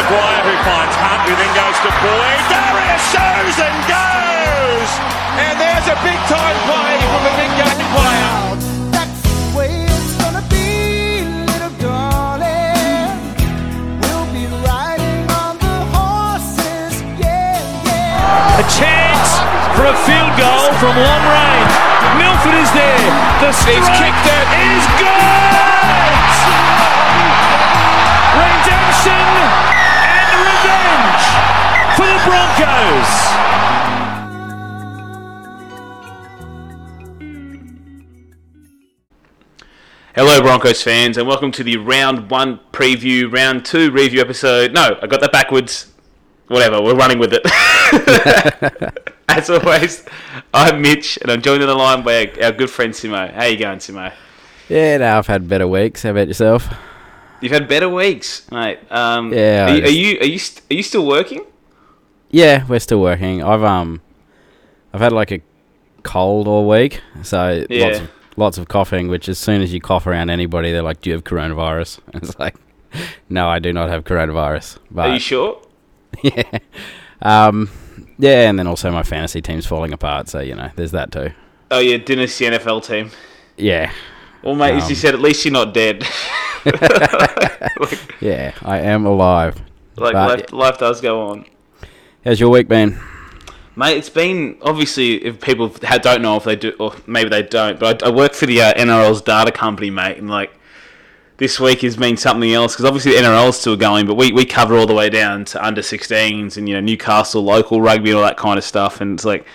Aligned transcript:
Maguire 0.00 0.44
who 0.48 0.56
finds 0.64 0.96
Hunt, 0.96 1.28
who 1.28 1.36
then 1.36 1.52
goes 1.52 1.76
to 1.84 1.92
Boyd. 2.00 2.40
Darius 2.48 3.04
shows 3.12 3.56
and 3.60 3.76
goes! 3.84 4.90
And 5.44 5.60
there's 5.60 5.88
a 5.92 5.98
big 6.00 6.16
time 6.24 6.56
play 6.64 6.96
from 7.04 7.22
a 7.28 7.34
big 7.36 7.52
game 7.60 7.84
player. 7.92 8.32
That's 8.96 9.20
the 9.28 9.36
way 9.52 9.84
it's 9.84 10.16
gonna 10.16 10.40
be, 10.48 11.20
little 11.52 11.76
darling. 11.84 13.12
We'll 14.00 14.24
be 14.32 14.48
riding 14.64 15.28
on 15.36 15.60
the 15.60 15.76
horses, 15.92 17.04
yeah, 17.20 17.60
yeah. 17.84 18.64
A 18.64 18.66
chance 18.72 19.28
for 19.76 19.84
a 19.84 19.96
field 20.08 20.32
goal 20.40 20.64
from 20.80 20.96
long 20.96 21.24
range. 21.28 21.72
Milford 22.16 22.56
is 22.56 22.72
there. 22.72 23.04
The 23.44 23.52
strike 23.52 23.84
kicked 24.00 24.28
it. 24.32 24.48
is 24.64 24.84
good. 24.96 25.60
Redemption 28.40 29.28
and 29.44 29.89
revenge 30.64 31.24
for 31.96 32.06
the 32.06 32.18
Broncos. 32.26 33.10
Hello, 40.14 40.40
Broncos 40.42 40.82
fans, 40.82 41.16
and 41.16 41.26
welcome 41.26 41.50
to 41.52 41.64
the 41.64 41.76
round 41.78 42.30
one 42.30 42.60
preview, 42.72 43.32
round 43.32 43.64
two 43.64 43.90
review 43.90 44.20
episode. 44.20 44.72
No, 44.72 44.98
I 45.00 45.06
got 45.06 45.20
that 45.20 45.32
backwards. 45.32 45.92
Whatever, 46.48 46.82
we're 46.82 46.96
running 46.96 47.18
with 47.18 47.32
it. 47.32 47.42
As 49.28 49.48
always, 49.48 50.04
I'm 50.52 50.82
Mitch, 50.82 51.16
and 51.22 51.30
I'm 51.30 51.40
joined 51.40 51.62
on 51.62 51.68
the 51.68 51.74
line 51.74 52.02
by 52.02 52.26
our, 52.26 52.44
our 52.46 52.52
good 52.52 52.68
friend 52.70 52.92
Simo. 52.92 53.32
How 53.32 53.44
you 53.44 53.56
going, 53.56 53.78
Simo? 53.78 54.12
Yeah, 54.68 54.98
now 54.98 55.18
I've 55.18 55.28
had 55.28 55.48
better 55.48 55.68
weeks. 55.68 56.02
How 56.02 56.10
about 56.10 56.28
yourself? 56.28 56.68
You've 57.40 57.52
had 57.52 57.68
better 57.68 57.88
weeks, 57.88 58.50
mate. 58.50 58.78
Um, 58.90 59.32
Yeah, 59.32 59.64
Are, 59.66 59.68
I 59.68 59.74
you- 59.76 59.84
are 59.84 59.88
you 59.88 60.18
are 60.20 60.26
you 60.26 60.38
st- 60.38 60.62
are 60.70 60.74
you 60.74 60.82
still 60.82 61.06
working? 61.06 61.44
Yeah, 62.30 62.64
we're 62.68 62.78
still 62.80 63.00
working. 63.00 63.42
I've 63.42 63.62
um, 63.64 64.00
I've 64.92 65.00
had 65.00 65.12
like 65.12 65.32
a 65.32 65.40
cold 66.02 66.46
all 66.48 66.68
week, 66.68 67.00
so 67.22 67.58
lots 67.58 67.66
Yeah. 67.70 67.86
of 68.02 68.10
lots 68.36 68.58
of 68.58 68.68
coughing. 68.68 69.08
Which 69.08 69.28
as 69.28 69.38
soon 69.38 69.62
as 69.62 69.72
you 69.72 69.80
cough 69.80 70.06
around 70.06 70.30
anybody, 70.30 70.70
they're 70.70 70.82
like, 70.82 71.00
"Do 71.00 71.10
you 71.10 71.14
have 71.14 71.24
coronavirus?" 71.24 72.00
And 72.12 72.22
it's 72.22 72.38
like, 72.38 72.54
"No, 73.28 73.48
I 73.48 73.58
do 73.58 73.72
not 73.72 73.88
have 73.88 74.04
coronavirus." 74.04 74.78
But 74.90 75.10
Are 75.10 75.14
you 75.14 75.20
sure? 75.20 75.60
yeah, 76.22 76.58
um, 77.22 77.70
yeah, 78.18 78.48
and 78.48 78.58
then 78.58 78.66
also 78.66 78.90
my 78.92 79.02
fantasy 79.02 79.40
team's 79.40 79.66
falling 79.66 79.92
apart. 79.92 80.28
So 80.28 80.40
you 80.40 80.54
know, 80.54 80.70
there's 80.76 80.92
that 80.92 81.10
too. 81.12 81.30
Oh, 81.72 81.78
yeah, 81.78 81.98
Dynasty 81.98 82.46
NFL 82.46 82.84
team. 82.84 83.10
Yeah, 83.56 83.92
Well, 84.42 84.54
mate, 84.54 84.74
as 84.74 84.88
you 84.88 84.94
Um, 84.96 85.00
said, 85.00 85.14
at 85.14 85.20
least 85.20 85.44
you're 85.44 85.52
not 85.52 85.74
dead. 85.74 86.06
yeah, 88.20 88.52
I 88.62 88.78
am 88.78 89.04
alive. 89.06 89.56
like 89.96 90.12
But- 90.12 90.38
life, 90.40 90.52
life 90.52 90.78
does 90.78 91.00
go 91.00 91.28
on. 91.28 91.44
How's 92.24 92.38
your 92.40 92.50
week 92.50 92.68
been? 92.68 92.98
Mate, 93.76 93.96
it's 93.96 94.10
been 94.10 94.56
obviously 94.62 95.24
if 95.24 95.40
people 95.40 95.68
don't 95.68 96.20
know 96.22 96.36
if 96.36 96.44
they 96.44 96.56
do, 96.56 96.72
or 96.78 96.94
maybe 97.06 97.30
they 97.30 97.42
don't, 97.42 97.78
but 97.80 98.02
I, 98.02 98.08
I 98.08 98.10
work 98.10 98.34
for 98.34 98.44
the 98.46 98.60
uh, 98.60 98.74
NRL's 98.74 99.22
data 99.22 99.50
company, 99.52 99.88
mate, 99.90 100.18
and 100.18 100.28
like 100.28 100.52
this 101.38 101.58
week 101.58 101.80
has 101.80 101.96
been 101.96 102.18
something 102.18 102.52
else 102.52 102.74
because 102.74 102.84
obviously 102.84 103.12
the 103.12 103.18
NRL's 103.18 103.58
still 103.58 103.76
going, 103.76 104.06
but 104.06 104.14
we, 104.16 104.32
we 104.32 104.44
cover 104.44 104.76
all 104.76 104.86
the 104.86 104.92
way 104.94 105.08
down 105.08 105.46
to 105.46 105.64
under 105.64 105.80
16s 105.80 106.58
and 106.58 106.68
you 106.68 106.74
know 106.74 106.80
Newcastle 106.80 107.42
local 107.42 107.80
rugby 107.80 108.10
and 108.10 108.18
all 108.18 108.24
that 108.24 108.36
kind 108.36 108.58
of 108.58 108.64
stuff, 108.64 109.00
and 109.00 109.14
it's 109.14 109.24
like 109.24 109.46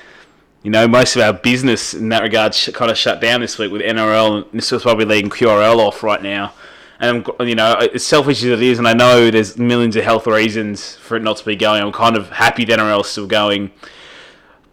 you 0.65 0.71
know 0.71 0.85
most 0.87 1.15
of 1.15 1.21
our 1.21 1.31
business 1.31 1.93
in 1.93 2.09
that 2.09 2.23
regard 2.23 2.53
kind 2.73 2.91
of 2.91 2.97
shut 2.97 3.21
down 3.21 3.39
this 3.39 3.57
week 3.57 3.71
with 3.71 3.81
NRL, 3.81 4.43
and 4.43 4.51
this 4.51 4.71
is 4.73 4.81
probably 4.81 5.05
leading 5.05 5.29
QRL 5.29 5.77
off 5.77 6.03
right 6.03 6.21
now. 6.21 6.53
And 6.99 7.25
you 7.39 7.55
know, 7.55 7.75
as 7.75 8.05
selfish 8.05 8.39
as 8.39 8.49
it 8.49 8.61
is, 8.61 8.79
and 8.79 8.87
I 8.87 8.93
know 8.93 9.31
there's 9.31 9.57
millions 9.57 9.95
of 9.95 10.03
health 10.03 10.27
reasons 10.27 10.97
for 10.97 11.15
it 11.15 11.23
not 11.23 11.37
to 11.37 11.45
be 11.45 11.55
going. 11.55 11.81
I'm 11.81 11.93
kind 11.93 12.17
of 12.17 12.29
happy 12.29 12.65
the 12.65 12.73
NRL's 12.73 13.07
still 13.07 13.27
going 13.27 13.71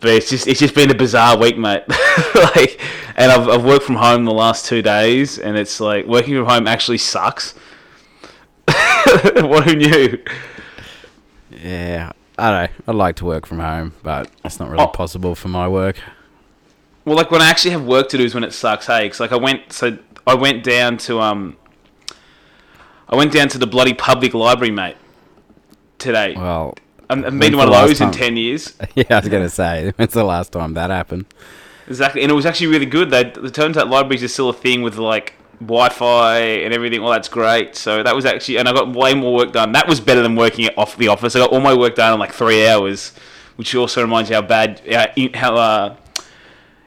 but 0.03 0.11
it's 0.11 0.29
just 0.29 0.49
it's 0.49 0.59
just 0.59 0.75
been 0.75 0.91
a 0.91 0.95
bizarre 0.95 1.39
week, 1.39 1.57
mate. 1.57 1.85
like, 2.35 2.81
and 3.17 3.31
I've 3.31 3.49
I've 3.49 3.65
worked 3.65 3.85
from 3.85 3.95
home 3.95 4.25
the 4.25 4.33
last 4.33 4.67
two 4.67 4.83
days, 4.83 5.39
and 5.39 5.57
it's 5.57 5.81
like 5.81 6.07
working 6.07 6.35
from 6.35 6.47
home 6.47 6.67
actually 6.67 6.99
sucks. 6.99 7.55
what 8.67 9.65
who 9.65 9.77
knew? 9.77 10.19
Yeah, 11.51 12.13
I 12.43 12.51
don't 12.51 12.63
know. 12.87 12.93
I'd 12.93 12.97
like 12.97 13.17
to 13.17 13.25
work 13.25 13.47
from 13.47 13.61
home, 13.61 13.93
but 14.03 14.29
it's 14.45 14.59
not 14.59 14.69
really 14.69 14.83
Oh. 14.83 14.89
possible 14.89 15.35
for 15.35 15.49
my 15.49 15.69
work. 15.69 15.97
Well, 17.05 17.17
like 17.17 17.31
when 17.31 17.41
I 17.41 17.49
actually 17.49 17.71
have 17.73 17.85
work 17.85 18.09
to 18.11 18.19
do 18.19 18.25
is 18.25 18.35
when 18.35 18.43
it 18.45 18.53
sucks. 18.53 18.87
Hey, 18.87 19.09
'Cause, 19.09 19.21
like 19.21 19.33
I 19.33 19.37
went 19.37 19.73
so 19.73 19.97
I 20.27 20.35
went 20.35 20.63
down 20.65 20.97
to 20.99 21.21
um 21.21 21.57
I 23.09 23.17
went 23.17 23.33
down 23.33 23.49
to 23.49 23.59
the 23.59 23.67
bloody 23.67 23.95
public 23.95 24.35
library, 24.35 24.71
mate. 24.73 24.97
Today, 25.99 26.35
Well, 26.37 26.75
I've 27.09 27.25
I've 27.27 27.39
been 27.39 27.53
to 27.53 27.59
one 27.59 27.69
of 27.69 27.75
those 27.75 28.01
in 28.01 28.11
ten 28.11 28.37
years. 28.37 28.75
Yeah, 28.95 29.05
I 29.11 29.21
was 29.21 29.29
gonna 29.29 29.49
say, 29.49 29.93
when's 29.97 30.13
the 30.13 30.25
last 30.25 30.51
time 30.53 30.75
that 30.75 30.91
happened? 30.91 31.27
Exactly, 31.89 32.23
and 32.23 32.31
it 32.31 32.35
was 32.35 32.47
actually 32.47 32.69
really 32.69 32.87
good. 32.87 33.11
They 33.11 33.21
it 33.27 33.55
turns 33.55 33.77
out 33.77 33.89
libraries 33.89 34.23
are 34.25 34.29
still 34.29 34.49
a 34.49 34.53
thing 34.55 34.83
with 34.83 34.97
like 34.99 35.35
Wi-Fi 35.67 36.39
and 36.39 36.75
everything. 36.75 37.03
Well, 37.03 37.13
that's 37.13 37.29
great. 37.29 37.77
So 37.77 38.03
that 38.03 38.15
was 38.15 38.25
actually, 38.25 38.59
and 38.59 38.69
I 38.69 38.73
got 38.73 38.93
way 38.95 39.15
more 39.15 39.35
work 39.35 39.53
done. 39.53 39.73
That 39.73 39.89
was 39.89 40.01
better 40.01 40.23
than 40.23 40.37
working 40.37 40.67
at 40.67 40.77
off 40.77 40.97
the 40.97 41.09
office. 41.09 41.37
I 41.37 41.39
got 41.39 41.51
all 41.51 41.61
my 41.61 41.75
work 41.75 41.95
done 41.95 42.13
in 42.15 42.19
like 42.21 42.33
three 42.33 42.67
hours, 42.67 43.13
which 43.57 43.75
also 43.75 44.03
reminds 44.03 44.31
you 44.31 44.37
how 44.37 44.43
bad, 44.43 44.81
how, 44.91 45.07
how 45.35 45.57
uh, 45.57 45.97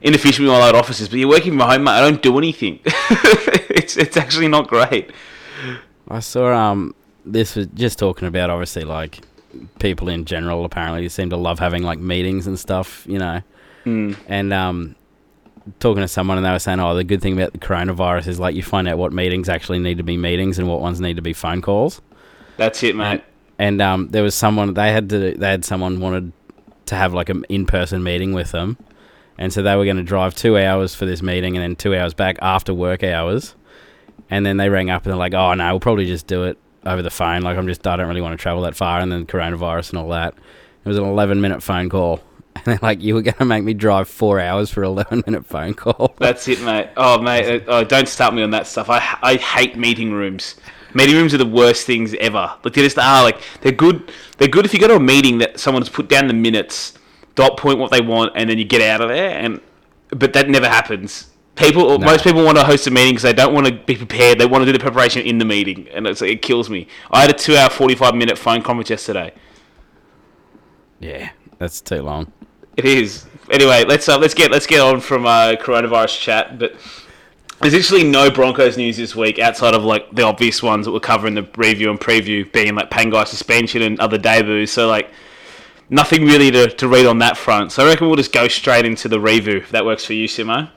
inefficient 0.02 0.48
we 0.48 0.54
all 0.54 0.62
our 0.62 0.76
office 0.76 1.02
is. 1.02 1.10
But 1.10 1.20
you're 1.20 1.30
working 1.30 1.58
from 1.58 1.68
home, 1.68 1.84
mate. 1.84 1.92
I 1.92 2.02
don't 2.02 2.22
do 2.22 2.38
anything. 2.38 2.80
it's 2.86 3.98
it's 3.98 4.16
actually 4.16 4.48
not 4.48 4.68
great. 4.68 5.12
I 6.08 6.20
saw 6.20 6.54
um 6.54 6.96
this 7.26 7.56
was 7.56 7.68
just 7.74 8.00
talking 8.00 8.28
about 8.28 8.50
obviously 8.50 8.84
like 8.84 9.20
people 9.80 10.10
in 10.10 10.26
general 10.26 10.66
apparently 10.66 11.08
seem 11.10 11.30
to 11.32 11.38
love 11.38 11.60
having 11.60 11.84
like 11.84 12.00
meetings 12.00 12.48
and 12.48 12.60
stuff, 12.60 13.06
you 13.10 13.18
know. 13.18 13.42
Mm. 13.86 14.16
And 14.28 14.54
um 14.54 14.96
talking 15.80 16.02
to 16.02 16.08
someone 16.08 16.38
and 16.38 16.46
they 16.46 16.52
were 16.52 16.60
saying, 16.60 16.80
Oh, 16.80 16.96
the 16.96 17.04
good 17.04 17.22
thing 17.22 17.34
about 17.34 17.54
the 17.54 17.60
coronavirus 17.60 18.28
is 18.28 18.40
like 18.40 18.56
you 18.56 18.64
find 18.64 18.88
out 18.88 18.98
what 18.98 19.14
meetings 19.14 19.50
actually 19.50 19.80
need 19.80 19.98
to 19.98 20.04
be 20.04 20.18
meetings 20.18 20.60
and 20.60 20.68
what 20.68 20.82
ones 20.82 21.02
need 21.02 21.16
to 21.16 21.22
be 21.22 21.34
phone 21.34 21.62
calls. 21.62 22.02
That's 22.58 22.82
it, 22.84 22.96
mate. 22.96 23.24
And 23.58 23.82
um 23.82 24.10
there 24.10 24.24
was 24.24 24.36
someone 24.36 24.74
they 24.74 24.92
had 24.92 25.10
to 25.10 25.34
they 25.34 25.50
had 25.50 25.66
someone 25.66 26.00
wanted 26.00 26.32
to 26.88 26.96
have 26.96 27.14
like 27.14 27.30
an 27.30 27.46
in 27.50 27.66
person 27.66 28.04
meeting 28.04 28.34
with 28.34 28.52
them. 28.52 28.78
And 29.38 29.52
so 29.52 29.62
they 29.62 29.76
were 29.76 29.84
going 29.84 29.98
to 29.98 30.04
drive 30.04 30.34
two 30.34 30.58
hours 30.58 30.96
for 30.96 31.06
this 31.06 31.22
meeting 31.22 31.58
and 31.58 31.64
then 31.64 31.76
two 31.76 31.94
hours 31.96 32.14
back 32.14 32.38
after 32.42 32.74
work 32.74 33.04
hours. 33.04 33.54
And 34.30 34.46
then 34.46 34.58
they 34.58 34.70
rang 34.70 34.90
up 34.90 35.04
and 35.04 35.12
they're 35.12 35.18
like, 35.18 35.34
"Oh 35.34 35.54
no, 35.54 35.72
we'll 35.72 35.80
probably 35.80 36.06
just 36.06 36.26
do 36.26 36.46
it 36.46 36.58
over 36.86 37.02
the 37.02 37.10
phone. 37.10 37.42
Like 37.42 37.58
I'm 37.58 37.68
just 37.68 37.86
I 37.86 37.96
don't 37.98 38.08
really 38.08 38.22
want 38.22 38.38
to 38.38 38.42
travel 38.42 38.64
that 38.64 38.76
far." 38.76 39.00
And 39.00 39.12
then 39.12 39.26
coronavirus 39.26 39.90
and 39.90 40.00
all 40.00 40.10
that. 40.10 40.34
It 40.84 40.88
was 40.88 40.98
an 40.98 41.04
11 41.04 41.42
minute 41.42 41.62
phone 41.64 41.90
call, 41.90 42.22
and 42.66 42.66
they're 42.66 42.80
like, 42.82 43.02
"You 43.02 43.16
were 43.16 43.22
going 43.22 43.36
to 43.38 43.46
make 43.46 43.64
me 43.64 43.74
drive 43.74 44.08
four 44.08 44.40
hours 44.40 44.70
for 44.72 44.84
an 44.84 44.90
11 44.90 45.24
minute 45.28 45.46
phone 45.46 45.74
call." 45.74 46.16
That's 46.20 46.48
it, 46.48 46.62
mate. 46.62 46.90
Oh, 46.98 47.22
mate, 47.22 47.64
oh, 47.68 47.84
don't 47.84 48.08
start 48.08 48.34
me 48.34 48.42
on 48.44 48.52
that 48.52 48.68
stuff. 48.68 48.90
I, 48.90 49.18
I 49.22 49.36
hate 49.36 49.78
meeting 49.78 50.12
rooms. 50.14 50.56
Meeting 50.94 51.16
rooms 51.16 51.34
are 51.34 51.38
the 51.38 51.46
worst 51.46 51.86
things 51.86 52.14
ever. 52.22 52.56
Like 52.64 52.74
they 52.74 52.82
just 52.82 52.98
are. 52.98 53.24
Like 53.24 53.42
they're 53.62 53.72
good. 53.74 54.12
They're 54.38 54.48
good 54.48 54.66
if 54.66 54.74
you 54.74 54.80
go 54.80 54.88
to 54.88 54.96
a 54.96 55.00
meeting 55.00 55.40
that 55.40 55.60
someone's 55.60 55.90
put 55.90 56.08
down 56.08 56.28
the 56.28 56.34
minutes, 56.34 56.94
dot 57.36 57.58
point 57.58 57.80
what 57.80 57.92
they 57.92 58.00
want, 58.02 58.32
and 58.36 58.50
then 58.50 58.58
you 58.58 58.64
get 58.64 58.82
out 58.82 59.02
of 59.02 59.10
there. 59.10 59.32
And 59.32 59.60
but 60.10 60.32
that 60.34 60.48
never 60.50 60.70
happens. 60.70 61.32
People, 61.56 62.00
No. 62.00 62.06
most 62.06 62.24
people 62.26 62.44
want 62.44 62.58
to 62.58 62.66
host 62.66 62.86
a 62.88 62.92
meeting 62.92 63.12
because 63.14 63.24
they 63.24 63.32
don't 63.34 63.54
want 63.54 63.66
to 63.68 63.74
be 63.74 63.96
prepared. 63.96 64.40
They 64.40 64.46
want 64.46 64.62
to 64.62 64.66
do 64.66 64.74
the 64.74 64.80
preparation 64.80 65.22
in 65.26 65.38
the 65.38 65.46
meeting, 65.46 65.88
and 65.94 66.06
it's, 66.06 66.22
it 66.22 66.42
kills 66.42 66.70
me. 66.70 66.88
I 67.12 67.22
had 67.22 67.30
a 67.30 67.34
two-hour, 67.34 67.70
forty-five 67.70 68.14
minute 68.16 68.38
phone 68.38 68.62
conference 68.62 68.90
yesterday. 68.90 69.34
yeah, 71.00 71.30
that's 71.60 71.82
too 71.82 72.02
long. 72.02 72.32
It 72.78 72.86
is. 72.86 73.26
Anyway, 73.50 73.86
let's 73.86 74.10
uh, 74.10 74.18
let's 74.18 74.34
get 74.34 74.52
let's 74.52 74.68
get 74.68 74.82
on 74.82 75.00
from 75.00 75.26
uh, 75.26 75.56
coronavirus 75.60 76.20
chat. 76.20 76.60
But 76.60 76.76
there's 77.62 77.74
actually 77.74 78.04
no 78.04 78.30
Broncos 78.30 78.78
news 78.78 78.98
this 78.98 79.16
week 79.16 79.40
outside 79.40 79.74
of 79.74 79.84
like 79.84 80.12
the 80.12 80.24
obvious 80.24 80.62
ones 80.62 80.86
that 80.86 80.92
we'll 80.92 81.00
cover 81.00 81.28
in 81.28 81.36
the 81.36 81.48
review 81.56 81.90
and 81.90 82.00
preview, 82.00 82.52
being 82.52 82.76
like 82.76 82.90
Pangai 82.90 83.28
suspension 83.28 83.82
and 83.82 84.00
other 84.00 84.18
debuts. 84.18 84.72
So 84.72 84.88
like 84.88 85.10
nothing 85.90 86.26
really 86.26 86.52
to, 86.52 86.68
to 86.68 86.88
read 86.88 87.06
on 87.06 87.20
that 87.20 87.38
front. 87.38 87.72
So 87.72 87.86
I 87.86 87.90
reckon 87.90 88.08
we'll 88.08 88.18
just 88.18 88.34
go 88.34 88.48
straight 88.48 88.86
into 88.86 89.08
the 89.08 89.20
review 89.20 89.58
if 89.58 89.70
that 89.72 89.86
works 89.86 90.06
for 90.06 90.14
you, 90.14 90.28
Simo. 90.28 90.70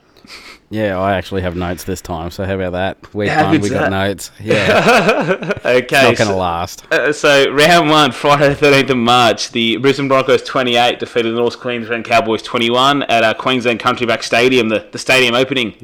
Yeah, 0.70 0.98
I 0.98 1.14
actually 1.16 1.40
have 1.42 1.56
notes 1.56 1.84
this 1.84 2.02
time. 2.02 2.30
So 2.30 2.44
how 2.44 2.54
about 2.54 2.72
that? 2.72 3.14
Week 3.14 3.30
How 3.30 3.46
one, 3.50 3.60
we 3.62 3.70
got 3.70 3.88
that? 3.88 3.90
notes. 3.90 4.30
Yeah, 4.40 5.52
Okay. 5.64 5.80
it's 5.80 5.92
not 5.92 6.16
going 6.16 6.28
to 6.30 6.36
last. 6.36 6.84
Uh, 6.92 7.10
so 7.12 7.50
round 7.50 7.88
one, 7.88 8.12
Friday 8.12 8.50
the 8.50 8.54
thirteenth 8.54 8.90
of 8.90 8.98
March, 8.98 9.50
the 9.52 9.78
Brisbane 9.78 10.08
Broncos 10.08 10.42
twenty 10.42 10.76
eight 10.76 10.98
defeated 10.98 11.30
the 11.34 11.38
North 11.38 11.58
Queensland 11.58 12.04
Cowboys 12.04 12.42
twenty 12.42 12.68
one 12.68 13.02
at 13.04 13.24
our 13.24 13.32
Queensland 13.34 13.80
Country 13.80 14.06
Bank 14.06 14.22
Stadium, 14.22 14.68
the, 14.68 14.86
the 14.92 14.98
stadium 14.98 15.34
opening. 15.34 15.74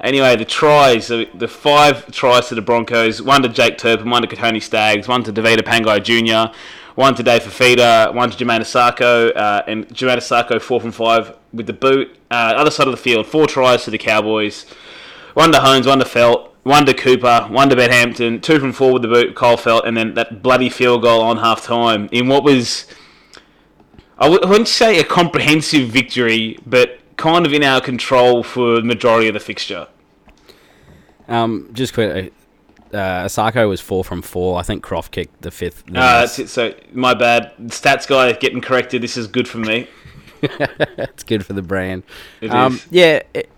Anyway, 0.00 0.36
the 0.36 0.44
tries, 0.44 1.08
the, 1.08 1.28
the 1.34 1.48
five 1.48 2.08
tries 2.12 2.46
to 2.48 2.54
the 2.54 2.62
Broncos, 2.62 3.20
one 3.20 3.42
to 3.42 3.48
Jake 3.48 3.76
Turpin, 3.78 4.08
one 4.08 4.22
to 4.22 4.28
Kotoni 4.28 4.62
Staggs, 4.62 5.08
one 5.08 5.24
to 5.24 5.32
Tevita 5.32 5.62
Pangai 5.62 6.00
Jr., 6.00 6.56
one 6.94 7.16
to 7.16 7.24
Dave 7.24 7.42
Fifita, 7.42 8.14
one 8.14 8.30
to 8.30 8.36
Jamayne 8.44 8.60
Isaako, 8.60 9.36
uh, 9.36 9.62
and 9.66 9.88
Jamayne 9.88 10.18
Isaako 10.18 10.60
four 10.60 10.80
from 10.80 10.92
five 10.92 11.32
with 11.52 11.66
the 11.66 11.72
boot. 11.72 12.16
Uh, 12.30 12.54
other 12.56 12.70
side 12.70 12.86
of 12.86 12.92
the 12.92 12.96
field, 12.98 13.26
four 13.26 13.46
tries 13.46 13.84
to 13.84 13.90
the 13.90 13.98
Cowboys, 13.98 14.64
one 15.34 15.52
to 15.52 15.60
Hones, 15.60 15.86
one 15.86 15.98
to 15.98 16.04
Feldt, 16.04 16.50
one 16.62 16.84
to 16.86 16.94
Cooper, 16.94 17.46
one 17.50 17.68
to 17.70 17.76
Ben 17.76 17.90
Hampton, 17.90 18.40
two 18.40 18.58
from 18.58 18.72
four 18.72 18.92
with 18.92 19.02
the 19.02 19.08
boot, 19.08 19.34
Cole 19.34 19.56
Feldt, 19.56 19.86
and 19.86 19.96
then 19.96 20.14
that 20.14 20.42
bloody 20.42 20.68
field 20.68 21.02
goal 21.02 21.22
on 21.22 21.38
half 21.38 21.62
time 21.62 22.08
in 22.12 22.28
what 22.28 22.44
was, 22.44 22.86
I 24.18 24.24
w- 24.24 24.40
I 24.42 24.46
wouldn't 24.48 24.68
say 24.68 24.98
a 25.00 25.04
comprehensive 25.04 25.88
victory, 25.88 26.58
but 26.66 26.98
kind 27.16 27.46
of 27.46 27.52
in 27.52 27.64
our 27.64 27.80
control 27.80 28.42
for 28.42 28.76
the 28.76 28.82
majority 28.82 29.28
of 29.28 29.34
the 29.34 29.40
fixture. 29.40 29.88
Um, 31.26 31.70
just 31.72 31.94
quickly, 31.94 32.32
uh, 32.92 33.24
Isaako 33.24 33.68
was 33.68 33.80
four 33.80 34.04
from 34.04 34.22
four. 34.22 34.58
I 34.58 34.62
think 34.62 34.82
Croft 34.82 35.12
kicked 35.12 35.42
the 35.42 35.50
fifth. 35.50 35.84
Uh, 35.88 36.20
that's 36.20 36.38
it. 36.38 36.48
So 36.48 36.74
my 36.92 37.14
bad. 37.14 37.54
Stats 37.66 38.06
guy 38.06 38.32
getting 38.32 38.60
corrected. 38.60 39.02
This 39.02 39.16
is 39.16 39.26
good 39.26 39.46
for 39.46 39.58
me. 39.58 39.88
It's 40.42 41.24
good 41.24 41.44
for 41.44 41.52
the 41.52 41.62
brand. 41.62 42.02
Um. 42.48 42.80
Yeah, 42.90 43.22
it, 43.34 43.50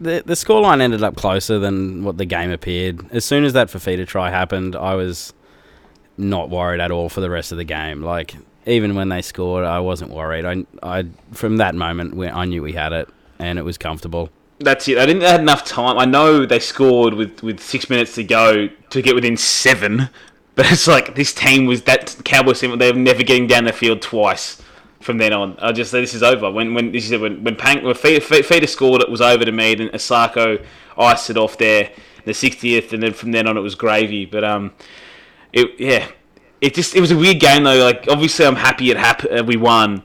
the 0.00 0.22
the 0.24 0.34
scoreline 0.34 0.80
ended 0.80 1.02
up 1.02 1.16
closer 1.16 1.58
than 1.58 2.04
what 2.04 2.18
the 2.18 2.24
game 2.24 2.50
appeared. 2.50 3.10
As 3.12 3.24
soon 3.24 3.44
as 3.44 3.52
that 3.54 3.68
Fifita 3.68 4.06
try 4.06 4.30
happened, 4.30 4.76
I 4.76 4.94
was 4.94 5.32
not 6.16 6.50
worried 6.50 6.80
at 6.80 6.90
all 6.90 7.08
for 7.08 7.20
the 7.20 7.30
rest 7.30 7.52
of 7.52 7.58
the 7.58 7.64
game. 7.64 8.02
Like 8.02 8.34
even 8.66 8.94
when 8.94 9.08
they 9.08 9.22
scored, 9.22 9.64
I 9.64 9.80
wasn't 9.80 10.10
worried. 10.10 10.44
I, 10.44 10.64
I 10.82 11.06
from 11.32 11.56
that 11.58 11.74
moment, 11.74 12.14
we, 12.14 12.28
I 12.28 12.44
knew 12.44 12.62
we 12.62 12.72
had 12.72 12.92
it, 12.92 13.08
and 13.38 13.58
it 13.58 13.62
was 13.62 13.78
comfortable. 13.78 14.30
That's 14.60 14.88
it. 14.88 14.98
I 14.98 15.06
didn't 15.06 15.22
have 15.22 15.40
enough 15.40 15.64
time. 15.64 15.98
I 15.98 16.04
know 16.04 16.44
they 16.44 16.58
scored 16.58 17.14
with, 17.14 17.44
with 17.44 17.60
six 17.60 17.88
minutes 17.88 18.16
to 18.16 18.24
go 18.24 18.66
to 18.66 19.02
get 19.02 19.14
within 19.14 19.36
seven, 19.36 20.10
but 20.56 20.70
it's 20.70 20.88
like 20.88 21.14
this 21.14 21.32
team 21.32 21.66
was 21.66 21.82
that 21.82 22.16
Cowboys 22.24 22.60
team. 22.60 22.76
They 22.78 22.90
were 22.90 22.98
never 22.98 23.22
getting 23.22 23.46
down 23.46 23.64
the 23.64 23.72
field 23.72 24.02
twice 24.02 24.60
from 25.00 25.18
then 25.18 25.32
on. 25.32 25.56
I 25.58 25.72
just 25.72 25.92
this 25.92 26.14
is 26.14 26.22
over. 26.22 26.50
When 26.50 26.74
when 26.74 26.92
this 26.92 27.10
is 27.10 27.18
when 27.18 27.42
when 27.44 27.56
Pank 27.56 27.84
when 27.84 27.94
Feta 27.94 28.66
scored, 28.66 29.02
it 29.02 29.10
was 29.10 29.20
over 29.20 29.44
to 29.44 29.52
me. 29.52 29.74
Then 29.74 29.88
Isaako 29.88 30.64
iced 30.96 31.30
it 31.30 31.36
off 31.36 31.58
there, 31.58 31.90
the 32.24 32.32
60th, 32.32 32.92
and 32.92 33.02
then 33.02 33.12
from 33.12 33.32
then 33.32 33.46
on 33.46 33.56
it 33.56 33.60
was 33.60 33.74
gravy. 33.74 34.26
But 34.26 34.44
um, 34.44 34.72
it 35.52 35.78
yeah, 35.78 36.08
it 36.60 36.74
just 36.74 36.94
it 36.94 37.00
was 37.00 37.10
a 37.10 37.16
weird 37.16 37.40
game 37.40 37.64
though. 37.64 37.78
Like 37.78 38.06
obviously 38.08 38.46
I'm 38.46 38.56
happy 38.56 38.90
it 38.90 38.96
happened. 38.96 39.46
We 39.46 39.56
won. 39.56 40.02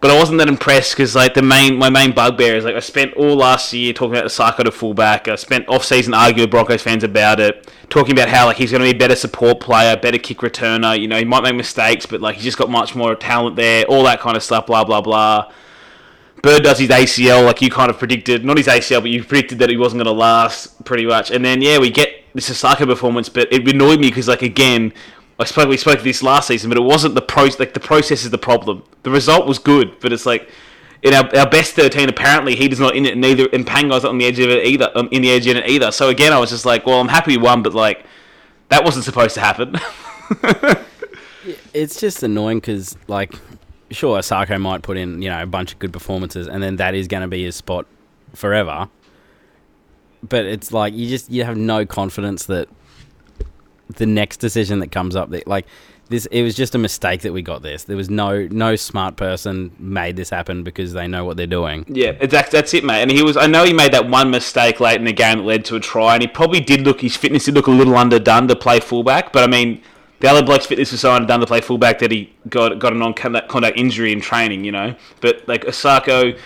But 0.00 0.12
I 0.12 0.18
wasn't 0.18 0.38
that 0.38 0.48
impressed 0.48 0.92
because 0.92 1.16
like 1.16 1.34
the 1.34 1.42
main 1.42 1.76
my 1.76 1.90
main 1.90 2.12
bugbear 2.12 2.54
is 2.54 2.64
like 2.64 2.76
I 2.76 2.80
spent 2.80 3.14
all 3.14 3.34
last 3.34 3.72
year 3.72 3.92
talking 3.92 4.12
about 4.12 4.24
the 4.24 4.30
Sarko 4.30 4.62
to 4.64 4.70
fullback. 4.70 5.26
I 5.26 5.34
spent 5.34 5.68
off 5.68 5.84
season 5.84 6.14
arguing 6.14 6.44
with 6.44 6.52
Broncos 6.52 6.82
fans 6.82 7.02
about 7.02 7.40
it, 7.40 7.68
talking 7.90 8.12
about 8.12 8.28
how 8.28 8.46
like 8.46 8.58
he's 8.58 8.70
going 8.70 8.80
to 8.80 8.88
be 8.88 8.96
a 8.96 8.98
better 8.98 9.16
support 9.16 9.58
player, 9.58 9.96
better 9.96 10.18
kick 10.18 10.38
returner. 10.38 10.98
You 10.98 11.08
know 11.08 11.18
he 11.18 11.24
might 11.24 11.42
make 11.42 11.56
mistakes, 11.56 12.06
but 12.06 12.20
like 12.20 12.36
he's 12.36 12.44
just 12.44 12.58
got 12.58 12.70
much 12.70 12.94
more 12.94 13.16
talent 13.16 13.56
there. 13.56 13.84
All 13.86 14.04
that 14.04 14.20
kind 14.20 14.36
of 14.36 14.42
stuff. 14.44 14.66
Blah 14.66 14.84
blah 14.84 15.00
blah. 15.00 15.50
Bird 16.42 16.62
does 16.62 16.78
his 16.78 16.90
ACL 16.90 17.44
like 17.44 17.60
you 17.60 17.68
kind 17.68 17.90
of 17.90 17.98
predicted, 17.98 18.44
not 18.44 18.56
his 18.56 18.68
ACL, 18.68 19.00
but 19.00 19.10
you 19.10 19.24
predicted 19.24 19.58
that 19.58 19.68
he 19.68 19.76
wasn't 19.76 20.04
going 20.04 20.14
to 20.14 20.20
last 20.20 20.84
pretty 20.84 21.06
much. 21.06 21.32
And 21.32 21.44
then 21.44 21.60
yeah, 21.60 21.78
we 21.78 21.90
get 21.90 22.10
this 22.34 22.48
Isaako 22.48 22.86
performance, 22.86 23.28
but 23.28 23.52
it 23.52 23.66
annoyed 23.66 23.98
me 23.98 24.10
because 24.10 24.28
like 24.28 24.42
again, 24.42 24.92
I 25.38 25.44
spoke 25.44 25.68
we 25.68 25.76
spoke 25.76 26.02
this 26.02 26.22
last 26.22 26.48
season, 26.48 26.68
but 26.68 26.78
it 26.78 26.82
wasn't 26.82 27.14
the 27.14 27.22
pro 27.22 27.44
like 27.58 27.74
the 27.74 27.80
process 27.80 28.24
is 28.24 28.30
the 28.30 28.38
problem. 28.38 28.82
The 29.02 29.10
result 29.10 29.46
was 29.46 29.58
good, 29.58 29.98
but 30.00 30.12
it's 30.12 30.26
like 30.26 30.50
in 31.02 31.14
our, 31.14 31.24
our 31.36 31.48
best 31.48 31.74
thirteen, 31.74 32.08
apparently 32.08 32.56
he 32.56 32.68
does 32.68 32.80
not 32.80 32.96
in 32.96 33.06
it, 33.06 33.16
neither 33.16 33.48
and 33.52 33.66
Pango's 33.66 34.02
not 34.02 34.10
on 34.10 34.18
the 34.18 34.26
edge 34.26 34.38
of 34.38 34.50
it 34.50 34.66
either, 34.66 34.90
um, 34.94 35.08
in 35.12 35.22
the 35.22 35.30
edge 35.30 35.46
in 35.46 35.56
it 35.56 35.68
either. 35.68 35.92
So 35.92 36.08
again, 36.08 36.32
I 36.32 36.38
was 36.38 36.50
just 36.50 36.64
like, 36.64 36.86
well, 36.86 37.00
I'm 37.00 37.08
happy 37.08 37.36
we 37.36 37.42
won, 37.42 37.62
but 37.62 37.74
like 37.74 38.04
that 38.68 38.84
wasn't 38.84 39.04
supposed 39.04 39.34
to 39.34 39.40
happen. 39.40 39.76
It's 41.72 42.00
just 42.00 42.22
annoying 42.22 42.58
because, 42.58 42.96
like, 43.06 43.34
sure, 43.90 44.18
Isaako 44.18 44.60
might 44.60 44.82
put 44.82 44.96
in 44.96 45.22
you 45.22 45.30
know 45.30 45.42
a 45.42 45.46
bunch 45.46 45.72
of 45.72 45.78
good 45.78 45.92
performances, 45.92 46.48
and 46.48 46.62
then 46.62 46.76
that 46.76 46.94
is 46.94 47.08
going 47.08 47.22
to 47.22 47.28
be 47.28 47.44
his 47.44 47.56
spot 47.56 47.86
forever. 48.34 48.88
But 50.22 50.46
it's 50.46 50.72
like 50.72 50.94
you 50.94 51.08
just 51.08 51.30
you 51.30 51.44
have 51.44 51.56
no 51.56 51.86
confidence 51.86 52.46
that 52.46 52.68
the 53.96 54.06
next 54.06 54.38
decision 54.38 54.80
that 54.80 54.92
comes 54.92 55.16
up, 55.16 55.30
that 55.30 55.46
like 55.46 55.66
this, 56.08 56.26
it 56.26 56.42
was 56.42 56.54
just 56.54 56.74
a 56.74 56.78
mistake 56.78 57.20
that 57.22 57.32
we 57.32 57.42
got 57.42 57.62
this. 57.62 57.84
There 57.84 57.96
was 57.96 58.08
no 58.08 58.46
no 58.50 58.76
smart 58.76 59.16
person 59.16 59.72
made 59.78 60.16
this 60.16 60.30
happen 60.30 60.62
because 60.62 60.92
they 60.92 61.06
know 61.06 61.24
what 61.24 61.36
they're 61.36 61.46
doing. 61.46 61.84
Yeah, 61.86 62.12
exactly. 62.20 62.58
That's 62.58 62.72
it, 62.72 62.84
mate. 62.84 63.02
And 63.02 63.10
he 63.10 63.22
was. 63.22 63.36
I 63.36 63.46
know 63.46 63.64
he 63.64 63.72
made 63.72 63.92
that 63.92 64.08
one 64.08 64.30
mistake 64.30 64.80
late 64.80 64.98
in 64.98 65.04
the 65.04 65.12
game 65.12 65.38
that 65.38 65.44
led 65.44 65.64
to 65.66 65.76
a 65.76 65.80
try, 65.80 66.14
and 66.14 66.22
he 66.22 66.28
probably 66.28 66.60
did 66.60 66.82
look. 66.82 67.02
His 67.02 67.16
fitness 67.16 67.44
did 67.44 67.54
look 67.54 67.66
a 67.66 67.70
little 67.70 67.96
underdone 67.96 68.48
to 68.48 68.56
play 68.56 68.80
fullback. 68.80 69.32
But 69.32 69.44
I 69.44 69.46
mean, 69.48 69.82
the 70.20 70.28
other 70.28 70.42
bloke's 70.42 70.66
fitness 70.66 70.92
was 70.92 71.00
so 71.02 71.12
underdone 71.12 71.40
to 71.40 71.46
play 71.46 71.60
fullback 71.60 71.98
that 71.98 72.10
he 72.10 72.32
got 72.48 72.78
got 72.78 72.92
a 72.94 72.96
non-contact 72.96 73.48
contact 73.48 73.76
injury 73.76 74.12
in 74.12 74.20
training. 74.20 74.64
You 74.64 74.72
know, 74.72 74.94
but 75.20 75.46
like 75.46 75.64
Isaako 75.64 76.38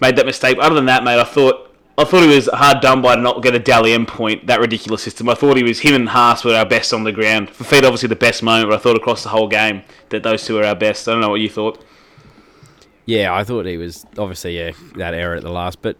made 0.00 0.16
that 0.16 0.26
mistake. 0.26 0.56
Other 0.60 0.76
than 0.76 0.86
that, 0.86 1.02
mate, 1.02 1.18
I 1.20 1.24
thought. 1.24 1.66
I 2.00 2.04
thought 2.04 2.22
he 2.22 2.34
was 2.34 2.48
hard 2.52 2.80
done 2.80 3.02
by 3.02 3.16
to 3.16 3.20
not 3.20 3.42
get 3.42 3.54
a 3.54 3.58
Dally 3.58 3.92
M 3.92 4.06
point, 4.06 4.46
that 4.46 4.60
ridiculous 4.60 5.02
system. 5.02 5.28
I 5.28 5.34
thought 5.34 5.56
he 5.56 5.62
was, 5.62 5.80
him 5.80 5.94
and 5.94 6.08
Haas 6.08 6.44
were 6.44 6.54
our 6.54 6.66
best 6.66 6.92
on 6.92 7.04
the 7.04 7.12
ground. 7.12 7.50
For 7.50 7.64
Feed, 7.64 7.84
obviously 7.84 8.08
the 8.08 8.16
best 8.16 8.42
moment, 8.42 8.70
but 8.70 8.76
I 8.76 8.78
thought 8.78 8.96
across 8.96 9.22
the 9.22 9.28
whole 9.28 9.48
game 9.48 9.82
that 10.10 10.22
those 10.22 10.44
two 10.44 10.54
were 10.54 10.64
our 10.64 10.74
best. 10.74 11.08
I 11.08 11.12
don't 11.12 11.20
know 11.20 11.30
what 11.30 11.40
you 11.40 11.48
thought. 11.48 11.84
Yeah, 13.06 13.34
I 13.34 13.44
thought 13.44 13.66
he 13.66 13.76
was 13.76 14.06
obviously 14.18 14.56
yeah 14.56 14.72
that 14.96 15.14
error 15.14 15.34
at 15.34 15.42
the 15.42 15.50
last, 15.50 15.82
but 15.82 15.96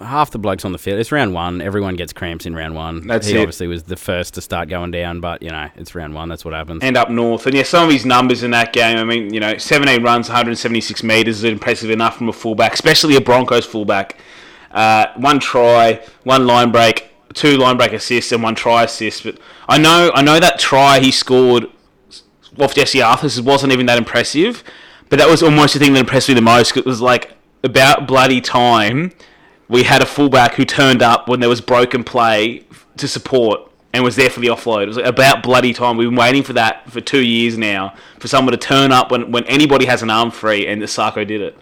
half 0.00 0.30
the 0.30 0.38
blokes 0.38 0.64
on 0.64 0.72
the 0.72 0.78
field. 0.78 0.98
It's 0.98 1.12
round 1.12 1.34
one. 1.34 1.60
Everyone 1.60 1.96
gets 1.96 2.12
cramps 2.12 2.46
in 2.46 2.54
round 2.54 2.74
one. 2.74 3.06
That's 3.06 3.26
he 3.26 3.36
it. 3.36 3.40
obviously 3.40 3.66
was 3.66 3.84
the 3.84 3.96
first 3.96 4.34
to 4.34 4.40
start 4.40 4.68
going 4.68 4.90
down, 4.90 5.20
but 5.20 5.42
you 5.42 5.50
know 5.50 5.68
it's 5.76 5.94
round 5.94 6.14
one. 6.14 6.28
That's 6.28 6.44
what 6.44 6.54
happens. 6.54 6.82
and 6.82 6.96
up 6.96 7.10
north. 7.10 7.46
And 7.46 7.54
yeah, 7.54 7.62
some 7.62 7.86
of 7.86 7.92
his 7.92 8.06
numbers 8.06 8.42
in 8.42 8.50
that 8.52 8.72
game, 8.72 8.98
I 8.98 9.04
mean, 9.04 9.32
you 9.32 9.40
know, 9.40 9.56
17 9.56 10.02
runs, 10.02 10.28
176 10.28 11.02
metres 11.02 11.38
is 11.38 11.44
impressive 11.44 11.90
enough 11.90 12.18
from 12.18 12.28
a 12.28 12.32
fullback, 12.32 12.74
especially 12.74 13.16
a 13.16 13.20
Broncos 13.20 13.66
fullback. 13.66 14.18
Uh, 14.70 15.06
one 15.16 15.40
try, 15.40 16.04
one 16.24 16.46
line 16.46 16.70
break, 16.70 17.10
two 17.34 17.56
line 17.56 17.76
break 17.76 17.92
assists, 17.92 18.32
and 18.32 18.42
one 18.42 18.54
try 18.54 18.84
assist. 18.84 19.24
But 19.24 19.38
I 19.68 19.78
know, 19.78 20.10
I 20.14 20.22
know 20.22 20.38
that 20.38 20.58
try 20.58 21.00
he 21.00 21.10
scored 21.10 21.66
off 22.58 22.74
Jesse 22.74 23.02
Arthurs 23.02 23.40
wasn't 23.40 23.72
even 23.72 23.86
that 23.86 23.98
impressive, 23.98 24.62
but 25.08 25.18
that 25.18 25.28
was 25.28 25.42
almost 25.42 25.74
the 25.74 25.80
thing 25.80 25.92
that 25.94 26.00
impressed 26.00 26.28
me 26.28 26.34
the 26.34 26.40
most. 26.40 26.76
It 26.76 26.86
was 26.86 27.00
like 27.00 27.32
about 27.62 28.06
bloody 28.06 28.40
time 28.40 29.12
we 29.70 29.84
had 29.84 30.02
a 30.02 30.06
fullback 30.06 30.54
who 30.54 30.64
turned 30.64 31.00
up 31.00 31.28
when 31.28 31.38
there 31.38 31.48
was 31.48 31.60
broken 31.60 32.02
play 32.02 32.64
to 32.96 33.06
support 33.06 33.70
and 33.92 34.02
was 34.02 34.16
there 34.16 34.28
for 34.28 34.40
the 34.40 34.48
offload. 34.48 34.82
It 34.82 34.88
was 34.88 34.96
about 34.96 35.44
bloody 35.44 35.72
time. 35.72 35.96
We've 35.96 36.08
been 36.08 36.18
waiting 36.18 36.42
for 36.42 36.52
that 36.54 36.90
for 36.90 37.00
two 37.00 37.24
years 37.24 37.56
now 37.56 37.94
for 38.18 38.26
someone 38.26 38.50
to 38.50 38.58
turn 38.58 38.90
up 38.90 39.12
when, 39.12 39.30
when 39.30 39.44
anybody 39.44 39.86
has 39.86 40.02
an 40.02 40.10
arm 40.10 40.32
free, 40.32 40.66
and 40.66 40.82
the 40.82 40.86
Sarko 40.86 41.26
did 41.26 41.40
it. 41.40 41.56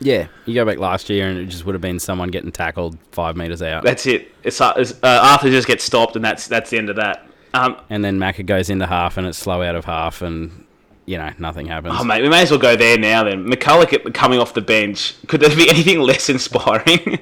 Yeah, 0.00 0.28
you 0.44 0.54
go 0.54 0.64
back 0.64 0.78
last 0.78 1.08
year 1.08 1.26
and 1.28 1.38
it 1.38 1.46
just 1.46 1.64
would 1.64 1.74
have 1.74 1.82
been 1.82 1.98
someone 1.98 2.28
getting 2.28 2.52
tackled 2.52 2.98
five 3.12 3.36
meters 3.36 3.62
out, 3.62 3.82
That's 3.82 4.06
it. 4.06 4.30
It's, 4.42 4.60
uh, 4.60 4.74
it's, 4.76 4.92
uh, 5.02 5.20
Arthur 5.22 5.50
just 5.50 5.66
gets 5.66 5.84
stopped, 5.84 6.16
and 6.16 6.24
that's 6.24 6.46
that's 6.48 6.70
the 6.70 6.78
end 6.78 6.90
of 6.90 6.96
that. 6.96 7.26
Um, 7.54 7.76
and 7.88 8.04
then 8.04 8.18
Macca 8.18 8.44
goes 8.44 8.68
into 8.68 8.86
half 8.86 9.16
and 9.16 9.26
it's 9.26 9.38
slow 9.38 9.62
out 9.62 9.74
of 9.74 9.86
half, 9.86 10.20
and 10.20 10.66
you 11.06 11.16
know 11.16 11.30
nothing 11.38 11.66
happens. 11.66 11.94
oh 11.98 12.04
mate, 12.04 12.20
we 12.22 12.28
may 12.28 12.42
as 12.42 12.50
well 12.50 12.60
go 12.60 12.76
there 12.76 12.98
now. 12.98 13.24
Then 13.24 13.46
McCullough 13.46 14.12
coming 14.12 14.38
off 14.38 14.52
the 14.52 14.60
bench. 14.60 15.14
Could 15.28 15.40
there 15.40 15.54
be 15.56 15.68
anything 15.70 16.00
less 16.00 16.28
inspiring? 16.28 17.18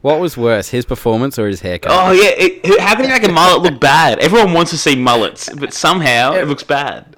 What 0.00 0.20
was 0.20 0.36
worse, 0.36 0.68
his 0.68 0.84
performance 0.84 1.38
or 1.38 1.46
his 1.46 1.60
haircut? 1.60 1.90
oh 1.92 2.10
yeah, 2.12 2.30
it, 2.36 2.80
how 2.80 2.94
can 2.94 3.04
you 3.04 3.10
make 3.10 3.22
a 3.26 3.32
mullet 3.32 3.62
look 3.62 3.80
bad? 3.80 4.18
Everyone 4.18 4.52
wants 4.52 4.70
to 4.72 4.76
see 4.78 4.96
mullets, 4.96 5.48
but 5.54 5.72
somehow 5.72 6.32
it 6.34 6.46
looks 6.48 6.62
bad. 6.62 7.16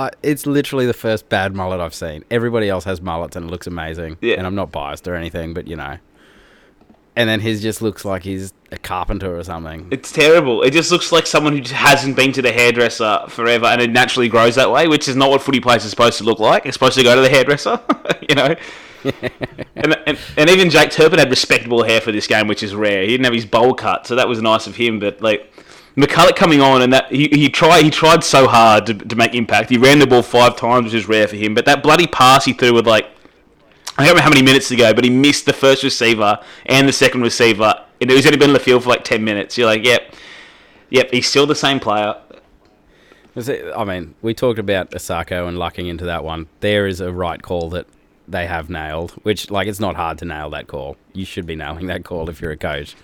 I, 0.00 0.10
it's 0.22 0.46
literally 0.46 0.86
the 0.86 0.94
first 0.94 1.28
bad 1.28 1.54
mullet 1.54 1.78
I've 1.78 1.94
seen. 1.94 2.24
Everybody 2.30 2.70
else 2.70 2.84
has 2.84 3.02
mullets 3.02 3.36
and 3.36 3.44
it 3.46 3.50
looks 3.50 3.66
amazing. 3.66 4.16
Yeah. 4.22 4.36
And 4.36 4.46
I'm 4.46 4.54
not 4.54 4.72
biased 4.72 5.06
or 5.06 5.14
anything, 5.14 5.52
but 5.52 5.68
you 5.68 5.76
know. 5.76 5.98
And 7.16 7.28
then 7.28 7.40
his 7.40 7.60
just 7.60 7.82
looks 7.82 8.04
like 8.04 8.22
he's 8.22 8.54
a 8.72 8.78
carpenter 8.78 9.36
or 9.36 9.44
something. 9.44 9.88
It's 9.90 10.10
terrible. 10.10 10.62
It 10.62 10.70
just 10.70 10.90
looks 10.90 11.12
like 11.12 11.26
someone 11.26 11.54
who 11.54 11.74
hasn't 11.74 12.16
been 12.16 12.32
to 12.32 12.40
the 12.40 12.52
hairdresser 12.52 13.24
forever, 13.28 13.66
and 13.66 13.82
it 13.82 13.90
naturally 13.90 14.28
grows 14.28 14.54
that 14.54 14.70
way, 14.70 14.88
which 14.88 15.06
is 15.06 15.16
not 15.16 15.28
what 15.28 15.42
footy 15.42 15.60
players 15.60 15.84
are 15.84 15.90
supposed 15.90 16.16
to 16.18 16.24
look 16.24 16.38
like. 16.38 16.64
It's 16.64 16.76
supposed 16.76 16.96
to 16.96 17.02
go 17.02 17.14
to 17.16 17.20
the 17.20 17.28
hairdresser, 17.28 17.80
you 18.28 18.34
know. 18.36 18.54
and, 19.76 19.98
and 20.06 20.18
and 20.36 20.50
even 20.50 20.70
Jake 20.70 20.92
Turpin 20.92 21.18
had 21.18 21.28
respectable 21.28 21.82
hair 21.82 22.00
for 22.00 22.12
this 22.12 22.26
game, 22.26 22.46
which 22.46 22.62
is 22.62 22.74
rare. 22.74 23.02
He 23.02 23.08
didn't 23.08 23.24
have 23.24 23.34
his 23.34 23.46
bowl 23.46 23.74
cut, 23.74 24.06
so 24.06 24.14
that 24.14 24.28
was 24.28 24.40
nice 24.40 24.66
of 24.66 24.76
him. 24.76 25.00
But 25.00 25.20
like 25.20 25.52
McCullough 25.96 26.36
coming 26.36 26.60
on, 26.60 26.82
and 26.82 26.92
that 26.92 27.10
he, 27.12 27.28
he 27.28 27.48
tried 27.48 27.82
he 27.84 27.90
tried 27.90 28.22
so 28.24 28.46
hard 28.46 28.86
to, 28.86 28.94
to 28.94 29.16
make 29.16 29.34
impact. 29.34 29.70
He 29.70 29.76
ran 29.78 29.98
the 29.98 30.06
ball 30.06 30.22
five 30.22 30.56
times, 30.56 30.86
which 30.86 30.94
is 30.94 31.08
rare 31.08 31.26
for 31.28 31.36
him. 31.36 31.54
But 31.54 31.64
that 31.66 31.82
bloody 31.82 32.06
pass 32.06 32.44
he 32.44 32.52
threw 32.52 32.72
with 32.74 32.86
like 32.86 33.06
I 33.98 34.04
don't 34.04 34.14
remember 34.14 34.22
how 34.22 34.28
many 34.30 34.42
minutes 34.42 34.68
to 34.68 34.76
go, 34.76 34.94
but 34.94 35.04
he 35.04 35.10
missed 35.10 35.46
the 35.46 35.52
first 35.52 35.82
receiver 35.82 36.38
and 36.66 36.88
the 36.88 36.92
second 36.92 37.22
receiver, 37.22 37.74
and 38.00 38.10
he's 38.10 38.24
only 38.24 38.38
been 38.38 38.50
in 38.50 38.54
the 38.54 38.60
field 38.60 38.84
for 38.84 38.88
like 38.88 39.04
ten 39.04 39.24
minutes. 39.24 39.58
You're 39.58 39.66
like, 39.66 39.84
yep, 39.84 40.14
yep, 40.90 41.10
he's 41.10 41.26
still 41.28 41.46
the 41.46 41.54
same 41.56 41.80
player. 41.80 42.14
It- 43.36 43.72
I 43.76 43.84
mean, 43.84 44.14
we 44.22 44.32
talked 44.34 44.58
about 44.58 44.90
Isaako 44.92 45.46
and 45.48 45.58
lucking 45.58 45.86
into 45.86 46.04
that 46.06 46.24
one. 46.24 46.46
There 46.60 46.86
is 46.86 47.00
a 47.00 47.12
right 47.12 47.40
call 47.42 47.70
that 47.70 47.86
they 48.26 48.46
have 48.46 48.70
nailed, 48.70 49.12
which, 49.22 49.50
like, 49.50 49.66
it's 49.68 49.80
not 49.80 49.96
hard 49.96 50.18
to 50.18 50.24
nail 50.24 50.50
that 50.50 50.66
call. 50.66 50.96
You 51.12 51.24
should 51.24 51.46
be 51.46 51.56
nailing 51.56 51.86
that 51.88 52.04
call 52.04 52.28
if 52.30 52.40
you're 52.40 52.52
a 52.52 52.56
coach. 52.56 52.96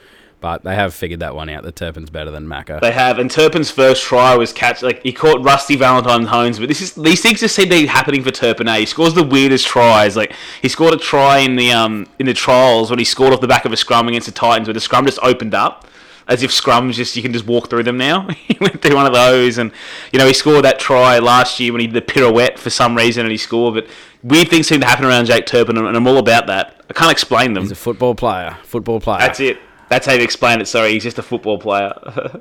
But 0.46 0.62
they 0.62 0.76
have 0.76 0.94
figured 0.94 1.18
that 1.18 1.34
one 1.34 1.48
out. 1.48 1.64
That 1.64 1.74
Turpin's 1.74 2.08
better 2.08 2.30
than 2.30 2.46
Macca. 2.46 2.80
They 2.80 2.92
have, 2.92 3.18
and 3.18 3.28
Turpin's 3.28 3.68
first 3.68 4.04
try 4.04 4.36
was 4.36 4.52
catch 4.52 4.80
like 4.80 5.02
he 5.02 5.12
caught 5.12 5.42
Rusty 5.42 5.74
Valentine 5.74 6.24
Holmes, 6.24 6.60
but 6.60 6.68
this 6.68 6.80
is 6.80 6.94
these 6.94 7.20
things 7.20 7.40
just 7.40 7.56
seem 7.56 7.64
to 7.64 7.70
be 7.70 7.86
happening 7.86 8.22
for 8.22 8.30
Turpin. 8.30 8.68
Eh? 8.68 8.78
He 8.78 8.86
scores 8.86 9.12
the 9.12 9.24
weirdest 9.24 9.66
tries. 9.66 10.16
Like 10.16 10.32
he 10.62 10.68
scored 10.68 10.94
a 10.94 10.98
try 10.98 11.38
in 11.38 11.56
the 11.56 11.72
um 11.72 12.06
in 12.20 12.26
the 12.26 12.32
trials 12.32 12.90
when 12.90 13.00
he 13.00 13.04
scored 13.04 13.32
off 13.32 13.40
the 13.40 13.48
back 13.48 13.64
of 13.64 13.72
a 13.72 13.76
scrum 13.76 14.06
against 14.06 14.26
the 14.26 14.32
Titans, 14.32 14.68
where 14.68 14.74
the 14.74 14.78
scrum 14.78 15.04
just 15.04 15.18
opened 15.20 15.52
up. 15.52 15.84
As 16.28 16.44
if 16.44 16.52
scrums 16.52 16.92
just 16.92 17.16
you 17.16 17.22
can 17.22 17.32
just 17.32 17.46
walk 17.46 17.68
through 17.68 17.82
them 17.82 17.98
now. 17.98 18.28
he 18.46 18.56
went 18.60 18.80
through 18.80 18.94
one 18.94 19.06
of 19.06 19.14
those, 19.14 19.58
and 19.58 19.72
you 20.12 20.20
know 20.20 20.28
he 20.28 20.32
scored 20.32 20.64
that 20.64 20.78
try 20.78 21.18
last 21.18 21.58
year 21.58 21.72
when 21.72 21.80
he 21.80 21.88
did 21.88 21.96
the 21.96 22.12
pirouette 22.12 22.56
for 22.56 22.70
some 22.70 22.96
reason, 22.96 23.26
and 23.26 23.32
he 23.32 23.36
scored. 23.36 23.74
But 23.74 23.88
weird 24.22 24.48
things 24.48 24.68
seem 24.68 24.80
to 24.80 24.86
happen 24.86 25.06
around 25.06 25.26
Jake 25.26 25.46
Turpin, 25.46 25.76
and 25.76 25.96
I'm 25.96 26.06
all 26.06 26.18
about 26.18 26.46
that. 26.46 26.84
I 26.88 26.92
can't 26.92 27.10
explain 27.10 27.54
them. 27.54 27.64
He's 27.64 27.72
a 27.72 27.74
football 27.74 28.14
player. 28.14 28.56
Football 28.62 29.00
player. 29.00 29.18
That's 29.18 29.40
it. 29.40 29.58
That's 29.88 30.06
how 30.06 30.12
you 30.12 30.22
explain 30.22 30.60
it. 30.60 30.66
Sorry, 30.66 30.92
he's 30.92 31.02
just 31.02 31.18
a 31.18 31.22
football 31.22 31.58
player. 31.58 31.92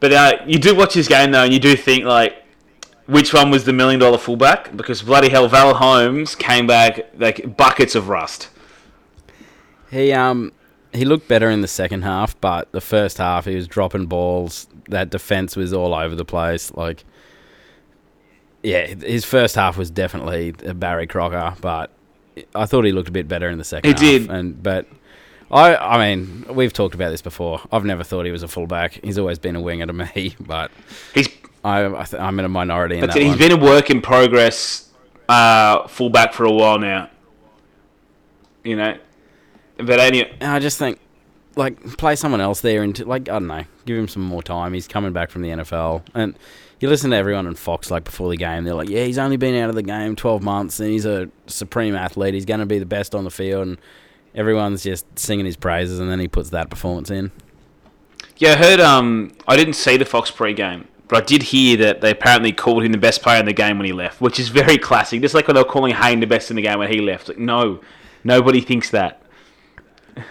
but 0.00 0.12
uh, 0.12 0.32
you 0.46 0.58
do 0.58 0.74
watch 0.74 0.94
his 0.94 1.08
game 1.08 1.30
though, 1.32 1.44
and 1.44 1.52
you 1.52 1.60
do 1.60 1.76
think 1.76 2.04
like, 2.04 2.36
which 3.06 3.34
one 3.34 3.50
was 3.50 3.64
the 3.64 3.72
million 3.72 4.00
dollar 4.00 4.18
fullback? 4.18 4.74
Because 4.76 5.02
bloody 5.02 5.28
hell, 5.30 5.48
Val 5.48 5.74
Holmes 5.74 6.34
came 6.34 6.66
back 6.66 7.10
like 7.18 7.56
buckets 7.56 7.94
of 7.94 8.08
rust. 8.08 8.48
He 9.90 10.12
um 10.12 10.52
he 10.92 11.04
looked 11.04 11.28
better 11.28 11.50
in 11.50 11.60
the 11.60 11.68
second 11.68 12.02
half, 12.02 12.40
but 12.40 12.70
the 12.72 12.80
first 12.80 13.18
half 13.18 13.44
he 13.44 13.54
was 13.54 13.66
dropping 13.68 14.06
balls. 14.06 14.66
That 14.88 15.10
defense 15.10 15.56
was 15.56 15.72
all 15.72 15.94
over 15.94 16.14
the 16.14 16.24
place. 16.24 16.72
Like, 16.72 17.04
yeah, 18.62 18.86
his 18.86 19.24
first 19.24 19.54
half 19.54 19.76
was 19.76 19.90
definitely 19.90 20.54
a 20.64 20.74
Barry 20.74 21.06
Crocker, 21.06 21.54
but 21.60 21.90
I 22.54 22.66
thought 22.66 22.84
he 22.84 22.92
looked 22.92 23.08
a 23.08 23.12
bit 23.12 23.28
better 23.28 23.48
in 23.50 23.58
the 23.58 23.64
second. 23.64 23.98
He 23.98 24.12
half. 24.12 24.22
did. 24.26 24.30
and 24.30 24.62
but 24.62 24.86
I 25.50 25.76
I 25.76 25.98
mean 26.14 26.46
we've 26.54 26.72
talked 26.72 26.94
about 26.94 27.10
this 27.10 27.22
before. 27.22 27.60
I've 27.72 27.84
never 27.84 28.04
thought 28.04 28.24
he 28.26 28.32
was 28.32 28.42
a 28.42 28.48
fullback. 28.48 29.00
He's 29.04 29.18
always 29.18 29.38
been 29.38 29.56
a 29.56 29.60
winger 29.60 29.86
to 29.86 29.92
me, 29.92 30.36
but 30.40 30.70
He's 31.14 31.28
I, 31.64 31.84
I 31.86 32.04
th- 32.04 32.20
I'm 32.20 32.38
in 32.38 32.44
a 32.44 32.48
minority 32.48 32.96
in 32.96 33.00
that 33.02 33.14
he's 33.14 33.28
one. 33.30 33.38
been 33.38 33.52
a 33.52 33.56
work 33.56 33.90
in 33.90 34.00
progress 34.00 34.88
uh, 35.28 35.86
fullback 35.88 36.32
for 36.32 36.44
a 36.44 36.50
while 36.52 36.78
now. 36.78 37.10
You 38.64 38.76
know, 38.76 38.96
but 39.78 40.00
anyway, 40.00 40.36
I 40.40 40.58
just 40.58 40.78
think, 40.78 40.98
like, 41.56 41.96
play 41.96 42.14
someone 42.16 42.40
else 42.40 42.60
there 42.60 42.82
into, 42.82 43.04
like, 43.06 43.22
I 43.28 43.34
don't 43.34 43.46
know, 43.46 43.64
give 43.86 43.96
him 43.96 44.08
some 44.08 44.22
more 44.22 44.42
time. 44.42 44.74
He's 44.74 44.86
coming 44.88 45.12
back 45.12 45.30
from 45.30 45.42
the 45.42 45.48
NFL. 45.48 46.02
And 46.14 46.36
you 46.78 46.88
listen 46.88 47.10
to 47.10 47.16
everyone 47.16 47.46
on 47.46 47.54
Fox, 47.54 47.90
like, 47.90 48.04
before 48.04 48.28
the 48.28 48.36
game, 48.36 48.64
they're 48.64 48.74
like, 48.74 48.88
yeah, 48.90 49.04
he's 49.04 49.16
only 49.18 49.36
been 49.38 49.54
out 49.62 49.70
of 49.70 49.76
the 49.76 49.82
game 49.82 50.14
12 50.16 50.42
months 50.42 50.78
and 50.80 50.90
he's 50.90 51.06
a 51.06 51.30
supreme 51.46 51.94
athlete. 51.94 52.34
He's 52.34 52.44
going 52.44 52.60
to 52.60 52.66
be 52.66 52.78
the 52.78 52.86
best 52.86 53.14
on 53.14 53.24
the 53.24 53.30
field. 53.30 53.66
And 53.68 53.78
everyone's 54.34 54.82
just 54.82 55.06
singing 55.18 55.46
his 55.46 55.56
praises, 55.56 55.98
and 56.00 56.10
then 56.10 56.20
he 56.20 56.28
puts 56.28 56.50
that 56.50 56.70
performance 56.70 57.10
in. 57.10 57.30
yeah, 58.38 58.52
I 58.52 58.56
heard. 58.56 58.80
Um, 58.80 59.32
I 59.48 59.56
didn't 59.56 59.74
see 59.74 59.96
the 59.96 60.04
Fox 60.04 60.30
pre-game. 60.30 60.86
But 61.08 61.24
I 61.24 61.26
did 61.26 61.42
hear 61.42 61.76
that 61.78 62.02
they 62.02 62.12
apparently 62.12 62.52
called 62.52 62.84
him 62.84 62.92
the 62.92 62.98
best 62.98 63.20
player 63.20 63.40
in 63.40 63.46
the 63.46 63.52
game 63.52 63.78
when 63.78 63.84
he 63.86 63.92
left, 63.92 64.20
which 64.20 64.38
is 64.38 64.48
very 64.48 64.78
classic. 64.78 65.20
Just 65.22 65.34
like 65.34 65.48
when 65.48 65.56
they 65.56 65.60
were 65.60 65.68
calling 65.68 65.92
Hayne 65.92 66.20
the 66.20 66.26
best 66.28 66.50
in 66.50 66.56
the 66.56 66.62
game 66.62 66.78
when 66.78 66.88
he 66.88 67.00
left. 67.00 67.26
Like, 67.26 67.38
no, 67.38 67.80
nobody 68.22 68.60
thinks 68.60 68.90
that. 68.90 69.20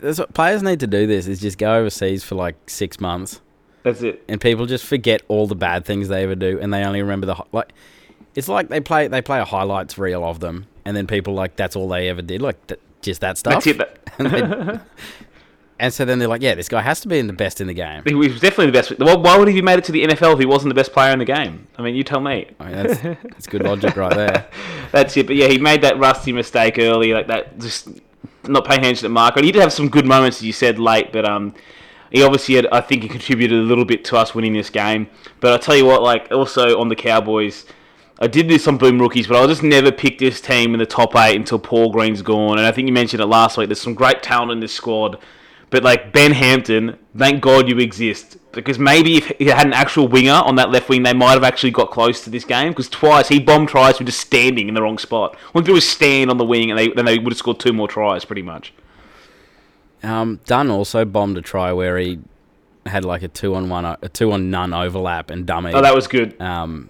That's 0.00 0.18
what 0.18 0.32
players 0.34 0.62
need 0.62 0.80
to 0.80 0.86
do. 0.86 1.06
This 1.06 1.26
is 1.26 1.40
just 1.40 1.58
go 1.58 1.74
overseas 1.76 2.22
for 2.24 2.34
like 2.36 2.56
six 2.68 3.00
months, 3.00 3.40
That's 3.82 4.02
it. 4.02 4.22
and 4.28 4.40
people 4.40 4.66
just 4.66 4.84
forget 4.84 5.22
all 5.28 5.46
the 5.46 5.56
bad 5.56 5.84
things 5.84 6.08
they 6.08 6.22
ever 6.22 6.34
do, 6.36 6.58
and 6.60 6.72
they 6.72 6.82
only 6.84 7.02
remember 7.02 7.26
the 7.26 7.36
like. 7.52 7.72
It's 8.34 8.48
like 8.48 8.68
they 8.68 8.80
play 8.80 9.08
they 9.08 9.20
play 9.22 9.40
a 9.40 9.44
highlights 9.44 9.98
reel 9.98 10.24
of 10.24 10.38
them, 10.40 10.66
and 10.84 10.96
then 10.96 11.06
people 11.08 11.34
like 11.34 11.56
that's 11.56 11.74
all 11.74 11.88
they 11.88 12.08
ever 12.08 12.22
did, 12.22 12.40
like 12.42 12.64
th- 12.68 12.80
just 13.02 13.20
that 13.20 13.38
stuff. 13.38 13.64
That's 13.64 13.66
it. 13.66 13.78
That, 13.78 13.98
and, 14.18 14.80
and 15.78 15.94
so 15.94 16.04
then 16.04 16.18
they're 16.18 16.28
like, 16.28 16.42
yeah, 16.42 16.54
this 16.54 16.68
guy 16.68 16.82
has 16.82 17.00
to 17.00 17.08
be 17.08 17.18
in 17.18 17.26
the 17.26 17.32
best 17.32 17.60
in 17.60 17.66
the 17.66 17.74
game. 17.74 18.02
he 18.04 18.14
was 18.14 18.40
definitely 18.40 18.66
the 18.66 18.72
best. 18.72 18.98
Well, 18.98 19.20
why 19.20 19.36
would 19.36 19.48
he 19.48 19.56
have 19.56 19.64
made 19.64 19.78
it 19.78 19.84
to 19.84 19.92
the 19.92 20.04
NFL 20.04 20.34
if 20.34 20.38
he 20.38 20.46
wasn't 20.46 20.70
the 20.70 20.74
best 20.74 20.92
player 20.92 21.12
in 21.12 21.18
the 21.18 21.24
game? 21.24 21.66
I 21.76 21.82
mean, 21.82 21.94
you 21.94 22.04
tell 22.04 22.20
me. 22.20 22.50
I 22.58 22.64
mean, 22.64 22.72
that's, 22.74 23.00
that's 23.00 23.46
good 23.46 23.62
logic 23.62 23.96
right 23.96 24.14
there. 24.14 24.48
That's 24.90 25.14
it. 25.18 25.26
But 25.26 25.36
yeah, 25.36 25.48
he 25.48 25.58
made 25.58 25.82
that 25.82 25.98
rusty 25.98 26.32
mistake 26.32 26.78
early, 26.78 27.12
like 27.12 27.26
that, 27.26 27.58
just 27.58 27.88
not 28.44 28.64
paying 28.64 28.80
attention 28.80 29.02
to 29.02 29.10
Marco. 29.10 29.36
And 29.36 29.44
he 29.44 29.52
did 29.52 29.60
have 29.60 29.72
some 29.72 29.90
good 29.90 30.06
moments, 30.06 30.38
as 30.38 30.44
you 30.44 30.52
said, 30.52 30.78
late, 30.78 31.12
but 31.12 31.28
um, 31.28 31.54
he 32.10 32.22
obviously 32.22 32.54
had, 32.54 32.66
I 32.68 32.80
think 32.80 33.02
he 33.02 33.08
contributed 33.08 33.58
a 33.58 33.62
little 33.62 33.84
bit 33.84 34.02
to 34.06 34.16
us 34.16 34.34
winning 34.34 34.54
this 34.54 34.70
game. 34.70 35.08
But 35.40 35.52
I 35.52 35.58
tell 35.58 35.76
you 35.76 35.84
what, 35.84 36.02
like 36.02 36.32
also 36.32 36.80
on 36.80 36.88
the 36.88 36.96
Cowboys, 36.96 37.66
I 38.20 38.26
did 38.26 38.48
this 38.48 38.66
on 38.66 38.78
Boom 38.78 38.98
Rookies, 38.98 39.28
but 39.28 39.36
I'll 39.36 39.46
just 39.46 39.62
never 39.62 39.92
pick 39.92 40.18
this 40.18 40.40
team 40.40 40.74
in 40.74 40.80
the 40.80 40.86
top 40.86 41.14
eight 41.14 41.36
until 41.36 41.58
Paul 41.58 41.92
Green's 41.92 42.22
gone. 42.22 42.58
And 42.58 42.66
I 42.66 42.72
think 42.72 42.88
you 42.88 42.92
mentioned 42.92 43.22
it 43.22 43.26
last 43.26 43.56
week. 43.56 43.68
There's 43.68 43.80
some 43.80 43.94
great 43.94 44.22
talent 44.22 44.50
in 44.50 44.60
this 44.60 44.72
squad. 44.72 45.18
But 45.70 45.84
like 45.84 46.12
Ben 46.12 46.32
Hampton, 46.32 46.98
thank 47.16 47.42
God 47.42 47.68
you 47.68 47.78
exist. 47.78 48.38
Because 48.52 48.78
maybe 48.78 49.18
if 49.18 49.30
he 49.38 49.46
had 49.46 49.66
an 49.66 49.72
actual 49.72 50.08
winger 50.08 50.32
on 50.32 50.56
that 50.56 50.70
left 50.70 50.88
wing, 50.88 51.02
they 51.02 51.12
might 51.12 51.34
have 51.34 51.44
actually 51.44 51.70
got 51.70 51.90
close 51.90 52.24
to 52.24 52.30
this 52.30 52.44
game. 52.44 52.70
Because 52.70 52.88
twice 52.88 53.28
he 53.28 53.38
bombed 53.38 53.68
tries 53.68 53.98
from 53.98 54.06
just 54.06 54.20
standing 54.20 54.68
in 54.68 54.74
the 54.74 54.82
wrong 54.82 54.98
spot. 54.98 55.36
All 55.54 55.60
he 55.60 55.66
do 55.66 55.74
was 55.74 55.88
stand 55.88 56.30
on 56.30 56.38
the 56.38 56.44
wing, 56.44 56.70
and 56.70 56.78
they 56.78 56.88
then 56.88 57.04
they 57.04 57.18
would 57.18 57.32
have 57.32 57.38
scored 57.38 57.60
two 57.60 57.72
more 57.72 57.86
tries, 57.86 58.24
pretty 58.24 58.42
much. 58.42 58.72
Um, 60.02 60.40
Dunn 60.46 60.70
also 60.70 61.04
bombed 61.04 61.36
a 61.38 61.42
try 61.42 61.72
where 61.72 61.98
he 61.98 62.20
had 62.86 63.04
like 63.04 63.22
a 63.22 63.28
two 63.28 63.54
on 63.54 63.68
one, 63.68 63.84
a 63.84 64.08
two 64.08 64.32
on 64.32 64.50
none 64.50 64.72
overlap 64.72 65.30
and 65.30 65.46
dummy. 65.46 65.72
Oh, 65.72 65.82
that 65.82 65.94
was 65.94 66.08
good. 66.08 66.40
Um, 66.40 66.88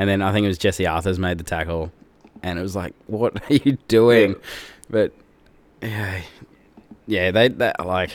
and 0.00 0.08
then 0.08 0.22
I 0.22 0.32
think 0.32 0.46
it 0.46 0.48
was 0.48 0.56
Jesse 0.56 0.86
Arthurs 0.86 1.18
made 1.18 1.36
the 1.36 1.44
tackle, 1.44 1.92
and 2.42 2.58
it 2.58 2.62
was 2.62 2.74
like, 2.74 2.94
what 3.06 3.36
are 3.50 3.54
you 3.54 3.76
doing? 3.86 4.30
Yeah. 4.30 4.36
But 4.88 5.12
yeah, 5.82 6.22
yeah, 7.06 7.30
they 7.30 7.48
that 7.48 7.84
like. 7.86 8.10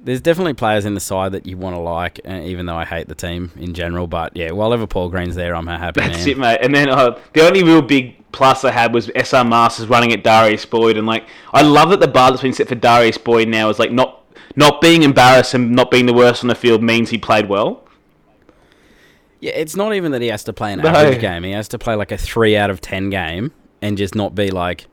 There's 0.00 0.20
definitely 0.20 0.54
players 0.54 0.84
in 0.84 0.94
the 0.94 1.00
side 1.00 1.32
that 1.32 1.46
you 1.46 1.56
want 1.56 1.74
to 1.74 1.80
like, 1.80 2.20
uh, 2.28 2.40
even 2.44 2.66
though 2.66 2.76
I 2.76 2.84
hate 2.84 3.08
the 3.08 3.14
team 3.14 3.50
in 3.56 3.72
general. 3.72 4.06
But 4.08 4.36
yeah, 4.36 4.50
while 4.50 4.86
Paul 4.86 5.08
Green's 5.10 5.34
there, 5.36 5.54
I'm 5.54 5.66
a 5.68 5.78
happy 5.78 6.00
That's 6.00 6.18
man. 6.18 6.28
it, 6.28 6.38
mate. 6.38 6.58
And 6.60 6.74
then 6.74 6.88
uh, 6.88 7.18
the 7.32 7.46
only 7.46 7.62
real 7.62 7.82
big 7.82 8.16
plus 8.32 8.64
I 8.64 8.72
had 8.72 8.92
was 8.92 9.06
Esan 9.08 9.48
Marsters 9.48 9.86
running 9.88 10.12
at 10.12 10.24
Darius 10.24 10.66
Boyd, 10.66 10.96
and 10.96 11.06
like 11.06 11.28
I 11.52 11.62
love 11.62 11.90
that 11.90 12.00
the 12.00 12.08
bar 12.08 12.30
that's 12.32 12.42
been 12.42 12.52
set 12.52 12.66
for 12.68 12.74
Darius 12.74 13.18
Boyd 13.18 13.46
now 13.48 13.68
is 13.68 13.78
like 13.78 13.92
not 13.92 14.24
not 14.56 14.80
being 14.80 15.04
embarrassed 15.04 15.54
and 15.54 15.70
not 15.70 15.92
being 15.92 16.06
the 16.06 16.14
worst 16.14 16.42
on 16.42 16.48
the 16.48 16.56
field 16.56 16.82
means 16.82 17.10
he 17.10 17.18
played 17.18 17.48
well. 17.48 17.85
Yeah, 19.40 19.52
it's 19.52 19.76
not 19.76 19.94
even 19.94 20.12
that 20.12 20.22
he 20.22 20.28
has 20.28 20.44
to 20.44 20.52
play 20.52 20.72
an 20.72 20.80
No. 20.80 20.88
average 20.88 21.20
game. 21.20 21.42
He 21.44 21.52
has 21.52 21.68
to 21.68 21.78
play 21.78 21.94
like 21.94 22.10
a 22.12 22.16
three 22.18 22.56
out 22.56 22.70
of 22.70 22.80
ten 22.80 23.10
game 23.10 23.52
and 23.82 23.98
just 23.98 24.14
not 24.14 24.34
be 24.34 24.50
like 24.50 24.86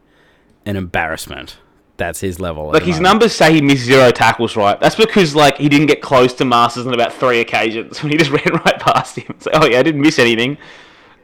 an 0.66 0.76
embarrassment. 0.76 1.58
That's 1.96 2.20
his 2.20 2.40
level. 2.40 2.72
Like 2.72 2.82
his 2.84 2.96
moment. 2.96 3.04
numbers 3.04 3.34
say 3.36 3.54
he 3.54 3.62
missed 3.62 3.84
zero 3.84 4.12
tackles, 4.12 4.56
right? 4.58 4.80
That's 4.80 4.96
because 4.96 5.36
like 5.36 5.58
he 5.58 5.70
didn't 5.70 5.88
get 5.88 6.02
close 6.02 6.34
to 6.36 6.46
Marsters 6.46 6.88
on 6.88 6.94
about 6.94 7.14
three 7.14 7.40
occasions 7.40 8.02
when 8.04 8.12
he 8.12 8.18
just 8.18 8.32
ran 8.32 8.44
right 8.66 8.80
past 8.80 9.18
him. 9.18 9.26
It's 9.30 9.46
like, 9.46 9.56
oh 9.62 9.66
yeah, 9.68 9.80
I 9.80 9.84
didn't 9.84 10.02
miss 10.02 10.20
anything. 10.20 10.58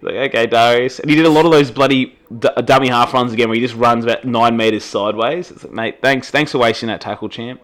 Like 0.01 0.15
okay, 0.29 0.45
Darius, 0.47 0.99
and 0.99 1.09
he 1.09 1.15
did 1.17 1.25
a 1.25 1.29
lot 1.29 1.45
of 1.45 1.51
those 1.51 1.71
bloody 1.71 2.17
d- 2.38 2.47
uh, 2.55 2.61
dummy 2.61 2.88
half 2.88 3.13
runs 3.13 3.33
again, 3.33 3.49
where 3.49 3.55
he 3.55 3.61
just 3.61 3.75
runs 3.75 4.05
about 4.05 4.23
nine 4.23 4.55
meters 4.55 4.85
sideways. 4.85 5.51
It's 5.51 5.63
like, 5.65 5.73
mate, 5.73 5.97
thanks, 6.01 6.29
thanks 6.31 6.53
for 6.53 6.59
wasting 6.59 6.88
that 6.88 7.01
tackle, 7.01 7.27
champ. 7.27 7.59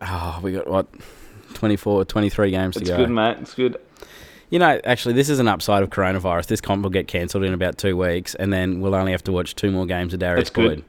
Oh, 0.00 0.40
we 0.42 0.52
got 0.52 0.66
what 0.66 0.86
24, 1.66 2.04
23 2.06 2.50
games 2.50 2.76
It's 2.76 2.88
to 2.88 2.96
go. 2.96 3.00
It's 3.00 3.06
good, 3.06 3.14
mate. 3.14 3.36
It's 3.40 3.54
good. 3.54 3.76
You 4.50 4.58
know, 4.58 4.80
actually, 4.82 5.14
this 5.14 5.28
is 5.28 5.38
an 5.38 5.46
upside 5.46 5.84
of 5.84 5.90
coronavirus. 5.90 6.46
This 6.46 6.60
comp 6.60 6.82
will 6.82 6.90
get 6.90 7.06
cancelled 7.06 7.44
in 7.44 7.54
about 7.54 7.78
two 7.78 7.96
weeks, 7.96 8.34
and 8.34 8.52
then 8.52 8.80
we'll 8.80 8.96
only 8.96 9.12
have 9.12 9.22
to 9.24 9.32
watch 9.32 9.54
two 9.54 9.70
more 9.70 9.86
games 9.86 10.12
of 10.12 10.18
Darius 10.18 10.48
That's 10.48 10.50
good. 10.50 10.78
Boyd, 10.78 10.84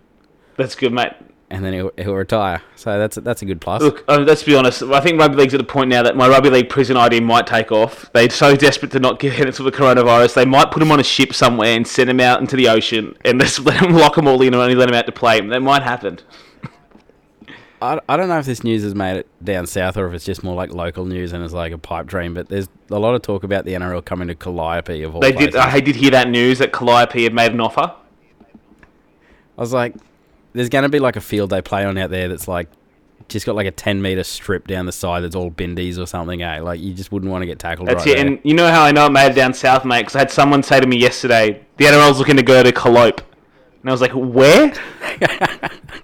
That's 0.57 0.73
good, 0.73 0.91
mate. 0.91 1.11
and 1.51 1.63
then 1.63 1.73
he'll, 1.73 1.91
he'll 1.95 2.15
retire. 2.15 2.63
So 2.75 2.97
that's 2.97 3.17
a, 3.17 3.21
that's 3.21 3.43
a 3.43 3.45
good 3.45 3.61
plus. 3.61 3.83
Look, 3.83 4.03
uh, 4.07 4.23
let's 4.25 4.41
be 4.41 4.55
honest. 4.55 4.81
I 4.81 4.99
think 4.99 5.19
rugby 5.19 5.37
league's 5.37 5.53
at 5.53 5.61
a 5.61 5.63
point 5.63 5.91
now 5.91 6.01
that 6.01 6.17
my 6.17 6.27
rugby 6.27 6.49
league 6.49 6.69
prison 6.69 6.97
ID 6.97 7.19
might 7.19 7.45
take 7.45 7.71
off. 7.71 8.09
They're 8.13 8.31
so 8.31 8.55
desperate 8.55 8.91
to 8.93 8.99
not 8.99 9.19
get 9.19 9.39
into 9.39 9.61
the 9.61 9.71
coronavirus, 9.71 10.33
they 10.33 10.45
might 10.45 10.71
put 10.71 10.81
him 10.81 10.91
on 10.91 10.99
a 10.99 11.03
ship 11.03 11.35
somewhere 11.35 11.75
and 11.75 11.87
send 11.87 12.09
him 12.09 12.19
out 12.19 12.41
into 12.41 12.55
the 12.55 12.67
ocean 12.67 13.15
and 13.23 13.39
just 13.39 13.59
let 13.63 13.79
him 13.79 13.93
lock 13.93 14.15
them 14.15 14.27
all 14.27 14.41
in 14.41 14.47
and 14.47 14.55
only 14.55 14.73
let 14.73 14.89
him 14.89 14.95
out 14.95 15.05
to 15.05 15.11
play. 15.11 15.39
That 15.39 15.61
might 15.61 15.83
happen. 15.83 16.17
I, 17.83 17.99
I 18.07 18.15
don't 18.15 18.29
know 18.29 18.39
if 18.39 18.45
this 18.45 18.63
news 18.63 18.83
has 18.83 18.95
made 18.95 19.17
it 19.17 19.27
down 19.43 19.67
south 19.67 19.97
or 19.97 20.07
if 20.07 20.13
it's 20.13 20.23
just 20.23 20.41
more 20.41 20.55
like 20.55 20.73
local 20.73 21.03
news 21.03 21.33
and 21.33 21.43
it's 21.43 21.53
like 21.53 21.73
a 21.73 21.77
pipe 21.77 22.05
dream. 22.05 22.33
But 22.33 22.47
there's 22.47 22.69
a 22.89 22.97
lot 22.97 23.13
of 23.13 23.21
talk 23.21 23.43
about 23.43 23.65
the 23.65 23.73
NRL 23.73 24.05
coming 24.05 24.29
to 24.29 24.35
Calliope 24.35 25.03
of 25.03 25.15
all 25.15 25.19
They 25.21 25.33
did. 25.33 25.53
I 25.57 25.81
did 25.81 25.97
hear 25.97 26.11
that 26.11 26.29
news 26.29 26.59
that 26.59 26.71
Calliope 26.71 27.21
had 27.21 27.33
made 27.33 27.51
an 27.51 27.59
offer. 27.59 27.93
I 29.57 29.61
was 29.61 29.73
like, 29.73 29.95
there's 30.53 30.69
going 30.69 30.83
to 30.83 30.89
be 30.89 30.99
like 30.99 31.17
a 31.17 31.21
field 31.21 31.49
they 31.49 31.61
play 31.61 31.83
on 31.83 31.97
out 31.97 32.09
there 32.09 32.29
that's 32.29 32.47
like 32.47 32.69
just 33.27 33.45
got 33.45 33.55
like 33.55 33.67
a 33.67 33.71
10 33.71 34.01
meter 34.01 34.23
strip 34.23 34.65
down 34.65 34.85
the 34.85 34.91
side 34.93 35.21
that's 35.21 35.35
all 35.35 35.51
bindies 35.51 35.99
or 35.99 36.05
something, 36.05 36.41
eh? 36.41 36.61
Like 36.61 36.79
you 36.79 36.93
just 36.93 37.11
wouldn't 37.11 37.31
want 37.31 37.41
to 37.41 37.45
get 37.45 37.59
tackled 37.59 37.89
That's 37.89 38.05
right 38.05 38.15
it. 38.15 38.17
there. 38.17 38.27
And 38.27 38.39
you 38.43 38.53
know 38.53 38.69
how 38.69 38.83
I 38.83 38.93
know 38.93 39.07
it 39.07 39.11
made 39.11 39.31
it 39.31 39.35
down 39.35 39.53
south, 39.53 39.83
mate? 39.83 40.03
Because 40.03 40.15
I 40.15 40.19
had 40.19 40.31
someone 40.31 40.63
say 40.63 40.79
to 40.79 40.87
me 40.87 40.97
yesterday, 40.97 41.65
the 41.75 41.85
NRL's 41.85 42.17
looking 42.17 42.37
to 42.37 42.43
go 42.43 42.63
to 42.63 42.71
Calliope. 42.71 43.23
And 43.83 43.89
I 43.89 43.91
was 43.91 44.01
like, 44.01 44.11
where? 44.13 44.73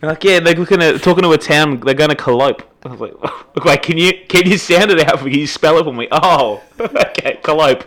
Like, 0.02 0.24
yeah, 0.24 0.40
they're 0.40 0.56
looking 0.56 0.82
at 0.82 1.02
talking 1.02 1.24
to 1.24 1.32
a 1.32 1.38
town. 1.38 1.82
They're 1.82 1.94
going 1.94 2.10
to 2.10 2.16
Calliope. 2.16 2.64
I 2.86 2.88
was 2.90 3.02
like, 3.02 3.16
wait, 3.66 3.82
can 3.82 3.98
you 3.98 4.14
can 4.30 4.48
you 4.50 4.58
sound 4.58 4.92
it 4.92 5.00
out 5.06 5.20
for 5.20 5.26
me? 5.26 5.32
Can 5.32 5.40
you 5.42 5.48
spell 5.48 5.78
it 5.78 5.84
for 5.84 5.92
me? 5.94 6.08
Oh, 6.10 6.64
okay, 6.80 7.38
Calliope. 7.44 7.84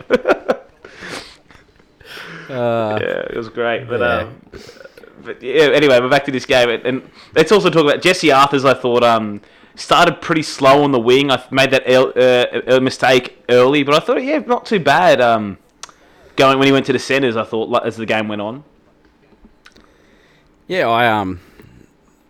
Uh, 2.49 2.99
yeah, 3.01 3.25
it 3.31 3.35
was 3.35 3.49
great. 3.49 3.87
But 3.87 3.99
Yeah. 4.01 4.05
uh, 4.05 4.29
but 5.23 5.41
yeah, 5.41 5.69
anyway, 5.73 5.99
we're 5.99 6.09
back 6.09 6.25
to 6.25 6.31
this 6.31 6.45
game, 6.45 6.69
and, 6.85 7.09
let's 7.33 7.51
also 7.51 7.69
talk 7.71 7.83
about 7.83 8.01
Jesse 8.03 8.31
Arthurs. 8.31 8.63
I 8.65 8.73
thought 8.75 9.03
um, 9.03 9.41
started 9.75 10.21
pretty 10.21 10.43
slow 10.43 10.83
on 10.83 10.91
the 10.91 10.99
wing. 10.99 11.31
I 11.31 11.41
made 11.49 11.71
that 11.71 11.87
uh, 11.87 12.75
uh, 12.75 12.79
mistake 12.79 13.41
early, 13.49 13.81
but 13.83 13.95
I 13.95 13.99
thought 14.05 14.23
yeah, 14.23 14.39
not 14.39 14.65
too 14.67 14.79
bad. 14.79 15.19
Um, 15.21 15.57
going 16.35 16.59
when 16.59 16.67
he 16.67 16.71
went 16.71 16.85
to 16.87 16.93
the 16.93 16.99
centres, 16.99 17.37
I 17.37 17.43
thought 17.43 17.85
as 17.85 17.95
the 17.95 18.05
game 18.05 18.27
went 18.27 18.41
on. 18.41 18.63
Yeah, 20.67 20.87
I 20.87 21.07
um, 21.07 21.39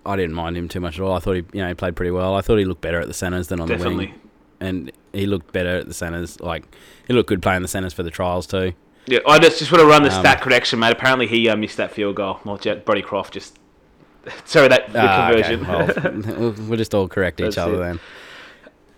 I 0.05 0.15
didn't 0.15 0.33
mind 0.35 0.57
him 0.57 0.67
too 0.67 0.79
much 0.79 0.99
at 0.99 1.03
all. 1.03 1.13
I 1.13 1.19
thought 1.19 1.33
he, 1.35 1.43
you 1.53 1.61
know, 1.61 1.67
he 1.67 1.73
played 1.73 1.95
pretty 1.95 2.11
well. 2.11 2.35
I 2.35 2.41
thought 2.41 2.57
he 2.57 2.65
looked 2.65 2.81
better 2.81 2.99
at 2.99 3.07
the 3.07 3.13
centres 3.13 3.47
than 3.47 3.59
on 3.59 3.67
the 3.67 3.77
wing, 3.77 4.13
and 4.59 4.91
he 5.13 5.25
looked 5.25 5.53
better 5.53 5.77
at 5.77 5.87
the 5.87 5.93
centres. 5.93 6.39
Like 6.39 6.63
he 7.07 7.13
looked 7.13 7.29
good 7.29 7.41
playing 7.41 7.61
the 7.61 7.67
centres 7.67 7.93
for 7.93 8.03
the 8.03 8.11
trials 8.11 8.47
too. 8.47 8.73
Yeah, 9.05 9.19
I 9.27 9.37
just 9.39 9.59
just 9.59 9.71
want 9.71 9.81
to 9.81 9.87
run 9.87 10.03
the 10.03 10.13
Um, 10.13 10.19
stat 10.21 10.41
correction, 10.41 10.79
mate. 10.79 10.93
Apparently, 10.93 11.27
he 11.27 11.47
uh, 11.49 11.55
missed 11.55 11.77
that 11.77 11.91
field 11.91 12.15
goal. 12.15 12.39
Not 12.45 12.61
Jet 12.61 12.85
Brodie 12.85 13.01
Croft. 13.01 13.33
Just 13.33 13.59
sorry 14.45 14.67
that 14.69 14.91
the 14.93 14.99
Ah, 15.01 15.29
okay. 15.31 15.55
conversion. 15.55 15.67
Well, 15.67 16.37
we'll, 16.39 16.67
we'll 16.69 16.77
just 16.77 16.93
all 16.95 17.07
correct 17.07 17.39
each 17.41 17.55
That's 17.55 17.57
other 17.59 17.75
it. 17.75 17.79
then. 17.85 17.99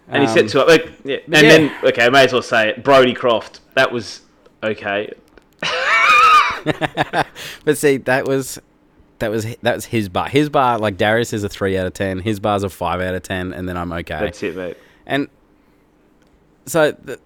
and 0.10 0.24
he 0.24 0.30
Um, 0.30 0.34
set 0.36 0.48
to 0.50 0.62
up. 0.62 0.68
Like, 0.68 0.92
yeah. 1.04 1.18
And 1.26 1.34
yeah. 1.34 1.42
then 1.42 1.76
okay, 1.84 2.06
I 2.06 2.10
may 2.10 2.24
as 2.26 2.34
well 2.34 2.42
say 2.44 2.70
it. 2.70 2.84
Brodie 2.84 3.14
Croft. 3.14 3.62
That 3.74 3.92
was 3.92 4.22
okay. 4.64 5.12
But 7.64 7.78
see, 7.78 7.98
that 7.98 8.26
was 8.28 8.60
that 9.20 9.32
was 9.32 9.46
that 9.62 9.76
was 9.76 9.86
his 9.86 10.10
bar. 10.10 10.28
His 10.28 10.50
bar, 10.50 10.78
like 10.78 10.98
Darius, 10.98 11.34
is 11.34 11.44
a 11.44 11.50
three 11.50 11.78
out 11.78 11.88
of 11.88 11.94
ten. 11.94 12.20
His 12.20 12.40
bar's 12.40 12.64
a 12.64 12.70
five 12.70 13.02
out 13.02 13.16
of 13.16 13.24
ten, 13.24 13.54
and 13.54 13.68
then 13.68 13.78
I'm 13.78 13.92
okay. 13.92 14.20
That's 14.20 14.44
it, 14.44 14.56
mate. 14.56 14.78
And 15.06 15.30
so 16.66 16.92
the 16.92 17.20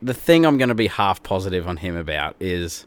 the 0.00 0.14
thing 0.14 0.46
I'm 0.46 0.58
going 0.58 0.68
to 0.68 0.74
be 0.74 0.86
half 0.86 1.22
positive 1.22 1.66
on 1.66 1.76
him 1.76 1.96
about 1.96 2.36
is 2.40 2.86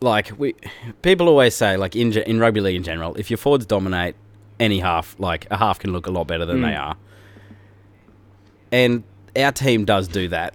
like 0.00 0.32
we 0.38 0.54
people 1.02 1.28
always 1.28 1.54
say 1.54 1.76
like 1.76 1.94
in 1.96 2.12
in 2.12 2.38
rugby 2.40 2.60
league 2.60 2.76
in 2.76 2.82
general, 2.82 3.14
if 3.16 3.30
your 3.30 3.38
forwards 3.38 3.66
dominate 3.66 4.16
any 4.58 4.80
half, 4.80 5.16
like 5.18 5.46
a 5.50 5.56
half 5.56 5.78
can 5.78 5.92
look 5.92 6.06
a 6.06 6.10
lot 6.10 6.26
better 6.26 6.44
than 6.44 6.60
they 6.60 6.68
mm. 6.68 6.80
are. 6.80 6.96
And 8.72 9.02
our 9.36 9.52
team 9.52 9.84
does 9.84 10.06
do 10.06 10.28
that. 10.28 10.54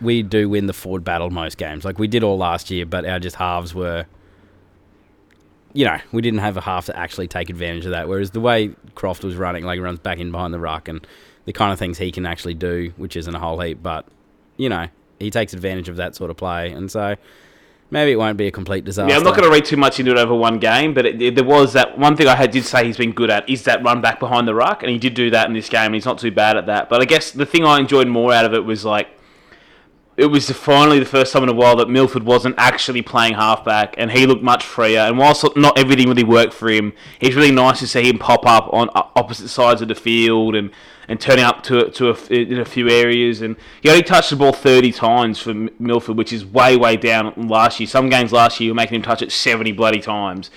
We 0.00 0.22
do 0.22 0.48
win 0.48 0.66
the 0.66 0.72
forward 0.72 1.04
battle 1.04 1.30
most 1.30 1.56
games. 1.56 1.84
Like 1.84 1.98
we 1.98 2.08
did 2.08 2.24
all 2.24 2.36
last 2.36 2.70
year, 2.70 2.84
but 2.84 3.06
our 3.06 3.18
just 3.20 3.36
halves 3.36 3.74
were 3.74 4.06
you 5.74 5.84
know, 5.84 5.98
we 6.12 6.22
didn't 6.22 6.38
have 6.38 6.56
a 6.56 6.60
half 6.62 6.86
to 6.86 6.96
actually 6.98 7.28
take 7.28 7.50
advantage 7.50 7.84
of 7.84 7.90
that. 7.90 8.08
Whereas 8.08 8.30
the 8.30 8.40
way 8.40 8.70
Croft 8.94 9.22
was 9.24 9.36
running, 9.36 9.64
like 9.64 9.78
runs 9.80 9.98
back 9.98 10.18
in 10.20 10.30
behind 10.30 10.54
the 10.54 10.58
ruck 10.60 10.88
and 10.88 11.06
the 11.44 11.52
kind 11.52 11.72
of 11.72 11.78
things 11.78 11.98
he 11.98 12.10
can 12.10 12.24
actually 12.24 12.54
do, 12.54 12.92
which 12.96 13.16
isn't 13.16 13.34
a 13.34 13.38
whole 13.38 13.60
heap, 13.60 13.82
but 13.82 14.06
you 14.56 14.68
know, 14.70 14.86
he 15.18 15.30
takes 15.30 15.52
advantage 15.52 15.88
of 15.88 15.96
that 15.96 16.14
sort 16.14 16.30
of 16.30 16.36
play, 16.36 16.70
and 16.72 16.90
so 16.90 17.16
maybe 17.90 18.12
it 18.12 18.16
won't 18.16 18.36
be 18.38 18.46
a 18.46 18.50
complete 18.50 18.84
disaster. 18.84 19.10
Yeah, 19.10 19.16
I'm 19.18 19.24
not 19.24 19.36
going 19.36 19.48
to 19.48 19.52
read 19.52 19.64
too 19.64 19.76
much 19.76 19.98
into 20.00 20.12
it 20.12 20.16
over 20.18 20.34
one 20.34 20.58
game, 20.58 20.94
but 20.94 21.04
it, 21.06 21.20
it- 21.20 21.34
there 21.34 21.44
was 21.44 21.72
that 21.74 21.98
one 21.98 22.16
thing 22.16 22.28
I 22.28 22.34
had 22.36 22.50
did 22.50 22.64
say 22.64 22.84
he's 22.86 22.96
been 22.96 23.12
good 23.12 23.30
at 23.30 23.48
is 23.48 23.64
that 23.64 23.82
run 23.84 24.00
back 24.00 24.18
behind 24.20 24.46
the 24.48 24.54
ruck, 24.54 24.82
and 24.82 24.90
he 24.90 24.98
did 24.98 25.14
do 25.14 25.30
that 25.30 25.48
in 25.48 25.54
this 25.54 25.68
game, 25.68 25.86
and 25.86 25.94
he's 25.94 26.04
not 26.06 26.18
too 26.18 26.30
bad 26.30 26.56
at 26.56 26.66
that. 26.66 26.88
But 26.88 27.00
I 27.02 27.04
guess 27.04 27.30
the 27.32 27.46
thing 27.46 27.64
I 27.64 27.78
enjoyed 27.80 28.06
more 28.08 28.32
out 28.32 28.44
of 28.44 28.54
it 28.54 28.64
was 28.64 28.84
like 28.84 29.08
it 30.16 30.26
was 30.26 30.48
finally 30.50 31.00
the 31.00 31.04
first 31.04 31.32
time 31.32 31.42
in 31.42 31.48
a 31.48 31.54
while 31.54 31.76
that 31.76 31.88
Milford 31.88 32.22
wasn't 32.22 32.54
actually 32.56 33.02
playing 33.02 33.34
halfback, 33.34 33.94
and 33.98 34.12
he 34.12 34.26
looked 34.26 34.42
much 34.42 34.64
freer. 34.64 35.00
And 35.00 35.18
whilst 35.18 35.44
not 35.56 35.76
everything 35.76 36.08
really 36.08 36.24
worked 36.24 36.54
for 36.54 36.68
him, 36.70 36.92
it's 37.20 37.34
really 37.34 37.50
nice 37.50 37.80
to 37.80 37.88
see 37.88 38.08
him 38.08 38.18
pop 38.18 38.46
up 38.46 38.72
on 38.72 38.90
opposite 38.94 39.48
sides 39.48 39.82
of 39.82 39.88
the 39.88 39.94
field 39.94 40.54
and, 40.54 40.70
and 41.08 41.20
turning 41.20 41.44
up 41.44 41.62
to 41.64 41.90
to 41.90 42.10
a, 42.10 42.14
in 42.32 42.60
a 42.60 42.64
few 42.64 42.88
areas. 42.88 43.42
And 43.42 43.56
he 43.82 43.90
only 43.90 44.04
touched 44.04 44.30
the 44.30 44.36
ball 44.36 44.52
30 44.52 44.92
times 44.92 45.40
for 45.40 45.52
Milford, 45.52 46.16
which 46.16 46.32
is 46.32 46.44
way 46.44 46.76
way 46.76 46.96
down 46.96 47.32
last 47.48 47.80
year. 47.80 47.88
Some 47.88 48.08
games 48.08 48.32
last 48.32 48.60
year 48.60 48.70
were 48.70 48.76
making 48.76 48.96
him 48.96 49.02
touch 49.02 49.20
it 49.20 49.32
70 49.32 49.72
bloody 49.72 50.00
times. 50.00 50.50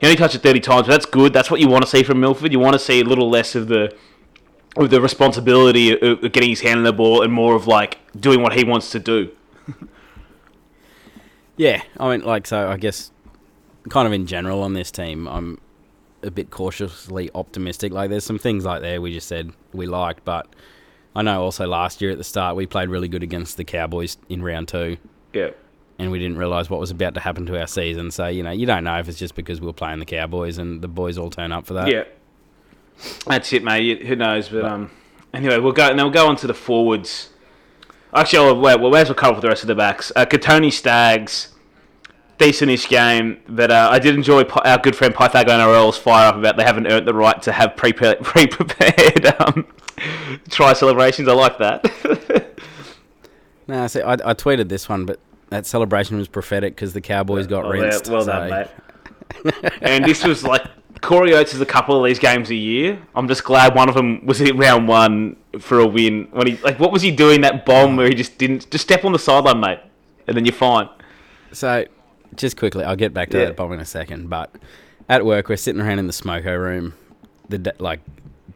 He 0.00 0.06
only 0.06 0.16
touched 0.16 0.34
it 0.34 0.42
30 0.42 0.60
times, 0.60 0.86
but 0.86 0.92
that's 0.92 1.06
good. 1.06 1.32
That's 1.32 1.50
what 1.50 1.60
you 1.60 1.68
want 1.68 1.84
to 1.84 1.90
see 1.90 2.02
from 2.02 2.20
Milford. 2.20 2.52
You 2.52 2.58
want 2.58 2.74
to 2.74 2.78
see 2.78 3.00
a 3.00 3.04
little 3.04 3.28
less 3.28 3.54
of 3.54 3.68
the 3.68 3.94
with 4.76 4.90
the 4.90 5.00
responsibility 5.00 5.98
of 6.00 6.20
getting 6.32 6.50
his 6.50 6.60
hand 6.60 6.78
on 6.78 6.84
the 6.84 6.92
ball 6.92 7.22
and 7.22 7.32
more 7.32 7.54
of 7.54 7.66
like 7.66 7.98
doing 8.18 8.42
what 8.42 8.52
he 8.54 8.64
wants 8.64 8.90
to 8.92 8.98
do. 8.98 9.30
Yeah, 11.56 11.82
I 11.98 12.10
mean, 12.16 12.24
like, 12.26 12.46
so 12.46 12.68
I 12.70 12.78
guess 12.78 13.10
kind 13.90 14.06
of 14.06 14.12
in 14.14 14.26
general 14.26 14.62
on 14.62 14.72
this 14.72 14.90
team, 14.90 15.28
I'm 15.28 15.60
a 16.22 16.30
bit 16.30 16.50
cautiously 16.50 17.30
optimistic. 17.34 17.92
Like, 17.92 18.08
there's 18.08 18.24
some 18.24 18.38
things 18.38 18.64
like 18.64 18.80
there 18.80 19.00
we 19.02 19.12
just 19.12 19.28
said 19.28 19.52
we 19.74 19.86
liked, 19.86 20.24
but 20.24 20.46
I 21.14 21.20
know 21.22 21.42
also 21.42 21.66
last 21.66 22.00
year 22.00 22.12
at 22.12 22.18
the 22.18 22.24
start 22.24 22.56
we 22.56 22.66
played 22.66 22.88
really 22.88 23.08
good 23.08 23.22
against 23.22 23.58
the 23.58 23.64
Cowboys 23.64 24.16
in 24.30 24.42
round 24.42 24.68
two, 24.68 24.96
Yeah. 25.34 25.50
and 25.98 26.10
we 26.10 26.18
didn't 26.18 26.38
realise 26.38 26.70
what 26.70 26.80
was 26.80 26.90
about 26.90 27.12
to 27.14 27.20
happen 27.20 27.44
to 27.46 27.60
our 27.60 27.66
season. 27.66 28.10
So, 28.10 28.26
you 28.28 28.42
know, 28.42 28.52
you 28.52 28.64
don't 28.64 28.84
know 28.84 28.98
if 28.98 29.06
it's 29.08 29.18
just 29.18 29.34
because 29.34 29.60
we 29.60 29.66
were 29.66 29.74
playing 29.74 29.98
the 29.98 30.06
Cowboys 30.06 30.56
and 30.56 30.80
the 30.80 30.88
boys 30.88 31.18
all 31.18 31.28
turn 31.28 31.52
up 31.52 31.66
for 31.66 31.74
that. 31.74 31.88
Yeah. 31.88 32.04
That's 33.26 33.52
it, 33.52 33.62
mate. 33.64 34.06
Who 34.06 34.16
knows? 34.16 34.48
But 34.48 34.64
um, 34.64 34.90
anyway, 35.32 35.58
we'll 35.58 35.72
go. 35.72 35.92
Now 35.94 36.04
we'll 36.04 36.12
go 36.12 36.26
on 36.28 36.36
to 36.36 36.46
the 36.46 36.54
forwards. 36.54 37.30
Actually, 38.14 38.48
I'll, 38.48 38.60
well, 38.60 38.78
we 38.80 38.90
may 38.90 39.00
as 39.02 39.08
well 39.08 39.14
cover 39.14 39.36
for 39.36 39.40
the 39.40 39.48
rest 39.48 39.62
of 39.62 39.68
the 39.68 39.74
backs. 39.74 40.10
Uh, 40.16 40.26
Kotoni 40.26 40.72
Staggs, 40.72 41.54
decentish 42.38 42.88
game, 42.88 43.38
but 43.48 43.70
uh, 43.70 43.88
I 43.90 43.98
did 44.00 44.14
enjoy 44.16 44.42
our 44.64 44.78
good 44.78 44.96
friend 44.96 45.14
Pythago 45.14 45.46
NRL's 45.46 45.96
fire 45.96 46.26
up 46.28 46.36
about 46.36 46.56
they 46.56 46.64
haven't 46.64 46.88
earned 46.88 47.06
the 47.06 47.14
right 47.14 47.40
to 47.42 47.52
have 47.52 47.76
pre 47.76 47.92
pre 47.92 48.46
prepared 48.46 49.26
um, 49.40 49.66
try 50.50 50.72
celebrations. 50.72 51.28
I 51.28 51.32
like 51.34 51.58
that. 51.58 52.46
No, 53.66 53.86
see, 53.86 54.00
I, 54.02 54.14
I 54.14 54.34
tweeted 54.34 54.68
this 54.68 54.88
one, 54.88 55.06
but 55.06 55.20
that 55.50 55.64
celebration 55.64 56.16
was 56.16 56.26
prophetic 56.26 56.74
because 56.74 56.92
the 56.92 57.00
Cowboys 57.00 57.46
got 57.46 57.64
Oh, 57.64 57.72
yeah, 57.72 57.82
rinsed. 57.82 58.08
well 58.08 58.22
so- 58.24 58.32
done, 58.32 58.50
mate. 58.50 59.72
and 59.80 60.04
this 60.04 60.24
was 60.24 60.42
like 60.42 60.62
Corey 61.00 61.32
Oates 61.34 61.54
is 61.54 61.60
a 61.60 61.66
couple 61.66 61.96
of 61.98 62.06
these 62.08 62.18
games 62.18 62.50
a 62.50 62.54
year. 62.54 63.00
I'm 63.14 63.26
just 63.26 63.44
glad 63.44 63.74
one 63.74 63.88
of 63.88 63.94
them 63.94 64.24
was 64.26 64.40
in 64.40 64.56
round 64.58 64.86
one 64.88 65.36
for 65.58 65.78
a 65.80 65.86
win. 65.86 66.28
When 66.32 66.46
he 66.46 66.56
like, 66.58 66.78
what 66.78 66.92
was 66.92 67.02
he 67.02 67.10
doing 67.10 67.40
that 67.40 67.64
bomb 67.64 67.96
where 67.96 68.06
he 68.08 68.14
just 68.14 68.36
didn't 68.38 68.70
just 68.70 68.84
step 68.84 69.04
on 69.04 69.12
the 69.12 69.18
sideline, 69.18 69.60
mate, 69.60 69.78
and 70.26 70.36
then 70.36 70.44
you're 70.44 70.52
fine. 70.54 70.88
So, 71.52 71.86
just 72.36 72.56
quickly, 72.56 72.84
I'll 72.84 72.96
get 72.96 73.12
back 73.14 73.30
to 73.30 73.38
Yeah. 73.38 73.46
that 73.46 73.56
bomb 73.56 73.72
in 73.72 73.80
a 73.80 73.84
second. 73.84 74.28
But 74.28 74.54
at 75.08 75.24
work, 75.24 75.48
we're 75.48 75.56
sitting 75.56 75.80
around 75.80 75.98
in 75.98 76.06
the 76.06 76.12
smoko 76.12 76.58
room, 76.60 76.94
the 77.48 77.74
like 77.78 78.00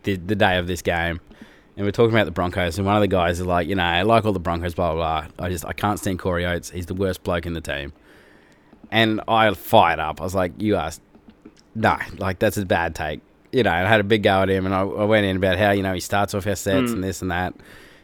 the 0.02 0.16
the 0.16 0.36
day 0.36 0.58
of 0.58 0.66
this 0.66 0.82
game, 0.82 1.20
and 1.76 1.86
we're 1.86 1.90
talking 1.92 2.14
about 2.14 2.26
the 2.26 2.30
Broncos. 2.30 2.76
And 2.78 2.86
one 2.86 2.94
of 2.96 3.00
the 3.00 3.08
guys 3.08 3.40
is 3.40 3.46
like, 3.46 3.66
you 3.68 3.74
know, 3.74 3.82
I 3.84 4.02
like 4.02 4.24
all 4.26 4.32
the 4.32 4.38
Broncos, 4.38 4.74
blah 4.74 4.92
blah 4.94 5.22
blah. 5.28 5.44
I 5.46 5.48
just 5.48 5.64
I 5.64 5.72
can't 5.72 5.98
stand 5.98 6.18
Corey 6.18 6.44
Oates. 6.44 6.70
He's 6.70 6.86
the 6.86 6.94
worst 6.94 7.22
bloke 7.24 7.46
in 7.46 7.54
the 7.54 7.60
team. 7.62 7.92
And 8.90 9.20
I 9.26 9.52
fired 9.54 9.98
up. 9.98 10.20
I 10.20 10.24
was 10.24 10.34
like, 10.36 10.52
you 10.62 10.76
are, 10.76 10.92
no, 11.74 11.96
like 12.18 12.38
that's 12.38 12.56
a 12.56 12.66
bad 12.66 12.94
take. 12.94 13.20
You 13.52 13.62
know, 13.62 13.70
I 13.70 13.80
had 13.80 14.00
a 14.00 14.04
big 14.04 14.22
go 14.22 14.42
at 14.42 14.50
him, 14.50 14.66
and 14.66 14.74
I, 14.74 14.80
I 14.80 15.04
went 15.04 15.26
in 15.26 15.36
about 15.36 15.58
how 15.58 15.70
you 15.70 15.82
know 15.82 15.94
he 15.94 16.00
starts 16.00 16.34
off 16.34 16.46
our 16.46 16.56
sets 16.56 16.90
mm. 16.90 16.94
and 16.94 17.04
this 17.04 17.22
and 17.22 17.30
that, 17.30 17.54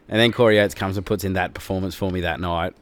and 0.09 0.21
then 0.21 0.33
Corey 0.33 0.61
Oates 0.61 0.75
comes 0.75 0.97
and 0.97 1.07
puts 1.07 1.25
in 1.25 1.35
that 1.35 1.55
performance 1.55 1.95
for 1.95 2.11
me 2.11 2.21
that 2.23 2.41
night. 2.41 2.75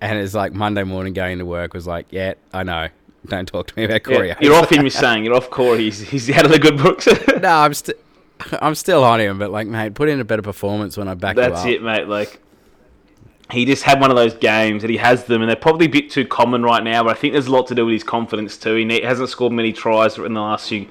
And 0.00 0.18
it's 0.18 0.34
like 0.34 0.52
Monday 0.52 0.84
morning 0.84 1.12
going 1.12 1.38
to 1.38 1.44
work 1.44 1.74
was 1.74 1.88
like, 1.88 2.06
yeah, 2.10 2.34
I 2.52 2.62
know. 2.62 2.88
Don't 3.26 3.48
talk 3.48 3.66
to 3.66 3.76
me 3.76 3.84
about 3.84 4.04
Corey. 4.04 4.28
Yeah, 4.28 4.36
you're 4.40 4.54
off 4.54 4.70
him. 4.70 4.82
You're 4.82 4.90
saying 4.90 5.24
you're 5.24 5.34
off 5.34 5.50
Corey. 5.50 5.78
He's, 5.78 6.00
he's 6.00 6.30
out 6.30 6.44
of 6.44 6.52
the 6.52 6.58
good 6.60 6.78
books. 6.78 7.08
no, 7.42 7.48
I'm 7.48 7.74
still, 7.74 7.96
I'm 8.62 8.76
still 8.76 9.02
on 9.02 9.20
him. 9.20 9.40
But 9.40 9.50
like, 9.50 9.66
mate, 9.66 9.94
put 9.94 10.08
in 10.08 10.20
a 10.20 10.24
better 10.24 10.42
performance 10.42 10.96
when 10.96 11.08
I 11.08 11.14
back 11.14 11.34
That's 11.34 11.64
it, 11.64 11.82
mate. 11.82 12.06
Like 12.06 12.40
he 13.50 13.64
just 13.64 13.84
had 13.84 14.00
one 14.00 14.10
of 14.10 14.16
those 14.16 14.34
games 14.34 14.82
that 14.82 14.90
he 14.90 14.98
has 14.98 15.24
them, 15.24 15.40
and 15.40 15.48
they're 15.48 15.56
probably 15.56 15.86
a 15.86 15.90
bit 15.90 16.10
too 16.10 16.26
common 16.26 16.62
right 16.62 16.84
now. 16.84 17.02
But 17.02 17.16
I 17.16 17.20
think 17.20 17.32
there's 17.32 17.46
a 17.46 17.52
lot 17.52 17.66
to 17.68 17.74
do 17.74 17.86
with 17.86 17.94
his 17.94 18.04
confidence 18.04 18.58
too. 18.58 18.74
He 18.74 19.00
hasn't 19.00 19.28
scored 19.30 19.52
many 19.52 19.72
tries 19.72 20.18
in 20.18 20.34
the 20.34 20.40
last 20.40 20.68
few 20.68 20.86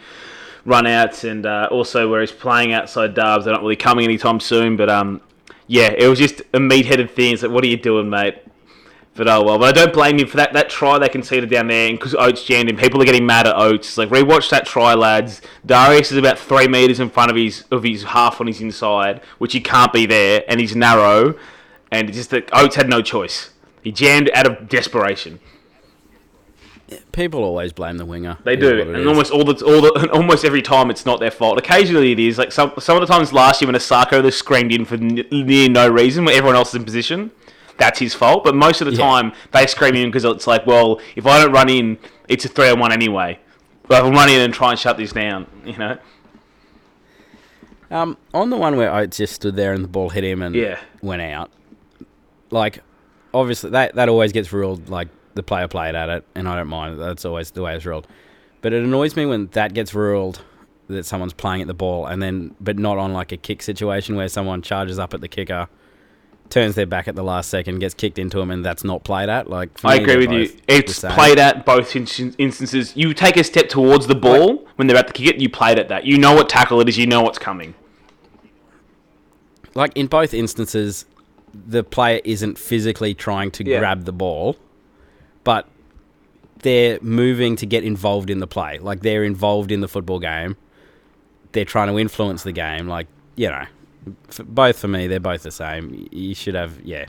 run-outs, 0.65 1.24
and 1.24 1.46
uh, 1.46 1.67
also 1.72 2.10
where 2.10 2.22
he's 2.22 2.32
playing 2.32 2.74
outside 2.74 3.13
dubs, 3.13 3.46
they're 3.46 3.54
not 3.54 3.62
really 3.62 3.76
coming 3.76 4.06
anytime 4.06 4.39
soon. 4.39 4.76
But 4.76 4.89
um, 4.89 5.22
yeah, 5.67 5.93
it 5.96 6.08
was 6.08 6.20
just 6.20 6.41
a 6.54 6.60
meat-headed 6.60 7.12
thing. 7.12 7.34
It's 7.34 7.43
like, 7.43 7.52
what 7.52 7.63
are 7.63 7.67
you 7.67 7.78
doing, 7.78 8.10
mate? 8.10 8.39
But 9.13 9.28
oh 9.28 9.43
well. 9.43 9.60
But 9.60 9.78
I 9.78 9.84
don't 9.84 9.93
blame 9.93 10.20
him 10.20 10.28
for 10.28 10.38
that. 10.38 10.54
That 10.54 10.70
try 10.70 10.98
they 11.00 11.10
conceded 11.10 11.50
down 11.50 11.67
there, 11.67 11.91
because 11.91 12.15
Oates 12.15 12.43
jammed 12.43 12.70
him. 12.70 12.78
People 12.78 13.02
are 13.02 13.06
getting 13.06 13.26
mad 13.26 13.48
at 13.48 13.56
Oates. 13.56 13.98
Like 13.98 14.10
rewatch 14.10 14.50
that 14.50 14.65
try, 14.65 14.93
lads. 14.93 15.41
Darius 15.65 16.12
is 16.12 16.17
about 16.17 16.38
three 16.38 16.67
meters 16.67 17.00
in 17.00 17.10
front 17.10 17.32
of 17.32 17.38
his 17.38 17.65
of 17.72 17.84
his 17.84 18.04
half 18.04 18.41
on 18.41 18.48
his 18.48 18.62
inside, 18.62 19.22
which 19.38 19.54
he 19.54 19.62
can't 19.62 19.91
be 19.93 20.06
there, 20.06 20.43
and 20.48 20.60
he's 20.60 20.76
narrow. 20.76 21.36
And 21.91 22.10
it's 22.10 22.17
just 22.17 22.30
that 22.32 22.50
Oates 22.54 22.76
had 22.76 22.89
no 22.89 23.02
choice. 23.02 23.52
He 23.84 23.91
jammed 23.91 24.30
out 24.34 24.45
of 24.45 24.67
desperation. 24.67 25.39
People 27.12 27.43
always 27.43 27.73
blame 27.73 27.97
the 27.97 28.06
winger. 28.06 28.38
They 28.45 28.56
do, 28.56 28.80
and 28.80 28.95
is. 28.95 29.06
almost 29.08 29.32
all 29.32 29.43
the, 29.43 29.65
all 29.65 29.82
the 29.82 30.10
almost 30.13 30.45
every 30.45 30.62
time 30.62 30.89
it's 30.89 31.06
not 31.06 31.19
their 31.19 31.32
fault. 31.32 31.58
Occasionally 31.58 32.13
it 32.13 32.19
is. 32.19 32.38
Like 32.38 32.52
some 32.54 32.71
some 32.80 32.95
of 32.95 33.06
the 33.06 33.12
times 33.13 33.34
last 33.34 33.62
year 33.62 33.67
when 33.67 33.76
Isaako 33.76 34.21
they 34.23 34.32
screamed 34.32 34.71
in 34.71 34.86
for 34.86 34.95
n- 34.95 35.26
near 35.32 35.67
no 35.69 35.89
reason, 35.89 36.23
when 36.23 36.34
everyone 36.36 36.56
else 36.56 36.69
is 36.69 36.76
in 36.76 36.86
position, 36.86 37.32
that's 37.78 38.00
his 38.00 38.13
fault. 38.13 38.45
But 38.45 38.56
most 38.56 38.80
of 38.80 38.86
the 38.88 38.93
Yeah. 38.93 39.00
time 39.06 39.34
they 39.52 39.67
scream 39.67 39.95
in 39.95 40.08
because 40.10 40.23
it's 40.23 40.47
like, 40.47 40.65
well, 40.65 41.02
if 41.17 41.26
I 41.26 41.41
don't 41.43 41.52
run 41.52 41.67
in, 41.69 41.97
it's 42.30 42.45
a 42.45 42.47
three 42.47 42.69
on 42.69 42.80
one 42.80 42.93
anyway. 42.93 43.39
But 43.89 44.06
if 44.06 44.12
I 44.12 44.15
run 44.15 44.30
in 44.30 44.39
and 44.39 44.54
try 44.54 44.71
and 44.71 44.80
shut 44.80 44.95
this 44.97 45.12
down, 45.12 45.45
you 45.65 45.78
know. 45.78 45.97
Um, 47.89 48.17
on 48.34 48.50
the 48.50 48.58
one 48.58 48.76
where 48.78 48.93
Oates 48.93 49.17
just 49.17 49.34
stood 49.34 49.56
there 49.58 49.73
and 49.73 49.84
the 49.84 49.88
ball 49.89 50.10
hit 50.10 50.23
him 50.23 50.41
and 50.41 50.56
Yeah. 50.56 50.80
went 51.02 51.21
out, 51.21 51.52
like 52.49 52.83
obviously 53.33 53.71
that 53.71 53.95
that 53.95 54.10
always 54.10 54.31
gets 54.31 54.51
ruled 54.51 54.89
like 54.89 55.10
the 55.36 55.43
player 55.43 55.67
played 55.67 55.95
at 55.95 56.10
it, 56.10 56.25
and 56.36 56.47
I 56.47 56.55
don't 56.55 56.67
mind. 56.67 56.99
That's 56.99 57.25
always 57.25 57.51
the 57.51 57.62
way 57.62 57.75
it's 57.75 57.86
ruled. 57.86 58.07
But 58.62 58.73
it 58.73 58.83
annoys 58.83 59.15
me 59.15 59.25
when 59.25 59.47
that 59.47 59.73
gets 59.73 59.93
ruled 59.93 60.41
that 60.88 61.05
someone's 61.05 61.33
playing 61.33 61.62
at 61.62 61.67
the 61.67 61.73
ball, 61.73 62.05
and 62.07 62.21
then 62.21 62.55
but 62.60 62.79
not 62.79 62.97
on 62.97 63.13
like 63.13 63.31
a 63.31 63.38
kick 63.38 63.62
situation 63.62 64.15
where 64.15 64.27
someone 64.29 64.62
charges 64.62 64.97
up 64.97 65.13
at 65.13 65.21
the 65.21 65.27
kicker, 65.27 65.67
turns 66.49 66.75
their 66.75 66.88
back 66.88 67.07
at 67.07 67.15
the 67.15 67.23
last 67.23 67.49
second, 67.49 67.79
gets 67.79 67.93
kicked 67.93 68.17
into 68.17 68.39
him, 68.39 68.49
and 68.49 68.65
that's 68.65 68.83
not 68.83 69.03
played 69.03 69.29
at. 69.29 69.49
Like 69.49 69.69
I 69.83 69.95
agree 69.95 70.17
with 70.17 70.31
you. 70.31 70.49
It's 70.67 70.99
played 71.01 71.38
at 71.39 71.65
both 71.65 71.95
in- 71.95 72.33
instances. 72.38 72.95
You 72.95 73.13
take 73.13 73.38
a 73.38 73.43
step 73.43 73.69
towards 73.69 74.07
the 74.07 74.15
ball 74.15 74.67
when 74.77 74.88
they're 74.88 74.97
at 74.97 75.07
the 75.07 75.13
kick 75.13 75.36
it. 75.36 75.41
You 75.41 75.49
played 75.49 75.77
at 75.77 75.89
that. 75.89 76.05
You 76.05 76.17
know 76.17 76.33
what 76.33 76.49
tackle 76.49 76.81
it 76.81 76.89
is. 76.89 76.97
You 76.97 77.05
know 77.05 77.21
what's 77.21 77.38
coming. 77.39 77.75
like 79.75 79.91
in 79.95 80.07
both 80.07 80.33
instances, 80.33 81.05
the 81.65 81.84
player 81.84 82.22
isn't 82.24 82.58
physically 82.58 83.13
trying 83.13 83.52
to 83.52 83.65
Yeah. 83.65 83.80
grab 83.80 84.06
the 84.06 84.12
ball, 84.13 84.58
but 85.43 85.67
they're 86.63 87.00
moving 87.02 87.56
to 87.56 87.65
get 87.65 87.84
involved 87.84 88.30
in 88.30 88.39
the 88.39 88.48
play. 88.48 88.80
Like 88.80 89.02
they're 89.02 89.24
involved 89.24 89.72
in 89.72 89.82
the 89.82 89.88
football 89.88 90.20
game. 90.20 90.56
They're 91.54 91.65
trying 91.65 91.88
to 91.88 91.98
influence 92.00 92.43
the 92.43 92.52
game. 92.52 92.88
Like 92.88 93.08
you 93.36 93.48
know, 93.50 93.65
f 94.30 94.41
both 94.48 94.80
for 94.80 94.88
me, 94.88 95.08
they're 95.08 95.20
both 95.20 95.43
the 95.43 95.52
same. 95.52 96.08
You 96.12 96.34
should 96.34 96.56
have, 96.56 96.80
yeah, 96.84 97.06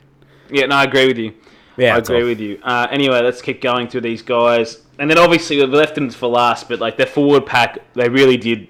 Yeah, 0.51 0.67
no, 0.67 0.75
I 0.75 0.83
agree 0.83 1.07
with 1.07 1.17
you. 1.17 1.33
yeah. 1.77 1.95
I 1.95 1.97
agree 1.97 2.23
with 2.23 2.39
you. 2.39 2.59
Uh, 2.63 2.87
anyway, 2.91 3.21
let's 3.23 3.41
keep 3.41 3.61
going 3.61 3.87
through 3.87 4.01
these 4.01 4.21
guys. 4.21 4.83
And 4.99 5.09
then 5.09 5.17
obviously 5.17 5.57
we've 5.57 5.69
left 5.69 5.95
them 5.95 6.09
for 6.11 6.27
last, 6.27 6.69
but 6.69 6.79
like 6.79 6.97
their 6.97 7.05
forward 7.07 7.45
pack, 7.45 7.79
they 7.95 8.09
really 8.09 8.37
did 8.37 8.67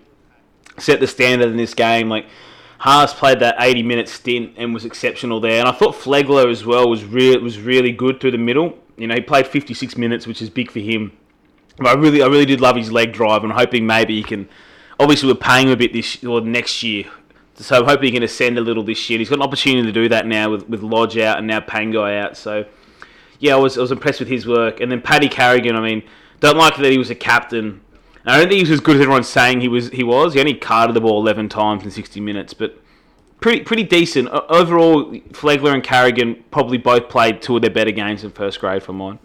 set 0.78 1.00
the 1.02 1.08
standard 1.08 1.50
in 1.50 1.58
this 1.58 1.74
game. 1.74 2.08
Like 2.08 2.28
Haas 2.80 3.14
played 3.14 3.40
that 3.42 3.56
80 3.60 3.84
minute 3.84 4.10
stint 4.10 4.54
and 4.58 4.74
was 4.74 4.86
exceptional 4.86 5.40
there. 5.40 5.60
And 5.60 5.68
I 5.68 5.72
thought 5.72 5.96
Flegler 5.96 6.50
as 6.50 6.66
well 6.66 6.90
was 6.90 7.04
real 7.04 7.40
was 7.42 7.60
really 7.60 7.92
good 7.92 8.20
through 8.20 8.32
the 8.32 8.38
middle. 8.38 8.78
You 8.98 9.08
know, 9.08 9.16
he 9.16 9.22
played 9.22 9.48
56 9.48 9.98
minutes, 9.98 10.26
which 10.26 10.42
is 10.42 10.50
big 10.50 10.72
for 10.72 10.80
him. 10.80 11.12
But 11.78 11.88
I 11.88 11.94
really, 11.94 12.22
I 12.22 12.28
really 12.28 12.46
did 12.46 12.62
love 12.62 12.76
his 12.76 12.92
leg 12.92 13.14
drive, 13.14 13.44
and 13.44 13.54
hoping 13.54 13.86
maybe 13.86 14.16
he 14.16 14.24
can. 14.24 14.50
Obviously, 15.00 15.32
we're 15.32 15.40
paying 15.40 15.68
him 15.68 15.74
a 15.74 15.78
bit 15.78 15.94
this 15.94 16.22
or 16.26 16.42
next 16.42 16.84
year, 16.84 17.06
so 17.56 17.78
I'm 17.78 17.86
hoping 17.86 18.08
he 18.08 18.12
can 18.12 18.24
ascend 18.24 18.58
a 18.58 18.62
little 18.62 18.84
this 18.84 19.10
year. 19.10 19.20
He's 19.20 19.30
got 19.30 19.36
an 19.36 19.44
opportunity 19.44 19.86
to 19.86 19.94
do 19.94 20.10
that 20.10 20.26
now 20.26 20.50
with 20.50 20.68
with 20.68 20.82
Lodge 20.82 21.18
out 21.18 21.38
and 21.38 21.48
now 21.48 21.62
Pangai 21.62 22.22
out. 22.22 22.36
So 22.36 22.66
yeah, 23.40 23.54
I 23.54 23.58
was 23.58 23.78
I 23.78 23.82
was 23.82 23.92
impressed 23.92 24.20
with 24.20 24.30
his 24.30 24.46
work. 24.46 24.82
And 24.82 24.92
then 24.92 25.02
Paddy 25.02 25.30
Carrigan, 25.30 25.76
I 25.76 25.82
mean, 25.82 26.04
don't 26.40 26.58
like 26.58 26.76
that 26.76 26.92
he 26.92 26.98
was 26.98 27.10
a 27.10 27.16
captain. 27.16 27.82
I 28.26 28.38
don't 28.38 28.50
think 28.50 28.58
he 28.58 28.64
was 28.64 28.72
as 28.72 28.80
good 28.80 28.96
as 28.96 29.02
everyone's 29.02 29.28
saying 29.28 29.62
he 29.62 29.68
was. 29.68 29.90
He 29.90 30.04
was. 30.04 30.34
He 30.34 30.40
only 30.40 30.54
carded 30.54 30.96
the 30.96 31.02
ball 31.02 31.22
11 31.22 31.50
times 31.50 31.84
in 31.84 31.92
60 31.92 32.20
minutes, 32.20 32.54
but 32.54 32.78
pretty 33.40 33.62
pretty 33.62 33.84
decent 33.84 34.28
overall. 34.30 35.12
Flegler 35.32 35.74
and 35.74 35.84
Carrigan 35.84 36.44
probably 36.52 36.78
both 36.78 37.10
played 37.10 37.42
two 37.42 37.56
of 37.56 37.62
their 37.62 37.72
better 37.72 37.92
games 37.92 38.24
in 38.24 38.32
first 38.32 38.60
grade 38.60 38.84
for 38.84 38.94
mine. 38.94 39.20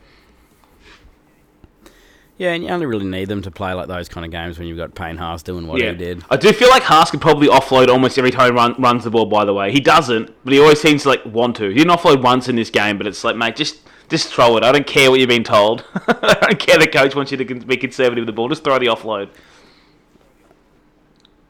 Yeah, 2.36 2.52
and 2.52 2.64
you 2.64 2.70
only 2.70 2.86
really 2.86 3.04
need 3.04 3.28
them 3.28 3.42
to 3.42 3.50
play 3.50 3.72
like 3.74 3.86
those 3.86 4.08
kind 4.08 4.24
of 4.24 4.32
games 4.32 4.58
when 4.58 4.66
you've 4.66 4.76
got 4.76 4.94
Payne 4.94 5.16
Haas 5.16 5.44
doing 5.44 5.68
what 5.68 5.80
yeah, 5.80 5.92
he 5.92 5.96
did. 5.96 6.24
I 6.30 6.36
do 6.36 6.52
feel 6.52 6.68
like 6.68 6.82
Haas 6.82 7.12
could 7.12 7.20
probably 7.20 7.46
offload 7.46 7.86
almost 7.86 8.18
every 8.18 8.32
time 8.32 8.50
he 8.50 8.56
run, 8.56 8.74
runs 8.80 9.04
the 9.04 9.10
ball. 9.10 9.26
By 9.26 9.44
the 9.44 9.54
way, 9.54 9.70
he 9.70 9.78
doesn't, 9.78 10.34
but 10.42 10.52
he 10.52 10.58
always 10.58 10.80
seems 10.80 11.04
to 11.04 11.10
like 11.10 11.24
want 11.24 11.54
to. 11.56 11.68
He 11.68 11.74
didn't 11.74 11.92
offload 11.92 12.22
once 12.22 12.48
in 12.48 12.56
this 12.56 12.70
game, 12.70 12.98
but 12.98 13.06
it's 13.06 13.22
like, 13.22 13.36
mate, 13.36 13.54
just 13.54 13.82
just 14.14 14.32
throw 14.32 14.56
it. 14.56 14.64
I 14.64 14.72
don't 14.72 14.86
care 14.86 15.10
what 15.10 15.20
you've 15.20 15.28
been 15.28 15.44
told. 15.44 15.84
I 16.08 16.38
don't 16.40 16.58
care 16.58 16.78
the 16.78 16.86
coach 16.86 17.14
wants 17.14 17.30
you 17.32 17.36
to 17.38 17.44
be 17.44 17.76
conservative 17.76 18.22
with 18.22 18.26
the 18.26 18.32
ball. 18.32 18.48
Just 18.48 18.64
throw 18.64 18.78
the 18.78 18.86
offload. 18.86 19.28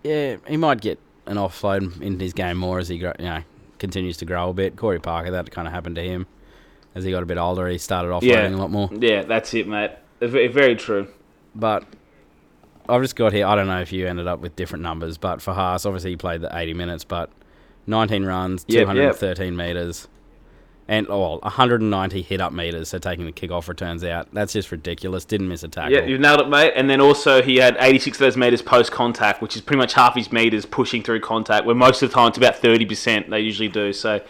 Yeah, 0.02 0.36
he 0.46 0.56
might 0.56 0.80
get 0.80 0.98
an 1.26 1.36
offload 1.36 2.00
in 2.00 2.20
his 2.20 2.32
game 2.32 2.58
more 2.58 2.78
as 2.78 2.88
he 2.88 2.96
you 2.96 3.12
know 3.18 3.42
continues 3.78 4.16
to 4.18 4.24
grow 4.24 4.50
a 4.50 4.52
bit. 4.52 4.76
Corey 4.76 5.00
Parker, 5.00 5.30
that 5.30 5.50
kind 5.50 5.66
of 5.66 5.72
happened 5.72 5.96
to 5.96 6.02
him 6.02 6.26
as 6.94 7.04
he 7.04 7.10
got 7.10 7.22
a 7.22 7.26
bit 7.26 7.38
older. 7.38 7.66
He 7.68 7.78
started 7.78 8.08
offloading 8.08 8.22
Yeah. 8.22 8.48
a 8.48 8.56
lot 8.56 8.70
more. 8.70 8.90
Yeah, 8.92 9.22
that's 9.22 9.52
it, 9.54 9.66
mate. 9.66 9.92
Very, 10.20 10.76
true. 10.76 11.08
But 11.54 11.84
I've 12.88 13.02
just 13.02 13.16
got 13.16 13.32
here. 13.32 13.46
I 13.46 13.54
don't 13.56 13.66
know 13.66 13.80
if 13.80 13.92
you 13.92 14.06
ended 14.06 14.26
up 14.26 14.40
with 14.40 14.56
different 14.56 14.82
numbers, 14.82 15.18
but 15.18 15.40
for 15.42 15.52
Haas, 15.54 15.84
obviously 15.86 16.10
he 16.10 16.16
played 16.16 16.40
the 16.40 16.56
80 16.56 16.74
minutes, 16.74 17.04
but 17.04 17.30
19 17.86 18.24
runs, 18.24 18.64
Yep, 18.68 18.84
213 18.86 19.56
meters, 19.56 20.08
and 20.86 21.06
oh, 21.08 21.20
well, 21.20 21.38
190 21.40 22.22
hit 22.22 22.40
up 22.40 22.52
meters. 22.52 22.90
So 22.90 22.98
taking 22.98 23.24
the 23.24 23.32
kickoff 23.32 23.68
returns 23.68 24.04
out, 24.04 24.28
that's 24.32 24.52
just 24.52 24.70
ridiculous. 24.70 25.24
Didn't 25.24 25.48
miss 25.48 25.62
a 25.62 25.68
tackle. 25.68 25.92
Yeah, 25.92 26.04
you 26.04 26.18
nailed 26.18 26.40
it, 26.40 26.48
mate. 26.48 26.74
And 26.76 26.90
then 26.90 27.00
also 27.00 27.42
he 27.42 27.56
had 27.56 27.76
86 27.80 28.18
of 28.18 28.20
those 28.20 28.36
meters 28.36 28.60
post 28.60 28.92
contact, 28.92 29.40
which 29.40 29.56
is 29.56 29.62
pretty 29.62 29.78
much 29.78 29.94
half 29.94 30.14
his 30.14 30.30
meters 30.30 30.66
pushing 30.66 31.02
through 31.02 31.20
contact. 31.20 31.64
Where 31.64 31.74
most 31.74 32.02
of 32.02 32.10
the 32.10 32.14
time 32.14 32.28
it's 32.28 32.38
about 32.38 32.56
30%. 32.56 33.30
They 33.30 33.40
usually 33.40 33.68
do. 33.68 33.94
So 33.94 34.20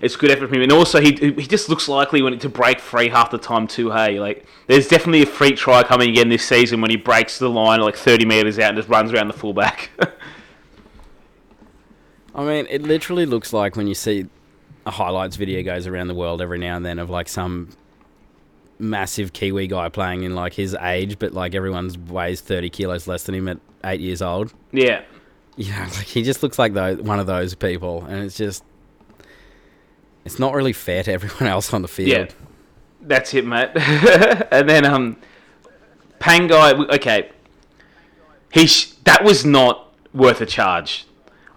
it's 0.00 0.14
good 0.14 0.30
effort 0.30 0.46
from 0.46 0.56
him. 0.56 0.62
And 0.62 0.72
also 0.72 1.00
he 1.00 1.12
he 1.32 1.46
just 1.46 1.68
looks 1.68 1.88
likely 1.88 2.22
when 2.22 2.38
to 2.38 2.48
break 2.48 2.78
free 2.78 3.08
half 3.08 3.32
the 3.32 3.38
time 3.38 3.66
too. 3.66 3.90
Hey, 3.90 4.20
like 4.20 4.46
there's 4.68 4.86
definitely 4.86 5.22
a 5.22 5.26
free 5.26 5.52
try 5.52 5.82
coming 5.82 6.10
again 6.10 6.28
this 6.28 6.46
season 6.46 6.80
when 6.80 6.90
he 6.90 6.96
breaks 6.96 7.38
the 7.38 7.50
line 7.50 7.80
like 7.80 7.96
30 7.96 8.24
meters 8.26 8.60
out 8.60 8.68
and 8.70 8.78
just 8.78 8.88
runs 8.88 9.12
around 9.12 9.26
the 9.26 9.34
fullback. 9.34 9.90
I 12.32 12.44
mean, 12.44 12.68
it 12.70 12.82
literally 12.82 13.26
looks 13.26 13.52
like 13.52 13.74
when 13.74 13.88
you 13.88 13.94
see 13.94 14.26
a 14.86 14.90
highlights 14.90 15.36
video 15.36 15.62
goes 15.62 15.86
around 15.86 16.08
the 16.08 16.14
world 16.14 16.40
every 16.40 16.58
now 16.58 16.76
and 16.76 16.84
then 16.84 16.98
of 16.98 17.10
like 17.10 17.28
some 17.28 17.70
massive 18.78 19.32
Kiwi 19.32 19.66
guy 19.66 19.88
playing 19.88 20.22
in 20.22 20.34
like 20.34 20.54
his 20.54 20.74
age, 20.74 21.18
but 21.18 21.32
like 21.34 21.54
everyone's 21.54 21.98
weighs 21.98 22.40
30 22.40 22.70
kilos 22.70 23.06
less 23.06 23.24
than 23.24 23.34
him 23.34 23.48
at 23.48 23.58
eight 23.84 24.00
years 24.00 24.22
old. 24.22 24.52
yeah. 24.72 25.02
Know, 25.56 25.66
like 25.96 26.06
he 26.06 26.22
just 26.22 26.42
looks 26.42 26.58
like 26.58 26.72
those, 26.72 26.98
one 27.02 27.20
of 27.20 27.26
those 27.26 27.54
people, 27.54 28.04
and 28.06 28.24
it's 28.24 28.36
just. 28.36 28.64
It's 30.24 30.38
not 30.38 30.54
really 30.54 30.72
fair 30.72 31.02
to 31.02 31.12
everyone 31.12 31.46
else 31.52 31.72
on 31.74 31.82
the 31.82 31.88
field. 31.88 32.08
Yeah, 32.08 32.26
that's 33.02 33.34
it, 33.34 33.44
mate. 33.46 33.70
and 33.74 34.68
then 34.68 34.86
um, 34.86 35.16
Pangai. 36.18 36.88
Okay, 36.94 37.30
he 38.52 38.66
sh- 38.66 38.92
that 39.04 39.22
was 39.22 39.44
not 39.44 39.92
worth 40.14 40.40
a 40.40 40.46
charge. 40.46 41.04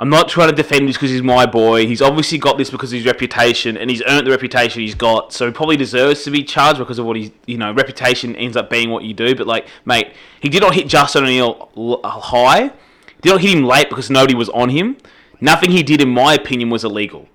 I'm 0.04 0.10
not 0.10 0.28
trying 0.28 0.50
to 0.50 0.54
defend 0.54 0.82
him 0.82 0.88
because 0.88 1.12
he's 1.12 1.22
my 1.22 1.46
boy. 1.46 1.88
He's 1.88 2.02
obviously 2.02 2.38
got 2.38 2.58
this 2.58 2.70
because 2.70 2.92
of 2.92 2.98
his 2.98 3.06
reputation, 3.06 3.78
and 3.78 3.90
he's 3.90 4.04
earned 4.06 4.28
the 4.28 4.32
reputation 4.32 4.82
he's 4.82 4.96
got. 4.96 5.32
So 5.32 5.46
he 5.48 5.54
probably 5.54 5.78
deserves 5.78 6.26
to 6.26 6.30
be 6.30 6.44
charged 6.44 6.80
because 6.80 7.00
of 7.00 7.06
what 7.06 7.16
he's, 7.16 7.32
you 7.48 7.58
know, 7.58 7.72
reputation 7.72 8.36
ends 8.36 8.58
up 8.58 8.70
being 8.70 8.90
what 8.90 9.06
you 9.06 9.14
do. 9.14 9.34
But 9.34 9.48
like, 9.48 9.66
mate, 9.86 10.12
he 10.42 10.50
did 10.50 10.62
not 10.62 10.76
hit 10.76 10.90
Justin 10.90 11.24
O'Neill 11.24 11.70
l- 11.78 12.02
high. 12.04 12.74
Did 13.22 13.30
not 13.32 13.40
hit 13.40 13.52
him 13.52 13.64
late 13.64 13.88
because 13.88 14.10
nobody 14.10 14.36
was 14.36 14.50
on 14.50 14.72
him. 14.72 14.98
Nothing 15.40 15.72
he 15.72 15.84
did, 15.84 16.02
in 16.02 16.10
my 16.10 16.34
opinion, 16.34 16.70
was 16.70 16.84
illegal. 16.84 17.30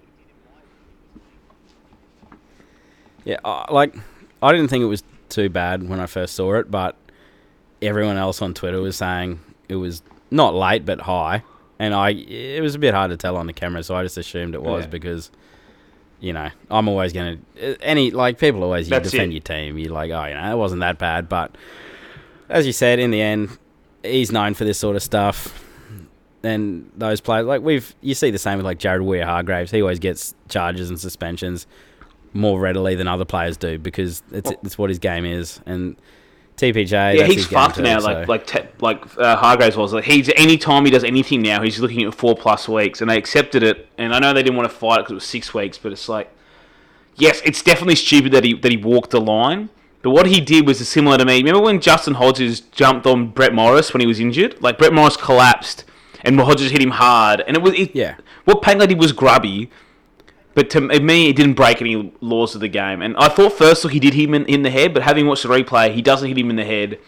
Yeah, 3.25 3.39
uh, 3.47 3.65
like 3.71 3.95
I 4.43 4.53
didn't 4.53 4.69
think 4.69 4.83
it 4.83 4.89
was 4.89 5.05
too 5.31 5.49
bad 5.49 5.89
when 5.89 6.01
I 6.01 6.07
first 6.07 6.35
saw 6.35 6.57
it, 6.57 6.71
but 6.71 6.97
everyone 7.81 8.19
else 8.19 8.43
on 8.43 8.53
Twitter 8.53 8.83
was 8.83 8.97
saying 8.97 9.41
it 9.71 9.77
was 9.77 10.03
not 10.31 10.55
late 10.55 10.85
but 10.85 11.01
high, 11.01 11.45
and 11.79 11.95
I 11.95 12.11
it 12.11 12.63
was 12.63 12.75
a 12.75 12.79
bit 12.79 12.95
hard 12.95 13.11
to 13.11 13.17
tell 13.17 13.37
on 13.37 13.47
the 13.47 13.53
camera, 13.53 13.83
so 13.83 13.95
I 13.95 14.03
just 14.03 14.19
assumed 14.19 14.55
it 14.55 14.63
was 14.63 14.85
Yeah. 14.85 14.91
because 14.91 15.31
you 16.21 16.33
know 16.33 16.51
I'm 16.71 16.89
always 16.89 17.13
gonna 17.13 17.39
any 17.81 18.11
like 18.11 18.39
people 18.39 18.63
always 18.65 18.89
you 18.89 18.91
That's 18.91 19.11
defend 19.11 19.33
it. 19.33 19.35
your 19.37 19.43
team. 19.43 19.79
You're 19.79 19.93
like, 19.93 20.11
oh, 20.11 20.25
you 20.25 20.35
know, 20.35 20.53
it 20.53 20.57
wasn't 20.57 20.81
that 20.81 20.99
bad, 20.99 21.29
but 21.29 21.57
as 22.49 22.67
you 22.67 22.73
said, 22.73 22.99
in 22.99 23.11
the 23.11 23.21
end, 23.21 23.59
he's 24.03 24.33
known 24.33 24.55
for 24.55 24.65
this 24.65 24.79
sort 24.79 24.97
of 24.97 25.03
stuff. 25.03 25.65
And 26.43 26.91
those 26.97 27.21
players, 27.21 27.47
like 27.47 27.63
we've, 27.63 27.95
you 28.01 28.15
see 28.15 28.31
the 28.31 28.39
same 28.39 28.59
with 28.59 28.65
like 28.65 28.79
Jared 28.79 29.03
Waerea-Hargreaves. 29.03 29.73
He 29.73 29.83
always 29.83 29.99
gets 29.99 30.35
charges 30.49 30.89
and 30.89 30.99
suspensions 30.99 31.67
more 32.33 32.61
readily 32.61 32.95
than 32.95 33.09
other 33.09 33.25
players 33.25 33.57
do 33.57 33.77
because 33.79 34.23
it's 34.31 34.51
oh. 34.51 34.57
it's 34.63 34.79
what 34.79 34.89
his 34.89 34.99
game 35.01 35.25
is. 35.25 35.61
And 35.67 35.97
TPJ, 36.59 37.17
Yeah, 37.19 37.25
he's 37.25 37.47
fucked 37.47 37.77
too, 37.77 37.83
now. 37.83 37.99
so- 38.01 38.07
Like 38.13 38.29
like 38.29 38.47
te- 38.47 38.69
like 38.81 39.19
uh, 39.19 39.37
Hargreaves 39.37 39.77
was. 39.77 39.93
Like 39.93 40.05
he's 40.05 40.29
any 40.37 40.59
time 40.59 40.85
he 40.85 40.91
does 40.91 41.05
anything 41.05 41.41
now, 41.43 41.63
he's 41.63 41.79
looking 41.81 42.03
at 42.05 42.15
four 42.15 42.35
plus 42.37 42.69
weeks, 42.69 43.01
and 43.01 43.09
they 43.11 43.17
accepted 43.17 43.63
it. 43.63 43.89
And 43.97 44.15
I 44.15 44.19
know 44.19 44.33
they 44.33 44.43
didn't 44.43 44.57
want 44.57 44.71
to 44.71 44.77
fight 44.77 44.97
it 44.97 45.03
because 45.03 45.13
it 45.13 45.15
was 45.15 45.25
six 45.25 45.55
weeks, 45.55 45.79
but 45.79 45.93
it's 45.93 46.09
like, 46.09 46.31
yes, 47.17 47.41
it's 47.45 47.63
definitely 47.63 47.95
stupid 47.97 48.33
that 48.33 48.45
he 48.45 48.55
that 48.55 48.71
he 48.73 48.77
walked 48.79 49.11
the 49.11 49.21
line. 49.21 49.71
But 50.03 50.11
what 50.11 50.27
he 50.27 50.41
did 50.41 50.67
was 50.67 50.87
similar 50.89 51.19
to 51.19 51.25
me. 51.25 51.39
Remember 51.39 51.61
when 51.61 51.81
Justin 51.81 52.15
Hodges 52.15 52.61
jumped 52.61 53.05
on 53.07 53.29
Brett 53.31 53.53
Morris 53.53 53.93
when 53.93 54.01
he 54.01 54.07
was 54.07 54.21
injured? 54.21 54.61
Like 54.63 54.79
Brett 54.79 54.93
Morris 54.93 55.17
collapsed, 55.17 55.85
and 56.23 56.39
Hodges 56.41 56.71
hit 56.71 56.81
him 56.81 56.91
hard, 56.93 57.43
and 57.47 57.57
it 57.57 57.63
was 57.63 57.75
it, 57.75 57.95
Yeah. 57.97 58.15
What 58.45 58.63
Pangler 58.63 58.87
did 58.87 58.99
was 58.99 59.13
grubby, 59.13 59.71
but 60.55 60.71
to 60.71 60.81
me, 60.81 61.29
it 61.29 61.37
didn't 61.37 61.55
break 61.55 61.81
any 61.81 62.13
laws 62.21 62.55
of 62.55 62.61
the 62.61 62.69
game. 62.69 63.03
And 63.03 63.17
I 63.17 63.29
thought 63.29 63.53
first 63.53 63.85
look 63.85 63.93
he 63.93 64.01
did 64.01 64.15
hit 64.15 64.29
him 64.29 64.35
in, 64.35 64.47
in 64.47 64.63
the 64.63 64.71
head, 64.71 64.95
but 64.95 65.03
having 65.03 65.27
watched 65.27 65.45
the 65.45 65.49
replay, 65.49 65.95
he 65.95 66.03
doesn't 66.03 66.27
hit 66.27 66.39
him 66.39 66.51
in 66.51 66.57
the 66.57 66.65
head. 66.65 66.99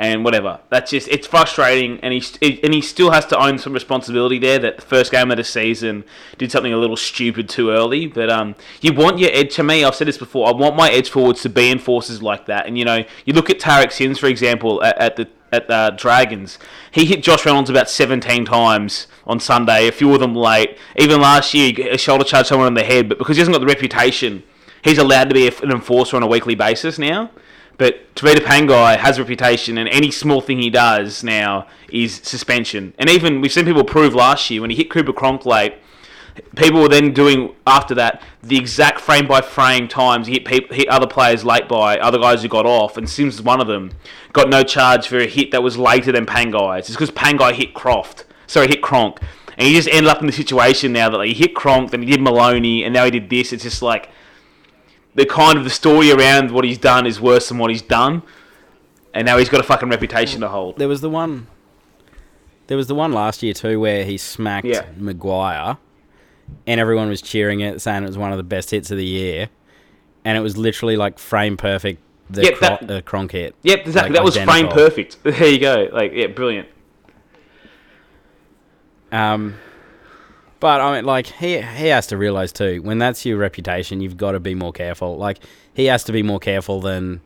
And 0.00 0.24
whatever. 0.24 0.60
That's 0.70 0.92
just 0.92 1.08
it's 1.08 1.26
frustrating, 1.26 1.98
and 2.04 2.14
he 2.14 2.60
and 2.62 2.72
he 2.72 2.80
still 2.80 3.10
has 3.10 3.26
to 3.26 3.38
own 3.38 3.58
some 3.58 3.72
responsibility 3.72 4.38
there. 4.38 4.60
That 4.60 4.76
the 4.76 4.82
first 4.82 5.10
game 5.10 5.32
of 5.32 5.38
the 5.38 5.42
season 5.42 6.04
did 6.38 6.52
something 6.52 6.72
a 6.72 6.76
little 6.76 6.96
stupid 6.96 7.48
too 7.48 7.70
early. 7.70 8.06
But 8.06 8.30
um, 8.30 8.54
you 8.80 8.92
want 8.92 9.18
your 9.18 9.30
edge. 9.32 9.56
To 9.56 9.64
me, 9.64 9.82
I've 9.82 9.96
said 9.96 10.06
this 10.06 10.16
before. 10.16 10.46
I 10.46 10.52
want 10.52 10.76
my 10.76 10.88
edge 10.88 11.10
forwards 11.10 11.42
to 11.42 11.48
be 11.48 11.72
enforcers 11.72 12.22
like 12.22 12.46
that. 12.46 12.68
And 12.68 12.78
you 12.78 12.84
know, 12.84 13.04
you 13.24 13.32
look 13.32 13.50
at 13.50 13.58
Tariq 13.58 13.90
Sims 13.90 14.20
for 14.20 14.28
example 14.28 14.80
at, 14.84 14.96
at 14.98 15.16
the 15.16 15.28
at 15.52 15.68
the 15.68 15.94
Dragons. 15.96 16.58
He 16.90 17.04
hit 17.04 17.22
Josh 17.22 17.44
Reynolds 17.44 17.70
about 17.70 17.88
17 17.88 18.44
times 18.44 19.06
on 19.26 19.40
Sunday, 19.40 19.88
a 19.88 19.92
few 19.92 20.12
of 20.14 20.20
them 20.20 20.34
late. 20.34 20.78
Even 20.96 21.20
last 21.20 21.54
year, 21.54 21.72
a 21.90 21.98
shoulder 21.98 22.24
charged 22.24 22.48
someone 22.48 22.66
on 22.66 22.74
the 22.74 22.84
head, 22.84 23.08
but 23.08 23.18
because 23.18 23.36
he 23.36 23.40
hasn't 23.40 23.54
got 23.54 23.60
the 23.60 23.66
reputation, 23.66 24.42
he's 24.82 24.98
allowed 24.98 25.28
to 25.28 25.34
be 25.34 25.48
an 25.48 25.70
enforcer 25.70 26.16
on 26.16 26.22
a 26.22 26.26
weekly 26.26 26.54
basis 26.54 26.98
now. 26.98 27.30
But 27.78 28.14
Tevita 28.16 28.40
Pangai 28.40 28.96
has 28.96 29.18
a 29.18 29.22
reputation, 29.22 29.78
and 29.78 29.88
any 29.88 30.10
small 30.10 30.40
thing 30.40 30.58
he 30.58 30.68
does 30.68 31.22
now 31.22 31.68
is 31.90 32.16
suspension. 32.16 32.92
And 32.98 33.08
even 33.08 33.40
we've 33.40 33.52
seen 33.52 33.64
people 33.64 33.84
prove 33.84 34.14
last 34.14 34.50
year 34.50 34.60
when 34.60 34.70
he 34.70 34.76
hit 34.76 34.90
Cooper 34.90 35.12
Cronk 35.12 35.46
late, 35.46 35.74
people 36.56 36.82
were 36.82 36.88
then 36.88 37.12
doing 37.12 37.54
after 37.66 37.94
that 37.94 38.22
the 38.42 38.56
exact 38.56 39.00
frame 39.00 39.26
by 39.26 39.40
frame 39.40 39.86
times 39.88 40.26
he 40.26 40.34
hit, 40.34 40.44
people, 40.44 40.74
hit 40.74 40.88
other 40.88 41.06
players 41.06 41.44
late 41.44 41.68
by 41.68 41.98
other 41.98 42.18
guys 42.18 42.42
who 42.42 42.48
got 42.48 42.66
off, 42.66 42.96
and 42.96 43.08
Sims 43.08 43.34
is 43.34 43.42
one 43.42 43.60
of 43.60 43.68
them. 43.68 43.92
Got 44.32 44.48
no 44.48 44.64
charge 44.64 45.06
for 45.06 45.18
a 45.18 45.26
hit 45.26 45.52
that 45.52 45.62
was 45.62 45.78
later 45.78 46.10
than 46.10 46.26
Pangai's. 46.26 46.88
It's 46.88 46.90
because 46.90 47.12
Pangai 47.12 47.52
hit 47.52 47.74
Croft, 47.74 48.24
sorry, 48.48 48.66
hit 48.66 48.82
Cronk, 48.82 49.20
and 49.56 49.68
he 49.68 49.74
just 49.74 49.88
ended 49.88 50.08
up 50.08 50.20
in 50.20 50.26
the 50.26 50.32
situation 50.32 50.92
now 50.92 51.10
that 51.10 51.18
like, 51.18 51.28
he 51.28 51.34
hit 51.34 51.54
Cronk, 51.54 51.92
then 51.92 52.02
he 52.02 52.10
did 52.10 52.20
Maloney, 52.20 52.82
and 52.82 52.92
now 52.92 53.04
he 53.04 53.12
did 53.12 53.30
this. 53.30 53.52
It's 53.52 53.62
just 53.62 53.82
like 53.82 54.08
the 55.18 55.26
kind 55.26 55.58
of 55.58 55.64
the 55.64 55.70
story 55.70 56.10
around 56.12 56.50
what 56.52 56.64
he's 56.64 56.78
done 56.78 57.06
is 57.06 57.20
worse 57.20 57.48
than 57.48 57.58
what 57.58 57.70
he's 57.70 57.82
done, 57.82 58.22
and 59.12 59.26
now 59.26 59.36
he's 59.36 59.48
got 59.48 59.60
a 59.60 59.64
fucking 59.64 59.88
reputation 59.88 60.40
to 60.40 60.48
hold. 60.48 60.78
There 60.78 60.88
was 60.88 61.00
the 61.00 61.10
one. 61.10 61.46
There 62.68 62.76
was 62.76 62.86
the 62.86 62.94
one 62.94 63.12
last 63.12 63.42
year 63.42 63.54
too 63.54 63.80
where 63.80 64.04
he 64.04 64.16
smacked 64.18 64.66
Yeah. 64.66 64.86
Maguire, 64.96 65.76
and 66.66 66.80
everyone 66.80 67.08
was 67.08 67.20
cheering 67.22 67.60
it, 67.60 67.80
saying 67.80 68.04
it 68.04 68.06
was 68.06 68.18
one 68.18 68.30
of 68.30 68.36
the 68.36 68.42
best 68.44 68.70
hits 68.70 68.90
of 68.90 68.96
the 68.98 69.04
year, 69.06 69.48
and 70.24 70.38
it 70.38 70.40
was 70.40 70.56
literally 70.56 70.96
like 70.96 71.18
frame 71.18 71.56
perfect. 71.56 72.00
The 72.30 72.42
Yep, 72.42 72.54
Cro- 72.56 72.68
that- 72.82 72.90
uh, 72.90 73.00
Cronk 73.02 73.32
hit. 73.32 73.54
Yep, 73.62 73.86
exactly. 73.86 74.10
Like, 74.10 74.18
that 74.18 74.24
was 74.24 74.36
frame 74.36 74.68
perfect. 74.68 75.16
There 75.22 75.46
you 75.48 75.58
go. 75.58 75.88
Like, 75.92 76.12
yeah, 76.14 76.26
brilliant. 76.26 76.68
Um, 79.10 79.54
but 80.60 80.80
I 80.80 80.96
mean, 80.96 81.04
like 81.04 81.26
he 81.26 81.60
he 81.60 81.86
has 81.88 82.06
to 82.08 82.16
realize 82.16 82.52
too 82.52 82.82
when 82.82 82.98
that's 82.98 83.24
your 83.24 83.38
reputation, 83.38 84.00
you've 84.00 84.16
got 84.16 84.32
to 84.32 84.40
be 84.40 84.54
more 84.54 84.72
careful. 84.72 85.16
Like 85.16 85.38
he 85.74 85.86
has 85.86 86.04
to 86.04 86.12
be 86.12 86.22
more 86.22 86.40
careful 86.40 86.80
than 86.80 87.20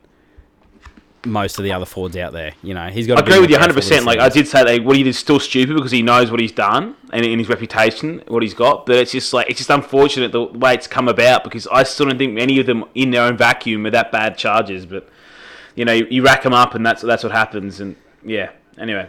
most 1.24 1.58
of 1.58 1.64
the 1.64 1.72
other 1.72 1.86
Fords 1.86 2.16
out 2.16 2.32
there. 2.32 2.52
You 2.62 2.74
know, 2.74 2.88
he's 2.88 3.06
got. 3.06 3.18
I 3.18 3.22
to 3.22 3.26
agree 3.26 3.40
with 3.40 3.50
you 3.50 3.56
careful 3.56 3.80
100%. 3.80 4.04
Like, 4.04 4.18
I 4.18 4.28
did 4.28 4.48
say 4.48 4.64
that 4.64 4.84
what 4.84 4.96
he 4.96 5.02
did 5.02 5.10
is 5.10 5.18
still 5.18 5.40
stupid 5.40 5.74
because 5.74 5.90
he 5.90 6.02
knows 6.02 6.30
what 6.30 6.40
he's 6.40 6.52
done 6.52 6.96
and 7.12 7.24
in 7.24 7.38
his 7.38 7.48
reputation, 7.48 8.22
what 8.28 8.42
he's 8.42 8.54
got. 8.54 8.86
But 8.86 8.96
it's 8.96 9.12
just 9.12 9.32
like, 9.32 9.48
it's 9.48 9.58
just 9.58 9.70
unfortunate 9.70 10.32
the 10.32 10.44
way 10.44 10.74
it's 10.74 10.86
come 10.86 11.08
about 11.08 11.44
because 11.44 11.66
I 11.68 11.82
still 11.84 12.06
don't 12.06 12.18
think 12.18 12.38
any 12.38 12.58
of 12.60 12.66
them 12.66 12.84
in 12.94 13.10
their 13.10 13.22
own 13.22 13.36
vacuum 13.36 13.86
are 13.86 13.90
that 13.90 14.10
bad 14.12 14.36
charges. 14.36 14.86
But, 14.86 15.08
you 15.74 15.84
know, 15.84 15.92
you, 15.92 16.06
you 16.10 16.22
rack 16.22 16.42
them 16.42 16.54
up 16.54 16.74
and 16.74 16.84
that's, 16.84 17.02
that's 17.02 17.22
what 17.22 17.32
happens. 17.32 17.80
And, 17.80 17.96
yeah, 18.24 18.50
anyway. 18.78 19.08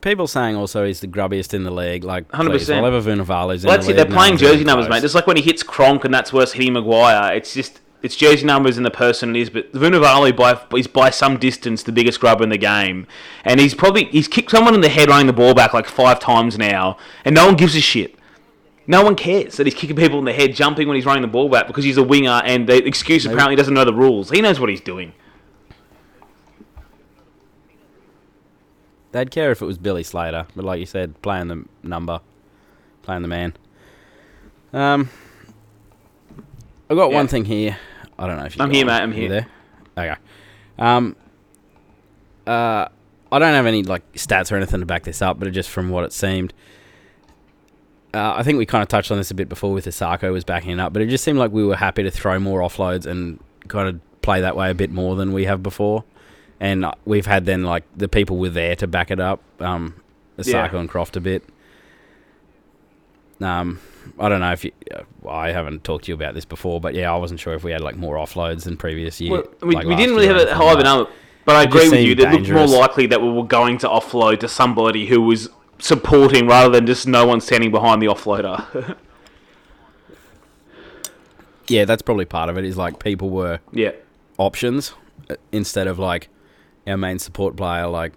People 0.00 0.26
saying 0.26 0.56
also 0.56 0.86
he's 0.86 1.00
the 1.00 1.08
grubbiest 1.08 1.54
in 1.54 1.64
the 1.64 1.70
league. 1.70 2.04
Like, 2.04 2.28
100%. 2.28 2.46
please, 2.46 2.70
Oliver 2.70 3.10
Vunivalu's 3.10 3.64
in 3.64 3.68
Well, 3.68 3.76
that's 3.76 3.86
the 3.86 3.92
it. 3.92 3.96
They're 3.96 4.06
playing 4.06 4.36
jersey 4.36 4.64
numbers, 4.64 4.88
mate. 4.88 5.00
Just 5.00 5.14
like 5.14 5.26
when 5.26 5.36
he 5.36 5.42
hits 5.42 5.62
Cronk 5.62 6.04
and 6.04 6.12
that's 6.12 6.32
worse 6.32 6.52
hitting 6.52 6.74
Maguire. 6.74 7.34
It's 7.34 7.54
just 7.54 7.80
it's 8.04 8.16
jersey 8.16 8.44
numbers 8.44 8.76
and 8.76 8.84
the 8.84 8.90
person 8.90 9.34
it 9.34 9.40
is. 9.40 9.50
But 9.50 9.72
Vunivalu 9.72 10.36
by 10.36 10.60
is 10.76 10.86
by 10.86 11.10
some 11.10 11.38
distance 11.38 11.82
the 11.82 11.90
biggest 11.90 12.20
grubber 12.20 12.44
in 12.44 12.50
the 12.50 12.58
game, 12.58 13.06
and 13.44 13.58
he's 13.58 13.74
probably 13.74 14.04
he's 14.04 14.28
kicked 14.28 14.50
someone 14.50 14.74
in 14.74 14.82
the 14.82 14.90
head 14.90 15.08
running 15.08 15.26
the 15.26 15.32
ball 15.32 15.54
back 15.54 15.72
like 15.72 15.86
five 15.86 16.20
times 16.20 16.58
now, 16.58 16.98
and 17.24 17.34
no 17.34 17.46
one 17.46 17.56
gives 17.56 17.74
a 17.74 17.80
shit. 17.80 18.14
No 18.86 19.02
one 19.02 19.16
cares 19.16 19.56
that 19.56 19.66
he's 19.66 19.74
kicking 19.74 19.96
people 19.96 20.18
in 20.18 20.26
the 20.26 20.34
head, 20.34 20.54
jumping 20.54 20.86
when 20.86 20.96
he's 20.96 21.06
running 21.06 21.22
the 21.22 21.28
ball 21.28 21.48
back 21.48 21.66
because 21.66 21.84
he's 21.84 21.96
a 21.96 22.02
winger, 22.02 22.42
and 22.44 22.68
the 22.68 22.84
excuse 22.86 23.24
apparently 23.24 23.56
doesn't 23.56 23.72
know 23.72 23.86
the 23.86 23.94
rules. 23.94 24.28
He 24.28 24.42
knows 24.42 24.60
what 24.60 24.68
he's 24.68 24.82
doing. 24.82 25.14
They'd 29.14 29.30
care 29.30 29.52
if 29.52 29.62
it 29.62 29.64
was 29.64 29.78
Billy 29.78 30.02
Slater, 30.02 30.44
but 30.56 30.64
like 30.64 30.80
you 30.80 30.86
said, 30.86 31.22
playing 31.22 31.46
the 31.46 31.64
number, 31.84 32.18
playing 33.02 33.22
the 33.22 33.28
man. 33.28 33.52
Um, 34.72 35.08
I've 36.90 36.96
got 36.96 37.10
Yeah. 37.10 37.16
one 37.16 37.28
thing 37.28 37.44
here. 37.44 37.78
I 38.18 38.26
don't 38.26 38.38
know 38.38 38.44
if 38.44 38.56
you 38.56 38.62
I'm 38.64 38.72
here, 38.72 38.84
mate, 38.84 39.00
I'm 39.00 39.12
here. 39.12 39.28
there. 39.28 39.46
Okay. 39.96 40.20
Um. 40.80 41.14
Uh, 42.44 42.88
I 43.30 43.38
don't 43.38 43.54
have 43.54 43.66
any 43.66 43.84
like 43.84 44.02
stats 44.14 44.50
or 44.50 44.56
anything 44.56 44.80
to 44.80 44.86
back 44.86 45.04
this 45.04 45.22
up, 45.22 45.38
but 45.38 45.50
just 45.52 45.70
from 45.70 45.90
what 45.90 46.02
it 46.02 46.12
seemed, 46.12 46.52
uh, 48.12 48.34
I 48.36 48.42
think 48.42 48.58
we 48.58 48.66
kind 48.66 48.82
of 48.82 48.88
touched 48.88 49.12
on 49.12 49.16
this 49.18 49.30
a 49.30 49.34
bit 49.34 49.48
before 49.48 49.72
with 49.72 49.86
Isaako 49.86 50.32
was 50.32 50.42
backing 50.42 50.72
it 50.72 50.80
up, 50.80 50.92
but 50.92 51.02
it 51.02 51.06
just 51.06 51.22
seemed 51.22 51.38
like 51.38 51.52
we 51.52 51.64
were 51.64 51.76
happy 51.76 52.02
to 52.02 52.10
throw 52.10 52.40
more 52.40 52.60
offloads 52.62 53.06
and 53.06 53.38
kind 53.68 53.88
of 53.88 54.00
play 54.22 54.40
that 54.40 54.56
way 54.56 54.70
a 54.70 54.74
bit 54.74 54.90
more 54.90 55.14
than 55.14 55.32
we 55.32 55.44
have 55.44 55.62
before. 55.62 56.02
And 56.64 56.86
we've 57.04 57.26
had 57.26 57.44
then 57.44 57.62
like 57.64 57.84
the 57.94 58.08
people 58.08 58.38
were 58.38 58.48
there 58.48 58.74
to 58.76 58.86
back 58.86 59.10
it 59.10 59.20
up, 59.20 59.42
um, 59.60 59.96
Isaako 60.38 60.72
Yeah. 60.72 60.78
and 60.80 60.88
Croft 60.88 61.14
a 61.14 61.20
bit. 61.20 61.44
Um, 63.38 63.80
I 64.18 64.30
don't 64.30 64.40
know 64.40 64.52
if 64.52 64.64
you, 64.64 64.72
uh, 64.94 65.28
I 65.28 65.50
haven't 65.50 65.84
talked 65.84 66.06
to 66.06 66.10
you 66.10 66.14
about 66.14 66.32
this 66.32 66.46
before, 66.46 66.80
but 66.80 66.94
yeah, 66.94 67.12
I 67.12 67.18
wasn't 67.18 67.38
sure 67.38 67.52
if 67.52 67.64
we 67.64 67.72
had 67.72 67.82
like 67.82 67.96
more 67.96 68.16
offloads 68.16 68.64
than 68.64 68.78
previous 68.78 69.20
year. 69.20 69.32
Well, 69.32 69.44
we, 69.60 69.74
like 69.74 69.86
we 69.86 69.94
didn't 69.94 70.14
really 70.14 70.28
have 70.28 70.38
a 70.38 70.54
high 70.54 70.72
of 70.72 70.78
a 70.78 70.84
number, 70.84 71.10
but 71.44 71.54
I 71.54 71.62
It 71.64 71.68
agree 71.68 71.90
with 71.90 72.00
you. 72.00 72.14
That 72.14 72.32
it 72.32 72.40
looked 72.40 72.48
more 72.48 72.80
likely 72.80 73.08
that 73.08 73.20
we 73.20 73.30
were 73.30 73.44
going 73.44 73.76
to 73.78 73.88
offload 73.88 74.40
to 74.40 74.48
somebody 74.48 75.04
who 75.04 75.20
was 75.20 75.50
supporting 75.80 76.46
rather 76.46 76.70
than 76.70 76.86
just 76.86 77.06
no 77.06 77.26
one 77.26 77.42
standing 77.42 77.72
behind 77.72 78.00
the 78.00 78.06
offloader. 78.06 78.96
Yeah, 81.66 81.86
that's 81.86 82.02
probably 82.02 82.26
part 82.26 82.50
of 82.50 82.58
it. 82.58 82.64
Is 82.66 82.76
like 82.76 82.98
people 82.98 83.30
were 83.30 83.58
yeah. 83.72 83.92
options 84.36 84.92
uh, 85.30 85.36
instead 85.50 85.86
of 85.86 85.98
like 85.98 86.28
our 86.86 86.96
main 86.96 87.18
support 87.18 87.56
player, 87.56 87.86
like 87.86 88.12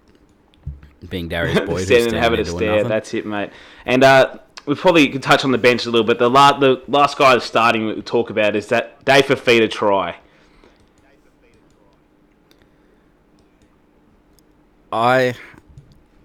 being 1.08 1.28
Darius 1.28 1.60
Boyd, 1.66 1.86
Standing 1.86 2.14
and 2.14 2.16
having 2.22 2.40
a 2.40 2.44
stare. 2.44 2.76
nothing. 2.76 2.88
That's 2.88 3.14
it, 3.14 3.24
mate. 3.26 3.50
And 3.86 4.04
uh, 4.04 4.38
we 4.66 4.74
probably 4.74 5.08
could 5.08 5.22
touch 5.22 5.44
on 5.44 5.52
the 5.52 5.58
bench 5.58 5.86
a 5.86 5.90
little 5.90 6.06
bit. 6.06 6.18
The, 6.18 6.28
la- 6.28 6.58
the 6.58 6.82
last 6.88 7.16
guy 7.18 7.32
that's 7.34 7.44
starting 7.46 7.86
we 7.86 8.02
talk 8.02 8.30
about 8.30 8.56
is 8.56 8.66
that 8.68 9.04
Dave 9.04 9.26
Fifita 9.26 9.70
try. 9.70 10.16
I, 14.92 15.34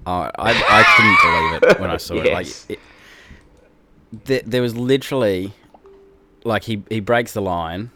I, 0.06 0.32
I, 0.36 0.52
I 0.70 0.84
couldn't 0.96 1.62
believe 1.62 1.72
it 1.76 1.80
when 1.82 1.90
I 1.90 1.98
saw 1.98 2.16
it. 2.16 2.26
Like, 2.34 2.46
Yes. 2.46 2.66
it, 2.70 2.80
there, 4.26 4.42
there 4.46 4.62
was 4.62 4.76
literally, 4.78 5.54
like 6.44 6.64
he 6.64 6.84
he 6.90 7.00
breaks 7.00 7.34
the 7.34 7.42
line, 7.42 7.90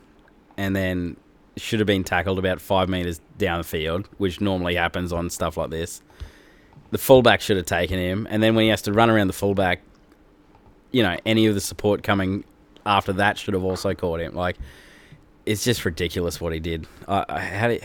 and 0.58 0.76
then 0.76 1.16
should 1.58 1.80
have 1.80 1.88
been 1.88 2.04
tackled 2.04 2.40
about 2.40 2.62
five 2.62 2.90
meters 2.90 3.20
down 3.38 3.58
the 3.60 3.64
field, 3.64 4.08
which 4.18 4.40
normally 4.42 4.76
happens 4.76 5.12
on 5.14 5.30
stuff 5.30 5.58
like 5.58 5.70
this. 5.70 6.02
The 6.92 6.98
fullback 6.98 7.42
should 7.42 7.58
have 7.58 7.66
taken 7.66 8.00
him, 8.00 8.28
and 8.30 8.42
then 8.42 8.56
when 8.56 8.64
he 8.64 8.70
has 8.70 8.82
to 8.84 8.94
run 8.94 9.10
around 9.10 9.28
the 9.28 9.34
fullback, 9.34 9.82
you 10.92 11.04
know, 11.04 11.18
any 11.26 11.46
of 11.48 11.54
the 11.56 11.62
support 11.62 12.02
coming 12.04 12.44
after 12.86 13.12
that 13.14 13.38
should 13.38 13.54
have 13.54 13.64
also 13.64 13.94
caught 13.94 14.22
him. 14.22 14.34
Like, 14.34 14.56
it's 15.46 15.64
just 15.64 15.84
ridiculous 15.84 16.40
what 16.40 16.54
he 16.54 16.60
did. 16.60 16.88
I, 17.08 17.26
I 17.28 17.40
had 17.40 17.72
it. 17.72 17.84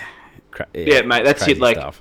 Cra- 0.52 0.68
Yeah, 0.74 1.02
mate, 1.02 1.24
that's 1.24 1.46
it, 1.48 1.58
like- 1.58 1.76
stuff. 1.76 2.00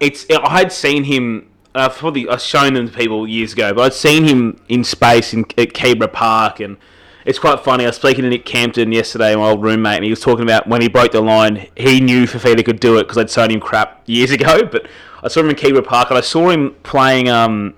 it's 0.00 0.26
I 0.30 0.50
had 0.58 0.72
seen 0.72 1.04
him. 1.04 1.48
Uh, 1.74 1.88
probably 1.88 2.28
I've 2.28 2.42
shown 2.42 2.74
them 2.74 2.88
to 2.90 2.94
people 2.96 3.26
years 3.26 3.54
ago, 3.54 3.72
but 3.72 3.82
I'd 3.82 3.94
seen 3.94 4.24
him 4.24 4.60
in 4.68 4.84
space 4.84 5.32
in 5.32 5.40
at 5.56 5.72
Kebra 5.74 6.12
Park, 6.12 6.60
and 6.60 6.76
it's 7.24 7.38
quite 7.38 7.60
funny. 7.60 7.84
I 7.84 7.88
was 7.88 7.96
speaking 7.96 8.22
to 8.24 8.30
Nick 8.30 8.44
Campton 8.44 8.92
yesterday, 8.92 9.34
my 9.36 9.50
old 9.50 9.62
roommate, 9.62 9.96
and 9.96 10.04
he 10.04 10.10
was 10.10 10.20
talking 10.20 10.42
about 10.42 10.66
when 10.66 10.80
he 10.80 10.88
broke 10.88 11.12
the 11.12 11.20
line, 11.20 11.68
he 11.76 12.00
knew 12.00 12.26
Fifita 12.26 12.64
could 12.64 12.80
do 12.80 12.98
it 12.98 13.04
because 13.04 13.18
I'd 13.18 13.30
shown 13.30 13.50
him 13.50 13.60
crap 13.60 14.02
years 14.06 14.30
ago. 14.38 14.64
But 14.64 14.86
I 15.22 15.28
saw 15.28 15.40
him 15.40 15.50
in 15.50 15.56
Kebra 15.56 15.84
Park, 15.84 16.10
and 16.10 16.18
I 16.18 16.22
saw 16.22 16.50
him 16.50 16.74
playing. 16.82 17.28
Um, 17.28 17.74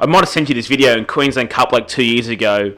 I 0.00 0.06
might 0.06 0.20
have 0.20 0.28
sent 0.28 0.48
you 0.48 0.54
this 0.54 0.66
video 0.66 0.96
in 0.96 1.04
Queensland 1.04 1.50
Cup 1.50 1.72
like 1.72 1.86
two 1.88 2.04
years 2.04 2.28
ago 2.28 2.74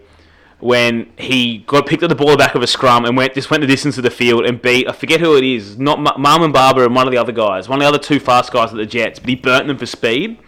when 0.58 1.12
he 1.18 1.58
got 1.58 1.86
picked 1.86 2.02
at 2.02 2.08
the 2.08 2.14
ball 2.14 2.36
back 2.36 2.54
of 2.54 2.62
a 2.62 2.66
scrum 2.66 3.04
and 3.04 3.16
went 3.16 3.34
just 3.34 3.50
went 3.50 3.60
the 3.60 3.66
distance 3.66 3.98
of 3.98 4.02
the 4.02 4.10
field 4.10 4.46
and 4.46 4.62
beat 4.62 4.88
I 4.88 4.92
forget 4.92 5.20
who 5.20 5.36
it 5.36 5.44
is 5.44 5.78
not 5.78 6.00
Ma- 6.00 6.16
Marmin 6.16 6.50
Barba 6.50 6.84
and 6.84 6.94
one 6.94 7.06
of 7.06 7.12
the 7.12 7.18
other 7.18 7.32
guys 7.32 7.68
one 7.68 7.78
of 7.78 7.82
the 7.82 7.88
other 7.88 7.98
two 7.98 8.18
fast 8.18 8.52
guys 8.52 8.70
at 8.70 8.76
the 8.76 8.86
Jets 8.86 9.18
but 9.18 9.28
he 9.28 9.34
burnt 9.34 9.66
them 9.66 9.76
for 9.76 9.84
speed 9.84 10.38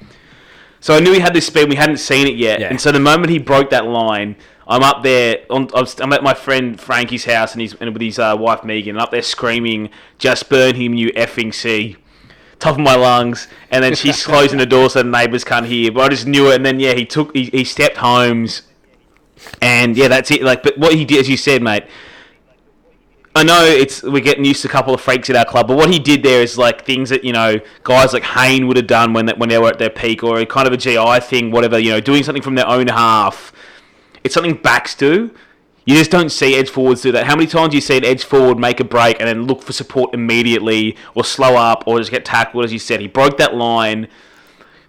so 0.81 0.95
I 0.95 1.01
knew 1.01 1.13
he 1.13 1.21
had 1.21 1.35
this 1.35 1.47
speed 1.47 1.69
we 1.69 1.77
hadn't 1.77 1.99
seen 1.99 2.27
it 2.27 2.37
yet 2.37 2.61
Yeah. 2.61 2.69
and 2.69 2.81
so 2.81 2.93
the 2.93 3.01
moment 3.01 3.31
he 3.31 3.39
broke 3.39 3.71
that 3.71 3.87
line 3.87 4.37
I'm 4.67 4.83
up 4.83 5.03
there 5.03 5.39
on, 5.49 5.69
I'm 5.75 6.13
at 6.13 6.23
my 6.23 6.35
friend 6.35 6.79
Frankie's 6.79 7.25
house 7.25 7.53
and 7.53 7.61
he's 7.63 7.75
and 7.75 7.93
with 7.93 8.03
his 8.03 8.19
uh, 8.19 8.37
wife 8.39 8.65
Megan 8.65 8.97
and 8.97 9.03
up 9.03 9.11
there 9.11 9.23
screaming 9.23 9.91
just 10.19 10.49
burn 10.51 10.75
him 10.75 10.95
you 10.95 11.11
effing 11.13 11.55
C 11.55 11.97
top 12.59 12.75
of 12.75 12.81
my 12.81 12.95
lungs, 12.97 13.49
and 13.71 13.83
then 13.83 13.95
she's 13.95 14.25
closing 14.33 14.59
the 14.59 14.67
door 14.67 14.91
so 14.91 15.03
the 15.03 15.09
neighbours 15.09 15.45
can't 15.45 15.67
hear. 15.67 15.93
But 15.93 16.01
I 16.05 16.09
just 16.09 16.27
knew 16.27 16.51
it, 16.51 16.57
and 16.57 16.67
then 16.67 16.81
yeah, 16.81 16.95
he 16.95 17.05
took 17.05 17.35
he, 17.35 17.45
he 17.45 17.65
stepped 17.65 17.99
Holmes, 17.99 18.63
and 19.63 19.97
yeah, 19.97 20.09
that's 20.09 20.31
it. 20.31 20.43
Like, 20.43 20.63
but 20.63 20.77
what 20.79 20.95
he 20.95 21.05
did, 21.05 21.21
as 21.21 21.29
you 21.29 21.37
said, 21.37 21.63
mate. 21.63 21.85
I 23.39 23.45
know 23.45 23.65
it's 23.65 24.03
we're 24.03 24.19
getting 24.19 24.45
used 24.45 24.63
to 24.63 24.69
a 24.69 24.71
couple 24.73 24.93
of 24.93 25.01
freaks 25.01 25.31
at 25.31 25.37
our 25.37 25.45
club, 25.45 25.69
but 25.69 25.77
what 25.77 25.93
he 25.93 26.01
did 26.01 26.25
there 26.25 26.43
is 26.43 26.59
like 26.59 26.85
things 26.85 27.09
that 27.11 27.23
you 27.23 27.33
know 27.33 27.61
guys 27.85 28.13
like 28.13 28.25
Hayne 28.25 28.67
would 28.67 28.77
have 28.77 28.89
done 28.89 29.13
when 29.13 29.29
when 29.39 29.49
they 29.49 29.59
were 29.59 29.69
at 29.69 29.79
their 29.79 29.91
peak, 29.91 30.25
or 30.25 30.45
kind 30.45 30.67
of 30.67 30.73
a 30.73 30.77
GI 30.77 31.21
thing, 31.21 31.53
whatever. 31.53 31.79
You 31.79 31.93
know, 31.93 32.01
doing 32.01 32.25
something 32.25 32.43
from 32.43 32.57
their 32.57 32.67
own 32.67 32.89
half. 32.89 33.53
It's 34.25 34.35
something 34.35 34.55
backs 34.55 34.97
do. 34.97 35.31
You 35.85 35.95
just 35.95 36.11
don't 36.11 36.31
see 36.31 36.57
edge 36.57 36.69
forwards 36.69 37.01
do 37.01 37.13
that. 37.13 37.27
How 37.27 37.37
many 37.37 37.47
times 37.47 37.71
do 37.71 37.77
you 37.77 37.81
see 37.81 37.97
an 37.97 38.05
edge 38.05 38.25
forward 38.25 38.59
make 38.59 38.81
a 38.81 38.85
break 38.85 39.21
and 39.21 39.29
then 39.29 39.47
look 39.47 39.63
for 39.63 39.73
support 39.73 40.13
immediately, 40.15 40.97
or 41.15 41.25
slow 41.25 41.55
up, 41.55 41.85
or 41.87 41.99
just 41.99 42.11
get 42.11 42.25
tackled? 42.25 42.65
As 42.65 42.73
you 42.73 42.81
said, 42.81 43.01
he 43.01 43.07
broke 43.07 43.39
that 43.39 43.55
line, 43.55 44.09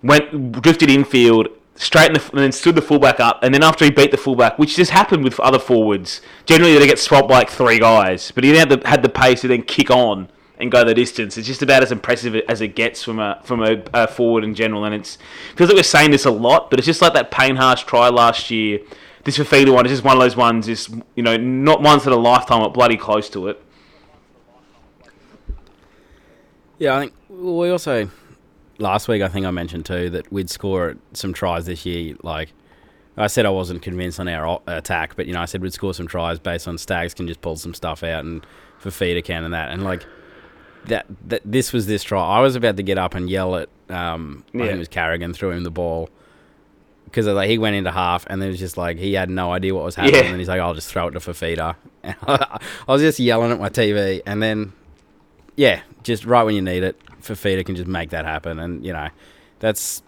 went 0.02 0.54
drifted 0.54 0.90
infield, 0.90 1.50
straightened 1.80 2.18
the, 2.18 2.30
and 2.32 2.40
then 2.40 2.52
stood 2.52 2.76
the 2.76 2.82
fullback 2.82 3.20
up, 3.20 3.42
and 3.42 3.54
then 3.54 3.64
after 3.64 3.86
he 3.86 3.90
beat 3.90 4.12
the 4.12 4.18
fullback, 4.18 4.60
which 4.60 4.76
just 4.76 4.92
happened 4.92 5.24
with 5.24 5.40
other 5.40 5.58
forwards, 5.58 6.22
generally 6.46 6.78
they 6.78 6.86
get 6.86 7.00
swapped 7.00 7.30
by 7.30 7.40
like 7.40 7.50
three 7.50 7.80
guys, 7.80 8.32
but 8.32 8.44
he 8.44 8.56
had 8.56 8.70
the, 8.70 8.88
had 8.88 9.02
the 9.02 9.10
pace 9.10 9.42
to 9.42 9.48
then 9.48 9.64
kick 9.64 9.90
on 9.90 10.30
and 10.58 10.70
go 10.72 10.84
the 10.84 10.94
distance. 10.94 11.38
It's 11.38 11.48
just 11.48 11.62
about 11.62 11.82
as 11.82 11.92
impressive 11.92 12.36
as 12.50 12.60
it 12.60 12.76
gets 12.76 13.02
from 13.02 13.18
a 13.18 13.40
from 13.46 13.64
a, 13.64 13.82
a 13.94 14.08
forward 14.08 14.44
in 14.44 14.54
general, 14.54 14.84
and 14.84 14.94
it's 14.94 15.18
feels 15.56 15.70
like 15.70 15.78
we're 15.78 15.84
saying 15.84 16.12
this 16.12 16.26
a 16.26 16.32
lot, 16.32 16.70
but 16.70 16.80
it's 16.80 16.86
just 16.86 17.02
like 17.02 17.14
that 17.14 17.32
Payne 17.32 17.56
Haas 17.56 17.82
try 17.82 18.10
last 18.10 18.52
year. 18.52 18.80
This 19.24 19.38
Fifita 19.38 19.74
one 19.74 19.86
is 19.86 19.92
just 19.94 20.04
one 20.04 20.18
of 20.18 20.22
those 20.22 20.36
ones, 20.36 20.68
is 20.68 20.90
you 21.16 21.24
know 21.24 21.38
not 21.38 21.82
once 21.82 22.06
in 22.06 22.12
a 22.12 22.18
lifetime, 22.18 22.60
but 22.60 22.74
bloody 22.74 22.98
close 22.98 23.30
to 23.30 23.48
it. 23.48 23.64
Yeah, 26.78 26.98
I 26.98 27.00
think 27.00 27.14
we 27.30 27.70
also 27.70 28.10
last 28.80 29.08
week 29.08 29.22
I 29.22 29.28
think 29.28 29.46
I 29.46 29.52
mentioned 29.52 29.86
too 29.86 30.10
that 30.12 30.32
we'd 30.32 30.50
score 30.50 30.96
some 31.14 31.34
tries 31.34 31.66
this 31.66 31.86
year. 31.86 32.16
Like 32.24 32.54
I 33.18 33.28
said, 33.28 33.46
I 33.46 33.50
wasn't 33.50 33.82
convinced 33.82 34.20
on 34.20 34.28
our 34.28 34.62
attack, 34.68 35.16
but 35.16 35.26
you 35.28 35.34
know 35.34 35.42
I 35.42 35.46
said 35.46 35.62
we'd 35.62 35.74
score 35.74 35.94
some 35.94 36.08
tries 36.08 36.40
based 36.40 36.68
on 36.68 36.78
Staggs 36.78 37.14
can 37.14 37.28
just 37.28 37.42
pull 37.42 37.56
some 37.58 37.74
stuff 37.74 38.04
out 38.04 38.24
and 38.26 38.46
for 38.80 38.90
Fifita 38.90 39.24
can 39.24 39.44
and 39.44 39.54
that 39.54 39.70
and 39.72 39.84
like 39.84 40.06
that. 40.86 41.06
That 41.28 41.42
this 41.46 41.74
was 41.74 41.86
this 41.88 42.04
try. 42.04 42.22
I 42.22 42.40
was 42.40 42.56
about 42.56 42.78
to 42.78 42.84
get 42.84 42.98
up 42.98 43.14
and 43.16 43.30
yell 43.30 43.56
at 43.58 43.70
um, 43.90 44.44
I 44.50 44.52
think 44.52 44.64
Yeah. 44.66 44.72
it 44.72 44.78
was 44.80 44.88
Carrigan 44.88 45.34
threw 45.34 45.52
him 45.52 45.64
the 45.64 45.72
ball. 45.72 46.10
Because 47.06 47.26
like 47.26 47.50
he 47.50 47.58
went 47.58 47.76
into 47.76 47.90
half 47.92 48.28
and 48.30 48.42
it 48.44 48.48
was 48.48 48.60
just 48.60 48.78
like 48.78 48.98
he 48.98 49.14
had 49.16 49.32
no 49.32 49.52
idea 49.52 49.74
what 49.74 49.84
was 49.84 49.96
happening, 49.96 50.24
Yeah. 50.24 50.30
and 50.30 50.38
he's 50.40 50.48
like, 50.48 50.62
"I'll 50.62 50.76
just 50.76 50.90
throw 50.92 51.08
it 51.08 51.12
to 51.14 51.20
Fifita." 51.20 51.76
I 52.04 52.60
was 52.88 53.02
just 53.02 53.20
yelling 53.20 53.52
at 53.52 53.60
my 53.60 53.70
TV, 53.70 54.22
and 54.28 54.44
then 54.44 54.74
yeah, 55.60 55.82
just 56.04 56.24
right 56.24 56.44
when 56.44 56.56
you 56.56 56.62
need 56.62 56.84
it, 56.84 56.98
Fifita 57.22 57.66
can 57.66 57.76
just 57.76 57.88
make 57.88 58.12
that 58.12 58.24
happen. 58.24 58.60
And, 58.60 58.86
you 58.86 58.94
know, 58.94 59.10
that's 59.60 60.02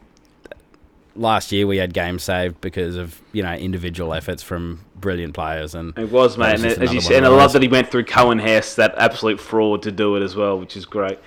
last 1.14 1.52
year 1.52 1.68
we 1.68 1.76
had 1.76 1.94
games 1.94 2.24
saved 2.24 2.62
because 2.62 2.96
of, 2.96 3.22
you 3.34 3.44
know, 3.44 3.52
individual 3.54 4.14
efforts 4.14 4.42
from 4.42 4.86
brilliant 4.96 5.34
players. 5.34 5.76
And 5.76 5.96
It 5.98 6.10
was, 6.10 6.38
mate, 6.38 6.54
was 6.54 6.64
and 6.64 6.84
as 6.84 6.94
you 6.94 7.02
said, 7.02 7.18
and 7.18 7.26
I 7.26 7.30
love 7.30 7.52
that 7.52 7.62
he 7.62 7.68
went 7.68 7.92
through 7.92 8.06
Coen 8.06 8.40
Hess, 8.40 8.76
that 8.76 8.96
absolute 8.98 9.42
fraud, 9.42 9.84
to 9.84 9.92
do 9.92 10.16
it 10.16 10.24
as 10.24 10.38
well, 10.38 10.58
which 10.58 10.78
is 10.78 10.86
great. 10.86 11.20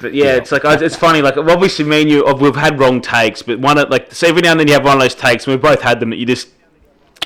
But 0.00 0.14
yeah, 0.14 0.34
it's 0.34 0.50
like 0.50 0.64
it's 0.64 0.96
funny. 0.96 1.22
Like 1.22 1.36
obviously, 1.36 1.84
me 1.84 2.02
and 2.02 2.10
you, 2.10 2.26
uh, 2.26 2.34
we've 2.34 2.56
had 2.56 2.76
wrong 2.80 3.00
takes, 3.00 3.40
but 3.40 3.60
one 3.60 3.78
of 3.78 3.88
like 3.88 4.12
so 4.12 4.26
every 4.26 4.42
now 4.42 4.50
and 4.50 4.58
then 4.58 4.66
you 4.66 4.74
have 4.74 4.84
one 4.84 4.96
of 4.96 5.00
those 5.00 5.14
takes, 5.14 5.46
and 5.46 5.54
we've 5.54 5.62
both 5.62 5.80
had 5.80 6.00
them 6.00 6.10
that 6.10 6.16
you 6.16 6.26
just 6.26 6.48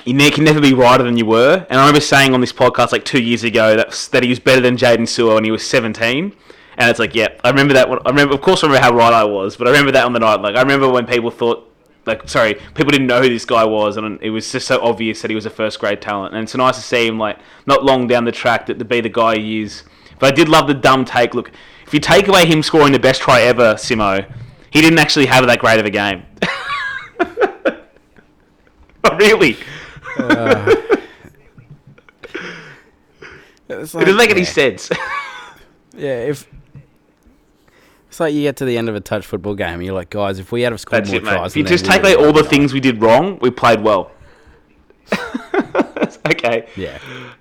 you 0.07 0.31
can 0.31 0.45
never 0.45 0.61
be 0.61 0.73
righter 0.73 1.03
than 1.03 1.16
you 1.16 1.27
were. 1.27 1.66
And 1.69 1.79
I 1.79 1.83
remember 1.83 2.01
saying 2.01 2.33
on 2.33 2.40
this 2.40 2.53
podcast 2.53 2.92
like 2.92 3.05
two 3.05 3.21
years 3.21 3.45
ago 3.45 3.77
that 3.77 4.09
that 4.12 4.23
he 4.23 4.29
was 4.29 4.38
better 4.38 4.61
than 4.61 4.77
Jaden 4.77 5.09
Sewer 5.09 5.35
when 5.35 5.45
he 5.45 5.51
was 5.51 5.69
seventeen. 5.69 6.33
And 6.79 6.90
it's 6.90 6.99
like, 6.99 7.14
yeah, 7.14 7.29
I 7.42 7.51
remember 7.51 7.75
that. 7.75 7.88
One. 7.88 7.99
I 8.05 8.11
remember, 8.11 8.35
of 8.35 8.42
course, 8.42 8.62
I 8.62 8.66
remember 8.66 8.85
how 8.85 8.95
right 8.95 9.12
I 9.12 9.25
was, 9.25 9.57
but 9.57 9.66
I 9.66 9.71
remember 9.71 9.92
that 9.92 10.05
on 10.05 10.12
the 10.12 10.21
night. 10.21 10.40
Like, 10.42 10.57
I 10.57 10.61
remember 10.61 10.88
when 10.88 11.07
people 11.07 11.31
thought, 11.31 11.73
like, 12.05 12.29
sorry, 12.29 12.55
people 12.75 12.90
didn't 12.90 13.07
know 13.07 13.23
who 13.23 13.31
this 13.31 13.47
guy 13.47 13.64
was, 13.64 13.97
and 13.97 14.21
it 14.21 14.29
was 14.29 14.53
just 14.53 14.66
so 14.66 14.79
obvious 14.83 15.23
that 15.23 15.31
he 15.31 15.35
was 15.35 15.47
a 15.47 15.51
first 15.51 15.81
grade 15.81 16.03
talent. 16.03 16.35
And 16.35 16.45
it's 16.45 16.55
nice 16.55 16.77
to 16.77 16.83
see 16.83 17.07
him, 17.07 17.19
like, 17.19 17.38
not 17.64 17.83
long 17.83 18.07
down 18.07 18.27
the 18.27 18.33
track 18.33 18.66
that 18.66 18.79
to 18.79 18.85
be 18.85 19.01
the 19.01 19.09
guy 19.09 19.38
he 19.38 19.62
is. 19.62 19.85
But 20.19 20.33
I 20.33 20.37
did 20.37 20.51
love 20.51 20.66
the 20.66 20.75
dumb 20.75 21.07
take. 21.07 21.35
Look, 21.35 21.51
if 21.87 21.95
you 21.95 22.01
take 22.01 22.29
away 22.29 22.45
him 22.45 22.62
scoring 22.62 22.92
the 22.92 22.99
best 22.99 23.23
try 23.23 23.40
ever, 23.40 23.75
Simo, 23.75 24.31
he 24.71 24.83
didn't 24.83 24.99
actually 24.99 25.27
have 25.27 25.47
that 25.47 25.61
great 25.61 25.81
of 25.81 25.87
a 25.87 25.90
game. 25.90 26.25
really, 29.19 29.57
it's 33.68 33.94
it 33.94 34.00
doesn't 34.00 34.16
make 34.16 34.31
any 34.31 34.44
sense. 34.44 34.90
Yeah, 35.98 36.24
if. 36.24 36.46
It's 38.09 38.20
like 38.20 38.35
you 38.35 38.42
get 38.42 38.57
to 38.59 38.66
the 38.66 38.76
end 38.76 38.90
of 38.90 38.94
a 38.94 39.00
touch 39.00 39.24
football 39.26 39.55
game 39.55 39.74
and 39.76 39.83
you're 39.83 39.94
like, 39.94 40.11
guys, 40.11 40.38
if 40.38 40.52
we 40.52 40.61
had 40.61 40.72
have 40.74 40.81
scored 40.81 41.05
That's 41.05 41.11
more 41.11 41.20
it, 41.20 41.24
tries, 41.24 41.52
If 41.52 41.57
you 41.57 41.64
just 41.64 41.87
take 41.87 42.02
away 42.02 42.14
all 42.14 42.35
the 42.35 42.42
won." 42.42 42.50
things 42.50 42.74
we 42.74 42.81
did 42.81 43.00
wrong, 43.00 43.38
we 43.40 43.50
played 43.50 43.81
well. 43.81 44.11
okay. 46.26 46.68
Yeah. 46.76 46.98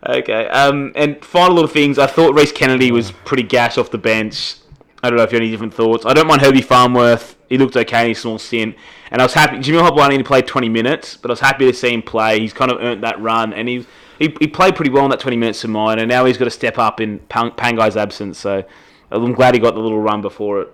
Okay. 0.08 0.48
Um, 0.48 0.94
and 0.96 1.24
final 1.24 1.54
little 1.54 1.68
things. 1.70 2.00
I 2.00 2.08
thought 2.08 2.34
Rhys 2.34 2.54
Kennedy 2.54 2.92
was 2.92 3.12
pretty 3.12 3.44
gas 3.44 3.78
off 3.78 3.92
the 3.92 3.98
bench. 3.98 4.56
I 5.06 5.10
don't 5.10 5.18
know 5.18 5.24
if 5.24 5.32
you 5.32 5.36
have 5.36 5.44
any 5.44 5.52
different 5.52 5.74
thoughts. 5.74 6.06
I 6.06 6.14
don't 6.14 6.28
mind 6.28 6.42
Herbie 6.42 6.62
Farnworth. 6.62 7.36
He 7.48 7.58
looked 7.58 7.78
okay 7.78 8.04
in 8.04 8.10
his 8.10 8.20
small 8.20 8.40
stint. 8.40 8.76
And 9.12 9.22
I 9.22 9.26
was 9.26 9.34
happy. 9.34 9.60
Jimmy 9.60 9.78
Hopper 9.78 10.02
only 10.02 10.22
played 10.24 10.48
20 10.48 10.68
minutes, 10.68 11.16
but 11.16 11.30
I 11.30 11.34
was 11.34 11.40
happy 11.40 11.66
to 11.66 11.74
see 11.74 11.94
him 11.94 12.02
play. 12.02 12.40
He's 12.40 12.54
kind 12.54 12.72
of 12.72 12.82
earned 12.82 13.04
that 13.04 13.22
run. 13.22 13.54
And 13.54 13.68
he, 13.68 13.86
he, 14.18 14.36
he 14.40 14.48
played 14.48 14.76
pretty 14.76 14.92
well 14.92 15.06
in 15.06 15.12
that 15.12 15.20
20 15.20 15.38
minutes 15.38 15.64
of 15.64 15.70
mine. 15.70 16.00
And 16.00 16.10
now 16.10 16.26
he's 16.26 16.38
got 16.38 16.46
to 16.46 16.52
step 16.52 16.80
up 16.80 17.00
in 17.00 17.20
Pang, 17.20 17.52
Pangai's 17.52 17.96
absence. 17.96 18.40
So 18.40 18.64
I'm 19.12 19.34
glad 19.34 19.54
he 19.54 19.60
got 19.60 19.76
the 19.76 19.80
little 19.80 20.02
run 20.02 20.22
before 20.22 20.62
it. 20.62 20.74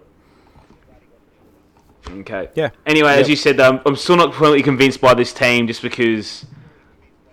Okay. 2.10 2.50
Yeah. 2.56 2.70
Anyway, 2.86 3.12
as 3.12 3.30
you 3.30 3.36
said, 3.36 3.60
um, 3.60 3.82
I'm 3.86 3.96
still 3.96 4.16
not 4.16 4.32
completely 4.32 4.64
convinced 4.64 5.02
by 5.02 5.14
this 5.14 5.34
team 5.34 5.68
just 5.68 5.82
because 5.82 6.46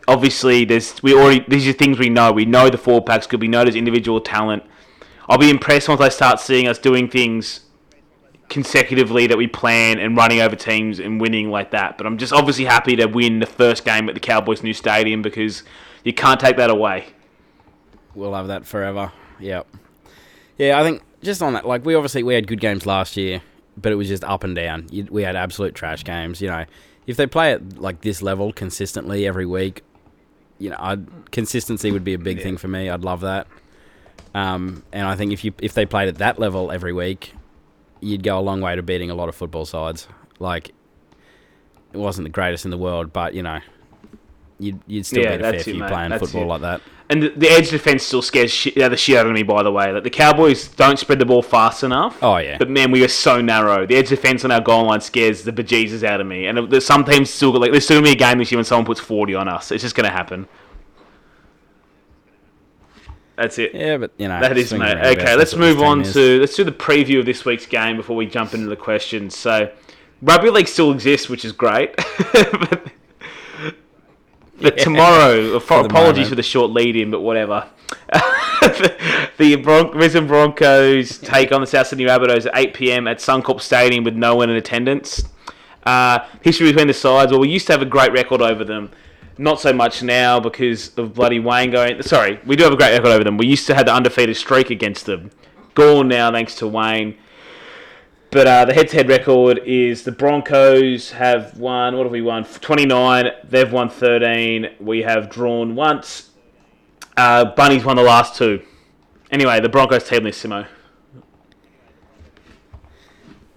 obviously 0.06 0.64
there's 0.64 1.02
we 1.02 1.14
already 1.14 1.44
these 1.48 1.66
are 1.68 1.72
things 1.72 1.98
we 1.98 2.08
know. 2.08 2.32
We 2.32 2.44
know 2.44 2.68
the 2.68 2.78
four 2.78 3.02
packs 3.02 3.26
could 3.26 3.40
be 3.40 3.48
know 3.48 3.62
there's 3.62 3.76
individual 3.76 4.20
talent. 4.20 4.62
I'll 5.28 5.38
be 5.38 5.50
impressed 5.50 5.88
once 5.88 6.00
I 6.00 6.08
start 6.08 6.40
seeing 6.40 6.68
us 6.68 6.78
doing 6.78 7.08
things 7.08 7.60
consecutively 8.48 9.26
that 9.26 9.36
we 9.36 9.46
plan 9.46 9.98
and 9.98 10.16
running 10.16 10.40
over 10.40 10.56
teams 10.56 10.98
and 10.98 11.20
winning 11.20 11.50
like 11.50 11.70
that. 11.72 11.98
But 11.98 12.06
I'm 12.06 12.16
just 12.16 12.32
obviously 12.32 12.64
happy 12.64 12.96
to 12.96 13.06
win 13.06 13.40
the 13.40 13.46
first 13.46 13.84
game 13.84 14.08
at 14.08 14.14
the 14.14 14.20
Cowboys' 14.20 14.62
new 14.62 14.72
stadium 14.72 15.20
because 15.22 15.62
you 16.02 16.14
can't 16.14 16.40
take 16.40 16.56
that 16.56 16.70
away. 16.70 17.08
We'll 18.14 18.34
have 18.34 18.46
that 18.48 18.64
forever. 18.64 19.12
Yep. 19.38 19.66
Yeah, 20.56 20.80
I 20.80 20.82
think 20.82 21.02
just 21.22 21.42
on 21.42 21.52
that, 21.52 21.66
like 21.66 21.84
we 21.84 21.94
obviously 21.94 22.22
we 22.22 22.34
had 22.34 22.46
good 22.46 22.60
games 22.60 22.86
last 22.86 23.16
year, 23.16 23.42
but 23.76 23.92
it 23.92 23.96
was 23.96 24.08
just 24.08 24.24
up 24.24 24.44
and 24.44 24.56
down. 24.56 24.88
We 25.10 25.22
had 25.22 25.36
absolute 25.36 25.74
trash 25.74 26.02
games. 26.04 26.40
You 26.40 26.48
know, 26.48 26.64
if 27.06 27.16
they 27.16 27.26
play 27.26 27.52
at 27.52 27.78
like 27.78 28.00
this 28.00 28.22
level 28.22 28.52
consistently 28.52 29.26
every 29.26 29.46
week, 29.46 29.82
you 30.58 30.70
know, 30.70 30.76
I'd, 30.78 31.30
consistency 31.30 31.92
would 31.92 32.02
be 32.04 32.14
a 32.14 32.18
big 32.18 32.42
thing 32.42 32.56
for 32.56 32.68
me. 32.68 32.88
I'd 32.88 33.04
love 33.04 33.20
that. 33.20 33.46
Um, 34.34 34.82
and 34.92 35.06
I 35.06 35.16
think 35.16 35.32
if 35.32 35.44
you 35.44 35.52
if 35.60 35.74
they 35.74 35.86
played 35.86 36.08
at 36.08 36.16
that 36.16 36.38
level 36.38 36.70
every 36.70 36.92
week, 36.92 37.34
you'd 38.00 38.22
go 38.22 38.38
a 38.38 38.40
long 38.42 38.60
way 38.60 38.76
to 38.76 38.82
beating 38.82 39.10
a 39.10 39.14
lot 39.14 39.28
of 39.28 39.34
football 39.34 39.64
sides. 39.64 40.06
Like, 40.38 40.68
it 41.92 41.96
wasn't 41.98 42.26
the 42.26 42.30
greatest 42.30 42.64
in 42.64 42.70
the 42.70 42.78
world, 42.78 43.12
but 43.12 43.34
you 43.34 43.42
know, 43.42 43.60
you'd 44.58 44.80
you'd 44.86 45.06
still 45.06 45.22
Yeah, 45.22 45.36
beat 45.36 45.44
a 45.44 45.50
fair 45.52 45.60
few 45.60 45.74
mate. 45.74 45.88
playing 45.90 46.10
That's 46.10 46.20
football 46.22 46.42
it. 46.44 46.46
like 46.46 46.60
that. 46.62 46.80
And 47.10 47.22
the, 47.22 47.30
the 47.30 47.48
edge 47.48 47.70
defense 47.70 48.02
still 48.02 48.20
scares 48.20 48.50
shit, 48.50 48.74
the 48.74 48.94
shit 48.94 49.16
out 49.16 49.26
of 49.26 49.32
me, 49.32 49.42
by 49.42 49.62
the 49.62 49.72
way. 49.72 49.90
Like 49.90 50.04
the 50.04 50.10
Cowboys 50.10 50.68
don't 50.68 50.98
spread 50.98 51.18
the 51.18 51.24
ball 51.24 51.40
fast 51.40 51.82
enough. 51.82 52.18
Oh, 52.22 52.36
yeah. 52.36 52.58
But 52.58 52.68
man, 52.68 52.90
we 52.90 53.02
are 53.02 53.08
so 53.08 53.40
narrow. 53.40 53.86
The 53.86 53.96
edge 53.96 54.10
defense 54.10 54.44
on 54.44 54.50
our 54.50 54.60
goal 54.60 54.84
line 54.84 55.00
scares 55.00 55.42
the 55.42 55.52
bejesus 55.52 56.02
out 56.04 56.20
of 56.20 56.26
me. 56.26 56.46
And 56.46 56.70
there's 56.70 56.84
some 56.84 57.04
teams 57.04 57.30
still 57.30 57.50
like 57.58 57.72
there's 57.72 57.84
still 57.84 57.96
gonna 57.96 58.08
be 58.08 58.12
a 58.12 58.14
game 58.14 58.36
this 58.38 58.52
year 58.52 58.58
when 58.58 58.66
someone 58.66 58.84
puts 58.84 59.00
40 59.00 59.34
on 59.36 59.48
us. 59.48 59.72
It's 59.72 59.82
just 59.82 59.94
gonna 59.96 60.10
happen. 60.10 60.46
That's 63.38 63.56
it. 63.56 63.72
Yeah, 63.72 63.98
but 63.98 64.10
you 64.18 64.26
know 64.26 64.40
That 64.40 64.58
is, 64.58 64.72
mate. 64.72 64.98
Okay, 64.98 65.36
let's 65.36 65.54
move 65.54 65.80
on 65.80 66.00
is. 66.00 66.12
to 66.12 66.40
let's 66.40 66.56
do 66.56 66.64
the 66.64 66.72
preview 66.72 67.20
of 67.20 67.26
this 67.26 67.44
week's 67.44 67.66
game 67.66 67.96
before 67.96 68.16
we 68.16 68.26
jump 68.26 68.52
into 68.52 68.66
the 68.66 68.74
questions. 68.74 69.36
So, 69.36 69.70
rugby 70.20 70.50
league 70.50 70.66
still 70.66 70.90
exists, 70.90 71.28
which 71.28 71.44
is 71.44 71.52
great. 71.52 71.94
but 72.32 72.92
but 74.60 74.78
tomorrow, 74.78 75.56
ap- 75.56 75.62
the 75.68 75.78
apologies 75.84 76.16
moment. 76.16 76.28
for 76.30 76.34
the 76.34 76.42
short 76.42 76.72
lead 76.72 76.96
in, 76.96 77.12
but 77.12 77.20
whatever. 77.20 77.68
the 79.38 79.60
Bron- 79.62 79.92
Brisbane 79.92 80.26
Broncos 80.26 81.18
take 81.18 81.52
on 81.52 81.60
the 81.60 81.66
South 81.68 81.86
Sydney 81.86 82.06
Rabbitohs 82.06 82.46
at 82.46 82.52
8 82.56 82.74
p.m. 82.74 83.06
at 83.06 83.18
Suncorp 83.18 83.60
Stadium 83.60 84.02
with 84.02 84.16
no 84.16 84.34
one 84.34 84.50
in 84.50 84.56
attendance. 84.56 85.22
Uh, 85.84 86.26
history 86.42 86.66
between 86.72 86.88
the 86.88 86.92
sides. 86.92 87.30
Well, 87.30 87.40
we 87.40 87.48
used 87.48 87.68
to 87.68 87.72
have 87.72 87.82
a 87.82 87.86
great 87.86 88.10
record 88.10 88.42
over 88.42 88.64
them. 88.64 88.90
Not 89.40 89.60
so 89.60 89.72
much 89.72 90.02
now 90.02 90.40
because 90.40 90.98
of 90.98 91.14
bloody 91.14 91.38
Wayne 91.38 91.70
going. 91.70 92.02
Sorry, 92.02 92.40
we 92.44 92.56
do 92.56 92.64
have 92.64 92.72
a 92.72 92.76
great 92.76 92.92
record 92.92 93.08
over 93.08 93.22
them. 93.22 93.38
We 93.38 93.46
used 93.46 93.68
to 93.68 93.74
have 93.74 93.86
the 93.86 93.94
undefeated 93.94 94.36
streak 94.36 94.70
against 94.70 95.06
them. 95.06 95.30
Gone 95.74 96.08
now 96.08 96.32
thanks 96.32 96.56
to 96.56 96.66
Wayne. 96.66 97.16
But 98.30 98.46
uh, 98.46 98.64
the 98.66 98.74
head-to-head 98.74 99.08
record 99.08 99.60
is 99.64 100.02
the 100.02 100.12
Broncos 100.12 101.12
have 101.12 101.56
won. 101.56 101.96
What 101.96 102.02
have 102.02 102.12
we 102.12 102.20
won? 102.20 102.44
Twenty-nine. 102.44 103.26
They've 103.44 103.72
won 103.72 103.88
thirteen. 103.88 104.70
We 104.80 105.02
have 105.02 105.30
drawn 105.30 105.76
once. 105.76 106.30
Uh, 107.16 107.46
Bunny's 107.46 107.84
won 107.84 107.96
the 107.96 108.02
last 108.02 108.36
two. 108.36 108.62
Anyway, 109.30 109.60
the 109.60 109.68
Broncos 109.68 110.08
team 110.08 110.24
this 110.24 110.42
Simo. 110.42 110.66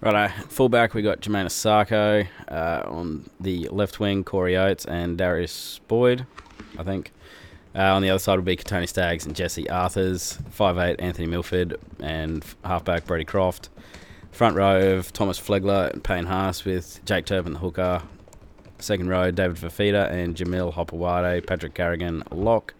Righto, 0.01 0.33
fullback 0.49 0.95
we 0.95 1.03
got 1.03 1.21
Jamayne 1.21 1.45
Isaako. 1.45 2.27
Uh, 2.47 2.81
on 2.89 3.29
the 3.39 3.67
left 3.69 3.99
wing, 3.99 4.23
Corey 4.23 4.57
Oates 4.57 4.83
and 4.85 5.15
Darius 5.15 5.79
Boyd, 5.87 6.25
I 6.75 6.81
think. 6.81 7.11
Uh, 7.75 7.93
on 7.93 8.01
the 8.01 8.09
other 8.09 8.17
side 8.17 8.35
will 8.35 8.43
be 8.43 8.57
Kotoni 8.57 8.89
Staggs 8.89 9.27
and 9.27 9.35
Jesse 9.35 9.65
Arthars. 9.65 10.41
5'8", 10.57 10.95
Anthony 10.97 11.27
Milford 11.27 11.77
and 11.99 12.43
halfback 12.65 13.05
Brodie 13.05 13.25
Croft. 13.25 13.69
Front 14.31 14.55
row 14.55 14.97
of 14.97 15.13
Thomas 15.13 15.39
Flegler 15.39 15.93
and 15.93 16.03
Payne 16.03 16.25
Haas 16.25 16.65
with 16.65 16.99
Jake 17.05 17.27
Turpin, 17.27 17.53
the 17.53 17.59
hooker. 17.59 18.01
Second 18.79 19.07
row, 19.07 19.29
David 19.29 19.57
Fifita 19.57 20.09
and 20.09 20.35
Jamil 20.35 20.73
Hopoate, 20.73 21.45
Patrick 21.45 21.75
Carrigan, 21.75 22.23
lock. 22.31 22.73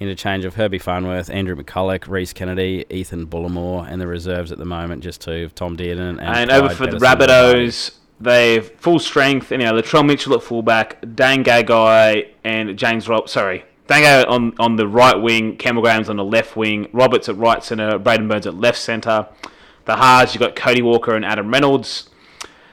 Interchange 0.00 0.44
of 0.44 0.54
Herbie 0.54 0.78
Farnworth, 0.78 1.28
Andrew 1.28 1.56
McCullough, 1.56 2.06
Rhys 2.06 2.32
Kennedy, 2.32 2.84
Ethan 2.88 3.26
Bullemor, 3.26 3.90
and 3.90 4.00
the 4.00 4.06
reserves 4.06 4.52
at 4.52 4.58
the 4.58 4.64
moment 4.64 5.02
just 5.02 5.20
two 5.20 5.44
of 5.44 5.54
Tom 5.54 5.76
Dearden 5.76 6.18
and, 6.18 6.20
And 6.20 6.50
over 6.50 6.68
for 6.68 6.86
the 6.86 6.98
Petterson-Robati. 6.98 7.26
Rabbitohs, 7.26 7.94
they've 8.20 8.68
full 8.78 8.98
strength. 8.98 9.50
And, 9.50 9.62
you 9.62 9.68
know, 9.68 9.74
Latrell 9.74 10.06
Mitchell 10.06 10.34
at 10.34 10.42
fullback, 10.42 11.00
Dane 11.14 11.42
Gagai 11.42 12.28
and 12.44 12.78
James 12.78 13.08
Rob. 13.08 13.28
Sorry, 13.28 13.64
Gagai 13.88 14.28
on 14.28 14.54
on 14.58 14.76
the 14.76 14.86
right 14.86 15.20
wing, 15.20 15.56
Campbell 15.56 15.82
Graham's 15.82 16.08
on 16.08 16.16
the 16.16 16.24
left 16.24 16.56
wing, 16.56 16.88
Roberts 16.92 17.28
at 17.28 17.36
right 17.36 17.64
centre, 17.64 17.98
Braidon 17.98 18.28
Burns 18.28 18.46
at 18.46 18.54
left 18.54 18.78
centre. 18.78 19.26
The 19.86 19.96
halves, 19.96 20.34
you've 20.34 20.40
got 20.40 20.54
Cody 20.54 20.82
Walker 20.82 21.14
and 21.16 21.24
Adam 21.24 21.50
Reynolds. 21.50 22.10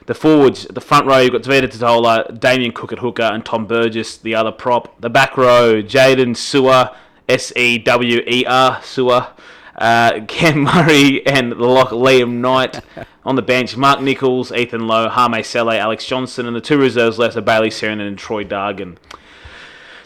The 0.04 0.14
forwards, 0.14 0.66
the 0.66 0.80
front 0.80 1.06
row, 1.06 1.18
you've 1.18 1.32
got 1.32 1.42
Tevita 1.42 1.68
Tatola, 1.68 2.38
Damien 2.38 2.70
Cook 2.70 2.92
at 2.92 3.00
hooker, 3.00 3.24
and 3.24 3.44
Tom 3.44 3.66
Burgess, 3.66 4.16
the 4.18 4.36
other 4.36 4.52
prop. 4.52 5.00
The 5.00 5.10
back 5.10 5.36
row, 5.36 5.82
Jaden 5.82 6.36
Sewer, 6.36 6.94
S 7.28 7.52
E 7.56 7.78
W 7.78 8.22
E 8.26 8.44
R, 8.46 8.80
Sewer, 8.82 9.28
uh, 9.76 10.20
Cam 10.28 10.60
Murray, 10.60 11.26
and 11.26 11.52
the 11.52 11.56
lock 11.56 11.90
Liam 11.90 12.34
Knight. 12.38 12.80
On 13.24 13.34
the 13.34 13.42
bench, 13.42 13.76
Mark 13.76 14.00
Nicholls, 14.00 14.52
Ethan 14.52 14.86
Lowe, 14.86 15.08
Hame 15.08 15.42
Sele, 15.42 15.72
Alex 15.72 16.06
Johnson, 16.06 16.46
and 16.46 16.54
the 16.54 16.60
two 16.60 16.78
reserves 16.78 17.18
left 17.18 17.36
are 17.36 17.40
Bailey 17.40 17.70
Sarian 17.70 18.00
and 18.06 18.16
Troy 18.16 18.44
Dargan. 18.44 18.96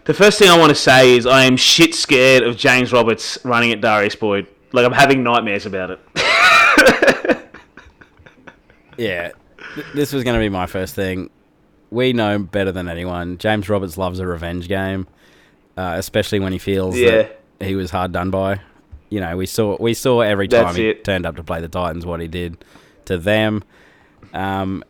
The 0.07 0.15
first 0.15 0.39
thing 0.39 0.49
I 0.49 0.59
want 0.59 0.71
to 0.71 0.75
say 0.75 1.17
is 1.17 1.27
I 1.27 1.45
am 1.45 1.59
shit 1.59 1.95
scared 1.95 2.43
of 2.43 2.57
James 2.57 2.93
Roberts 2.93 3.39
running 3.45 3.73
at 3.73 3.83
Darius 3.83 4.15
Boyd. 4.17 4.47
Like, 4.73 4.87
I'm 4.87 4.93
having 4.93 5.23
nightmares 5.23 5.67
about 5.67 5.91
it. 5.91 6.01
Yeah, 9.01 9.31
th- 9.75 9.87
this 9.95 10.13
was 10.13 10.25
going 10.25 10.35
to 10.35 10.41
be 10.41 10.51
my 10.51 10.67
first 10.67 10.95
thing. 10.95 11.31
We 11.91 12.13
know 12.13 12.39
better 12.39 12.71
than 12.71 12.87
anyone. 12.87 13.39
James 13.39 13.67
Roberts 13.69 13.97
loves 13.97 14.19
a 14.19 14.27
revenge 14.27 14.69
game, 14.69 15.07
uh, 15.77 15.95
especially 15.97 16.41
when 16.41 16.53
he 16.53 16.59
feels 16.59 16.97
Yeah. 16.99 17.29
that 17.59 17.67
he 17.67 17.75
was 17.75 17.91
hard 17.91 18.13
done 18.13 18.31
by. 18.31 18.61
You 19.09 19.21
know, 19.21 19.37
we 19.37 19.47
saw 19.47 19.77
we 19.81 19.95
saw 19.95 20.21
every 20.21 20.47
time 20.49 20.65
That's 20.67 20.77
he 20.77 20.89
it. 20.91 21.05
turned 21.05 21.27
up 21.27 21.37
to 21.37 21.43
play 21.43 21.61
the 21.61 21.69
Titans 21.69 22.07
what 22.07 22.21
he 22.21 22.29
did 22.29 22.65
to 23.07 23.19
them, 23.19 23.65
um, 24.33 24.85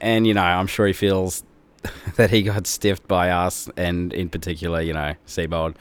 and 0.00 0.26
you 0.26 0.34
know 0.34 0.42
I'm 0.42 0.66
sure 0.66 0.86
he 0.86 0.92
feels 0.92 1.42
that 2.16 2.30
he 2.30 2.42
got 2.42 2.66
stiffed 2.66 3.08
by 3.08 3.30
us, 3.30 3.70
and 3.76 4.12
in 4.12 4.28
particular, 4.28 4.80
you 4.82 4.92
know, 4.92 5.14
Seibold. 5.26 5.76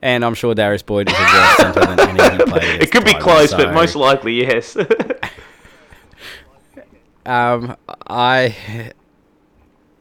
And 0.00 0.24
I'm 0.24 0.34
sure 0.34 0.54
Darius 0.54 0.82
Boyd 0.82 1.08
is 1.08 1.14
a 1.16 1.20
worse 1.20 1.56
centre 1.56 1.80
than 1.96 2.00
any 2.20 2.36
he 2.36 2.44
played. 2.44 2.82
It 2.82 2.92
could 2.92 3.04
be 3.04 3.12
Titans, 3.14 3.24
close, 3.24 3.54
but 3.54 3.72
most 3.74 3.96
likely, 3.96 4.34
yes. 4.42 4.76
Um, 7.26 7.76
I, 8.06 8.92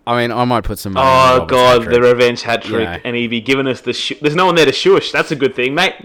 I 0.05 0.21
mean, 0.21 0.31
I 0.31 0.43
might 0.43 0.63
put 0.65 0.79
some. 0.79 0.93
money 0.93 1.07
on 1.07 1.41
oh, 1.41 1.45
God, 1.45 1.85
the 1.85 2.01
revenge 2.01 2.41
hat 2.41 2.63
trick. 2.63 2.83
Yeah. 2.83 2.99
And 3.05 3.15
he'd 3.15 3.27
be 3.27 3.39
giving 3.41 3.67
us 3.67 3.81
the. 3.81 3.93
Sh- 3.93 4.13
There's 4.21 4.35
no 4.35 4.45
one 4.45 4.55
there 4.55 4.65
to 4.65 4.73
shush. 4.73 5.11
That's 5.11 5.31
a 5.31 5.35
good 5.35 5.55
thing, 5.55 5.73
mate. 5.75 5.95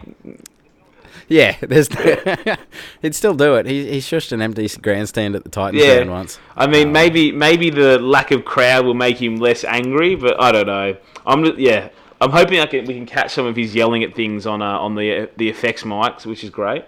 Yeah, 1.26 1.57
there's. 1.62 1.88
he'd 3.03 3.14
still 3.14 3.34
do 3.34 3.57
it. 3.57 3.66
He 3.66 3.90
he 3.90 3.99
shushed 3.99 4.30
an 4.32 4.40
empty 4.40 4.68
grandstand 4.80 5.34
at 5.34 5.42
the 5.44 5.51
Titans 5.51 5.82
Yeah. 5.82 6.05
once. 6.05 6.38
I 6.57 6.66
mean, 6.68 6.86
Um, 6.88 6.92
maybe 6.92 7.32
maybe 7.32 7.70
the 7.70 7.99
lack 7.99 8.30
of 8.30 8.44
crowd 8.44 8.84
will 8.86 8.94
make 8.94 9.20
him 9.20 9.36
less 9.36 9.64
angry, 9.64 10.14
but 10.14 10.40
I 10.40 10.53
don't 10.53 10.66
know. 10.66 10.96
I'm 11.26 11.59
yeah. 11.59 11.88
I'm 12.20 12.30
hoping 12.30 12.61
I 12.61 12.66
can 12.66 12.84
we 12.84 12.94
can 12.94 13.07
catch 13.07 13.32
some 13.34 13.46
of 13.46 13.57
his 13.57 13.74
yelling 13.74 14.03
at 14.05 14.14
things 14.14 14.46
on 14.46 14.62
uh, 14.62 14.78
on 14.78 14.94
the 14.94 15.22
uh, 15.22 15.26
the 15.36 15.49
effects 15.49 15.82
mics, 15.82 16.24
which 16.24 16.44
is 16.44 16.51
great. 16.51 16.84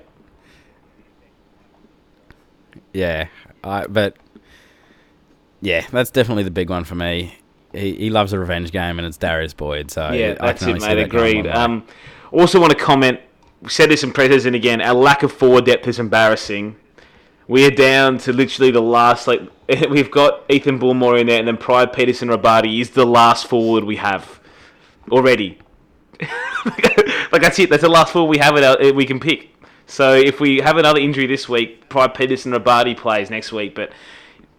Yeah, 2.92 3.28
I 3.64 3.86
but. 3.86 4.16
Yeah, 5.61 5.86
that's 5.90 6.11
definitely 6.11 6.44
the 6.44 6.50
big 6.50 6.70
one 6.70 6.84
for 6.84 6.94
me. 6.94 7.34
He, 7.72 7.94
he 7.94 8.11
loves 8.11 8.32
a 8.32 8.38
revenge 8.38 8.72
game, 8.72 8.98
and 8.98 9.06
it's 9.06 9.16
Darius 9.16 9.54
Boyd. 9.54 9.90
So 9.90 10.11
Yeah, 10.11 10.36
I 10.40 10.46
that's 10.46 10.62
it, 10.62 10.80
mate. 10.80 10.98
Agreed. 10.98 11.46
Um, 11.46 11.84
also 12.32 12.61
want 12.61 12.72
to 12.72 12.78
comment. 12.78 13.20
We 13.62 13.68
said 13.68 13.90
this 13.90 14.02
in 14.02 14.12
preseason 14.12 14.54
again. 14.54 14.80
Our 14.80 14.94
lack 14.94 15.22
of 15.22 15.32
forward 15.32 15.66
depth 15.66 15.86
is 15.86 15.98
embarrassing. 15.98 16.76
We 17.46 17.66
are 17.66 17.70
down 17.70 18.18
to 18.18 18.32
literally 18.32 18.70
the 18.70 18.80
last. 18.80 19.26
Like 19.26 19.42
we've 19.90 20.11
got 20.11 20.44
Ethan 20.48 20.78
Bullemor 20.78 21.20
in 21.20 21.26
there, 21.26 21.38
and 21.38 21.46
then 21.46 21.56
Pride 21.56 21.92
Petterson 21.92 22.34
Robati 22.34 22.80
is 22.80 22.90
the 22.90 23.06
last 23.06 23.46
forward 23.46 23.84
we 23.84 23.96
have 23.96 24.40
already. 25.11 25.58
like 27.32 27.42
that's 27.42 27.58
it. 27.58 27.70
That's 27.70 27.82
the 27.82 27.88
last 27.88 28.12
forward 28.12 28.30
we 28.30 28.38
have. 28.38 28.56
It 28.56 28.64
uh, 28.64 28.94
we 28.94 29.04
can 29.04 29.20
pick. 29.20 29.50
So 29.86 30.14
if 30.14 30.38
we 30.40 30.58
have 30.58 30.76
another 30.76 31.00
injury 31.00 31.26
this 31.26 31.48
week, 31.48 31.88
Pride 31.88 32.14
Petterson 32.14 32.56
Robati 32.56 32.96
plays 32.96 33.30
next 33.30 33.52
week. 33.52 33.74
But 33.74 33.90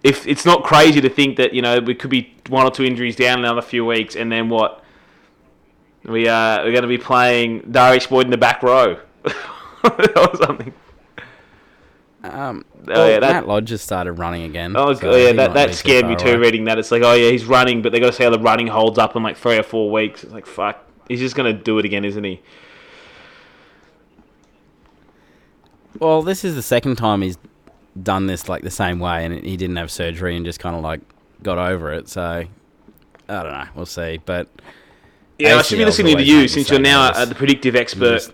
if 0.03 0.27
it's 0.27 0.45
not 0.45 0.63
crazy 0.63 0.99
to 1.01 1.09
think 1.09 1.37
that 1.37 1.53
you 1.53 1.61
know 1.61 1.79
we 1.79 1.95
could 1.95 2.09
be 2.09 2.33
one 2.49 2.65
or 2.65 2.71
two 2.71 2.83
injuries 2.83 3.15
down 3.15 3.39
in 3.39 3.45
another 3.45 3.61
few 3.61 3.85
weeks, 3.85 4.15
and 4.15 4.31
then 4.31 4.49
what? 4.49 4.83
We 6.03 6.27
uh, 6.27 6.63
we're 6.63 6.71
going 6.71 6.81
to 6.81 6.87
be 6.87 6.97
playing 6.97 7.69
Darius 7.71 8.07
Boyd 8.07 8.25
in 8.25 8.31
the 8.31 8.37
back 8.37 8.63
row 8.63 8.99
or 9.83 10.35
something. 10.37 10.73
um, 12.23 12.65
Oh, 12.87 13.07
yeah, 13.07 13.19
that- 13.19 13.33
Matt 13.33 13.47
Lodge 13.47 13.65
just 13.65 13.83
started 13.83 14.13
running 14.13 14.41
again. 14.41 14.75
Oh, 14.75 14.91
so 14.95 15.11
oh, 15.11 15.15
yeah, 15.15 15.33
that, 15.33 15.53
that 15.53 15.75
scared 15.75 16.07
me 16.07 16.15
too. 16.15 16.29
away. 16.29 16.37
Reading 16.37 16.63
that, 16.63 16.79
it's 16.79 16.89
like, 16.89 17.03
oh 17.03 17.13
yeah, 17.13 17.29
he's 17.29 17.45
running, 17.45 17.83
but 17.83 17.91
they 17.91 17.99
got 17.99 18.07
to 18.07 18.13
see 18.13 18.23
how 18.23 18.31
the 18.31 18.39
running 18.39 18.65
holds 18.65 18.97
up 18.97 19.15
in 19.15 19.21
like 19.21 19.37
three 19.37 19.57
or 19.57 19.61
four 19.63 19.91
weeks. 19.91 20.23
It's 20.23 20.33
like, 20.33 20.47
fuck, 20.47 20.83
he's 21.07 21.19
just 21.19 21.35
going 21.35 21.55
to 21.55 21.61
do 21.63 21.77
it 21.77 21.85
again, 21.85 22.03
isn't 22.03 22.23
he? 22.23 22.41
Well, 25.99 26.21
this 26.23 26.43
is 26.43 26.55
the 26.55 26.61
second 26.63 26.95
time 26.95 27.21
he's 27.21 27.37
done 28.01 28.27
this 28.27 28.47
like 28.49 28.61
the 28.63 28.69
same 28.71 28.99
way, 28.99 29.25
and 29.25 29.43
he 29.45 29.57
didn't 29.57 29.75
have 29.77 29.91
surgery 29.91 30.35
and 30.35 30.45
just 30.45 30.59
kind 30.59 30.75
of 30.75 30.81
like 30.83 31.01
got 31.43 31.57
over 31.57 31.91
it. 31.93 32.07
So 32.09 32.21
I 32.21 32.47
don't 33.43 33.51
know. 33.51 33.65
We'll 33.75 33.85
see. 33.85 34.19
But 34.25 34.47
Yeah, 35.39 35.57
I 35.57 35.61
should 35.61 35.77
be 35.77 35.83
ACLs 35.83 35.87
listening 35.87 36.17
to 36.17 36.23
you 36.23 36.47
since 36.47 36.69
you're 36.69 36.79
now 36.79 37.09
uh, 37.11 37.25
the 37.25 37.35
predictive 37.35 37.75
expert. 37.75 38.31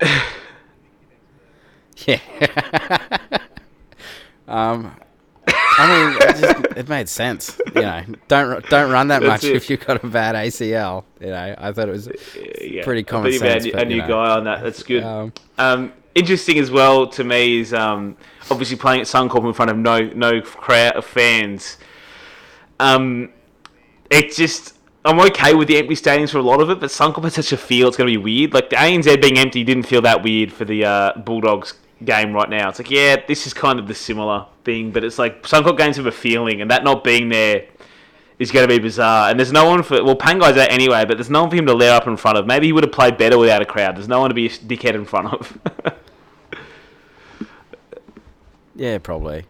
Just- 0.00 0.16
yeah. 2.06 2.18
um. 4.48 4.96
I 5.76 5.88
mean, 5.88 6.16
it, 6.22 6.36
just, 6.36 6.78
it 6.78 6.88
made 6.88 7.08
sense. 7.08 7.60
You 7.74 7.82
know, 7.82 8.02
don't 8.28 8.64
don't 8.68 8.92
run 8.92 9.08
that 9.08 9.22
That's 9.22 9.42
much 9.42 9.50
it. 9.50 9.56
if 9.56 9.68
you've 9.68 9.84
got 9.84 10.04
a 10.04 10.06
bad 10.06 10.36
ACL. 10.36 11.02
You 11.20 11.26
know, 11.28 11.54
I 11.58 11.72
thought 11.72 11.88
it 11.88 11.92
was 11.92 12.08
yeah, 12.60 12.84
pretty 12.84 13.02
common 13.02 13.24
believe 13.24 13.42
we 13.42 13.48
had 13.48 13.62
sense, 13.62 13.74
a- 13.74 13.76
but, 13.76 13.82
a 13.82 13.88
new 13.88 13.96
you 13.96 14.02
know. 14.02 14.08
guy 14.08 14.30
on 14.36 14.44
that. 14.44 14.62
That's 14.62 14.82
good. 14.84 15.02
Um, 15.02 15.32
Um, 15.58 15.92
interesting 16.14 16.58
as 16.58 16.70
well 16.70 17.06
to 17.08 17.24
me 17.24 17.60
is 17.60 17.74
um, 17.74 18.16
obviously 18.50 18.76
playing 18.76 19.00
at 19.00 19.06
Suncorp 19.06 19.44
in 19.44 19.52
front 19.52 19.70
of 19.70 19.76
no 19.76 20.00
no 20.00 20.40
crowd 20.40 20.94
of 20.96 21.04
fans. 21.04 21.78
Um, 22.80 23.32
it 24.10 24.34
just 24.34 24.76
I'm 25.04 25.20
okay 25.20 25.54
with 25.54 25.68
the 25.68 25.76
empty 25.76 25.94
stadiums 25.94 26.30
for 26.30 26.38
a 26.38 26.42
lot 26.42 26.60
of 26.60 26.70
it, 26.70 26.80
but 26.80 26.90
Suncorp 26.90 27.24
has 27.24 27.34
such 27.34 27.52
a 27.52 27.56
feel. 27.56 27.88
It's 27.88 27.96
going 27.96 28.12
to 28.12 28.18
be 28.18 28.22
weird. 28.22 28.54
Like 28.54 28.70
the 28.70 28.76
ANZ 28.76 29.20
being 29.20 29.38
empty 29.38 29.64
didn't 29.64 29.84
feel 29.84 30.02
that 30.02 30.22
weird 30.22 30.52
for 30.52 30.64
the 30.64 30.84
uh, 30.84 31.18
Bulldogs 31.18 31.74
game 32.04 32.32
right 32.32 32.48
now. 32.48 32.68
It's 32.68 32.78
like 32.78 32.90
yeah, 32.90 33.16
this 33.26 33.46
is 33.46 33.54
kind 33.54 33.78
of 33.78 33.88
the 33.88 33.94
similar 33.94 34.46
thing, 34.64 34.90
but 34.92 35.04
it's 35.04 35.18
like 35.18 35.42
Suncorp 35.42 35.76
games 35.76 35.96
have 35.96 36.06
a 36.06 36.12
feeling, 36.12 36.60
and 36.60 36.70
that 36.70 36.84
not 36.84 37.04
being 37.04 37.28
there 37.28 37.66
is 38.38 38.50
going 38.50 38.66
to 38.66 38.74
be 38.74 38.80
bizarre. 38.80 39.30
And 39.30 39.38
there's 39.38 39.52
no 39.52 39.66
one 39.66 39.82
for 39.82 40.02
well, 40.02 40.16
Pangai's 40.16 40.56
out 40.56 40.70
anyway, 40.70 41.04
but 41.04 41.16
there's 41.16 41.30
no 41.30 41.42
one 41.42 41.50
for 41.50 41.56
him 41.56 41.66
to 41.66 41.74
layer 41.74 41.92
up 41.92 42.06
in 42.06 42.16
front 42.16 42.38
of. 42.38 42.46
Maybe 42.46 42.66
he 42.66 42.72
would 42.72 42.84
have 42.84 42.92
played 42.92 43.16
better 43.16 43.38
without 43.38 43.62
a 43.62 43.66
crowd. 43.66 43.96
There's 43.96 44.08
no 44.08 44.20
one 44.20 44.30
to 44.30 44.34
be 44.34 44.46
a 44.46 44.50
dickhead 44.50 44.94
in 44.94 45.04
front 45.04 45.32
of. 45.32 45.58
Yeah, 48.74 48.98
probably. 48.98 49.44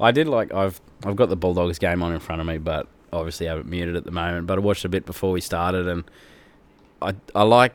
I 0.00 0.10
did 0.12 0.28
like 0.28 0.52
I've 0.52 0.80
I've 1.04 1.16
got 1.16 1.28
the 1.28 1.36
Bulldogs 1.36 1.78
game 1.78 2.02
on 2.02 2.12
in 2.12 2.20
front 2.20 2.40
of 2.40 2.46
me, 2.46 2.58
but 2.58 2.86
obviously 3.12 3.48
I 3.48 3.52
have 3.52 3.60
it 3.60 3.66
muted 3.66 3.96
at 3.96 4.04
the 4.04 4.10
moment. 4.10 4.46
But 4.46 4.58
I 4.58 4.60
watched 4.60 4.84
a 4.84 4.88
bit 4.88 5.06
before 5.06 5.32
we 5.32 5.40
started, 5.40 5.86
and 5.88 6.04
I 7.02 7.14
I 7.34 7.42
like 7.42 7.74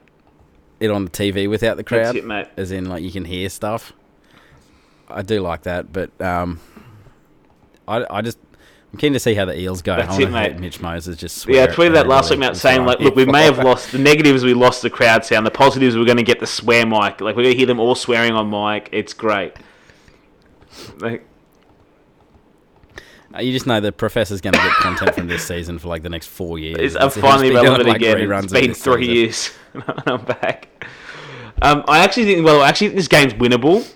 it 0.79 0.89
on 0.91 1.05
the 1.05 1.11
TV 1.11 1.49
without 1.49 1.77
the 1.77 1.83
crowd, 1.83 2.15
That's 2.15 2.17
it, 2.17 2.25
mate. 2.25 2.47
as 2.57 2.71
in 2.71 2.85
like 2.89 3.03
you 3.03 3.11
can 3.11 3.25
hear 3.25 3.49
stuff. 3.49 3.93
I 5.09 5.21
do 5.21 5.41
like 5.41 5.63
that, 5.63 5.91
but 5.91 6.09
um, 6.21 6.59
I 7.87 8.05
I 8.09 8.21
just. 8.21 8.39
I'm 8.91 8.99
keen 8.99 9.13
to 9.13 9.19
see 9.19 9.33
how 9.33 9.45
the 9.45 9.59
Eels 9.59 9.81
go. 9.81 9.95
That's 9.95 10.19
I 10.19 10.21
it, 10.21 10.29
mate. 10.29 10.59
Mitch 10.59 10.79
Moses 10.79 11.17
just 11.17 11.47
Yeah, 11.47 11.63
I 11.63 11.67
tweeted 11.67 11.93
that 11.93 12.05
last 12.07 12.29
week, 12.29 12.39
It's 12.43 12.61
saying 12.61 12.85
like, 12.85 12.99
look, 12.99 13.15
we 13.15 13.25
may 13.25 13.41
have 13.45 13.57
lost 13.57 13.91
the 13.91 13.97
negatives. 13.97 14.43
We 14.43 14.53
lost 14.53 14.83
the 14.83 14.89
crowd 14.91 15.25
sound. 15.25 15.47
The 15.47 15.51
positives, 15.51 15.97
we're 15.97 16.05
going 16.05 16.17
to 16.17 16.23
get 16.23 16.39
the 16.39 16.45
swear 16.45 16.85
mic. 16.85 17.19
Like 17.19 17.35
we're 17.35 17.41
going 17.41 17.53
to 17.53 17.57
hear 17.57 17.65
them 17.65 17.79
all 17.79 17.95
swearing 17.95 18.33
on 18.33 18.51
mic. 18.51 18.89
It's 18.91 19.11
great. 19.11 19.53
Like, 20.99 21.25
Uh, 23.35 23.41
You 23.41 23.51
just 23.51 23.65
know 23.65 23.79
the 23.79 23.91
professor's 23.91 24.41
going 24.41 24.53
to 24.53 24.59
get 24.59 24.73
content 24.73 25.15
from 25.15 25.27
this 25.27 25.45
season 25.47 25.79
for 25.79 25.87
like 25.87 26.03
the 26.03 26.09
next 26.09 26.27
four 26.27 26.59
years. 26.59 26.95
it's, 26.95 27.17
finally 27.17 27.49
been 27.49 27.63
relevant 27.63 27.89
like, 27.89 27.97
again. 27.97 28.31
It's 28.31 28.53
been 28.53 28.73
three 28.73 29.05
season. 29.05 29.15
years, 29.15 29.51
and 29.73 30.03
I'm 30.05 30.25
back. 30.25 30.69
Um, 31.61 31.83
I 31.87 31.99
actually 32.03 32.25
think. 32.25 32.45
Well, 32.45 32.61
actually, 32.63 32.87
think 32.87 32.97
this 32.97 33.07
game's 33.07 33.33
winnable. 33.33 33.87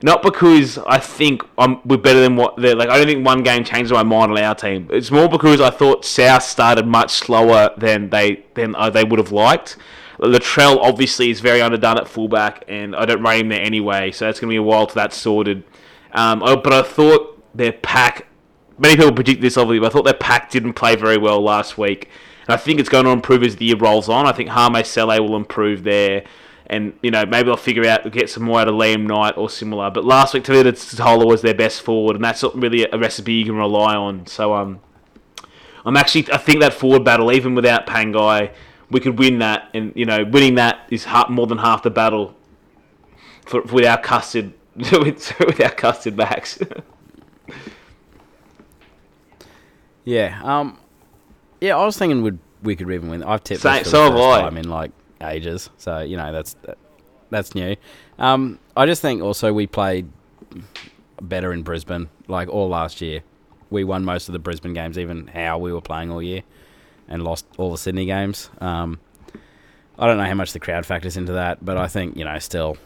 Not 0.00 0.22
because 0.22 0.78
I 0.78 0.98
think 0.98 1.42
I'm, 1.56 1.80
we're 1.84 1.96
better 1.96 2.20
than 2.20 2.36
what 2.36 2.56
they're 2.56 2.76
like. 2.76 2.88
I 2.88 2.98
don't 2.98 3.08
think 3.08 3.26
one 3.26 3.42
game 3.42 3.64
changed 3.64 3.90
my 3.90 4.04
mind 4.04 4.30
on 4.30 4.38
our 4.38 4.54
team. 4.54 4.88
It's 4.92 5.10
more 5.10 5.28
because 5.28 5.60
I 5.60 5.70
thought 5.70 6.04
South 6.04 6.44
started 6.44 6.86
much 6.86 7.10
slower 7.10 7.70
than 7.76 8.10
they 8.10 8.44
than 8.54 8.76
uh, 8.76 8.90
they 8.90 9.02
would 9.02 9.18
have 9.18 9.32
liked. 9.32 9.76
Latrell 10.20 10.78
obviously 10.80 11.30
is 11.30 11.40
very 11.40 11.60
underdone 11.60 11.98
at 11.98 12.06
fullback, 12.06 12.64
and 12.68 12.94
I 12.94 13.06
don't 13.06 13.22
rate 13.22 13.40
him 13.40 13.48
there 13.48 13.60
anyway. 13.60 14.12
So 14.12 14.28
it's 14.28 14.38
going 14.38 14.48
to 14.48 14.52
be 14.52 14.56
a 14.56 14.62
while 14.62 14.86
till 14.86 14.96
that's 14.96 15.16
sorted. 15.16 15.64
Um, 16.12 16.42
oh, 16.42 16.56
but 16.56 16.72
I 16.72 16.82
thought 16.82 17.42
their 17.56 17.72
pack. 17.72 18.26
Many 18.78 18.96
people 18.96 19.12
predict 19.12 19.40
this, 19.40 19.56
obviously, 19.56 19.80
but 19.80 19.86
I 19.86 19.90
thought 19.90 20.04
their 20.04 20.14
pack 20.14 20.50
didn't 20.50 20.74
play 20.74 20.96
very 20.96 21.18
well 21.18 21.40
last 21.42 21.76
week. 21.76 22.08
And 22.46 22.54
I 22.54 22.56
think 22.56 22.80
it's 22.80 22.88
going 22.88 23.04
to 23.04 23.10
improve 23.10 23.42
as 23.42 23.56
the 23.56 23.66
year 23.66 23.76
rolls 23.76 24.08
on. 24.08 24.26
I 24.26 24.32
think 24.32 24.50
Hame 24.50 24.82
Sele 24.84 25.20
will 25.20 25.36
improve 25.36 25.84
there. 25.84 26.24
And 26.70 26.92
you 27.02 27.10
know 27.10 27.24
maybe 27.24 27.46
they'll 27.46 27.56
figure 27.56 27.86
out 27.86 28.10
get 28.12 28.28
some 28.28 28.42
more 28.42 28.60
out 28.60 28.68
of 28.68 28.74
Liam 28.74 29.06
Knight 29.06 29.38
or 29.38 29.48
similar. 29.48 29.90
But 29.90 30.04
last 30.04 30.34
week 30.34 30.44
Tavita 30.44 30.96
Tola 30.96 31.26
was 31.26 31.40
their 31.40 31.54
best 31.54 31.80
forward, 31.80 32.14
and 32.16 32.24
that's 32.24 32.42
not 32.42 32.54
really 32.54 32.86
a 32.90 32.98
recipe 32.98 33.32
you 33.32 33.46
can 33.46 33.56
rely 33.56 33.96
on. 33.96 34.26
So 34.26 34.52
um, 34.52 34.80
I'm 35.86 35.96
actually 35.96 36.30
I 36.30 36.36
think 36.36 36.60
that 36.60 36.74
forward 36.74 37.04
battle, 37.04 37.32
even 37.32 37.54
without 37.54 37.86
Pangai, 37.86 38.52
we 38.90 39.00
could 39.00 39.18
win 39.18 39.38
that, 39.38 39.70
and 39.72 39.94
you 39.96 40.04
know 40.04 40.24
winning 40.24 40.56
that 40.56 40.86
is 40.90 41.06
more 41.30 41.46
than 41.46 41.56
half 41.56 41.82
the 41.82 41.90
battle 41.90 42.36
for, 43.46 43.62
with 43.62 43.86
our 43.86 43.98
custard 43.98 44.52
with, 44.92 45.38
with 45.40 45.60
our 45.60 45.70
custard 45.70 46.16
backs. 46.16 46.58
Yeah. 50.04 50.40
Um. 50.42 50.78
Yeah, 51.60 51.76
I 51.76 51.84
was 51.84 51.98
thinking 51.98 52.22
would 52.22 52.38
we 52.62 52.76
could 52.76 52.90
even 52.90 53.10
win. 53.10 53.22
I've 53.22 53.44
tipped 53.44 53.60
Same- 53.62 53.84
so 53.84 54.04
have 54.04 54.16
I. 54.16 54.40
time 54.42 54.56
in 54.56 54.68
like 54.70 54.90
ages, 55.20 55.68
so 55.76 56.00
you 56.00 56.16
know 56.16 56.32
that's 56.32 56.54
that, 56.62 56.78
that's 57.30 57.54
new. 57.54 57.76
Um. 58.18 58.58
I 58.76 58.86
just 58.86 59.02
think 59.02 59.22
also 59.22 59.52
we 59.52 59.66
played 59.66 60.08
better 61.20 61.52
in 61.52 61.62
Brisbane, 61.62 62.08
like 62.26 62.48
all 62.48 62.68
last 62.68 63.00
year. 63.00 63.20
We 63.70 63.84
won 63.84 64.04
most 64.04 64.28
of 64.30 64.32
the 64.32 64.38
Brisbane 64.38 64.72
games, 64.72 64.98
even 64.98 65.26
how 65.26 65.58
we 65.58 65.72
were 65.74 65.82
playing 65.82 66.10
all 66.10 66.22
year, 66.22 66.42
and 67.06 67.22
lost 67.22 67.44
all 67.58 67.70
the 67.70 67.78
Sydney 67.78 68.06
games. 68.06 68.50
Um. 68.60 69.00
I 69.98 70.06
don't 70.06 70.16
know 70.16 70.24
how 70.24 70.34
much 70.34 70.52
the 70.52 70.60
crowd 70.60 70.86
factors 70.86 71.16
into 71.16 71.32
that, 71.32 71.62
but 71.64 71.76
I 71.76 71.88
think 71.88 72.16
you 72.16 72.24
know 72.24 72.38
still. 72.38 72.78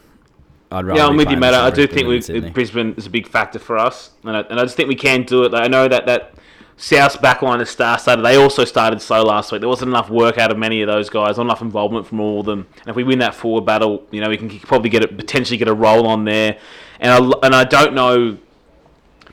I'd 0.73 0.85
rather 0.85 0.99
Yeah, 0.99 1.07
I'm 1.07 1.15
with 1.15 1.29
you, 1.29 1.37
mate. 1.37 1.53
I 1.53 1.69
do 1.69 1.85
think 1.85 2.07
we, 2.07 2.49
Brisbane 2.49 2.95
is 2.95 3.05
a 3.05 3.09
big 3.09 3.27
factor 3.27 3.59
for 3.59 3.77
us, 3.77 4.11
and 4.23 4.35
I, 4.35 4.39
and 4.41 4.59
I 4.59 4.63
just 4.63 4.75
think 4.75 4.89
we 4.89 4.95
can 4.95 5.23
do 5.23 5.43
it. 5.43 5.51
Like, 5.51 5.63
I 5.63 5.67
know 5.67 5.87
that 5.87 6.07
that 6.07 6.33
South's 6.77 7.15
backline 7.15 7.61
is 7.61 7.69
star 7.69 7.99
started. 7.99 8.23
They 8.23 8.37
also 8.37 8.65
started 8.65 8.99
slow 8.99 9.23
last 9.23 9.51
week. 9.51 9.61
There 9.61 9.69
wasn't 9.69 9.89
enough 9.89 10.09
work 10.09 10.39
out 10.39 10.51
of 10.51 10.57
many 10.57 10.81
of 10.81 10.87
those 10.87 11.11
guys, 11.11 11.37
not 11.37 11.43
enough 11.43 11.61
involvement 11.61 12.07
from 12.07 12.19
all 12.19 12.39
of 12.39 12.47
them. 12.47 12.67
And 12.79 12.89
if 12.89 12.95
we 12.95 13.03
win 13.03 13.19
that 13.19 13.35
forward 13.35 13.65
battle, 13.65 14.07
you 14.09 14.19
know, 14.19 14.29
we 14.29 14.37
can 14.37 14.49
probably 14.61 14.89
get 14.89 15.03
it 15.03 15.15
potentially 15.15 15.57
get 15.57 15.67
a 15.67 15.73
roll 15.73 16.07
on 16.07 16.25
there. 16.25 16.57
And 16.99 17.11
I, 17.11 17.37
and 17.43 17.53
I 17.53 17.65
don't 17.65 17.93
know 17.93 18.39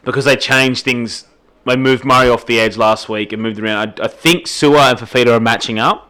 because 0.05 0.27
they 0.27 0.37
changed 0.37 0.85
things. 0.85 1.27
They 1.65 1.77
moved 1.77 2.05
Murray 2.05 2.29
off 2.29 2.45
the 2.45 2.61
edge 2.61 2.77
last 2.77 3.09
week 3.09 3.33
and 3.33 3.43
moved 3.43 3.59
around. 3.59 3.99
I, 3.99 4.05
I 4.05 4.09
think 4.09 4.47
Sewer 4.47 4.77
and 4.77 4.99
Fifita 4.99 5.29
are 5.29 5.41
matching 5.41 5.79
up 5.79 6.10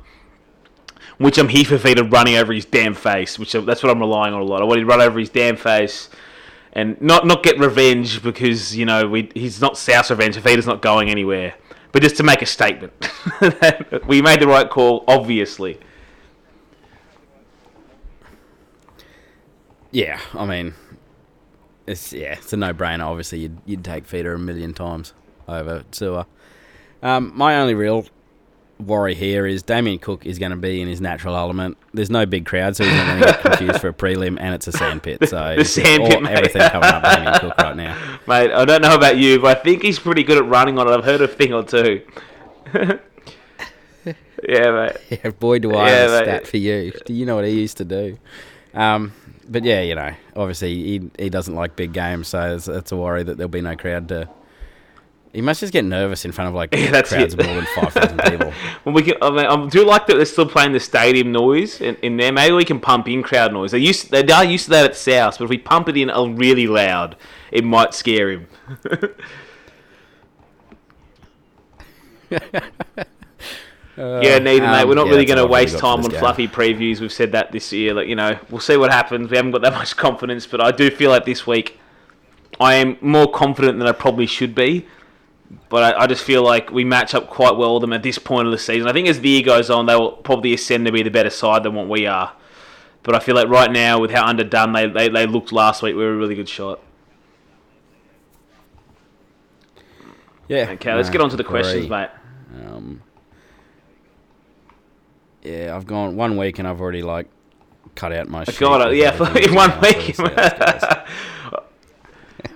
which 1.20 1.36
I'm 1.36 1.48
here 1.48 1.66
for 1.66 1.76
Vita 1.76 2.02
running 2.02 2.36
over 2.36 2.50
his 2.50 2.64
damn 2.64 2.94
face, 2.94 3.38
which 3.38 3.52
that's 3.52 3.82
what 3.82 3.90
I'm 3.90 4.00
relying 4.00 4.32
on 4.32 4.40
a 4.40 4.44
lot. 4.44 4.62
I 4.62 4.64
want 4.64 4.80
him 4.80 4.86
to 4.86 4.90
run 4.90 5.02
over 5.02 5.18
his 5.18 5.28
damn 5.28 5.54
face 5.54 6.08
and 6.72 6.98
not 6.98 7.26
not 7.26 7.42
get 7.42 7.58
revenge 7.58 8.22
because 8.22 8.74
you 8.74 8.86
know 8.86 9.06
we 9.06 9.30
he's 9.34 9.60
not 9.60 9.76
South's 9.76 10.08
revenge. 10.08 10.36
Vita's 10.36 10.66
not 10.66 10.80
going 10.80 11.10
anywhere, 11.10 11.56
but 11.92 12.02
just 12.02 12.16
to 12.16 12.22
make 12.22 12.40
a 12.40 12.46
statement 12.46 12.94
we 14.06 14.22
made 14.22 14.40
the 14.40 14.46
right 14.46 14.70
call, 14.70 15.04
obviously. 15.06 15.78
Yeah, 19.90 20.20
I 20.32 20.46
mean, 20.46 20.72
it's 21.86 22.14
yeah, 22.14 22.32
it's 22.32 22.54
a 22.54 22.56
no-brainer. 22.56 23.04
Obviously, 23.04 23.40
you'd 23.40 23.58
you'd 23.66 23.84
take 23.84 24.06
Feeder 24.06 24.32
a 24.32 24.38
million 24.38 24.72
times 24.72 25.12
over 25.46 25.84
Sewer. 25.90 26.24
Um, 27.02 27.32
my 27.34 27.56
only 27.56 27.74
real 27.74 28.06
worry 28.80 29.14
here 29.14 29.46
is 29.46 29.62
Damien 29.62 29.98
Cook 29.98 30.26
is 30.26 30.38
going 30.38 30.50
to 30.50 30.56
be 30.56 30.80
in 30.80 30.88
his 30.88 31.00
natural 31.00 31.36
element. 31.36 31.76
There's 31.94 32.10
no 32.10 32.26
big 32.26 32.46
crowd, 32.46 32.76
so 32.76 32.84
he's 32.84 32.92
not 32.94 33.06
going 33.06 33.20
to 33.20 33.26
get 33.26 33.40
confused 33.42 33.80
for 33.80 33.88
a 33.88 33.92
prelim, 33.92 34.36
and 34.40 34.54
it's 34.54 34.66
a 34.66 34.72
sandpit. 34.72 35.28
So 35.28 35.54
The 35.56 35.64
sandpit, 35.64 36.14
all- 36.16 36.20
mate. 36.22 36.32
everything 36.32 36.62
coming 36.70 36.88
up 36.88 37.02
Damien 37.02 37.34
Cook 37.40 37.56
right 37.58 37.76
now. 37.76 38.18
Mate, 38.26 38.52
I 38.52 38.64
don't 38.64 38.82
know 38.82 38.94
about 38.94 39.16
you, 39.18 39.38
but 39.40 39.58
I 39.58 39.60
think 39.62 39.82
he's 39.82 39.98
pretty 39.98 40.22
good 40.22 40.36
at 40.38 40.46
running 40.46 40.78
on 40.78 40.86
it. 40.88 40.90
I've 40.92 41.04
heard 41.04 41.20
a 41.20 41.28
thing 41.28 41.52
or 41.52 41.62
two. 41.64 42.02
yeah, 42.74 44.70
mate. 44.70 44.96
Yeah, 45.10 45.30
boy, 45.30 45.58
do 45.58 45.74
I 45.74 45.88
Yeah, 45.90 45.96
have 45.96 46.10
a 46.10 46.16
stat 46.24 46.46
for 46.46 46.56
you. 46.56 46.92
Do 47.04 47.12
you 47.12 47.26
know 47.26 47.36
what 47.36 47.44
he 47.44 47.60
used 47.60 47.76
to 47.78 47.84
do? 47.84 48.18
Um, 48.74 49.12
but 49.48 49.64
yeah, 49.64 49.80
you 49.82 49.94
know, 49.94 50.12
obviously 50.36 50.74
he 50.74 51.10
he 51.18 51.28
doesn't 51.30 51.54
like 51.54 51.76
big 51.76 51.92
games, 51.92 52.28
so 52.28 52.54
it's, 52.54 52.68
it's 52.68 52.92
a 52.92 52.96
worry 52.96 53.22
that 53.24 53.36
there'll 53.36 53.48
be 53.48 53.60
no 53.60 53.76
crowd 53.76 54.08
to. 54.08 54.28
He 55.32 55.40
must 55.40 55.60
just 55.60 55.72
get 55.72 55.84
nervous 55.84 56.24
in 56.24 56.32
front 56.32 56.48
of 56.48 56.54
like 56.54 56.74
Yeah, 56.76 56.90
that's 56.90 57.10
crowds 57.10 57.34
it. 57.34 57.40
of 57.40 57.46
more 57.46 57.54
than 57.54 57.66
five 57.76 57.92
thousand 57.92 58.18
people. 58.30 58.52
Well, 58.84 58.94
we 58.94 59.02
can. 59.02 59.14
I, 59.22 59.30
mean, 59.30 59.46
I 59.46 59.68
do 59.68 59.84
like 59.84 60.06
that 60.08 60.16
they're 60.16 60.24
still 60.24 60.46
playing 60.48 60.72
the 60.72 60.80
stadium 60.80 61.30
noise 61.30 61.80
in, 61.80 61.94
in 61.96 62.16
there. 62.16 62.32
Maybe 62.32 62.54
we 62.54 62.64
can 62.64 62.80
pump 62.80 63.08
in 63.08 63.22
crowd 63.22 63.52
noise. 63.52 63.70
They 63.70 63.78
used 63.78 64.10
they 64.10 64.26
are 64.26 64.44
used 64.44 64.64
to 64.64 64.70
that 64.70 64.84
at 64.86 64.96
South, 64.96 65.38
but 65.38 65.44
if 65.44 65.50
we 65.50 65.58
pump 65.58 65.88
it 65.88 65.96
in 65.96 66.10
a 66.10 66.26
really 66.26 66.66
loud, 66.66 67.16
it 67.52 67.62
might 67.64 67.94
scare 67.94 68.30
him. 68.32 68.48
yeah, 72.30 72.40
neither, 73.96 74.42
mate. 74.42 74.82
um, 74.82 74.88
We're 74.88 74.94
not 74.94 75.06
yeah, 75.06 75.12
really 75.12 75.24
going 75.24 75.36
to 75.36 75.42
all 75.44 75.54
I've 75.54 75.60
really 75.60 75.64
waste 75.66 75.78
time 75.78 76.00
on 76.00 76.10
game. 76.10 76.18
fluffy 76.18 76.48
previews. 76.48 77.00
We've 77.00 77.12
said 77.12 77.32
that 77.32 77.52
this 77.52 77.72
year. 77.72 77.94
Like 77.94 78.08
you 78.08 78.16
know, 78.16 78.38
we'll 78.50 78.60
see 78.60 78.76
what 78.76 78.90
happens. 78.92 79.30
We 79.30 79.36
haven't 79.36 79.52
got 79.52 79.62
that 79.62 79.74
much 79.74 79.96
confidence, 79.96 80.46
but 80.46 80.60
I 80.60 80.70
do 80.72 80.90
feel 80.90 81.10
like 81.10 81.24
this 81.24 81.46
week 81.46 81.78
I 82.58 82.74
am 82.74 82.96
more 83.00 83.30
confident 83.30 83.78
than 83.78 83.86
I 83.86 83.92
probably 83.92 84.26
should 84.26 84.54
be. 84.54 84.86
But 85.68 85.94
I, 85.94 86.02
I 86.02 86.06
just 86.06 86.22
feel 86.22 86.42
like 86.42 86.70
we 86.70 86.84
match 86.84 87.14
up 87.14 87.28
quite 87.28 87.56
well 87.56 87.74
with 87.74 87.80
them 87.82 87.92
at 87.92 88.02
this 88.02 88.18
point 88.18 88.46
of 88.46 88.52
the 88.52 88.58
season. 88.58 88.88
I 88.88 88.92
think 88.92 89.08
as 89.08 89.20
the 89.20 89.28
year 89.28 89.42
goes 89.42 89.70
on, 89.70 89.86
they 89.86 89.96
will 89.96 90.12
probably 90.12 90.54
ascend 90.54 90.86
to 90.86 90.92
be 90.92 91.02
the 91.02 91.10
better 91.10 91.30
side 91.30 91.64
than 91.64 91.74
what 91.74 91.88
we 91.88 92.06
are. 92.06 92.32
But 93.02 93.14
I 93.14 93.18
feel 93.18 93.34
like 93.34 93.48
right 93.48 93.70
now, 93.70 93.98
with 93.98 94.10
how 94.10 94.26
underdone 94.26 94.72
they, 94.72 94.86
they, 94.86 95.08
they 95.08 95.26
looked 95.26 95.52
last 95.52 95.82
week, 95.82 95.96
we 95.96 96.04
were 96.04 96.12
a 96.12 96.16
really 96.16 96.34
good 96.34 96.48
shot. 96.48 96.80
Yeah. 100.48 100.70
Okay, 100.70 100.94
let's 100.94 101.10
get 101.10 101.20
on 101.20 101.30
to 101.30 101.36
the 101.36 101.44
agree. 101.44 101.60
questions, 101.62 101.88
mate. 101.88 102.10
Um, 102.66 103.02
yeah, 105.42 105.74
I've 105.74 105.86
gone 105.86 106.16
one 106.16 106.36
week 106.36 106.58
and 106.58 106.66
I've 106.66 106.80
already 106.80 107.02
like 107.02 107.28
cut 107.94 108.12
out 108.12 108.28
my. 108.28 108.44
God, 108.44 108.94
yeah, 108.94 109.14
in 109.36 109.54
one 109.54 109.80
week. 109.80 110.16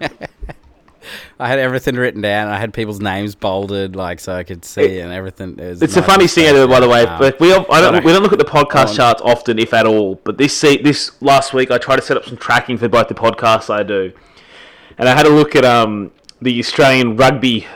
so 1.39 1.39
let's 1.39 1.39
go. 1.39 1.45
I 1.45 1.49
had 1.49 1.59
everything 1.59 1.97
written 1.97 2.21
down. 2.21 2.49
I 2.49 2.59
had 2.59 2.73
people's 2.73 3.01
names 3.01 3.35
bolded, 3.35 3.97
like 3.97 4.21
so 4.21 4.35
I 4.35 4.43
could 4.45 4.65
see 4.65 5.01
and 5.01 5.13
everything. 5.13 5.59
It 5.59 5.83
It's 5.83 5.97
a 5.97 6.03
funny 6.03 6.27
thing, 6.27 6.69
by 6.69 6.81
the 6.81 6.89
way. 6.89 7.05
But 7.05 7.41
we 7.41 7.53
all, 7.53 7.67
I 7.73 7.81
don't 7.81 7.95
I- 7.97 8.01
we 8.01 8.13
don't 8.13 8.23
look 8.23 8.33
at 8.33 8.39
the 8.39 8.45
podcast 8.45 8.97
charts 8.97 9.21
often, 9.23 9.59
if 9.59 9.73
at 9.75 9.87
all. 9.87 10.17
But 10.25 10.39
this 10.39 10.57
se- 10.57 10.83
this 10.83 11.13
last 11.21 11.53
week, 11.53 11.71
I 11.71 11.79
tried 11.79 11.97
to 11.97 12.03
set 12.03 12.17
up 12.17 12.25
some 12.25 12.37
tracking 12.37 12.79
for 12.79 12.89
both 12.89 13.09
the 13.09 13.15
podcasts 13.15 13.69
I 13.73 13.83
do, 13.83 14.13
and 14.99 15.09
I 15.09 15.15
had 15.17 15.27
a 15.27 15.31
look 15.31 15.55
at 15.57 15.65
um 15.65 16.11
the 16.43 16.59
Australian 16.59 17.17
rugby 17.17 17.67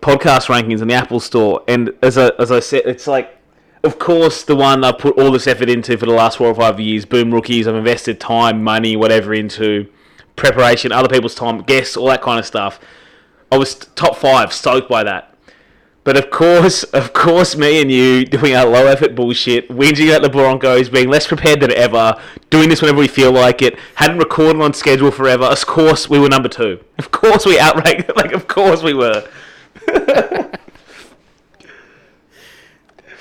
podcast 0.00 0.46
rankings 0.48 0.82
in 0.82 0.88
the 0.88 0.94
Apple 0.94 1.20
Store. 1.20 1.62
And 1.68 1.92
as 2.02 2.18
I 2.18 2.28
as 2.38 2.50
I 2.52 2.60
said, 2.60 2.82
it's 2.86 3.06
like, 3.06 3.36
of 3.84 3.98
course, 3.98 4.42
the 4.44 4.56
one 4.56 4.84
I 4.84 4.92
put 4.92 5.18
all 5.18 5.30
this 5.30 5.46
effort 5.46 5.68
into 5.70 5.96
for 5.96 6.06
the 6.06 6.12
last 6.12 6.38
four 6.38 6.48
or 6.48 6.54
five 6.54 6.78
years. 6.80 7.04
Boom 7.04 7.32
rookies. 7.32 7.66
I've 7.66 7.74
invested 7.76 8.20
time, 8.20 8.62
money, 8.62 8.96
whatever 8.96 9.32
into 9.34 9.88
preparation, 10.36 10.92
other 10.92 11.08
people's 11.08 11.34
time, 11.34 11.62
guests, 11.62 11.96
all 11.96 12.08
that 12.08 12.20
kind 12.22 12.38
of 12.38 12.44
stuff. 12.46 12.78
I 13.50 13.58
was 13.58 13.74
top 13.74 14.16
five, 14.16 14.52
stoked 14.52 14.88
by 14.88 15.04
that. 15.04 15.34
But 16.06 16.16
of 16.16 16.30
course, 16.30 16.82
of 17.00 17.12
course, 17.12 17.56
me 17.56 17.80
and 17.82 17.90
you 17.90 18.24
doing 18.24 18.54
our 18.54 18.64
low 18.64 18.86
effort 18.86 19.14
bullshit, 19.14 19.68
whinging 19.68 20.14
at 20.14 20.22
the 20.22 20.28
Broncos, 20.28 20.88
being 20.88 21.08
less 21.08 21.26
prepared 21.26 21.60
than 21.60 21.72
ever, 21.72 22.14
doing 22.48 22.68
this 22.68 22.80
whenever 22.80 22.98
we 22.98 23.08
feel 23.08 23.32
like 23.32 23.60
it, 23.60 23.76
hadn't 23.96 24.18
recorded 24.18 24.62
on 24.62 24.72
schedule 24.72 25.10
forever. 25.10 25.44
Of 25.44 25.66
course, 25.66 26.08
we 26.08 26.20
were 26.20 26.28
number 26.28 26.48
two. 26.48 26.78
Of 26.98 27.10
course, 27.10 27.44
we 27.44 27.58
outranked. 27.58 28.12
Like, 28.16 28.32
of 28.32 28.46
course, 28.48 28.82
we 28.82 28.94
were. 28.94 29.28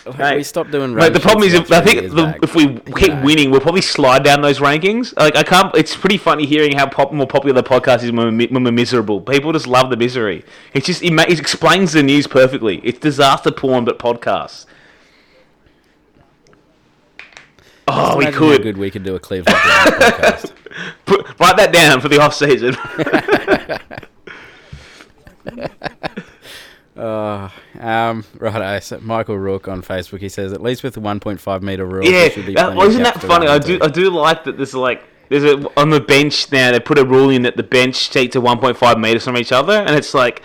we 0.05 0.43
stopped 0.43 0.71
doing. 0.71 0.93
Like, 0.95 1.13
the 1.13 1.19
problem 1.19 1.47
is, 1.47 1.53
if, 1.53 1.71
I 1.71 1.81
think 1.81 2.11
the, 2.11 2.37
if 2.43 2.53
we 2.53 2.79
keep 2.95 3.13
know. 3.13 3.23
winning, 3.23 3.49
we'll 3.49 3.61
probably 3.61 3.81
slide 3.81 4.23
down 4.23 4.41
those 4.41 4.59
rankings. 4.59 5.15
Like, 5.17 5.35
I 5.35 5.43
can't. 5.43 5.75
It's 5.75 5.95
pretty 5.95 6.17
funny 6.17 6.45
hearing 6.45 6.77
how 6.77 6.87
pop, 6.87 7.11
more 7.11 7.25
popular 7.25 7.61
the 7.61 7.67
podcast 7.67 8.03
is 8.03 8.11
when 8.11 8.37
we're, 8.37 8.47
when 8.49 8.63
we're 8.63 8.71
miserable. 8.71 9.19
People 9.21 9.51
just 9.51 9.67
love 9.67 9.89
the 9.89 9.97
misery. 9.97 10.45
It's 10.73 10.85
just 10.85 11.01
it, 11.01 11.11
ma- 11.11 11.23
it 11.23 11.39
explains 11.39 11.93
the 11.93 12.03
news 12.03 12.27
perfectly. 12.27 12.79
It's 12.83 12.99
disaster 12.99 13.51
porn, 13.51 13.85
but 13.85 13.97
podcasts. 13.97 14.65
Oh, 17.87 18.17
we 18.17 18.25
could 18.25 18.63
good 18.63 18.77
we 18.77 18.89
could 18.89 19.03
do 19.03 19.15
a 19.15 19.19
Cleveland 19.19 19.57
podcast. 19.59 20.51
Put, 21.05 21.39
write 21.39 21.57
that 21.57 21.71
down 21.71 22.01
for 22.01 22.09
the 22.09 22.19
off 22.19 22.33
season. 22.33 22.75
Uh, 26.95 27.49
um, 27.79 28.23
right, 28.37 28.81
so 28.81 28.99
Michael 29.01 29.37
Rook 29.37 29.67
on 29.67 29.81
Facebook. 29.81 30.19
He 30.19 30.29
says 30.29 30.53
at 30.53 30.61
least 30.61 30.83
with 30.83 30.93
the 30.93 31.01
1.5 31.01 31.61
meter 31.61 31.85
rule. 31.85 32.05
yeah, 32.05 32.29
should 32.29 32.45
be 32.45 32.53
that, 32.53 32.73
plenty 32.73 32.89
isn't 32.91 33.03
that 33.03 33.21
funny? 33.21 33.47
I 33.47 33.59
do. 33.59 33.79
I 33.81 33.87
do 33.87 34.09
like 34.09 34.45
that. 34.45 34.55
There's 34.55 34.73
like 34.73 35.03
there's 35.29 35.43
a 35.43 35.79
on 35.79 35.89
the 35.89 35.99
bench 35.99 36.51
now. 36.51 36.71
They 36.71 36.79
put 36.79 36.97
a 36.97 37.05
rule 37.05 37.29
in 37.29 37.41
that 37.41 37.57
the 37.57 37.63
bench 37.63 38.09
seats 38.09 38.35
are 38.35 38.41
1.5 38.41 38.99
meters 38.99 39.25
from 39.25 39.37
each 39.37 39.51
other, 39.51 39.73
and 39.73 39.89
it's 39.89 40.13
like, 40.13 40.41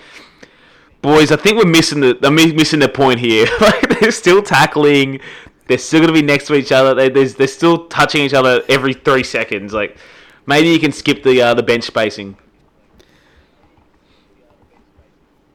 boys, 1.03 1.31
I 1.31 1.37
think 1.37 1.57
we're 1.57 1.71
missing 1.71 2.01
the. 2.01 2.19
I'm 2.23 2.35
missing 2.35 2.81
the 2.81 2.89
point 2.89 3.21
here. 3.21 3.47
like 3.61 4.01
they're 4.01 4.11
still 4.11 4.43
tackling. 4.43 5.21
They're 5.69 5.79
still 5.79 6.01
going 6.01 6.13
to 6.13 6.21
be 6.21 6.27
next 6.27 6.49
to 6.49 6.55
each 6.55 6.73
other. 6.73 6.95
They, 6.95 7.11
there's, 7.11 7.37
they're 7.37 7.47
still 7.47 7.87
touching 7.87 8.23
each 8.23 8.35
other 8.35 8.65
every 8.69 8.93
three 8.93 9.23
seconds. 9.23 9.73
Like 9.73 9.97
maybe 10.47 10.69
you 10.69 10.81
can 10.81 10.91
skip 10.91 11.23
the 11.23 11.41
uh, 11.43 11.55
the 11.55 11.63
bench 11.63 11.85
spacing. 11.85 12.37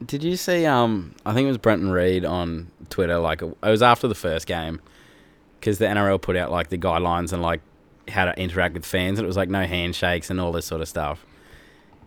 Did 0.05 0.23
you 0.23 0.35
see? 0.35 0.65
Um, 0.65 1.15
I 1.25 1.33
think 1.33 1.45
it 1.45 1.49
was 1.49 1.57
Brenton 1.57 1.89
Reed 1.91 2.25
on 2.25 2.69
Twitter. 2.89 3.17
Like 3.17 3.41
it 3.41 3.55
was 3.63 3.81
after 3.81 4.07
the 4.07 4.15
first 4.15 4.45
game, 4.45 4.81
because 5.59 5.77
the 5.77 5.85
NRL 5.85 6.21
put 6.21 6.35
out 6.35 6.51
like 6.51 6.69
the 6.69 6.77
guidelines 6.77 7.33
and 7.33 7.41
like 7.41 7.61
how 8.09 8.25
to 8.25 8.39
interact 8.39 8.73
with 8.75 8.85
fans, 8.85 9.17
and 9.19 9.25
it 9.25 9.27
was 9.27 9.37
like 9.37 9.49
no 9.49 9.63
handshakes 9.65 10.29
and 10.29 10.39
all 10.39 10.51
this 10.51 10.65
sort 10.65 10.81
of 10.81 10.87
stuff. 10.87 11.25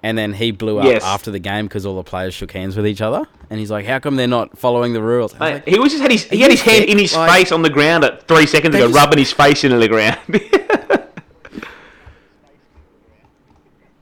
And 0.01 0.17
then 0.17 0.33
he 0.35 0.53
blew 0.53 0.79
up 0.79 0.85
Yes. 0.85 1.03
after 1.03 1.33
the 1.33 1.41
game 1.41 1.67
because 1.67 1.85
all 1.85 1.97
the 1.97 2.05
players 2.05 2.33
shook 2.33 2.53
hands 2.53 2.77
with 2.77 2.87
each 2.87 3.01
other, 3.01 3.25
and 3.51 3.59
he's 3.59 3.71
like, 3.71 3.85
"How 3.85 3.99
come 3.99 4.15
they're 4.15 4.29
not 4.29 4.57
following 4.57 4.93
the 4.93 5.03
rules?" 5.03 5.33
Was 5.33 5.41
like, 5.41 5.67
he 5.67 5.79
was 5.79 5.91
just 5.91 6.03
had 6.03 6.13
his 6.13 6.23
he 6.25 6.41
had 6.41 6.53
his 6.53 6.61
hand 6.63 6.85
in 6.85 6.99
his 6.99 7.17
Like- 7.17 7.33
face 7.33 7.51
on 7.53 7.63
the 7.63 7.71
ground 7.71 8.05
at 8.05 8.29
three 8.29 8.47
seconds 8.47 8.77
ago, 8.77 8.87
just- 8.87 8.97
rubbing 8.97 9.19
his 9.19 9.33
face 9.33 9.65
into 9.65 9.79
the 9.79 9.89
ground. 9.89 10.19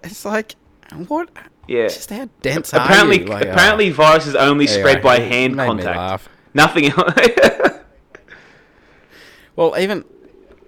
it's 0.05 0.25
like, 0.25 0.55
what? 1.09 1.29
Yeah. 1.69 1.89
Just 1.89 2.11
how 2.11 2.29
dense 2.43 2.73
are 2.75 2.81
apparently, 2.85 3.21
you? 3.21 3.27
Like, 3.27 3.47
apparently, 3.47 3.91
viruses 3.91 4.35
only 4.35 4.67
Anyway, 4.67 4.81
spread 4.81 5.03
by 5.03 5.19
hand 5.21 5.57
contact. 5.57 6.29
Nothing 6.55 6.87
else. 6.87 7.15
Well, 9.57 9.75
even 9.79 10.05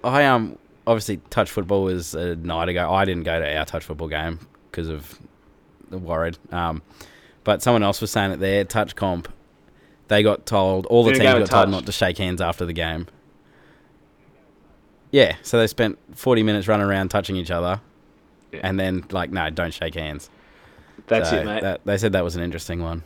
I 0.03 0.25
um 0.25 0.57
obviously 0.87 1.17
touch 1.29 1.51
football 1.51 1.83
was 1.83 2.15
a 2.15 2.35
night 2.35 2.69
ago. 2.69 2.91
I 2.91 3.05
didn't 3.05 3.23
go 3.23 3.39
to 3.39 3.57
our 3.57 3.65
touch 3.65 3.83
football 3.85 4.07
game 4.07 4.39
because 4.71 4.89
of 4.89 5.19
the 5.89 5.99
worried. 5.99 6.37
Um, 6.51 6.81
but 7.43 7.61
someone 7.61 7.83
else 7.83 8.01
was 8.01 8.09
saying 8.11 8.31
that 8.31 8.39
their 8.39 8.63
touch 8.63 8.95
comp, 8.95 9.31
they 10.07 10.23
got 10.23 10.45
told 10.47 10.87
all 10.87 11.03
the 11.03 11.11
teams 11.11 11.21
go 11.23 11.33
got 11.33 11.41
with 11.41 11.49
told 11.51 11.69
not 11.69 11.85
to 11.85 11.91
shake 11.91 12.17
hands 12.17 12.41
after 12.41 12.65
the 12.65 12.73
game. 12.73 13.05
Yeah, 15.11 15.35
so 15.43 15.59
they 15.59 15.67
spent 15.67 15.97
forty 16.15 16.43
minutes 16.43 16.67
running 16.67 16.87
around 16.87 17.09
touching 17.09 17.35
each 17.35 17.51
other, 17.51 17.81
Yeah. 18.51 18.61
and 18.63 18.79
then 18.79 19.05
like 19.11 19.31
no, 19.31 19.49
don't 19.49 19.73
shake 19.73 19.95
hands. 19.95 20.29
That's 21.07 21.29
So 21.29 21.37
it, 21.37 21.45
mate. 21.45 21.61
that- 21.61 21.81
they 21.85 21.97
said 21.97 22.11
that 22.13 22.23
was 22.23 22.35
an 22.35 22.43
interesting 22.43 22.81
one. 22.81 23.03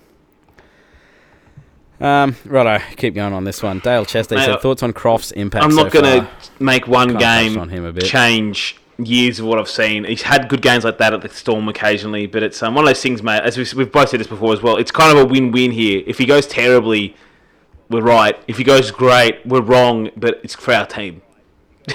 Um, 2.02 2.36
righto, 2.46 2.84
keep 2.98 3.16
going 3.16 3.34
on 3.34 3.46
this 3.46 3.64
one. 3.64 3.80
Dale 3.80 4.04
Chester 4.04 4.36
Mate, 4.36 4.46
said 4.46 4.62
thoughts 4.62 4.84
on 4.84 4.92
Croft's 4.92 5.32
impact. 5.32 5.64
I'm 5.64 5.72
so 5.72 5.84
not 5.84 5.92
going 5.92 6.04
to 6.26 6.30
make 6.60 6.86
one 6.88 7.16
game 7.16 7.58
on 7.58 7.70
him 7.70 7.86
a 7.86 7.94
bit. 7.94 8.04
change 8.04 8.78
years 8.98 9.40
of 9.40 9.46
what 9.46 9.58
I've 9.58 9.70
seen. 9.70 10.04
He's 10.04 10.24
had 10.24 10.50
good 10.50 10.62
games 10.62 10.84
like 10.84 10.98
that 10.98 11.14
at 11.14 11.22
the 11.22 11.30
Storm 11.30 11.70
occasionally, 11.70 12.26
but 12.26 12.44
it's 12.44 12.62
um, 12.62 12.76
one 12.76 12.84
of 12.84 12.90
those 12.90 13.02
things, 13.02 13.24
mate. 13.24 13.42
As 13.44 13.58
we've, 13.58 13.72
we've 13.74 13.92
both 13.92 14.10
said 14.10 14.20
this 14.20 14.28
before 14.28 14.52
as 14.54 14.62
well, 14.62 14.76
it's 14.78 14.92
kind 14.92 15.18
of 15.18 15.24
a 15.24 15.26
win-win 15.28 15.72
here. 15.72 16.04
If 16.06 16.18
he 16.18 16.26
goes 16.26 16.46
terribly, 16.46 17.16
we're 17.90 18.02
right. 18.02 18.38
If 18.48 18.58
he 18.58 18.64
goes 18.66 18.92
great, 18.92 19.46
we're 19.46 19.62
wrong, 19.62 20.10
but 20.18 20.42
it's 20.44 20.56
for 20.56 20.74
our 20.74 20.86
team. 20.86 21.22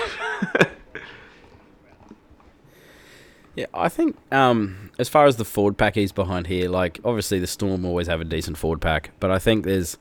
Yeah, 3.59 3.67
I 3.75 3.89
think 3.89 4.15
um, 4.31 4.91
as 5.01 5.09
far 5.09 5.27
as 5.27 5.35
the 5.37 5.45
forward 5.45 5.77
pack 5.77 5.97
is 5.97 6.13
behind 6.13 6.47
here, 6.47 6.69
like 6.69 7.01
obviously 7.05 7.41
the 7.41 7.49
Storm 7.49 7.85
always 7.85 8.07
have 8.07 8.21
a 8.21 8.25
decent 8.25 8.57
forward 8.57 8.81
pack, 8.81 9.11
but 9.19 9.33
I 9.33 9.41
think 9.41 9.65
there's 9.65 9.99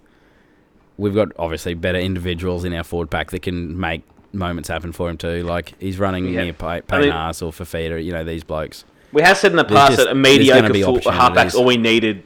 we've 0.99 1.15
got 1.15 1.29
obviously 1.39 1.73
better 1.73 1.97
individuals 1.97 2.63
in 2.65 2.73
our 2.73 2.83
forward 2.83 3.09
pack 3.09 3.31
that 3.31 3.41
can 3.41 3.79
make 3.79 4.03
moments 4.31 4.69
happen 4.69 4.91
for 4.91 5.09
him 5.09 5.17
too. 5.17 5.41
Like 5.41 5.73
he's 5.79 5.97
running 5.97 6.25
Yeah. 6.25 6.43
near 6.43 6.55
I 6.91 6.99
mean- 6.99 7.09
or 7.09 7.51
Fifita, 7.51 8.03
you 8.03 8.11
know 8.11 8.23
these 8.23 8.43
blokes. 8.43 8.85
We 9.11 9.23
have 9.23 9.37
said 9.37 9.53
in 9.53 9.57
the 9.57 9.63
past 9.65 9.93
just- 9.93 10.03
that 10.05 10.11
a 10.11 10.15
mediocre 10.15 10.71
full 10.75 11.11
halfback's 11.11 11.55
all 11.55 11.65
we 11.65 11.77
needed 11.77 12.21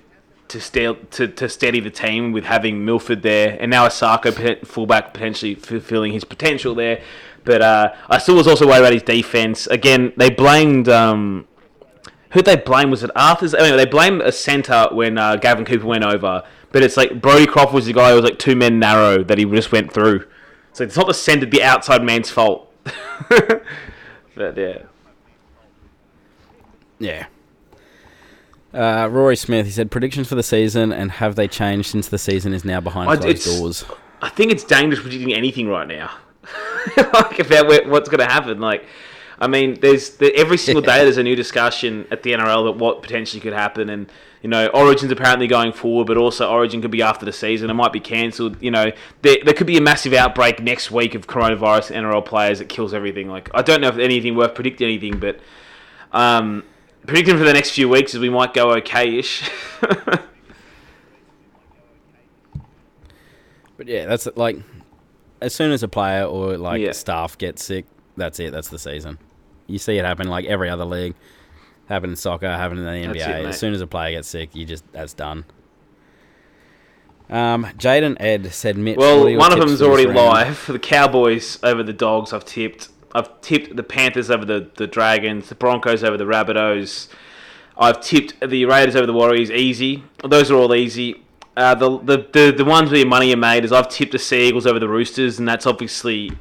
to, 0.50 0.94
to 1.12 1.28
to 1.30 1.48
steady 1.48 1.80
the 1.80 1.90
team 1.90 2.34
with 2.34 2.44
having 2.44 2.84
Milford 2.84 3.22
there, 3.22 3.56
and 3.58 3.72
now 3.72 3.88
Isaako 3.88 4.68
fullback 4.68 5.14
potentially 5.14 5.56
fulfilling 5.56 6.12
his 6.12 6.26
potential 6.26 6.76
there. 6.76 7.00
But 7.44 7.62
uh, 7.62 7.94
I 8.10 8.18
still 8.20 8.36
was 8.36 8.48
also 8.48 8.68
worried 8.68 8.80
about 8.80 8.94
his 8.94 9.04
defense. 9.04 9.68
Again, 9.68 10.14
they 10.16 10.30
blamed 10.30 10.88
um, 10.90 11.48
who 12.32 12.42
they 12.42 12.56
blame 12.56 12.92
was 12.92 13.04
it 13.04 13.12
Arthur's? 13.16 13.54
Anyway, 13.54 13.78
they 13.78 13.86
blamed 13.86 14.22
a 14.22 14.32
centre 14.32 14.88
when 14.92 15.18
uh, 15.18 15.36
Gavin 15.36 15.66
Cooper 15.66 15.86
went 15.86 16.04
over, 16.04 16.44
but 16.72 16.84
it's 16.84 16.98
like 16.98 17.22
Brodie 17.22 17.46
Croft 17.48 17.74
was 17.74 17.86
the 17.86 17.94
guy 17.94 18.10
who 18.10 18.16
was 18.16 18.24
like 18.24 18.40
two 18.40 18.56
men 18.56 18.80
narrow 18.80 19.24
that 19.24 19.38
he 19.38 19.46
just 19.46 19.72
went 19.72 19.92
through. 19.92 20.26
So 20.74 20.84
it's 20.84 20.96
not 20.96 21.08
the 21.08 21.14
centre, 21.14 21.46
the 21.46 21.64
outside 21.64 22.04
man's 22.04 22.30
fault. 22.30 22.72
but 23.30 24.58
yeah. 24.58 24.84
Yeah. 27.00 27.26
Uh, 28.74 29.10
Rory 29.12 29.36
Smith, 29.36 29.66
he 29.66 29.72
said 29.72 29.92
predictions 29.92 30.30
for 30.30 30.36
the 30.36 30.44
season 30.44 30.94
and 30.94 31.12
have 31.12 31.36
they 31.36 31.48
changed 31.48 31.90
since 31.90 32.08
the 32.08 32.18
season 32.18 32.54
is 32.54 32.64
now 32.64 32.80
behind 32.80 33.08
closed 33.08 33.26
it's- 33.28 33.60
doors? 33.60 33.86
I 34.24 34.30
think 34.30 34.52
it's 34.52 34.64
dangerous 34.64 35.02
predicting 35.02 35.34
anything 35.34 35.68
right 35.68 35.88
now. 35.88 36.12
like 36.98 37.40
about 37.40 37.88
what's 37.88 38.10
going 38.10 38.20
to 38.20 38.32
happen. 38.32 38.60
Like, 38.60 38.86
I 39.40 39.48
mean, 39.48 39.80
there's 39.80 40.12
the, 40.18 40.36
every 40.36 40.58
single 40.58 40.82
day 40.82 41.04
there's 41.04 41.18
a 41.18 41.24
new 41.24 41.36
discussion 41.36 42.08
at 42.12 42.24
the 42.24 42.32
NRL 42.32 42.66
that 42.66 42.84
what 42.84 43.02
potentially 43.02 43.40
could 43.40 43.54
happen, 43.54 43.90
and 43.90 44.12
you 44.42 44.50
know, 44.50 44.68
Origin's 44.68 45.12
apparently 45.12 45.48
going 45.48 45.72
forward, 45.72 46.08
but 46.08 46.18
also 46.18 46.50
Origin 46.50 46.82
could 46.82 46.92
be 46.92 47.02
after 47.02 47.26
the 47.26 47.34
season. 47.34 47.70
It 47.70 47.74
might 47.74 47.94
be 47.94 48.00
cancelled. 48.00 48.62
You 48.62 48.72
know, 48.72 48.92
there, 49.22 49.38
there 49.44 49.54
could 49.54 49.68
be 49.68 49.78
a 49.78 49.82
massive 49.82 50.14
outbreak 50.14 50.62
next 50.62 50.92
week 50.92 51.16
of 51.16 51.28
coronavirus 51.28 51.92
in 51.92 52.04
NRL 52.04 52.26
players 52.26 52.60
that 52.60 52.70
kills 52.70 52.94
everything. 52.94 53.28
Like, 53.30 53.50
I 53.54 53.62
don't 53.62 53.82
know 53.82 53.90
if 53.90 53.98
anything 53.98 54.36
worth 54.36 54.56
predicting 54.56 54.88
anything, 54.88 55.20
but 55.20 55.40
um, 56.12 56.64
predicting 57.06 57.38
for 57.38 57.44
the 57.44 57.54
next 57.54 57.72
few 57.72 57.88
weeks 57.88 58.14
is 58.14 58.20
we 58.20 58.30
might 58.30 58.54
go 58.54 58.74
okay-ish. 58.74 59.50
But 63.82 63.88
yeah, 63.88 64.06
that's 64.06 64.28
like 64.36 64.58
as 65.42 65.54
soon 65.54 65.72
as 65.72 65.84
a 65.84 65.88
player 65.88 66.24
or 66.24 66.58
like 66.58 66.82
Yeah. 66.82 66.92
staff 66.92 67.38
gets 67.38 67.64
sick, 67.64 67.86
that's 68.18 68.40
it. 68.40 68.52
That's 68.52 68.70
the 68.70 68.80
season. 68.80 69.18
You 69.68 69.78
see 69.80 69.98
it 69.98 70.06
happen 70.06 70.28
like 70.28 70.46
every 70.46 70.70
other 70.70 70.86
league. 70.86 71.16
Happen 71.88 72.12
in 72.12 72.16
soccer, 72.16 72.48
happen 72.50 72.78
in 72.78 72.86
the 72.86 72.92
NBA. 73.20 73.40
It, 73.42 73.46
as 73.48 73.60
soon 73.60 73.74
as 73.74 73.82
a 73.82 73.88
player 73.88 74.12
gets 74.18 74.28
sick, 74.28 74.56
you 74.56 74.66
just 74.66 74.84
that's 74.94 75.14
done. 75.14 75.46
Um, 77.30 77.66
Jaden 77.78 78.18
Ed 78.20 78.54
said, 78.54 78.78
"Mitch, 78.78 78.98
Well, 78.98 79.24
one 79.38 79.54
of 79.54 79.60
them's 79.60 79.82
already 79.82 80.06
live. 80.08 80.58
For 80.58 80.74
the 80.74 80.80
Cowboys 80.80 81.60
over 81.64 81.82
the 81.84 81.94
Dogs, 81.94 82.34
I've 82.34 82.46
tipped. 82.46 82.90
I've 83.14 83.40
tipped 83.42 83.76
the 83.76 83.84
Panthers 83.84 84.30
over 84.32 84.46
the, 84.46 84.70
the 84.76 84.88
Dragons, 84.88 85.50
the 85.50 85.56
Broncos 85.56 86.04
over 86.04 86.18
the 86.18 86.24
Rabbitohs. 86.26 87.08
I've 87.78 88.00
tipped 88.02 88.40
the 88.48 88.66
Raiders 88.66 88.96
over 88.96 89.06
the 89.06 89.14
Warriors 89.14 89.50
easy. 89.52 90.04
Those 90.24 90.52
are 90.52 90.56
all 90.56 90.74
easy. 90.76 91.22
Uh, 91.56 91.76
the, 91.76 92.00
the, 92.00 92.28
the 92.32 92.54
the 92.58 92.66
ones 92.66 92.90
where 92.90 93.00
your 93.00 93.08
money 93.08 93.34
are 93.34 93.38
made 93.38 93.66
is 93.66 93.72
I've 93.74 93.90
tipped 93.90 94.14
the 94.14 94.20
Sea 94.20 94.48
Eagles 94.48 94.66
over 94.66 94.80
the 94.80 94.88
Roosters, 94.88 95.38
and 95.38 95.48
that's 95.48 95.66
obviously 95.66 96.32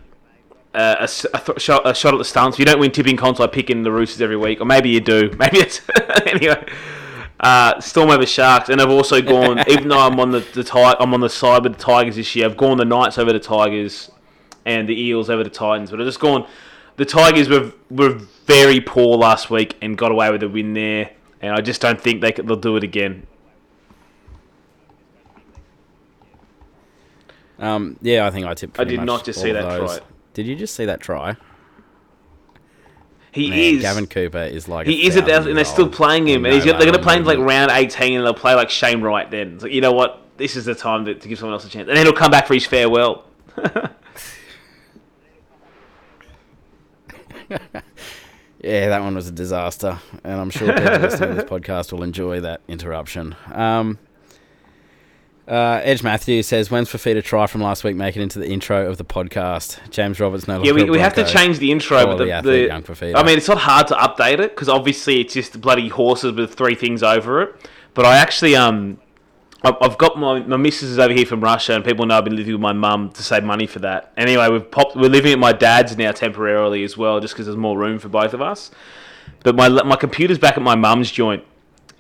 uh, 0.73 0.97
a, 1.01 1.05
a 1.35 1.41
th- 1.41 1.61
shot, 1.61 1.87
a 1.89 1.93
shot 1.95 2.15
at 2.15 2.19
the 2.19 2.25
stumps. 2.25 2.55
If 2.55 2.61
you 2.61 2.65
don't 2.65 2.79
win 2.79 2.93
tipping 2.93 3.17
comps, 3.17 3.41
I 3.41 3.49
pick 3.49 3.71
in 3.71 3.83
the 3.83 3.91
Roosters 3.91 4.21
every 4.21 4.37
week, 4.37 4.61
or 4.61 4.67
maybe 4.67 4.89
you 4.91 5.01
do. 5.01 5.35
Maybe 5.39 5.59
it's 5.59 5.81
anyway. 6.27 6.65
Uh, 7.41 7.81
Storm 7.81 8.11
over 8.11 8.27
Sharks, 8.27 8.69
and 8.69 8.81
I've 8.81 8.91
also 8.91 9.21
gone. 9.21 9.65
even 9.69 9.89
though 9.89 9.99
I'm 9.99 10.21
on 10.21 10.31
the 10.31 10.41
the 10.53 10.63
ti- 10.63 10.79
I'm 11.01 11.13
on 11.13 11.21
the 11.21 11.29
side 11.29 11.65
with 11.65 11.77
the 11.77 11.83
Tigers 11.83 12.17
this 12.17 12.37
year. 12.37 12.47
I've 12.47 12.57
gone 12.57 12.77
the 12.77 12.85
Knights 12.85 13.19
over 13.19 13.33
the 13.33 13.41
Tigers, 13.41 14.11
and 14.65 14.89
the 14.89 15.01
Eels 15.01 15.29
over 15.29 15.43
the 15.43 15.51
Titans. 15.51 15.91
But 15.91 16.01
I've 16.01 16.07
just 16.07 16.21
gone. 16.21 16.47
The 16.97 17.05
Tigers 17.05 17.49
were 17.49 17.73
were 17.91 18.11
very 18.47 18.81
poor 18.81 19.17
last 19.17 19.51
week 19.51 19.77
and 19.83 19.99
got 19.99 20.13
away 20.13 20.31
with 20.31 20.43
a 20.43 20.49
win 20.49 20.75
there, 20.75 21.11
and 21.41 21.53
I 21.55 21.63
just 21.63 21.81
don't 21.81 22.01
think 22.01 22.21
they 22.21 22.31
could, 22.31 22.47
they'll 22.47 22.57
do 22.57 22.77
it 22.77 22.85
again. 22.85 23.27
Um, 27.61 27.97
yeah, 28.03 28.27
I 28.27 28.31
think 28.31 28.47
I 28.47 28.55
tipped. 28.55 28.81
I 28.81 28.85
did 28.85 29.03
not 29.03 29.25
just 29.25 29.41
see 29.41 29.53
that 29.53 29.63
those. 29.63 29.99
try. 29.99 30.07
Did 30.35 30.47
you 30.47 30.57
just 30.57 30.75
see 30.75 30.87
that 30.87 31.01
try? 31.01 31.37
He 33.33 33.51
Man, 33.51 33.59
is. 33.59 33.83
Gavin 33.83 34.07
Cooper 34.09 34.43
is 34.43 34.67
like 34.69 34.89
He 34.89 35.07
is 35.07 35.15
thousand 35.15 35.51
and 35.51 35.57
they're 35.57 35.65
still 35.65 35.89
playing 35.89 36.27
him. 36.27 36.45
And 36.45 36.53
No 36.53 36.55
he's 36.55 36.65
got, 36.65 36.79
they're 36.79 36.91
going 36.91 36.99
to 36.99 37.03
play 37.03 37.17
him 37.17 37.25
like 37.25 37.39
round 37.39 37.71
18, 37.71 38.17
and 38.17 38.27
they'll 38.27 38.35
play 38.35 38.55
like 38.55 38.71
Shane 38.71 39.03
Wright 39.03 39.31
then. 39.31 39.55
It's 39.55 39.63
like, 39.63 39.73
you 39.73 39.81
know 39.81 39.93
what? 39.93 40.23
This 40.37 40.57
is 40.57 40.65
the 40.65 40.75
time 40.75 41.05
to, 41.05 41.15
to 41.15 41.29
give 41.29 41.39
someone 41.39 41.53
else 41.53 41.65
a 41.65 41.69
chance. 41.69 41.87
And 41.89 41.97
then 41.97 42.07
he'll 42.07 42.15
come 42.15 42.31
back 42.31 42.47
for 42.47 42.55
his 42.55 42.67
farewell. 42.67 43.25
Yeah, 48.63 48.91
that 48.91 49.01
one 49.01 49.15
was 49.15 49.27
a 49.27 49.33
disaster, 49.33 49.99
and 50.23 50.39
I'm 50.39 50.51
sure 50.51 50.71
people 50.71 50.99
listening 50.99 51.31
to 51.31 51.35
this 51.37 51.51
podcast 51.51 51.93
will 51.93 52.03
enjoy 52.03 52.41
that 52.41 52.61
interruption. 52.69 53.35
Um, 53.55 53.99
uh, 55.51 55.81
Edge 55.83 56.05
Matthews 56.05 56.47
says, 56.47 56.71
"When's 56.71 56.89
Fifita 56.89 57.25
try 57.25 57.47
from 57.49 57.61
last 57.61 57.83
week 57.83 57.97
make 57.97 58.17
it 58.17 58.23
into 58.23 58.39
the 58.39 58.49
intro 58.49 58.89
of 58.89 58.99
the 58.99 59.05
podcast?" 59.05 59.79
James 59.91 60.21
Roberts 60.21 60.47
no 60.47 60.55
longer. 60.55 60.69
Yeah, 60.69 60.73
we, 60.75 60.89
we 60.89 61.01
have 61.01 61.15
to 61.15 61.25
change 61.25 61.59
the 61.59 61.73
intro. 61.73 62.07
But 62.07 62.19
the 62.19 62.27
the, 62.27 62.33
athlete, 62.33 62.63
the- 62.63 62.67
young 62.69 62.83
Fifita. 62.85 63.17
I 63.17 63.25
mean, 63.25 63.37
it's 63.37 63.49
not 63.49 63.59
hard 63.59 63.89
to 63.89 63.95
update 63.95 64.39
it 64.39 64.55
because 64.55 64.69
obviously 64.69 65.21
it's 65.21 65.35
just 65.35 65.61
bloody 65.61 65.89
horses 65.89 66.33
with 66.35 66.55
three 66.55 66.77
things 66.77 67.03
over 67.03 67.43
it. 67.43 67.69
But 67.95 68.07
I 68.07 68.19
actually, 68.19 68.55
um, 68.55 69.01
I've 69.63 69.75
I've 69.81 69.99
got 69.99 70.17
my 70.17 70.39
my 70.39 70.57
missus 70.57 70.91
is 70.91 70.99
over 71.01 71.13
here 71.13 71.27
from 71.27 71.41
Russia, 71.41 71.75
and 71.75 71.85
people 71.85 72.07
know 72.07 72.19
I've 72.19 72.25
been 72.25 72.37
living 72.37 72.53
with 72.55 72.63
my 72.63 72.73
mum 72.73 73.11
to 73.11 73.23
save 73.25 73.43
money 73.43 73.67
for 73.67 73.81
that. 73.81 74.13
Anyway, 74.17 74.49
we've 74.49 74.71
popped. 74.71 74.95
We're 74.95 75.11
living 75.11 75.33
at 75.33 75.41
my 75.41 75.53
dad's 75.53 75.97
now 75.99 76.13
temporarily 76.13 76.85
as 76.85 76.97
well, 76.97 77.19
just 77.19 77.35
because 77.35 77.47
there's 77.47 77.59
more 77.59 77.77
room 77.77 77.99
for 77.99 78.09
both 78.09 78.35
of 78.35 78.41
us. 78.41 78.71
But 79.43 79.57
my 79.57 79.69
my 79.69 79.97
computer's 79.97 80.39
back 80.39 80.57
at 80.57 80.63
my 80.63 80.77
mum's 80.77 81.11
joint, 81.11 81.43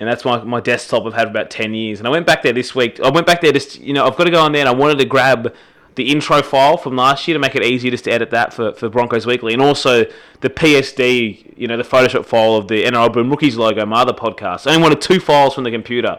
and 0.01 0.09
that's 0.09 0.25
my 0.25 0.43
my 0.43 0.61
desktop 0.61 1.07
I've 1.07 1.15
had 1.15 1.25
for 1.25 1.31
about 1.31 1.51
ten 1.51 1.75
years. 1.75 2.01
And 2.01 2.09
I 2.09 2.11
went 2.11 2.27
back 2.27 2.43
there 2.43 2.53
this 2.53 2.75
week. 2.75 2.99
I 3.01 3.11
went 3.11 3.27
back 3.27 3.41
there 3.43 3.53
just 3.53 3.79
you 3.79 3.93
know 3.93 4.07
I've 4.07 4.17
got 4.17 4.25
to 4.25 4.31
go 4.31 4.43
on 4.43 4.53
there, 4.53 4.63
and 4.63 4.69
I 4.69 4.75
wanted 4.75 4.99
to 4.99 5.05
grab 5.05 5.55
the 5.97 6.11
intro 6.11 6.43
file 6.43 6.77
from 6.77 6.97
last 6.97 7.27
year 7.29 7.35
to 7.35 7.39
make 7.39 7.55
it 7.55 7.63
easier 7.63 7.91
just 7.91 8.05
to 8.05 8.13
edit 8.13 8.31
that 8.31 8.55
for, 8.55 8.73
for 8.73 8.89
Broncos 8.89 9.27
Weekly, 9.27 9.53
and 9.53 9.63
also 9.63 10.05
the 10.41 10.49
PSD, 10.49 11.59
you 11.59 11.67
know, 11.67 11.77
the 11.77 11.83
Photoshop 11.83 12.25
file 12.25 12.55
of 12.55 12.69
the 12.69 12.85
NRL 12.85 13.13
Boom 13.13 13.29
Rookies 13.29 13.57
logo, 13.57 13.85
my 13.85 14.03
other 14.03 14.13
podcast. 14.13 14.67
I 14.67 14.71
only 14.71 14.83
wanted 14.83 15.01
two 15.01 15.21
files 15.21 15.55
from 15.55 15.65
the 15.65 15.71
computer, 15.71 16.19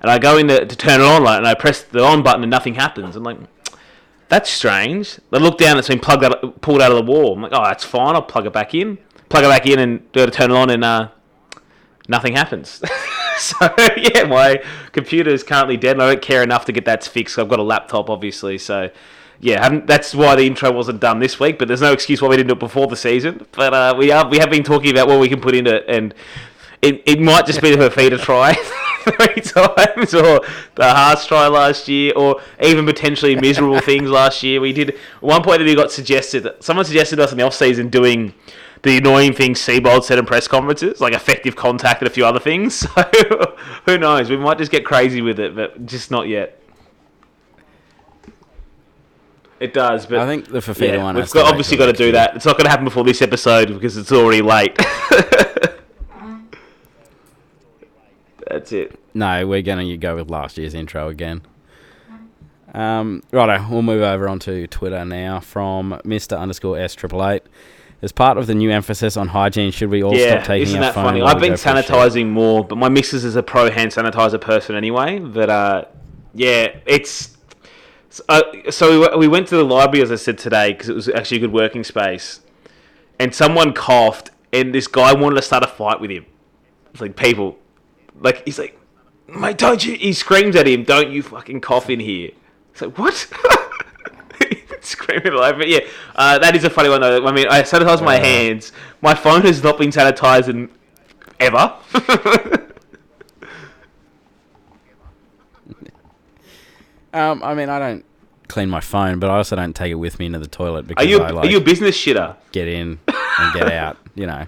and 0.00 0.10
I 0.10 0.18
go 0.18 0.36
in 0.38 0.48
to, 0.48 0.64
to 0.64 0.76
turn 0.76 1.00
it 1.00 1.04
on, 1.04 1.22
like, 1.22 1.38
and 1.38 1.46
I 1.46 1.54
press 1.54 1.82
the 1.82 2.02
on 2.02 2.22
button, 2.22 2.42
and 2.42 2.50
nothing 2.50 2.74
happens. 2.74 3.14
I'm 3.14 3.22
like, 3.22 3.38
that's 4.28 4.50
strange. 4.50 5.20
I 5.32 5.38
look 5.38 5.58
down, 5.58 5.78
it's 5.78 5.88
been 5.88 6.00
plugged 6.00 6.24
out, 6.24 6.60
pulled 6.60 6.82
out 6.82 6.90
of 6.90 6.96
the 6.96 7.10
wall. 7.10 7.34
I'm 7.34 7.42
like, 7.42 7.52
oh, 7.54 7.64
that's 7.64 7.84
fine. 7.84 8.14
I'll 8.14 8.22
plug 8.22 8.46
it 8.46 8.52
back 8.52 8.74
in. 8.74 8.98
Plug 9.28 9.44
it 9.44 9.48
back 9.48 9.66
in 9.66 9.78
and 9.78 10.12
go 10.12 10.24
to 10.24 10.32
turn 10.32 10.50
it 10.50 10.56
on, 10.56 10.70
and 10.70 10.84
uh, 10.84 11.08
nothing 12.08 12.34
happens. 12.34 12.82
so 13.38 13.70
yeah, 13.96 14.24
my 14.24 14.62
computer 14.92 15.30
is 15.30 15.42
currently 15.42 15.76
dead, 15.76 15.92
and 15.92 16.02
I 16.02 16.12
don't 16.12 16.22
care 16.22 16.42
enough 16.42 16.64
to 16.64 16.72
get 16.72 16.86
that 16.86 17.04
fixed. 17.04 17.38
I've 17.38 17.48
got 17.48 17.58
a 17.58 17.64
laptop, 17.64 18.10
obviously, 18.10 18.58
so 18.58 18.90
yeah, 19.40 19.80
that's 19.86 20.14
why 20.14 20.34
the 20.34 20.46
intro 20.46 20.72
wasn't 20.72 21.00
done 21.00 21.20
this 21.20 21.38
week. 21.38 21.58
But 21.58 21.68
there's 21.68 21.80
no 21.80 21.92
excuse 21.92 22.20
why 22.20 22.28
we 22.28 22.36
didn't 22.36 22.48
do 22.48 22.54
it 22.54 22.58
before 22.58 22.88
the 22.88 22.96
season. 22.96 23.46
But 23.52 23.72
uh, 23.72 23.94
we 23.96 24.10
are 24.10 24.28
we 24.28 24.38
have 24.38 24.50
been 24.50 24.64
talking 24.64 24.90
about 24.90 25.06
what 25.06 25.20
we 25.20 25.28
can 25.28 25.40
put 25.40 25.54
into 25.54 25.76
it, 25.76 25.84
and 25.88 26.14
it, 26.82 27.02
it 27.06 27.20
might 27.20 27.46
just 27.46 27.62
be 27.62 27.74
the 27.74 27.88
Fifita 27.88 28.20
try 28.20 28.54
three 29.04 29.42
times, 29.42 30.14
or 30.14 30.40
the 30.74 30.84
Haas 30.84 31.26
try 31.26 31.46
last 31.46 31.88
year, 31.88 32.12
or 32.16 32.40
even 32.62 32.84
potentially 32.84 33.36
miserable 33.36 33.80
things 33.80 34.10
last 34.10 34.42
year. 34.42 34.60
We 34.60 34.72
did 34.72 34.96
one 35.20 35.42
point 35.42 35.58
that 35.58 35.64
we 35.64 35.74
got 35.74 35.92
suggested. 35.92 36.48
Someone 36.60 36.84
suggested 36.84 37.20
us 37.20 37.32
in 37.32 37.38
the 37.38 37.44
off 37.44 37.54
season 37.54 37.88
doing 37.88 38.34
the 38.82 38.98
annoying 38.98 39.32
things 39.32 39.60
Seibold 39.60 40.04
said 40.04 40.18
in 40.18 40.26
press 40.26 40.46
conferences, 40.48 41.00
like 41.00 41.14
effective 41.14 41.56
contact 41.56 42.00
and 42.00 42.08
a 42.08 42.12
few 42.12 42.24
other 42.24 42.40
things. 42.40 42.86
So 42.98 43.56
who 43.86 43.98
knows? 43.98 44.28
We 44.30 44.36
might 44.36 44.58
just 44.58 44.70
get 44.70 44.84
crazy 44.84 45.22
with 45.22 45.40
it, 45.40 45.56
but 45.56 45.86
just 45.86 46.10
not 46.10 46.28
yet. 46.28 46.60
It 49.60 49.72
does, 49.74 50.06
but 50.06 50.18
I 50.18 50.26
think 50.26 50.46
the 50.48 50.58
Fifita 50.60 50.94
yeah, 50.94 51.02
one. 51.02 51.16
we've 51.16 51.30
got, 51.30 51.48
obviously 51.48 51.76
got 51.76 51.86
to 51.86 51.92
do 51.92 52.12
that. 52.12 52.36
It's 52.36 52.44
not 52.44 52.56
going 52.56 52.64
to 52.66 52.70
happen 52.70 52.84
before 52.84 53.02
this 53.04 53.22
episode 53.22 53.68
because 53.68 53.96
it's 53.96 54.12
already 54.12 54.42
late. 54.42 54.76
That's 58.46 58.72
it. 58.72 58.98
No, 59.14 59.46
we're 59.46 59.62
going 59.62 59.86
to 59.86 59.96
go 59.96 60.16
with 60.16 60.30
last 60.30 60.58
year's 60.58 60.74
intro 60.74 61.08
again. 61.08 61.42
Um, 62.72 63.22
righto, 63.32 63.66
we'll 63.68 63.82
move 63.82 64.02
over 64.02 64.28
onto 64.28 64.66
Twitter 64.66 65.04
now 65.04 65.40
from 65.40 66.00
Mr. 66.04 66.38
underscore 66.38 66.78
S 66.78 66.94
triple 66.94 67.26
eight. 67.26 67.42
As 68.00 68.12
part 68.12 68.38
of 68.38 68.46
the 68.46 68.54
new 68.54 68.70
emphasis 68.70 69.16
on 69.16 69.28
hygiene, 69.28 69.72
should 69.72 69.90
we 69.90 70.04
all 70.04 70.14
yeah, 70.14 70.36
stop 70.36 70.44
taking 70.44 70.68
isn't 70.68 70.80
that 70.80 70.94
funny? 70.94 71.20
I've 71.20 71.40
been 71.40 71.52
go 71.52 71.56
for 71.56 71.70
a 71.70 71.82
shit? 71.82 71.90
sanitizing 71.90 72.28
more, 72.28 72.64
but 72.64 72.76
my 72.76 72.88
missus 72.88 73.24
is 73.24 73.34
a 73.34 73.42
pro 73.42 73.70
hand 73.70 73.90
sanitizer 73.90 74.40
person 74.40 74.76
anyway. 74.76 75.18
But 75.18 75.50
uh, 75.50 75.84
yeah, 76.32 76.76
it's 76.86 77.36
uh, 78.28 78.42
so 78.70 79.10
we, 79.12 79.26
we 79.26 79.28
went 79.28 79.48
to 79.48 79.56
the 79.56 79.64
library 79.64 80.02
as 80.02 80.12
I 80.12 80.16
said 80.16 80.38
today 80.38 80.72
because 80.72 80.88
it 80.88 80.94
was 80.94 81.08
actually 81.08 81.38
a 81.38 81.40
good 81.40 81.52
working 81.52 81.82
space, 81.82 82.40
and 83.18 83.34
someone 83.34 83.72
coughed, 83.72 84.30
and 84.52 84.72
this 84.72 84.86
guy 84.86 85.12
wanted 85.12 85.36
to 85.36 85.42
start 85.42 85.64
a 85.64 85.66
fight 85.66 86.00
with 86.00 86.12
him. 86.12 86.24
It's 86.92 87.00
like 87.00 87.16
people, 87.16 87.58
like 88.20 88.44
he's 88.44 88.60
like, 88.60 88.78
mate, 89.26 89.58
don't 89.58 89.84
you? 89.84 89.96
He 89.96 90.12
screams 90.12 90.54
at 90.54 90.68
him, 90.68 90.84
"Don't 90.84 91.10
you 91.10 91.22
fucking 91.22 91.62
cough 91.62 91.90
in 91.90 91.98
here!" 91.98 92.30
It's 92.70 92.80
like 92.80 92.96
what? 92.96 93.26
Screaming 94.84 95.32
alive, 95.32 95.56
but 95.58 95.68
yeah, 95.68 95.80
uh, 96.16 96.38
that 96.38 96.54
is 96.56 96.64
a 96.64 96.70
funny 96.70 96.88
one 96.88 97.00
though. 97.00 97.26
I 97.26 97.32
mean, 97.32 97.46
I 97.48 97.62
sanitize 97.62 98.04
my 98.04 98.16
hands. 98.16 98.72
My 99.00 99.14
phone 99.14 99.42
has 99.42 99.62
not 99.62 99.78
been 99.78 99.90
sanitized 99.90 100.48
in 100.48 100.70
ever. 101.40 101.74
Um, 107.10 107.42
I 107.42 107.54
mean, 107.54 107.70
I 107.70 107.78
don't 107.78 108.04
clean 108.48 108.68
my 108.68 108.80
phone, 108.80 109.18
but 109.18 109.30
I 109.30 109.36
also 109.36 109.56
don't 109.56 109.74
take 109.74 109.90
it 109.90 109.96
with 109.96 110.18
me 110.18 110.26
into 110.26 110.38
the 110.38 110.46
toilet 110.46 110.86
because 110.86 111.04
are 111.04 111.08
you 111.08 111.20
I 111.20 111.30
like 111.30 111.46
are 111.46 111.50
you 111.50 111.58
a 111.58 111.60
business 111.60 111.96
shitter? 111.96 112.36
get 112.52 112.68
in 112.68 112.98
and 113.06 113.54
get 113.54 113.70
out. 113.72 113.96
You 114.14 114.26
know. 114.26 114.46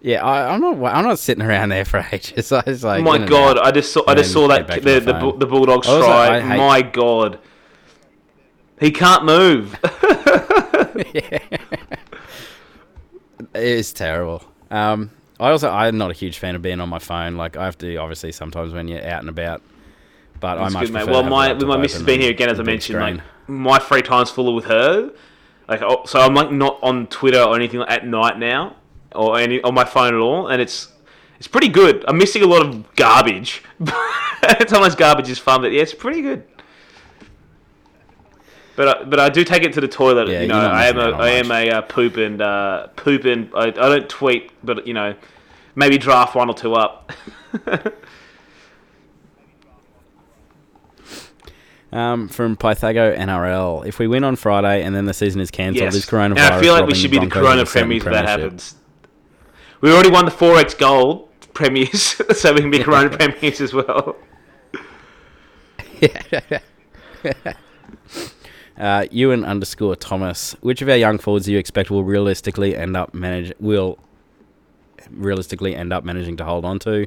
Yeah, 0.00 0.24
I, 0.24 0.54
I'm 0.54 0.62
not. 0.62 0.82
I'm 0.94 1.04
not 1.04 1.18
sitting 1.18 1.44
around 1.44 1.68
there 1.68 1.84
for 1.84 2.06
ages. 2.10 2.50
I 2.52 2.62
was 2.66 2.82
like, 2.82 3.00
Oh 3.00 3.02
my 3.04 3.18
god. 3.18 3.58
I 3.58 3.70
just 3.70 3.92
saw 3.92 4.02
I 4.06 4.14
just 4.14 4.32
saw 4.32 4.48
that 4.48 4.66
the 4.66 4.80
my 4.80 5.20
the, 5.20 5.32
the 5.40 5.46
Bulldogs 5.46 5.86
Also, 5.86 6.06
try. 6.06 6.40
My 6.56 6.80
god, 6.80 7.38
he 8.84 8.90
can't 8.90 9.24
move. 9.24 9.78
It 13.54 13.62
is 13.62 13.92
terrible. 13.92 14.42
Um, 14.70 15.10
I 15.38 15.50
also 15.50 15.70
I'm 15.70 15.96
not 15.96 16.10
a 16.10 16.14
huge 16.14 16.38
fan 16.38 16.56
of 16.56 16.62
being 16.62 16.80
on 16.80 16.88
my 16.88 16.98
phone. 16.98 17.36
Like 17.36 17.56
I 17.56 17.64
have 17.64 17.78
to 17.78 17.96
obviously 17.96 18.32
sometimes 18.32 18.72
when 18.72 18.88
you're 18.88 19.04
out 19.06 19.20
and 19.20 19.28
about. 19.28 19.62
But 20.40 20.58
I 20.58 20.62
That's 20.62 20.74
much 20.74 20.86
good, 20.86 20.92
mate. 20.92 21.06
Well, 21.06 21.22
my 21.22 21.52
with 21.52 21.68
my 21.68 21.76
missus 21.76 22.02
being 22.02 22.20
here 22.20 22.30
again, 22.30 22.50
as 22.50 22.58
I 22.58 22.64
mentioned, 22.64 22.98
screen. 22.98 23.16
like 23.16 23.48
my 23.48 23.78
free 23.78 24.02
time's 24.02 24.30
full 24.30 24.52
with 24.54 24.64
her. 24.64 25.12
Like, 25.68 25.82
oh, 25.82 26.04
so 26.04 26.20
I'm 26.20 26.34
like 26.34 26.50
not 26.50 26.78
on 26.82 27.06
Twitter 27.06 27.40
or 27.40 27.54
anything 27.54 27.80
at 27.82 28.06
night 28.06 28.38
now, 28.38 28.76
or 29.12 29.38
any 29.38 29.62
on 29.62 29.72
my 29.74 29.84
phone 29.84 30.14
at 30.14 30.20
all, 30.20 30.48
and 30.48 30.60
it's 30.60 30.88
it's 31.38 31.48
pretty 31.48 31.68
good. 31.68 32.04
I'm 32.08 32.18
missing 32.18 32.42
a 32.42 32.46
lot 32.46 32.66
of 32.66 32.96
garbage. 32.96 33.62
Sometimes 34.68 34.96
garbage 34.96 35.30
is 35.30 35.38
fun, 35.38 35.62
but 35.62 35.72
yeah, 35.72 35.82
it's 35.82 35.94
pretty 35.94 36.22
good. 36.22 36.44
But 38.76 38.88
I, 38.88 39.04
but 39.04 39.20
I 39.20 39.28
do 39.28 39.44
take 39.44 39.62
it 39.62 39.72
to 39.74 39.80
the 39.80 39.88
toilet. 39.88 40.28
Yeah, 40.28 40.42
you 40.42 40.48
know, 40.48 40.58
I 40.58 40.86
am 40.86 40.98
a 40.98 41.10
I 41.10 41.28
am 41.30 41.50
a 41.50 41.70
uh, 41.70 41.82
poop 41.82 42.16
and 42.16 42.42
uh, 42.42 42.88
poop 42.96 43.24
and 43.24 43.50
I, 43.54 43.66
I 43.66 43.70
don't 43.70 44.08
tweet, 44.08 44.50
but 44.64 44.86
you 44.86 44.94
know, 44.94 45.14
maybe 45.76 45.96
draft 45.96 46.34
one 46.34 46.48
or 46.48 46.54
two 46.54 46.74
up. 46.74 47.12
Um, 51.94 52.26
from 52.26 52.56
Pythago 52.56 53.16
NRL, 53.16 53.86
if 53.86 54.00
we 54.00 54.08
win 54.08 54.24
on 54.24 54.34
Friday 54.34 54.82
and 54.82 54.96
then 54.96 55.04
the 55.04 55.14
season 55.14 55.40
is 55.40 55.52
cancelled, 55.52 55.84
Yes. 55.84 55.94
is 55.94 56.04
coronavirus? 56.04 56.30
And 56.30 56.40
I 56.40 56.60
feel 56.60 56.74
like 56.74 56.86
we 56.88 56.94
should 56.94 57.12
be 57.12 57.20
the 57.20 57.28
Corona 57.28 57.64
Premiers 57.64 58.04
if 58.04 58.12
that 58.12 58.26
happens. 58.26 58.74
We 59.80 59.92
already 59.92 60.10
won 60.10 60.24
the 60.24 60.32
4X 60.32 60.76
Gold 60.76 61.28
Premiers, 61.54 62.20
so 62.36 62.52
we 62.52 62.62
can 62.62 62.72
be 62.72 62.80
Corona 62.80 63.16
Premiers 63.16 63.60
as 63.60 63.72
well. 63.72 64.16
Uh, 68.78 69.06
Ewan 69.10 69.44
underscore 69.44 69.96
Thomas. 69.96 70.56
Which 70.60 70.82
of 70.82 70.88
our 70.88 70.96
young 70.96 71.18
forwards 71.18 71.46
do 71.46 71.52
you 71.52 71.58
expect 71.58 71.90
will 71.90 72.04
realistically 72.04 72.76
end 72.76 72.96
up 72.96 73.14
manage 73.14 73.52
will 73.60 73.98
realistically 75.10 75.76
end 75.76 75.92
up 75.92 76.04
managing 76.04 76.36
to 76.38 76.44
hold 76.44 76.64
on 76.64 76.78
to? 76.80 77.06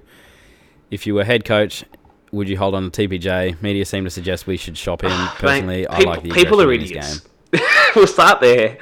If 0.89 1.05
you 1.05 1.15
were 1.15 1.25
head 1.25 1.43
coach, 1.43 1.83
would 2.31 2.47
you 2.47 2.57
hold 2.57 2.73
on 2.75 2.89
to 2.89 3.07
TPJ? 3.07 3.61
Media 3.61 3.85
seem 3.85 4.05
to 4.05 4.09
suggest 4.09 4.47
we 4.47 4.57
should 4.57 4.77
shop 4.77 5.01
him. 5.03 5.11
Personally, 5.35 5.81
Mate, 5.81 5.87
I 5.89 5.97
people, 5.97 6.11
like 6.11 6.23
the 6.23 6.29
people 6.31 6.61
are 6.61 6.71
aggression 6.71 6.97
in 6.97 7.01
his 7.01 7.11
idiots. 7.11 7.27
game. 7.51 7.61
we'll 7.95 8.07
start 8.07 8.39
there. 8.39 8.77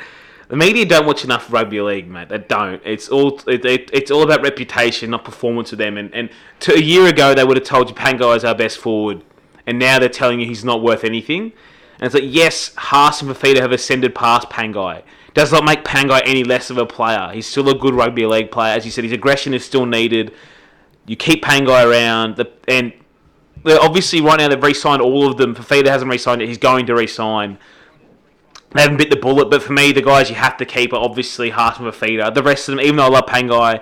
The 0.47 0.55
media 0.55 0.85
don't 0.85 1.07
watch 1.07 1.23
enough 1.23 1.51
rugby 1.51 1.81
league, 1.81 2.07
mate. 2.07 2.29
They 2.29 2.37
don't. 2.37 2.79
It's 2.85 3.09
all 3.09 3.39
it, 3.47 3.65
it, 3.65 3.89
it's 3.91 4.11
all 4.11 4.21
about 4.21 4.43
reputation, 4.43 5.09
not 5.09 5.25
performance 5.25 5.71
with 5.71 5.79
them. 5.79 5.97
And 5.97 6.13
and 6.13 6.29
to 6.61 6.73
a 6.75 6.79
year 6.79 7.07
ago, 7.07 7.33
they 7.33 7.43
would 7.43 7.57
have 7.57 7.65
told 7.65 7.89
you 7.89 7.95
Pangai 7.95 8.37
is 8.37 8.45
our 8.45 8.53
best 8.53 8.77
forward, 8.77 9.23
and 9.65 9.79
now 9.79 9.97
they're 9.97 10.07
telling 10.07 10.39
you 10.39 10.45
he's 10.45 10.63
not 10.63 10.83
worth 10.83 11.03
anything. 11.03 11.51
And 11.99 12.07
it's 12.07 12.15
like, 12.15 12.23
yes, 12.25 12.75
Haas 12.75 13.21
and 13.21 13.31
Fifita 13.31 13.61
have 13.61 13.71
ascended 13.71 14.13
past 14.13 14.49
Pangai. 14.49 15.03
Does 15.33 15.51
not 15.51 15.65
make 15.65 15.83
Pangai 15.83 16.21
any 16.25 16.43
less 16.43 16.69
of 16.69 16.77
a 16.77 16.85
player. 16.85 17.29
He's 17.33 17.47
still 17.47 17.69
a 17.69 17.75
good 17.77 17.93
rugby 17.93 18.25
league 18.25 18.51
player. 18.51 18.73
As 18.73 18.85
you 18.85 18.91
said, 18.91 19.03
his 19.03 19.13
aggression 19.13 19.53
is 19.53 19.65
still 19.65 19.85
needed. 19.85 20.33
You 21.05 21.15
keep 21.15 21.43
Pangai 21.43 21.85
around, 21.85 22.45
and 22.67 22.93
obviously 23.65 24.21
right 24.21 24.39
now 24.39 24.47
they've 24.47 24.61
re-signed 24.61 25.01
all 25.01 25.29
of 25.29 25.37
them. 25.37 25.53
Fifita 25.55 25.87
hasn't 25.87 26.09
re-signed 26.09 26.41
it. 26.41 26.47
He's 26.47 26.57
going 26.57 26.85
to 26.85 26.95
re-sign. 26.95 27.57
They 28.73 28.81
haven't 28.81 28.97
bit 28.97 29.09
the 29.09 29.15
bullet, 29.15 29.49
but 29.49 29.63
for 29.63 29.71
me, 29.71 29.91
the 29.93 30.01
guys 30.01 30.29
you 30.29 30.35
have 30.35 30.57
to 30.57 30.65
keep 30.65 30.91
are 30.93 30.99
obviously 30.99 31.49
Haas 31.49 31.79
and 31.79 31.87
Fifita. 31.87 32.33
The 32.33 32.43
rest 32.43 32.67
of 32.67 32.75
them, 32.75 32.83
even 32.83 32.97
though 32.97 33.05
I 33.05 33.09
love 33.09 33.25
Pangai, 33.25 33.81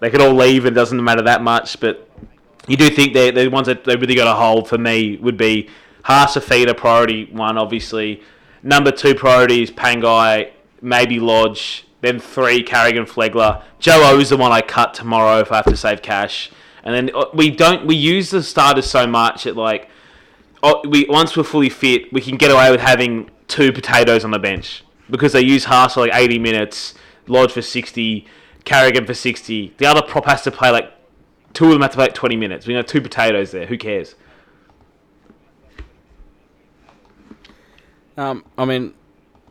they 0.00 0.10
could 0.10 0.20
all 0.20 0.34
leave. 0.34 0.64
And 0.64 0.74
it 0.76 0.80
doesn't 0.80 1.02
matter 1.02 1.22
that 1.22 1.42
much. 1.42 1.78
But 1.78 2.08
you 2.66 2.76
do 2.76 2.90
think 2.90 3.14
they're 3.14 3.32
the 3.32 3.48
ones 3.48 3.66
that 3.68 3.84
they 3.84 3.96
really 3.96 4.14
got 4.14 4.24
to 4.24 4.34
hold 4.34 4.68
for 4.68 4.78
me 4.78 5.16
would 5.18 5.36
be 5.36 5.68
Haas, 6.04 6.36
a 6.36 6.40
feeder 6.40 6.74
priority 6.74 7.26
one, 7.26 7.58
obviously. 7.58 8.22
Number 8.62 8.90
two 8.90 9.14
priority 9.14 9.62
is 9.62 9.70
Pangai, 9.70 10.50
maybe 10.80 11.18
Lodge. 11.20 11.86
Then 12.00 12.18
three, 12.18 12.62
Carrigan, 12.62 13.04
Flegler. 13.04 13.62
Joe 13.78 14.00
O 14.04 14.18
is 14.18 14.30
the 14.30 14.36
one 14.36 14.52
I 14.52 14.62
cut 14.62 14.94
tomorrow 14.94 15.38
if 15.40 15.52
I 15.52 15.56
have 15.56 15.66
to 15.66 15.76
save 15.76 16.02
cash. 16.02 16.50
And 16.82 16.94
then 16.94 17.14
uh, 17.14 17.26
we 17.34 17.50
don't 17.50 17.86
we 17.86 17.94
use 17.94 18.30
the 18.30 18.42
starters 18.42 18.88
so 18.88 19.06
much 19.06 19.46
at 19.46 19.56
like 19.56 19.90
oh, 20.62 20.82
we 20.88 21.06
once 21.08 21.36
we're 21.36 21.44
fully 21.44 21.68
fit, 21.68 22.12
we 22.12 22.20
can 22.20 22.36
get 22.36 22.50
away 22.50 22.70
with 22.70 22.80
having 22.80 23.30
two 23.48 23.72
potatoes 23.72 24.24
on 24.24 24.30
the 24.30 24.38
bench 24.38 24.84
because 25.10 25.32
they 25.32 25.42
use 25.42 25.64
Haas 25.64 25.94
for 25.94 26.00
like 26.00 26.14
80 26.14 26.38
minutes, 26.38 26.94
Lodge 27.26 27.52
for 27.52 27.62
60, 27.62 28.26
Carrigan 28.64 29.06
for 29.06 29.14
60. 29.14 29.74
The 29.76 29.86
other 29.86 30.02
prop 30.02 30.26
has 30.26 30.42
to 30.42 30.50
play 30.50 30.70
like 30.70 30.92
two 31.52 31.66
of 31.66 31.72
them 31.72 31.82
have 31.82 31.90
to 31.90 31.96
play 31.96 32.06
like 32.06 32.14
20 32.14 32.36
minutes. 32.36 32.66
We 32.66 32.74
got 32.74 32.86
two 32.86 33.00
potatoes 33.00 33.50
there. 33.50 33.66
Who 33.66 33.76
cares? 33.76 34.14
Um, 38.20 38.44
I 38.58 38.64
mean, 38.66 38.92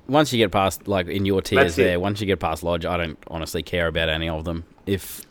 once 0.07 0.31
you 0.31 0.37
get 0.37 0.51
past 0.51 0.87
like 0.87 1.07
in 1.07 1.25
your 1.25 1.41
tiers 1.41 1.63
That's 1.75 1.77
it. 1.79 1.83
there, 1.83 1.99
once 1.99 2.21
you 2.21 2.27
get 2.27 2.39
past 2.39 2.63
Lodge, 2.63 2.85
I 2.85 2.97
don't 2.97 3.17
honestly 3.27 3.63
care 3.63 3.87
about 3.87 4.09
any 4.09 4.29
of 4.29 4.45
them. 4.45 4.63
If 4.85 5.21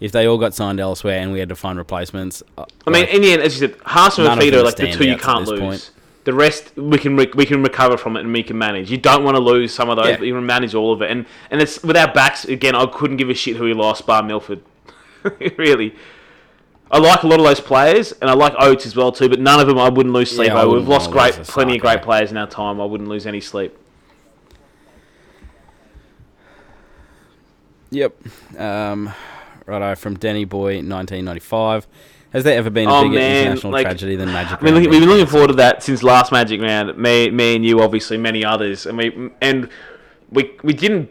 if 0.00 0.12
they 0.12 0.26
all 0.26 0.38
got 0.38 0.54
signed 0.54 0.80
elsewhere 0.80 1.20
and 1.20 1.30
we 1.32 1.38
had 1.38 1.50
to 1.50 1.56
find 1.56 1.78
replacements, 1.78 2.42
uh, 2.58 2.64
I 2.86 2.90
mean, 2.90 3.02
like, 3.04 3.14
in 3.14 3.22
the 3.22 3.32
end, 3.32 3.42
as 3.42 3.60
you 3.60 3.68
said, 3.68 3.76
Haas 3.84 4.18
and 4.18 4.26
None 4.26 4.38
of 4.38 4.44
Fifita 4.44 4.50
them 4.50 4.60
are 4.60 4.64
like 4.64 4.76
the 4.76 4.92
two 4.92 5.06
you 5.06 5.16
can't 5.16 5.46
lose. 5.46 5.60
point. 5.60 5.90
The 6.24 6.32
rest 6.34 6.76
we 6.76 6.98
can 6.98 7.16
re- 7.16 7.30
we 7.34 7.46
can 7.46 7.62
recover 7.62 7.96
from 7.96 8.16
it 8.16 8.20
and 8.20 8.32
we 8.32 8.42
can 8.42 8.58
manage. 8.58 8.90
You 8.90 8.98
don't 8.98 9.24
want 9.24 9.36
to 9.36 9.42
lose 9.42 9.72
some 9.72 9.88
of 9.88 9.96
those, 9.96 10.08
Yeah. 10.08 10.16
but 10.16 10.26
you 10.26 10.34
can 10.34 10.44
manage 10.44 10.74
all 10.74 10.92
of 10.92 11.00
it. 11.00 11.10
And 11.10 11.26
and 11.50 11.62
it's 11.62 11.82
with 11.82 11.96
our 11.96 12.12
backs 12.12 12.44
again. 12.44 12.74
I 12.74 12.86
couldn't 12.86 13.18
give 13.18 13.30
a 13.30 13.34
shit 13.34 13.56
who 13.56 13.64
we 13.64 13.72
lost, 13.74 14.04
bar 14.06 14.22
Milford. 14.22 14.62
really, 15.56 15.94
I 16.92 16.98
like 16.98 17.22
a 17.22 17.26
lot 17.28 17.38
of 17.38 17.46
those 17.46 17.60
players, 17.60 18.12
and 18.20 18.28
I 18.28 18.34
like 18.34 18.52
Oates 18.58 18.84
as 18.84 18.96
well 18.96 19.12
too. 19.12 19.28
But 19.28 19.38
none 19.40 19.60
of 19.60 19.66
them 19.68 19.78
I 19.78 19.88
wouldn't 19.88 20.12
lose 20.12 20.30
sleep 20.30 20.48
Yeah, 20.48 20.60
over. 20.62 20.76
We've 20.78 20.88
lost 20.88 21.10
great, 21.10 21.34
plenty 21.34 21.76
of 21.76 21.80
great 21.80 22.02
players 22.02 22.30
in 22.32 22.36
our 22.36 22.48
time. 22.48 22.80
I 22.80 22.84
wouldn't 22.84 23.08
lose 23.08 23.26
any 23.26 23.40
sleep. 23.40 23.76
Yep. 27.90 28.14
Um, 28.58 29.12
righto, 29.66 29.94
from 29.96 30.16
Denny 30.16 30.44
Boy, 30.44 30.76
1995. 30.76 31.86
Has 32.32 32.44
there 32.44 32.56
ever 32.56 32.70
been 32.70 32.88
a 32.88 32.94
Oh, 32.94 33.02
bigger 33.02 33.14
man, 33.16 33.40
international 33.42 33.72
like, 33.72 33.84
tragedy 33.86 34.14
than 34.14 34.28
Magic? 34.32 34.62
I 34.62 34.64
mean, 34.64 34.74
look, 34.74 34.88
we've 34.88 35.00
been 35.00 35.08
looking 35.08 35.26
forward 35.26 35.48
to 35.48 35.54
that 35.54 35.82
since 35.82 36.02
last 36.04 36.30
Magic 36.30 36.60
Round. 36.60 36.96
Me, 36.96 37.28
me, 37.30 37.56
and 37.56 37.64
you, 37.66 37.80
obviously, 37.82 38.16
many 38.18 38.44
others, 38.44 38.86
and 38.86 38.96
we 38.96 39.30
and 39.40 39.68
we 40.30 40.52
we 40.62 40.72
didn't. 40.72 41.10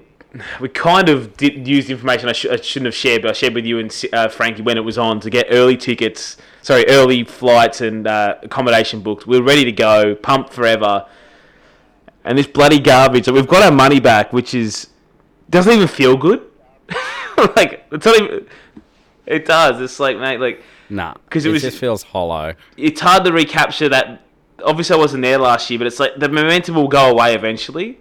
We 0.62 0.70
kind 0.70 1.10
of 1.10 1.36
did 1.38 1.68
use 1.68 1.90
information 1.90 2.30
I, 2.30 2.34
sh- 2.34 2.46
I 2.46 2.58
shouldn't 2.58 2.86
have 2.86 2.94
shared, 2.96 3.24
but 3.24 3.30
I 3.30 3.34
shared 3.34 3.56
with 3.56 3.66
you 3.66 3.80
and 3.80 4.06
uh, 4.14 4.28
Frankie 4.28 4.62
when 4.62 4.78
it 4.78 4.82
was 4.82 4.98
on 4.98 5.20
to 5.22 5.30
get 5.32 5.48
early 5.50 5.76
tickets. 5.76 6.38
Sorry, 6.62 6.86
early 6.88 7.24
flights 7.24 7.82
and 7.82 8.06
uh, 8.06 8.36
accommodation 8.44 9.02
booked. 9.02 9.26
We 9.26 9.40
are 9.40 9.42
ready 9.42 9.66
to 9.66 9.72
go, 9.72 10.14
pumped 10.14 10.54
forever, 10.54 11.08
and 12.24 12.38
this 12.38 12.46
bloody 12.46 12.80
garbage. 12.80 13.28
We've 13.28 13.48
got 13.48 13.64
our 13.64 13.72
money 13.72 14.00
back, 14.00 14.32
which 14.32 14.54
is 14.54 14.90
doesn't 15.50 15.74
even 15.74 15.88
feel 15.88 16.16
good. 16.16 16.44
like 17.56 17.86
it's 17.92 18.06
not 18.06 18.22
even. 18.22 18.48
It 19.26 19.46
does. 19.46 19.82
It's 19.82 20.00
like 20.00 20.18
mate, 20.18 20.40
like 20.40 20.62
Nah, 20.92 21.16
'Cause 21.30 21.46
it 21.46 21.50
it, 21.50 21.54
was- 21.54 21.62
just 21.64 21.78
feels 21.80 22.04
hollow. 22.04 22.54
it's 22.78 23.02
hard 23.02 23.24
to 23.26 23.32
recapture 23.32 23.90
that. 23.90 24.22
Obviously, 24.64 24.96
I 24.96 25.00
wasn't 25.00 25.24
there 25.24 25.38
last 25.40 25.70
year, 25.72 25.80
but 25.80 25.88
it's 25.88 26.00
like 26.00 26.18
the 26.18 26.30
momentum 26.30 26.76
will 26.76 26.88
go 26.88 27.10
away 27.10 27.34
eventually. 27.34 27.98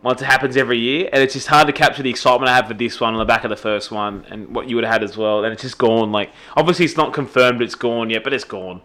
Once 0.00 0.22
it 0.22 0.26
happens 0.26 0.56
every 0.56 0.78
year, 0.78 1.08
and 1.12 1.20
it's 1.22 1.34
just 1.34 1.48
hard 1.48 1.66
to 1.66 1.72
capture 1.72 2.04
the 2.04 2.10
excitement 2.10 2.48
I 2.48 2.54
had 2.54 2.68
for 2.68 2.74
this 2.74 3.00
one 3.00 3.14
on 3.14 3.18
the 3.18 3.24
back 3.24 3.42
of 3.42 3.50
the 3.50 3.56
first 3.56 3.90
one, 3.90 4.24
and 4.30 4.54
what 4.54 4.68
you 4.68 4.76
would 4.76 4.84
have 4.84 4.92
had 4.92 5.02
as 5.02 5.16
well. 5.16 5.42
And 5.44 5.52
it's 5.52 5.62
just 5.62 5.76
gone. 5.78 6.12
Like 6.12 6.30
obviously, 6.56 6.84
it's 6.84 6.96
not 6.96 7.12
confirmed 7.12 7.60
it's 7.60 7.74
gone 7.74 8.08
yet, 8.10 8.22
but 8.22 8.32
it's 8.32 8.44
gone. 8.44 8.80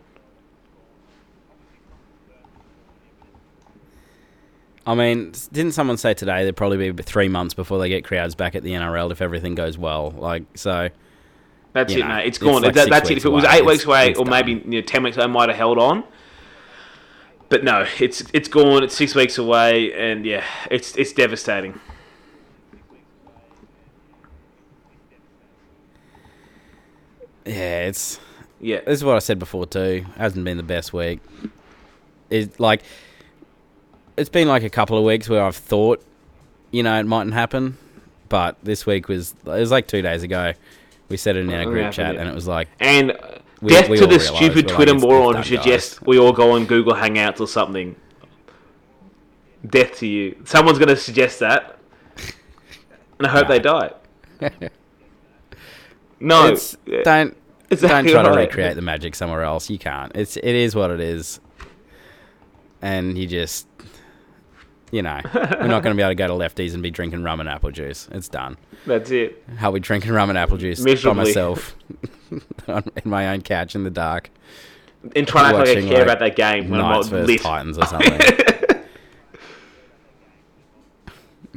I 4.86 4.96
mean, 4.96 5.32
didn't 5.54 5.72
someone 5.74 5.98
say 5.98 6.14
today 6.14 6.44
there'd 6.44 6.58
probably 6.58 6.92
be 6.92 7.04
three 7.04 7.30
months 7.30 7.54
before 7.54 7.80
they 7.80 7.88
get 7.88 8.04
crowds 8.04 8.36
back 8.36 8.54
at 8.56 8.64
the 8.64 8.72
NRL 8.74 9.12
if 9.12 9.22
everything 9.22 9.56
goes 9.56 9.78
well? 9.78 10.12
Like, 10.12 10.44
so 10.56 10.90
That's 11.72 11.94
it, 11.94 12.00
know, 12.00 12.08
mate. 12.10 12.28
It's 12.28 12.38
it's 12.38 12.38
gone. 12.40 12.62
like 12.64 12.74
That- 12.74 12.90
that's 12.90 13.10
it. 13.10 13.18
If 13.18 13.26
it 13.26 13.30
was 13.30 13.46
eight 13.46 13.60
it's- 13.60 13.66
weeks 13.68 13.86
away, 13.86 14.10
it's 14.10 14.20
or 14.20 14.26
maybe 14.26 14.54
you 14.54 14.62
know, 14.66 14.82
ten 14.82 15.04
weeks, 15.04 15.18
I 15.18 15.28
might 15.28 15.48
have 15.50 15.58
held 15.58 15.78
on. 15.78 16.04
But 17.54 17.64
no, 17.64 17.86
it's 18.00 18.24
it's 18.34 18.48
gone. 18.48 18.82
It's 18.82 18.96
six 18.96 19.14
weeks 19.14 19.38
away, 19.38 19.94
and 19.94 20.26
yeah, 20.26 20.44
it's 20.72 20.96
it's 20.96 21.14
devastating. 21.14 21.80
yeah, 27.46 27.82
it's 27.86 28.20
Yeah, 28.60 28.80
this 28.80 28.94
is 28.98 29.04
what 29.04 29.18
I 29.18 29.20
said 29.20 29.38
before 29.38 29.68
too. 29.68 30.04
Hasn't 30.18 30.44
been 30.44 30.58
the 30.58 30.64
best 30.64 30.94
week. 30.94 31.20
It's 32.32 32.60
like 32.60 32.82
it's 34.18 34.30
been 34.32 34.48
like 34.48 34.64
a 34.64 34.70
couple 34.72 34.98
of 34.98 35.04
weeks 35.04 35.30
where 35.30 35.44
I've 35.44 35.56
thought, 35.56 36.04
you 36.72 36.82
know, 36.82 37.00
it 37.00 37.06
mightn't 37.06 37.36
happen, 37.36 37.78
but 38.30 38.58
this 38.64 38.88
week 38.88 39.08
was 39.08 39.36
it 39.46 39.46
was 39.46 39.70
like 39.70 39.88
two 39.88 40.02
days 40.02 40.24
ago. 40.24 40.54
We 41.08 41.18
said 41.18 41.36
it 41.36 41.42
in 41.42 41.54
our 41.54 41.66
group 41.66 41.78
happened, 41.78 41.94
chat, 41.94 42.16
yeah. 42.16 42.22
and 42.22 42.30
it 42.30 42.34
was 42.34 42.48
like, 42.48 42.68
And 42.80 43.12
uh, 43.12 43.38
We- 43.64 43.70
death 43.72 43.90
we 43.90 43.98
to 43.98 44.06
the 44.06 44.20
stupid 44.20 44.66
like, 44.66 44.76
Twitter 44.76 44.94
moron 44.94 45.36
who 45.36 45.44
suggests 45.44 46.02
we 46.02 46.20
all 46.20 46.34
go 46.34 46.52
on 46.52 46.66
Google 46.66 46.94
Hangouts 46.94 47.40
or 47.40 47.48
something. 47.48 47.96
Death 49.66 49.98
to 50.00 50.08
you. 50.08 50.36
Someone's 50.44 50.78
going 50.78 50.90
to 50.90 50.98
suggest 50.98 51.40
that. 51.40 51.80
And 53.20 53.28
I 53.28 53.30
hope 53.30 53.48
they 53.48 53.60
die. 53.60 53.92
No. 56.20 56.48
it's, 56.48 56.78
don't 57.04 57.36
exactly 57.70 58.14
don't 58.14 58.24
try 58.24 58.34
to 58.34 58.40
recreate 58.40 58.76
the 58.76 58.82
magic 58.82 59.14
somewhere 59.14 59.44
else. 59.44 59.70
You 59.70 59.78
can't. 59.78 60.10
It's 60.16 60.38
it 60.38 60.46
is 60.46 60.74
what 60.74 60.90
it 60.90 61.02
is, 61.02 61.42
and 62.82 63.18
you 63.18 63.28
just. 63.28 63.68
You 64.94 65.02
know, 65.02 65.20
we're 65.34 65.66
not 65.66 65.82
going 65.82 65.86
to 65.86 65.96
be 65.96 66.04
able 66.04 66.12
to 66.12 66.16
go 66.16 66.28
to 66.28 66.34
lefties 66.34 66.76
and 66.76 66.84
be 66.84 66.92
drinking 66.92 67.24
rum 67.24 67.40
and 67.40 67.50
apple 67.50 67.72
juice. 67.72 68.08
It's 68.12 68.30
done. 68.30 68.58
That's 68.86 69.10
it. 69.10 69.44
How 69.56 69.72
we 69.72 69.80
drinking 69.80 70.12
rum 70.12 70.30
and 70.30 70.38
apple 70.38 70.58
juice 70.58 70.80
Miserably. 70.80 71.20
by 71.20 71.24
myself 71.24 71.76
in 72.68 72.84
my 73.04 73.30
own 73.30 73.42
couch 73.42 73.74
in 73.74 73.86
the 73.86 73.90
dark. 73.90 74.30
And 75.16 75.28
try 75.28 75.52
not 75.52 75.66
to 75.66 75.72
Watching, 75.72 75.88
care 75.88 75.94
like, 75.94 76.04
about 76.04 76.20
that 76.20 76.36
game 76.36 76.70
when 76.70 76.80
Knights 76.80 77.08
I'm 77.08 77.22
not 77.22 77.26
lit. 77.26 77.42
Titans 77.42 77.80
or 77.80 77.88
something. 77.88 78.22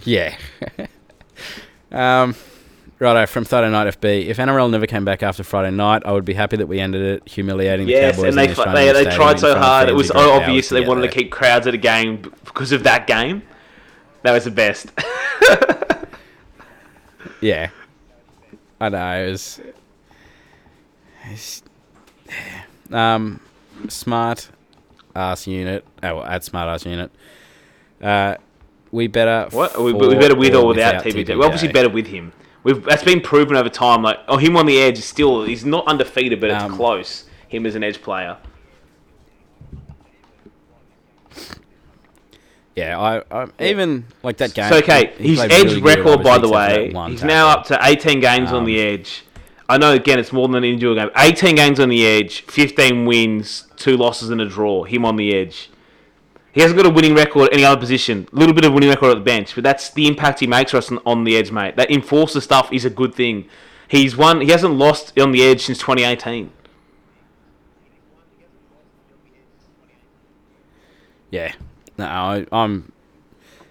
yeah. 0.04 0.34
um, 1.92 2.34
righto, 2.98 3.26
from 3.26 3.44
Friday 3.44 3.70
Night 3.70 4.00
FB. 4.00 4.26
If 4.26 4.36
NRL 4.38 4.70
never 4.70 4.86
came 4.86 5.04
back 5.04 5.22
after 5.22 5.42
Friday 5.44 5.74
night, 5.74 6.02
I 6.04 6.12
would 6.12 6.24
be 6.24 6.34
happy 6.34 6.56
that 6.56 6.66
we 6.66 6.80
ended 6.80 7.02
it 7.02 7.28
humiliating 7.28 7.86
the 7.86 7.92
Yes, 7.92 8.18
and 8.18 8.36
they 8.36 8.46
the 8.46 8.64
they, 8.74 8.92
they 8.92 9.04
tried 9.14 9.38
so 9.40 9.56
hard. 9.56 9.88
It 9.88 9.94
was 9.94 10.08
drove 10.08 10.42
obvious 10.42 10.68
they 10.68 10.80
wanted 10.86 11.02
to 11.02 11.08
keep 11.08 11.30
crowds 11.30 11.66
at 11.66 11.74
a 11.74 11.78
game 11.78 12.32
because 12.44 12.72
of 12.72 12.82
that 12.84 13.06
game. 13.06 13.42
That 14.22 14.32
was 14.32 14.44
the 14.44 14.50
best. 14.50 14.90
Yeah. 17.40 17.70
I 18.80 18.88
know. 18.88 19.24
It 19.26 19.30
was. 19.30 19.60
it's- 21.30 21.62
um, 22.90 23.40
smart 23.88 24.48
ass 25.14 25.46
unit. 25.46 25.84
Oh, 26.02 26.16
well, 26.16 26.24
at 26.24 26.44
smart 26.44 26.68
ass 26.68 26.86
unit. 26.86 27.10
Uh, 28.02 28.36
we 28.90 29.06
better. 29.06 29.48
What? 29.50 29.80
We, 29.80 29.92
we 29.92 30.14
better 30.14 30.34
with 30.36 30.54
or 30.54 30.66
without, 30.66 31.04
without 31.04 31.04
TPJ. 31.04 31.38
We're 31.38 31.44
obviously 31.44 31.68
better 31.68 31.88
with 31.88 32.06
him. 32.06 32.32
We've 32.66 32.82
that's 32.82 33.04
been 33.04 33.20
proven 33.20 33.56
over 33.56 33.68
time. 33.68 34.02
Like, 34.02 34.18
oh, 34.26 34.38
him 34.38 34.56
on 34.56 34.66
the 34.66 34.76
edge 34.80 34.98
is 34.98 35.04
still 35.04 35.44
he's 35.44 35.64
not 35.64 35.86
undefeated, 35.86 36.40
but 36.40 36.50
it's 36.50 36.64
Um, 36.64 36.74
close. 36.74 37.24
Him 37.46 37.64
as 37.64 37.76
an 37.76 37.84
edge 37.84 38.02
player. 38.02 38.38
Yeah, 42.74 42.98
I, 42.98 43.22
I 43.30 43.46
even 43.60 44.06
like 44.24 44.38
that 44.38 44.52
game. 44.52 44.68
So 44.68 44.78
okay, 44.78 45.12
his 45.16 45.38
edge 45.38 45.50
really 45.62 45.80
good, 45.80 45.84
record, 45.98 46.24
by 46.24 46.38
the 46.38 46.48
obviously, 46.48 46.86
except 46.86 46.92
for 46.92 46.98
way, 47.04 47.10
he's 47.12 47.22
now 47.22 47.48
up 47.50 47.66
to 47.66 47.78
18 47.80 48.18
games 48.18 48.50
on 48.50 48.64
the 48.64 48.80
Um, 48.80 48.94
edge. 48.94 49.22
I 49.68 49.78
know 49.78 49.92
again 49.92 50.18
it's 50.18 50.32
more 50.32 50.48
than 50.48 50.56
an 50.56 50.64
individual 50.64 50.96
game. 50.96 51.10
18 51.16 51.54
games 51.54 51.78
on 51.78 51.88
the 51.88 52.04
edge, 52.04 52.42
15 52.48 53.06
wins, 53.06 53.68
two 53.76 53.96
losses 53.96 54.30
and 54.30 54.40
a 54.40 54.46
draw. 54.48 54.82
Him 54.82 55.04
on 55.04 55.14
the 55.14 55.36
edge. 55.36 55.70
He 56.56 56.62
hasn't 56.62 56.78
got 56.78 56.86
a 56.86 56.90
winning 56.90 57.14
record 57.14 57.48
at 57.48 57.52
any 57.52 57.66
other 57.66 57.78
position. 57.78 58.26
A 58.32 58.34
little 58.34 58.54
bit 58.54 58.64
of 58.64 58.72
winning 58.72 58.88
record 58.88 59.10
at 59.10 59.18
the 59.18 59.20
bench, 59.20 59.54
but 59.54 59.62
that's 59.62 59.90
the 59.90 60.06
impact 60.06 60.40
he 60.40 60.46
makes 60.46 60.70
for 60.70 60.78
us 60.78 60.90
on, 60.90 60.98
on 61.04 61.24
the 61.24 61.36
edge, 61.36 61.52
mate. 61.52 61.76
That 61.76 61.90
enforcer 61.90 62.40
stuff 62.40 62.72
is 62.72 62.86
a 62.86 62.88
good 62.88 63.14
thing. 63.14 63.46
He's 63.88 64.16
won. 64.16 64.40
He 64.40 64.50
hasn't 64.50 64.72
lost 64.72 65.18
on 65.20 65.32
the 65.32 65.42
edge 65.42 65.66
since 65.66 65.76
2018. 65.76 66.50
Yeah, 71.30 71.52
no, 71.98 72.06
I, 72.06 72.46
I'm. 72.50 72.90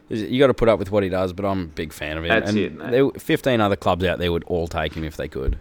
You 0.10 0.38
got 0.38 0.48
to 0.48 0.54
put 0.54 0.70
up 0.70 0.78
with 0.78 0.92
what 0.92 1.02
he 1.02 1.10
does, 1.10 1.34
but 1.34 1.44
I'm 1.44 1.62
a 1.62 1.66
big 1.66 1.92
fan 1.92 2.20
of 2.20 2.24
him. 2.24 2.30
That's 2.30 2.50
and 2.52 2.60
it, 2.60 2.76
mate. 2.76 2.92
There, 2.92 3.10
Fifteen 3.18 3.62
other 3.62 3.76
clubs 3.76 4.06
out 4.06 4.20
there 4.20 4.32
would 4.32 4.44
all 4.44 4.68
take 4.68 4.94
him 4.94 5.04
if 5.04 5.18
they 5.18 5.28
could. 5.28 5.58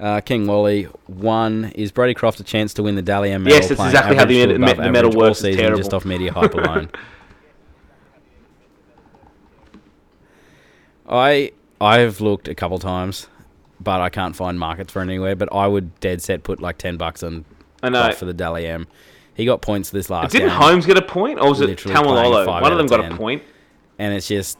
Uh, 0.00 0.20
King 0.20 0.46
Wally 0.46 0.84
one 1.06 1.72
is 1.74 1.90
Brodie 1.90 2.14
Croft 2.14 2.38
a 2.38 2.44
chance 2.44 2.72
to 2.74 2.82
win 2.84 2.94
the 2.94 3.02
Dally 3.02 3.32
M 3.32 3.42
medal? 3.42 3.58
Yes, 3.58 3.68
that's 3.68 3.80
exactly 3.80 4.14
how 4.16 4.24
the 4.26 4.56
med- 4.58 4.76
the 4.76 4.92
medal 4.92 4.96
average 5.10 5.14
all 5.14 5.20
works. 5.20 5.40
Season. 5.40 5.76
Just 5.76 5.92
off 5.92 6.04
media 6.04 6.32
hype 6.32 6.54
alone. 6.54 6.88
I 11.08 11.52
I've 11.80 12.20
looked 12.20 12.48
a 12.48 12.54
couple 12.54 12.78
times, 12.78 13.28
but 13.80 14.00
I 14.00 14.08
can't 14.10 14.36
find 14.36 14.58
markets 14.58 14.92
for 14.92 15.00
anywhere. 15.02 15.34
But 15.36 15.52
I 15.52 15.66
would 15.66 15.98
dead 16.00 16.22
set 16.22 16.42
put 16.42 16.60
like 16.60 16.78
ten 16.78 16.96
bucks 16.96 17.22
on 17.22 17.44
I 17.82 17.88
know. 17.88 18.12
For 18.12 18.24
the 18.24 18.34
Dally 18.34 18.66
M. 18.66 18.86
He 19.34 19.44
got 19.44 19.62
points 19.62 19.90
this 19.90 20.10
last 20.10 20.32
Didn't 20.32 20.48
game. 20.48 20.58
Holmes 20.60 20.84
get 20.84 20.96
a 20.98 21.02
point, 21.02 21.38
or 21.40 21.48
was 21.50 21.60
it 21.60 21.68
Literally 21.68 21.96
Taumalolo? 21.96 22.60
One 22.60 22.72
of 22.72 22.78
them 22.78 22.88
got 22.88 23.00
a 23.00 23.04
10. 23.08 23.16
point. 23.16 23.42
and 23.98 24.12
it's 24.12 24.26
just 24.28 24.58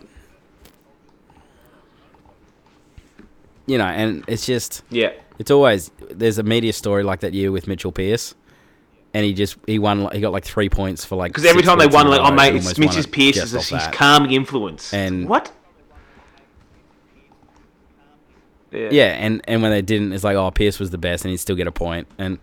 you 3.67 3.77
know 3.77 3.85
and 3.87 4.25
it's 4.29 4.47
just 4.47 4.83
Yeah. 4.91 5.13
It's 5.39 5.51
always 5.51 5.91
there's 6.11 6.39
a 6.39 6.43
media 6.43 6.73
story 6.73 7.03
like 7.05 7.21
that 7.21 7.33
year 7.33 7.53
with 7.53 7.67
mitchell 7.69 7.93
pearce 7.93 8.35
and 9.15 9.25
he 9.25 9.33
just 9.33 9.57
he 9.67 9.79
won 9.79 10.11
he 10.13 10.21
got 10.21 10.33
like 10.33 10.45
three 10.45 10.69
points 10.69 11.05
for 11.05 11.17
like 11.17 11.33
Because 11.33 11.45
every 11.47 11.63
time 11.63 11.79
they 11.79 11.87
won, 11.87 12.09
like, 12.09 12.21
oh 12.21 12.33
mate, 12.33 12.55
it's 12.55 12.67
won 12.67 12.75
Pearce 12.75 13.37
is 13.37 13.53
his 13.53 13.69
that. 13.71 13.93
calming 13.93 14.33
influence. 14.33 14.93
And- 14.93 15.29
what? 15.29 15.53
Yeah. 18.71 18.89
yeah 18.91 19.05
and 19.15 19.41
and 19.49 19.63
when 19.63 19.71
they 19.71 19.81
didn't 19.81 20.13
it's 20.13 20.25
like 20.25 20.37
oh 20.37 20.51
pearce 20.51 20.79
was 20.79 20.91
the 20.91 20.99
best 20.99 21.25
and 21.25 21.31
he'd 21.31 21.39
still 21.39 21.57
get 21.57 21.67
a 21.67 21.73
point 21.73 22.07
and 22.19 22.39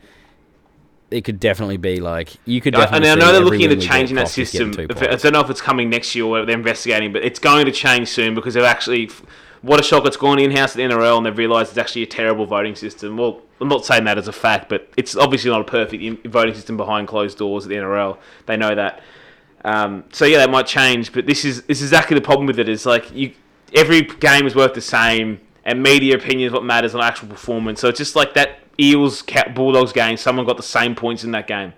it 1.11 1.23
could 1.23 1.39
definitely 1.39 1.77
be 1.77 1.99
like 1.99 2.33
you 2.45 2.61
could 2.61 2.73
I, 2.73 2.79
definitely 2.79 3.09
and 3.09 3.21
I 3.21 3.25
know 3.27 3.31
they're 3.31 3.41
looking 3.41 3.69
into 3.71 3.77
changing 3.77 4.15
that 4.15 4.23
Croft 4.23 4.37
is 4.39 4.51
getting 4.51 4.69
system. 4.73 4.87
two 4.87 4.93
If 4.95 5.01
it- 5.03 5.11
I 5.11 5.15
don't 5.17 5.33
know 5.33 5.41
if 5.41 5.51
it's 5.51 5.61
coming 5.61 5.91
next 5.91 6.15
year 6.15 6.25
or 6.25 6.43
they're 6.43 6.57
investigating, 6.57 7.13
but 7.13 7.23
it's 7.23 7.37
going 7.37 7.67
to 7.67 7.71
change 7.71 8.07
soon 8.07 8.33
because 8.33 8.55
they've 8.55 8.63
actually. 8.63 9.11
What 9.61 9.79
a 9.79 9.83
shock! 9.83 10.05
It's 10.05 10.17
gone 10.17 10.39
in 10.39 10.51
house 10.51 10.71
at 10.71 10.77
the 10.77 10.83
NRL 10.83 11.17
and 11.17 11.25
they've 11.25 11.37
realised 11.37 11.69
it's 11.69 11.77
actually 11.77 12.03
a 12.03 12.07
terrible 12.07 12.45
voting 12.45 12.75
system. 12.75 13.17
Well, 13.17 13.41
I'm 13.59 13.67
not 13.67 13.85
saying 13.85 14.03
that 14.05 14.17
as 14.17 14.27
a 14.27 14.33
fact, 14.33 14.69
but 14.69 14.89
it's 14.97 15.15
obviously 15.15 15.49
not 15.49 15.61
a 15.61 15.65
perfect 15.65 16.27
voting 16.27 16.53
system 16.53 16.77
behind 16.77 17.07
closed 17.07 17.37
doors 17.37 17.65
at 17.65 17.69
the 17.69 17.75
NRL. 17.75 18.17
They 18.45 18.57
know 18.57 18.75
that. 18.75 19.01
Um, 19.63 20.03
so 20.11 20.25
yeah, 20.25 20.37
that 20.37 20.51
might 20.51 20.67
change, 20.67 21.11
but 21.11 21.25
this 21.25 21.43
is 21.43 21.63
this 21.63 21.81
is 21.81 21.89
exactly 21.91 22.15
the 22.15 22.21
problem 22.21 22.45
with 22.47 22.59
it. 22.59 22.69
Is 22.69 22.85
like 22.85 23.11
you, 23.11 23.33
every 23.73 24.01
game 24.03 24.45
is 24.45 24.55
worth 24.55 24.73
the 24.73 24.81
same, 24.81 25.39
and 25.63 25.81
media 25.81 26.15
opinion 26.15 26.47
is 26.47 26.53
what 26.53 26.63
matters 26.63 26.93
on 26.93 27.01
actual 27.01 27.27
performance. 27.29 27.79
So 27.79 27.89
it's 27.89 27.97
just 27.97 28.15
like 28.15 28.33
that 28.35 28.59
Eels 28.79 29.23
Bulldogs 29.53 29.93
game. 29.93 30.17
Someone 30.17 30.45
got 30.45 30.57
the 30.57 30.63
same 30.63 30.95
points 30.95 31.23
in 31.23 31.31
that 31.31 31.47
game. 31.47 31.73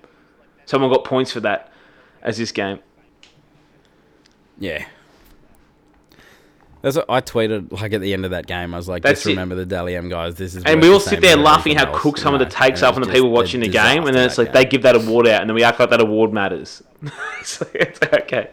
Someone 0.66 0.92
got 0.92 1.06
points 1.06 1.32
for 1.32 1.40
that 1.42 1.72
as 2.22 2.38
this 2.38 2.52
game. 2.52 2.80
Yeah. 4.58 4.86
That's 6.82 6.96
what 6.96 7.06
I 7.10 7.22
tweeted 7.22 7.72
like 7.72 7.92
at 7.94 8.02
the 8.02 8.14
end 8.14 8.24
of 8.26 8.32
that 8.32 8.46
game. 8.46 8.74
I 8.74 8.78
was 8.78 8.88
like, 8.88 9.02
That's 9.04 9.20
just 9.20 9.26
it. 9.28 9.30
remember 9.32 9.56
the 9.56 9.66
Dally 9.66 9.96
M 9.96 10.10
guys. 10.10 10.36
This 10.36 10.56
is 10.56 10.64
And 10.64 10.82
we 10.82 10.90
all 10.90 11.00
sit 11.00 11.22
there 11.22 11.36
laughing 11.36 11.76
how 11.76 11.92
cook 11.98 12.18
some 12.18 12.34
of 12.34 12.40
the 12.40 12.46
takes 12.46 12.84
up 12.84 12.96
on 12.96 13.02
the 13.02 13.08
people 13.08 13.32
watching 13.32 13.62
the 13.62 13.68
game, 13.68 14.06
and 14.06 14.16
then 14.16 14.26
it's 14.28 14.38
like 14.38 14.54
they 14.54 14.64
give 14.66 14.84
that 14.84 14.96
award 14.96 15.28
out, 15.28 15.42
and 15.42 15.50
then 15.50 15.56
we 15.56 15.64
act 15.64 15.80
like 15.80 15.90
that 15.90 16.02
award 16.02 16.32
matters. 16.34 16.84
it's 17.34 17.62
okay. 18.04 18.50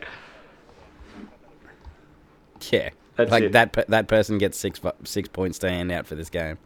Yeah, 2.71 2.91
That's 3.17 3.31
like 3.31 3.43
it. 3.45 3.53
that. 3.53 3.73
pe- 3.73 3.85
That 3.89 4.09
person 4.09 4.39
gets 4.39 4.59
six 4.59 4.79
vo- 4.79 4.95
six 5.05 5.29
points 5.29 5.59
to 5.61 5.69
hand 5.71 5.93
out 5.93 6.07
for 6.07 6.15
this 6.15 6.31
game. 6.31 6.57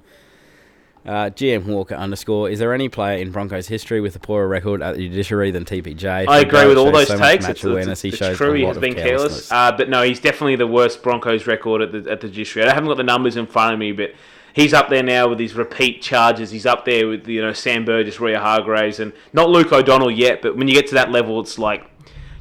Uh, 1.09 1.31
GM 1.31 1.65
Walker 1.65 1.95
underscore. 1.95 2.51
Is 2.51 2.59
there 2.59 2.75
any 2.75 2.91
player 2.91 3.17
in 3.19 3.31
Broncos 3.31 3.67
history 3.67 4.01
with 4.03 4.15
a 4.15 4.19
poorer 4.19 4.47
record 4.47 4.83
at 4.83 4.97
the 4.97 5.09
judiciary 5.09 5.51
than 5.51 5.65
TPJ? 5.65 6.29
I 6.29 6.41
agree 6.41 6.67
with 6.67 6.77
all 6.77 6.93
those 6.93 7.09
So 7.09 7.17
takes. 7.19 7.49
It's, 7.49 7.65
awareness. 7.65 8.05
it's, 8.05 8.21
it's 8.21 8.37
true. 8.37 8.53
He 8.53 8.65
has 8.65 8.77
been 8.77 8.93
careless, 8.93 9.49
carelessness. 9.49 9.53
uh, 9.53 9.73
but 9.73 9.89
no, 9.89 10.03
he's 10.03 10.21
definitely 10.21 10.57
the 10.57 10.67
worst 10.67 11.03
Broncos 11.03 11.47
record 11.47 11.81
at 11.81 11.93
the 11.93 12.11
at 12.11 12.21
the 12.21 12.29
judiciary. 12.29 12.69
I 12.69 12.75
haven't 12.75 12.89
got 12.89 12.99
the 12.99 13.05
numbers 13.05 13.39
in 13.39 13.47
front 13.47 13.73
of 13.73 13.79
me, 13.79 13.93
but 13.93 14.13
he's 14.53 14.75
up 14.75 14.91
there 14.91 15.03
now 15.03 15.29
with 15.29 15.39
his 15.41 15.55
repeat 15.55 16.03
charges. 16.03 16.51
He's 16.51 16.67
up 16.67 16.85
there 16.85 17.09
with 17.09 17.27
you 17.27 17.41
know 17.41 17.55
Sam 17.55 17.87
Burgess, 17.87 18.19
Waerea-Hargreaves, 18.19 19.01
and 19.01 19.15
not 19.33 19.49
Luke 19.49 19.73
O'Donnell 19.73 20.11
yet. 20.11 20.43
But 20.43 20.59
when 20.59 20.69
you 20.69 20.75
get 20.75 20.89
to 20.89 20.95
that 20.97 21.11
level, 21.11 21.41
it's 21.41 21.59
like 21.59 21.89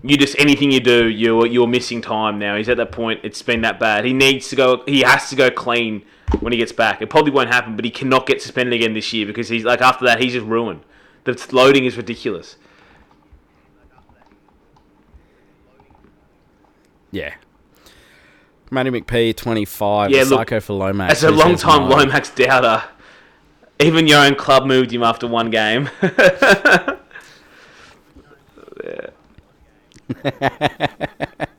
you 0.04 0.18
just 0.18 0.38
anything 0.38 0.72
you 0.72 0.82
do, 0.82 1.08
you're 1.08 1.48
you're 1.48 1.68
missing 1.68 2.02
time 2.02 2.38
now. 2.38 2.58
He's 2.58 2.68
at 2.68 2.76
that 2.76 2.92
point. 2.92 3.22
It's 3.24 3.42
been 3.42 3.62
that 3.62 3.80
bad. 3.80 4.04
He 4.04 4.12
needs 4.12 4.50
to 4.50 4.58
go. 4.58 4.84
He 4.86 5.04
has 5.04 5.30
to 5.30 5.38
go 5.38 5.50
clean 5.50 6.04
when 6.40 6.54
he 6.54 6.60
gets 6.60 6.72
back. 6.72 7.02
It 7.02 7.10
probably 7.10 7.32
won't 7.32 7.50
happen, 7.50 7.76
but 7.76 7.86
he 7.86 7.92
cannot 7.92 8.26
get 8.26 8.42
suspended 8.42 8.74
again 8.74 8.94
this 8.94 9.12
year 9.14 9.26
because 9.26 9.50
he's 9.50 9.64
like 9.64 9.82
after 9.82 10.06
that 10.06 10.22
he's 10.22 10.34
just 10.34 10.46
ruined. 10.46 10.82
The 11.24 11.48
loading 11.52 11.86
is 11.86 11.98
ridiculous. 11.98 12.56
Yeah. 17.12 17.34
Matty 18.70 18.90
McP, 18.90 19.36
25. 19.36 20.10
Yeah, 20.10 20.18
Yeah, 20.18 20.24
look, 20.24 20.40
Psycho 20.40 20.60
for 20.60 20.74
Lomax. 20.74 21.12
As 21.12 21.24
a 21.24 21.32
long 21.32 21.56
time. 21.56 21.90
Lomax 21.90 22.32
doubter, 22.32 22.84
even 23.80 24.08
your 24.08 24.20
own 24.20 24.36
club 24.36 24.66
moved 24.66 24.92
him 24.92 25.04
after 25.04 25.28
one 25.28 25.50
game. 25.50 25.90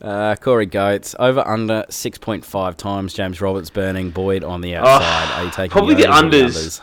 Uh, 0.00 0.36
Corey 0.36 0.66
Goats, 0.66 1.14
over 1.18 1.46
under 1.46 1.84
6.5 1.88 2.76
times 2.76 3.12
James 3.14 3.40
Roberts 3.40 3.68
burning 3.70 4.10
Boyd 4.10 4.44
on 4.44 4.60
the 4.60 4.76
outside. 4.76 5.32
Are 5.40 5.44
you 5.44 5.50
taking 5.50 5.72
Oh, 5.72 5.72
probably 5.72 5.94
the 5.96 6.06
overs 6.06 6.78
or 6.78 6.82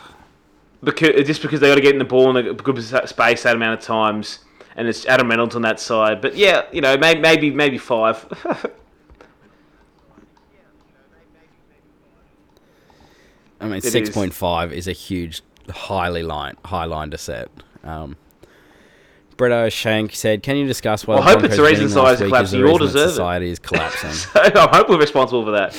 because 0.84 1.26
just 1.26 1.40
because 1.42 1.60
they 1.60 1.68
got 1.68 1.76
to 1.76 1.80
get 1.80 1.92
in 1.94 1.98
the 1.98 2.04
ball 2.04 2.36
in 2.36 2.46
a 2.46 2.52
good 2.52 2.82
space 3.08 3.42
that 3.44 3.56
amount 3.56 3.78
of 3.80 3.84
times, 3.84 4.40
and 4.76 4.86
it's 4.86 5.06
Adam 5.06 5.30
Reynolds 5.30 5.56
on 5.56 5.62
that 5.62 5.80
side. 5.80 6.20
But 6.20 6.36
yeah, 6.36 6.66
you 6.72 6.82
know, 6.82 6.98
maybe 6.98 7.20
maybe 7.20 7.50
maybe 7.50 7.78
five. 7.78 8.26
I 13.60 13.64
mean, 13.64 13.78
It 13.78 13.84
six 13.84 14.10
is. 14.10 14.14
point 14.14 14.34
is 14.72 14.86
a 14.86 14.92
huge, 14.92 15.40
highly 15.70 16.22
line, 16.22 16.56
high 16.66 16.84
line 16.84 17.10
to 17.10 17.18
set. 17.18 17.48
Um, 17.82 18.16
Bretto 19.36 19.70
Shank 19.70 20.14
said, 20.14 20.42
"Can 20.42 20.56
you 20.56 20.66
discuss 20.66 21.06
why 21.06 21.16
Well, 21.16 21.24
I 21.24 21.30
hope 21.32 21.44
it's 21.44 21.56
Broncos 21.56 21.56
the 21.58 21.62
reason 21.64 21.88
society 21.88 22.24
is 22.24 22.28
collapsing. 22.30 22.60
You 22.60 22.68
all 22.68 22.78
deserve 22.78 23.08
it. 23.08 23.10
society 23.10 23.50
is 23.50 23.58
collapsing?" 23.60 24.10
so 24.12 24.30
I 24.40 24.76
hope 24.76 24.88
we're 24.88 24.98
responsible 24.98 25.44
for 25.44 25.50
that. 25.52 25.76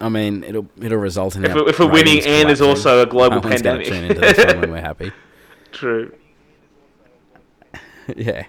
I 0.00 0.08
mean, 0.08 0.42
it'll 0.44 0.66
it'll 0.80 0.98
result 0.98 1.36
in 1.36 1.44
If 1.44 1.56
if 1.56 1.78
we're 1.78 1.90
winning 1.90 2.22
and 2.26 2.48
there's 2.48 2.60
also 2.60 3.02
a 3.02 3.06
global 3.06 3.36
No 3.36 3.48
pandemic. 3.48 3.86
tune 3.86 4.04
into 4.04 4.20
this 4.20 4.36
one 4.38 4.60
when 4.60 4.70
we're 4.72 4.80
happy. 4.80 5.12
True. 5.72 6.12
yeah. 8.16 8.44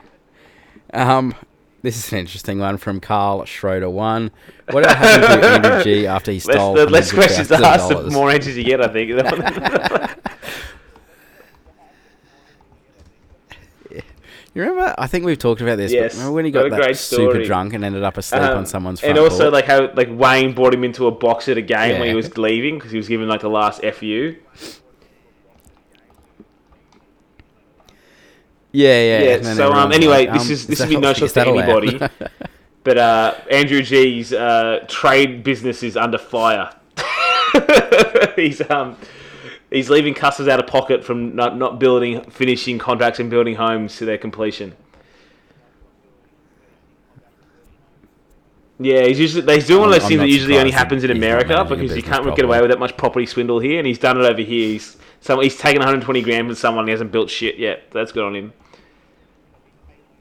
Um, 0.93 1.35
this 1.83 1.95
is 1.97 2.11
an 2.11 2.19
interesting 2.19 2.59
one 2.59 2.77
from 2.77 2.99
Carl 2.99 3.45
Schroeder. 3.45 3.89
One, 3.89 4.31
what 4.71 4.85
happened 4.85 5.41
to 5.41 5.47
Andrew 5.69 5.83
G 5.83 6.07
after 6.07 6.31
he 6.31 6.37
Less, 6.37 6.43
stole? 6.43 6.73
the 6.75 6.89
less 6.89 7.11
questions 7.11 7.51
asked, 7.51 7.89
the 7.89 8.09
more 8.09 8.29
answers 8.31 8.57
you 8.57 8.63
get. 8.63 8.81
I 8.81 8.87
think. 8.87 9.11
You 14.53 14.61
remember? 14.61 14.93
I 14.97 15.07
think 15.07 15.25
we've 15.25 15.37
talked 15.37 15.61
about 15.61 15.77
this. 15.77 15.91
Yes, 15.91 16.13
but 16.13 16.19
remember 16.19 16.35
when 16.35 16.45
he 16.45 16.51
got 16.51 16.69
that 16.69 16.95
super 16.95 17.43
drunk 17.43 17.73
and 17.73 17.83
ended 17.83 18.03
up 18.03 18.17
asleep 18.17 18.41
Um, 18.43 18.59
on 18.59 18.65
someone's 18.67 18.99
front 18.99 19.17
and 19.17 19.19
also 19.19 19.49
like 19.49 19.65
how 19.65 19.91
like 19.93 20.09
Wayne 20.11 20.53
brought 20.53 20.73
him 20.73 20.83
into 20.83 21.07
a 21.07 21.11
box 21.11 21.49
at 21.49 21.57
a 21.57 21.61
game 21.61 21.99
when 21.99 22.09
he 22.09 22.15
was 22.15 22.37
leaving 22.37 22.75
because 22.75 22.91
he 22.91 22.97
was 22.97 23.07
giving 23.07 23.27
like 23.27 23.41
the 23.41 23.49
last 23.49 23.81
fu. 23.81 24.35
yeah, 28.71 29.01
yeah. 29.19 29.21
Yeah, 29.21 29.53
so, 29.53 29.71
um, 29.71 29.91
anyway, 29.91 30.27
like, 30.27 30.33
this 30.33 30.45
um, 30.45 30.51
is- 30.51 30.67
this 30.67 30.79
will 30.81 30.87
be 30.87 30.97
no 30.97 31.09
is 31.11 31.33
to 31.33 31.47
anybody. 31.47 31.99
But 32.83 32.97
uh, 32.97 33.35
Andrew 33.49 33.81
G's 33.81 34.33
uh, 34.33 34.83
trade 34.89 35.41
business 35.41 35.83
is 35.83 35.95
under 35.95 36.17
fire. 36.17 36.75
he's 38.35 38.61
um 38.69 38.97
he's 39.73 39.89
leaving 39.89 40.13
customers 40.13 40.47
out 40.47 40.59
of 40.59 40.67
pocket 40.67 41.03
from 41.03 41.35
not 41.35 41.57
not 41.57 41.79
building, 41.79 42.21
finishing 42.29 42.77
contracts 42.77 43.19
and 43.19 43.29
building 43.29 43.55
homes 43.55 43.97
to 43.97 44.05
their 44.05 44.17
completion. 44.17 44.75
Yeah, 48.79 49.03
he's 49.05 49.19
usually 49.19 49.53
he's 49.53 49.67
doing 49.67 49.81
one 49.81 49.89
of 49.89 49.93
those 49.95 50.03
I'm 50.03 50.09
things 50.09 50.19
that 50.21 50.29
usually 50.29 50.57
only 50.57 50.71
happens 50.71 51.03
in 51.03 51.09
that 51.09 51.15
he's 51.15 51.21
not 51.21 51.27
America 51.29 51.75
because 51.75 51.95
you 51.95 52.03
can't 52.03 52.35
get 52.35 52.43
away 52.43 52.59
with 52.59 52.69
that 52.71 52.79
much 52.79 52.97
property 52.97 53.25
swindle 53.25 53.59
here, 53.59 53.77
and 53.77 53.87
he's 53.87 53.99
done 53.99 54.19
it 54.19 54.25
over 54.25 54.41
here. 54.41 54.69
He's 54.69 54.97
so 55.21 55.39
he's 55.39 55.57
taken 55.57 55.79
120 55.79 56.21
grand 56.21 56.47
from 56.47 56.55
someone. 56.55 56.85
He 56.87 56.91
hasn't 56.91 57.11
built 57.11 57.29
shit 57.29 57.57
yet. 57.57 57.91
That's 57.91 58.11
good 58.11 58.23
on 58.23 58.35
him. 58.35 58.53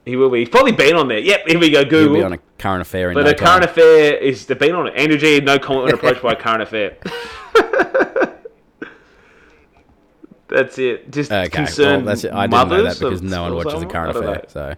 He 0.05 0.15
will 0.15 0.29
be. 0.29 0.39
He's 0.39 0.49
probably 0.49 0.73
been 0.73 0.95
on 0.95 1.07
there. 1.07 1.19
Yep, 1.19 1.47
here 1.47 1.59
we 1.59 1.69
go. 1.71 1.79
He'll 1.79 1.89
Google. 1.89 2.15
be 2.15 2.23
on 2.23 2.33
a 2.33 2.39
current 2.57 2.81
affair 2.81 3.09
in 3.09 3.15
But 3.15 3.23
no 3.23 3.31
a 3.31 3.33
current 3.33 3.63
time. 3.63 3.69
affair 3.69 4.17
is 4.17 4.45
they've 4.45 4.59
been 4.59 4.75
on 4.75 4.87
it. 4.87 4.95
Andrew 4.95 5.17
G 5.17 5.39
no 5.39 5.57
comment 5.59 5.85
when 5.85 5.93
approached 5.95 6.21
by 6.21 6.33
a 6.33 6.35
current 6.35 6.61
affair. 6.61 6.97
that's 10.49 10.77
it. 10.77 11.11
Just 11.11 11.31
Okay, 11.31 11.41
well, 11.41 11.49
concerned 11.49 12.07
that's 12.07 12.23
it. 12.23 12.33
I 12.33 12.47
didn't 12.47 12.69
know 12.69 12.83
that 12.83 12.99
because 12.99 13.21
no 13.21 13.43
one 13.43 13.55
watches 13.55 13.71
someone? 13.73 13.89
current 13.89 14.17
affair. 14.17 14.43
So 14.47 14.75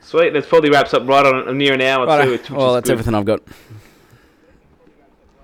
Sweet. 0.00 0.32
That 0.32 0.48
probably 0.48 0.70
wraps 0.70 0.94
up 0.94 1.06
right 1.06 1.26
on 1.26 1.58
near 1.58 1.74
an 1.74 1.82
hour 1.82 2.06
Righto. 2.06 2.24
too. 2.24 2.30
Which, 2.30 2.40
which 2.42 2.50
well, 2.50 2.72
that's 2.74 2.86
good. 2.86 2.92
everything 2.92 3.14
I've 3.14 3.26
got. 3.26 3.42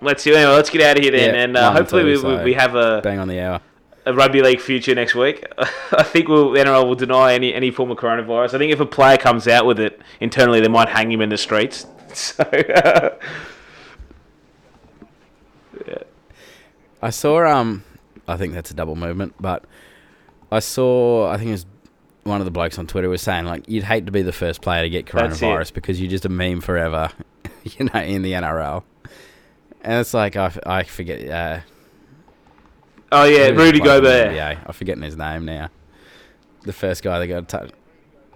Let's 0.01 0.23
see. 0.23 0.35
Anyway, 0.35 0.53
let's 0.53 0.71
get 0.71 0.81
out 0.81 0.97
of 0.97 1.03
here 1.03 1.13
then, 1.13 1.35
Yeah, 1.35 1.41
and 1.43 1.57
uh, 1.57 1.73
hopefully 1.73 2.03
two, 2.03 2.07
we, 2.07 2.13
we, 2.17 2.21
so 2.21 2.45
we 2.45 2.55
have 2.55 2.75
a, 2.75 3.01
Bang 3.03 3.19
on 3.19 3.29
the 3.29 3.41
hour. 3.41 3.61
a 4.07 4.15
rugby 4.15 4.41
league 4.43 4.61
future 4.61 4.95
next 4.95 5.15
week. 5.15 5.45
I 5.93 6.03
think 6.03 6.29
we'll, 6.29 6.51
NRL 6.53 6.87
will 6.87 6.95
deny 6.95 7.35
any 7.35 7.53
any 7.53 7.71
form 7.71 7.91
of 7.91 7.99
coronavirus. 7.99 8.55
I 8.55 8.59
think 8.59 8.73
if 8.73 8.81
a 8.81 8.87
player 8.87 9.19
comes 9.19 9.47
out 9.49 9.67
with 9.67 9.79
it 9.81 10.01
internally, 10.21 10.61
they 10.61 10.69
might 10.69 10.89
hang 10.89 11.13
him 11.13 11.21
in 11.21 11.29
the 11.29 11.39
streets. 11.39 11.87
So. 12.15 12.45
I 17.05 17.11
saw 17.11 17.45
um 17.47 17.85
I 18.27 18.39
think 18.39 18.55
that's 18.55 18.71
a 18.71 18.75
double 18.75 18.97
movement, 18.97 19.35
but 19.39 19.67
I 20.51 20.61
saw 20.61 21.31
I 21.31 21.37
think 21.37 21.49
it 21.49 21.53
was 21.53 21.67
one 22.23 22.41
of 22.41 22.47
the 22.47 22.51
blokes 22.51 22.79
on 22.79 22.87
Twitter 22.87 23.11
was 23.11 23.21
saying 23.21 23.45
like 23.45 23.69
you'd 23.69 23.85
hate 23.85 24.07
to 24.07 24.13
be 24.13 24.23
the 24.23 24.33
first 24.33 24.63
player 24.63 24.83
to 24.83 24.89
get 24.89 25.05
coronavirus 25.05 25.75
because 25.75 26.01
you're 26.01 26.11
just 26.11 26.25
a 26.25 26.31
meme 26.31 26.63
forever, 26.63 27.11
you 27.63 27.91
know, 27.93 28.01
in 28.01 28.23
the 28.23 28.33
NRL. 28.33 28.85
And 29.83 30.01
it's 30.01 30.15
like 30.15 30.35
I, 30.37 30.51
I 30.65 30.85
forget 30.85 31.29
uh 31.29 31.61
oh 33.13 33.25
yeah, 33.25 33.49
Rudy 33.49 33.81
Gobert. 33.81 34.31
NBA? 34.31 34.67
I'm 34.67 34.73
forgetting 34.73 35.03
his 35.03 35.19
name 35.19 35.45
now. 35.45 35.69
The 36.63 36.73
first 36.73 37.03
guy 37.03 37.19
that 37.19 37.27
got 37.27 37.49
touched. 37.51 37.75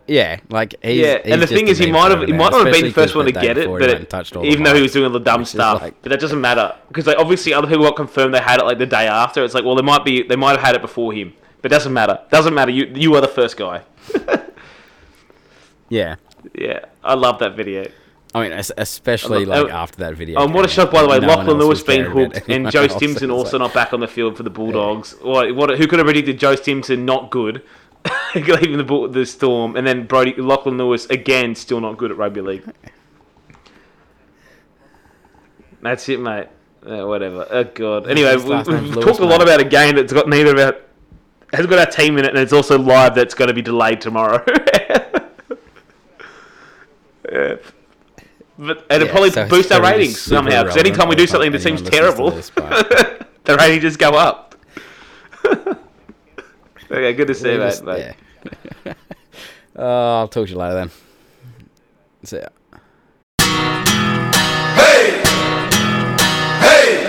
Yeah, 0.09 0.41
like 0.49 0.75
he's, 0.83 0.97
yeah, 0.97 1.19
he's 1.23 1.33
and 1.33 1.43
the 1.43 1.47
thing 1.47 1.69
is, 1.69 1.77
he 1.79 1.93
might 1.93 2.11
have 2.11 2.23
he 2.23 2.33
might 2.33 2.51
not 2.51 2.65
have 2.65 2.73
been 2.73 2.85
the 2.87 2.93
first 2.93 3.15
one 3.15 3.27
to 3.27 3.33
get 3.33 3.59
it, 3.59 3.65
before 3.65 3.79
he 3.79 3.87
went 3.87 3.99
and 3.99 4.09
but 4.09 4.11
touched 4.11 4.35
all 4.37 4.45
even 4.47 4.63
though 4.65 4.75
he 4.75 4.81
was 4.81 4.93
doing 4.93 5.05
all 5.05 5.11
the 5.13 5.21
dumb 5.21 5.45
stuff, 5.45 5.83
like- 5.83 6.01
but 6.03 6.09
that 6.09 6.19
doesn't 6.21 6.41
matter 6.41 6.75
because 6.89 7.07
like 7.07 7.19
obviously 7.19 7.53
other 7.53 7.69
people 7.69 7.85
got 7.85 7.97
confirmed 7.97 8.33
they 8.33 8.41
had 8.41 8.59
it 8.59 8.65
like 8.65 8.79
the 8.79 8.87
day 8.87 9.07
after. 9.07 9.45
It's 9.45 9.53
like 9.55 9.65
well 9.65 9.75
they 9.75 9.83
might 9.83 10.05
be 10.07 10.23
they 10.23 10.37
might 10.37 10.53
have 10.53 10.63
had 10.63 10.75
it 10.75 10.81
before 10.81 11.13
him, 11.13 11.35
but 11.61 11.71
it 11.71 11.75
doesn't 11.75 11.93
matter. 11.93 12.19
Doesn't 12.31 12.55
matter. 12.55 12.71
You 12.71 12.87
you 12.95 13.15
are 13.17 13.21
the 13.21 13.29
first 13.29 13.57
guy. 13.59 13.83
yeah. 15.89 16.17
Yeah, 16.55 16.87
I 17.05 17.15
love 17.15 17.39
that 17.41 17.57
video. 17.57 17.87
I 18.35 18.43
mean, 18.43 18.53
es- 18.53 18.73
especially 18.77 19.45
like 19.47 19.67
oh, 19.67 19.69
after 19.71 19.99
that 19.99 20.15
video. 20.15 20.39
Um, 20.41 20.53
what 20.53 20.65
a 20.65 20.69
shock, 20.69 20.91
by 20.91 21.03
the 21.03 21.09
way. 21.09 21.19
no 21.19 21.29
Lachlan 21.29 21.59
Lewis 21.59 21.83
being 21.83 22.05
hooked, 22.05 22.49
and 22.49 22.71
Joe. 22.71 22.87
Stimson 22.87 23.31
also 23.31 23.59
like- 23.59 23.69
not 23.69 23.75
back 23.75 23.93
on 23.93 24.01
the 24.01 24.09
field 24.09 24.37
for 24.37 24.43
the 24.43 24.51
Bulldogs. 24.51 25.13
What, 25.23 25.55
what? 25.55 25.71
Who 25.79 25.87
could 25.87 25.99
have 25.99 26.07
predicted 26.07 26.39
Joe 26.39 26.55
Stimson 26.55 27.05
not 27.05 27.31
good, 27.31 27.63
leaving 28.35 28.79
the 28.79 29.09
the 29.11 29.26
Storm, 29.26 29.76
and 29.76 29.87
then 29.87 30.07
Brodie 30.07 30.35
Lachlan 30.41 30.79
Lewis 30.79 31.07
again 31.07 31.55
still 31.55 31.81
not 31.81 31.97
good 31.99 32.11
at 32.11 32.16
rugby 32.16 32.41
league. 32.41 32.64
That's 35.81 36.09
it, 36.09 36.20
mate. 36.20 36.49
Uh, 36.85 37.07
whatever. 37.07 37.47
Oh 37.51 37.64
god. 37.64 38.09
Anyway, 38.09 38.37
we, 38.37 38.43
last 38.43 38.68
name's 38.68 38.83
we've 38.83 38.95
Lewis, 38.97 39.05
talked 39.07 39.20
a 39.20 39.24
lot 39.24 39.39
mate. 39.39 39.45
about 39.45 39.61
a 39.61 39.64
game 39.64 39.97
that's 39.97 40.12
got 40.12 40.29
neither 40.29 40.53
of 40.53 40.59
our 40.59 40.76
has 41.53 41.66
got 41.66 41.79
our 41.79 41.87
team 41.87 42.18
in 42.18 42.24
it, 42.24 42.29
and 42.31 42.39
it's 42.39 42.53
also 42.53 42.79
live. 42.79 43.14
That's 43.14 43.35
going 43.35 43.49
to 43.49 43.55
be 43.55 43.62
delayed 43.62 44.01
tomorrow. 44.01 44.45
But 48.59 48.87
and 48.91 49.03
it 49.03 49.07
Yeah, 49.07 49.12
probably 49.12 49.31
so 49.31 49.49
boost 49.49 49.70
our 49.70 49.81
ratings 49.81 50.20
somehow. 50.20 50.64
Because 50.64 50.79
anytime 50.79 51.09
we 51.09 51.14
do 51.14 51.26
something 51.29 51.53
that 51.53 51.62
seems 51.62 51.81
terrible, 51.81 52.33
this, 52.33 52.51
the 52.51 53.57
ratings 53.57 53.83
just 53.83 53.99
go 54.01 54.11
up. 54.11 54.57
Okay, 56.91 57.12
good 57.14 57.28
to 57.28 57.34
see 57.34 57.53
you, 57.53 57.59
mate. 57.59 57.82
mate. 57.84 58.14
yeah. 58.84 58.95
oh, 59.76 60.18
I'll 60.20 60.28
talk 60.28 60.47
to 60.47 60.53
you 60.53 60.59
later 60.59 60.74
then. 60.74 60.91
See 62.24 62.36
ya. 62.39 62.49
Hey! 64.74 65.22
Hey! 66.64 67.09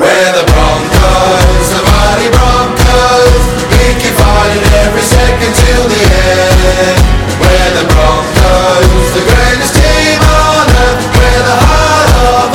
We're 0.00 0.32
the 0.32 0.44
Broncos, 0.50 1.66
the 1.74 1.82
mighty 1.84 2.28
Broncos. 2.34 3.44
We 3.70 3.82
keep 4.00 4.14
fighting 4.16 4.64
every 4.82 5.02
second 5.02 5.52
till 5.54 5.84
the 5.92 6.02
end. 6.02 6.98
We're 7.40 7.72
the 7.78 7.86
Broncos, 7.92 9.06
the 9.14 9.22
greatest 9.28 9.74
team 9.76 10.20
on 10.22 10.66
earth. 10.70 11.02
We're 11.14 11.44
the 11.44 11.58
heart 11.68 12.10
of 12.48 12.53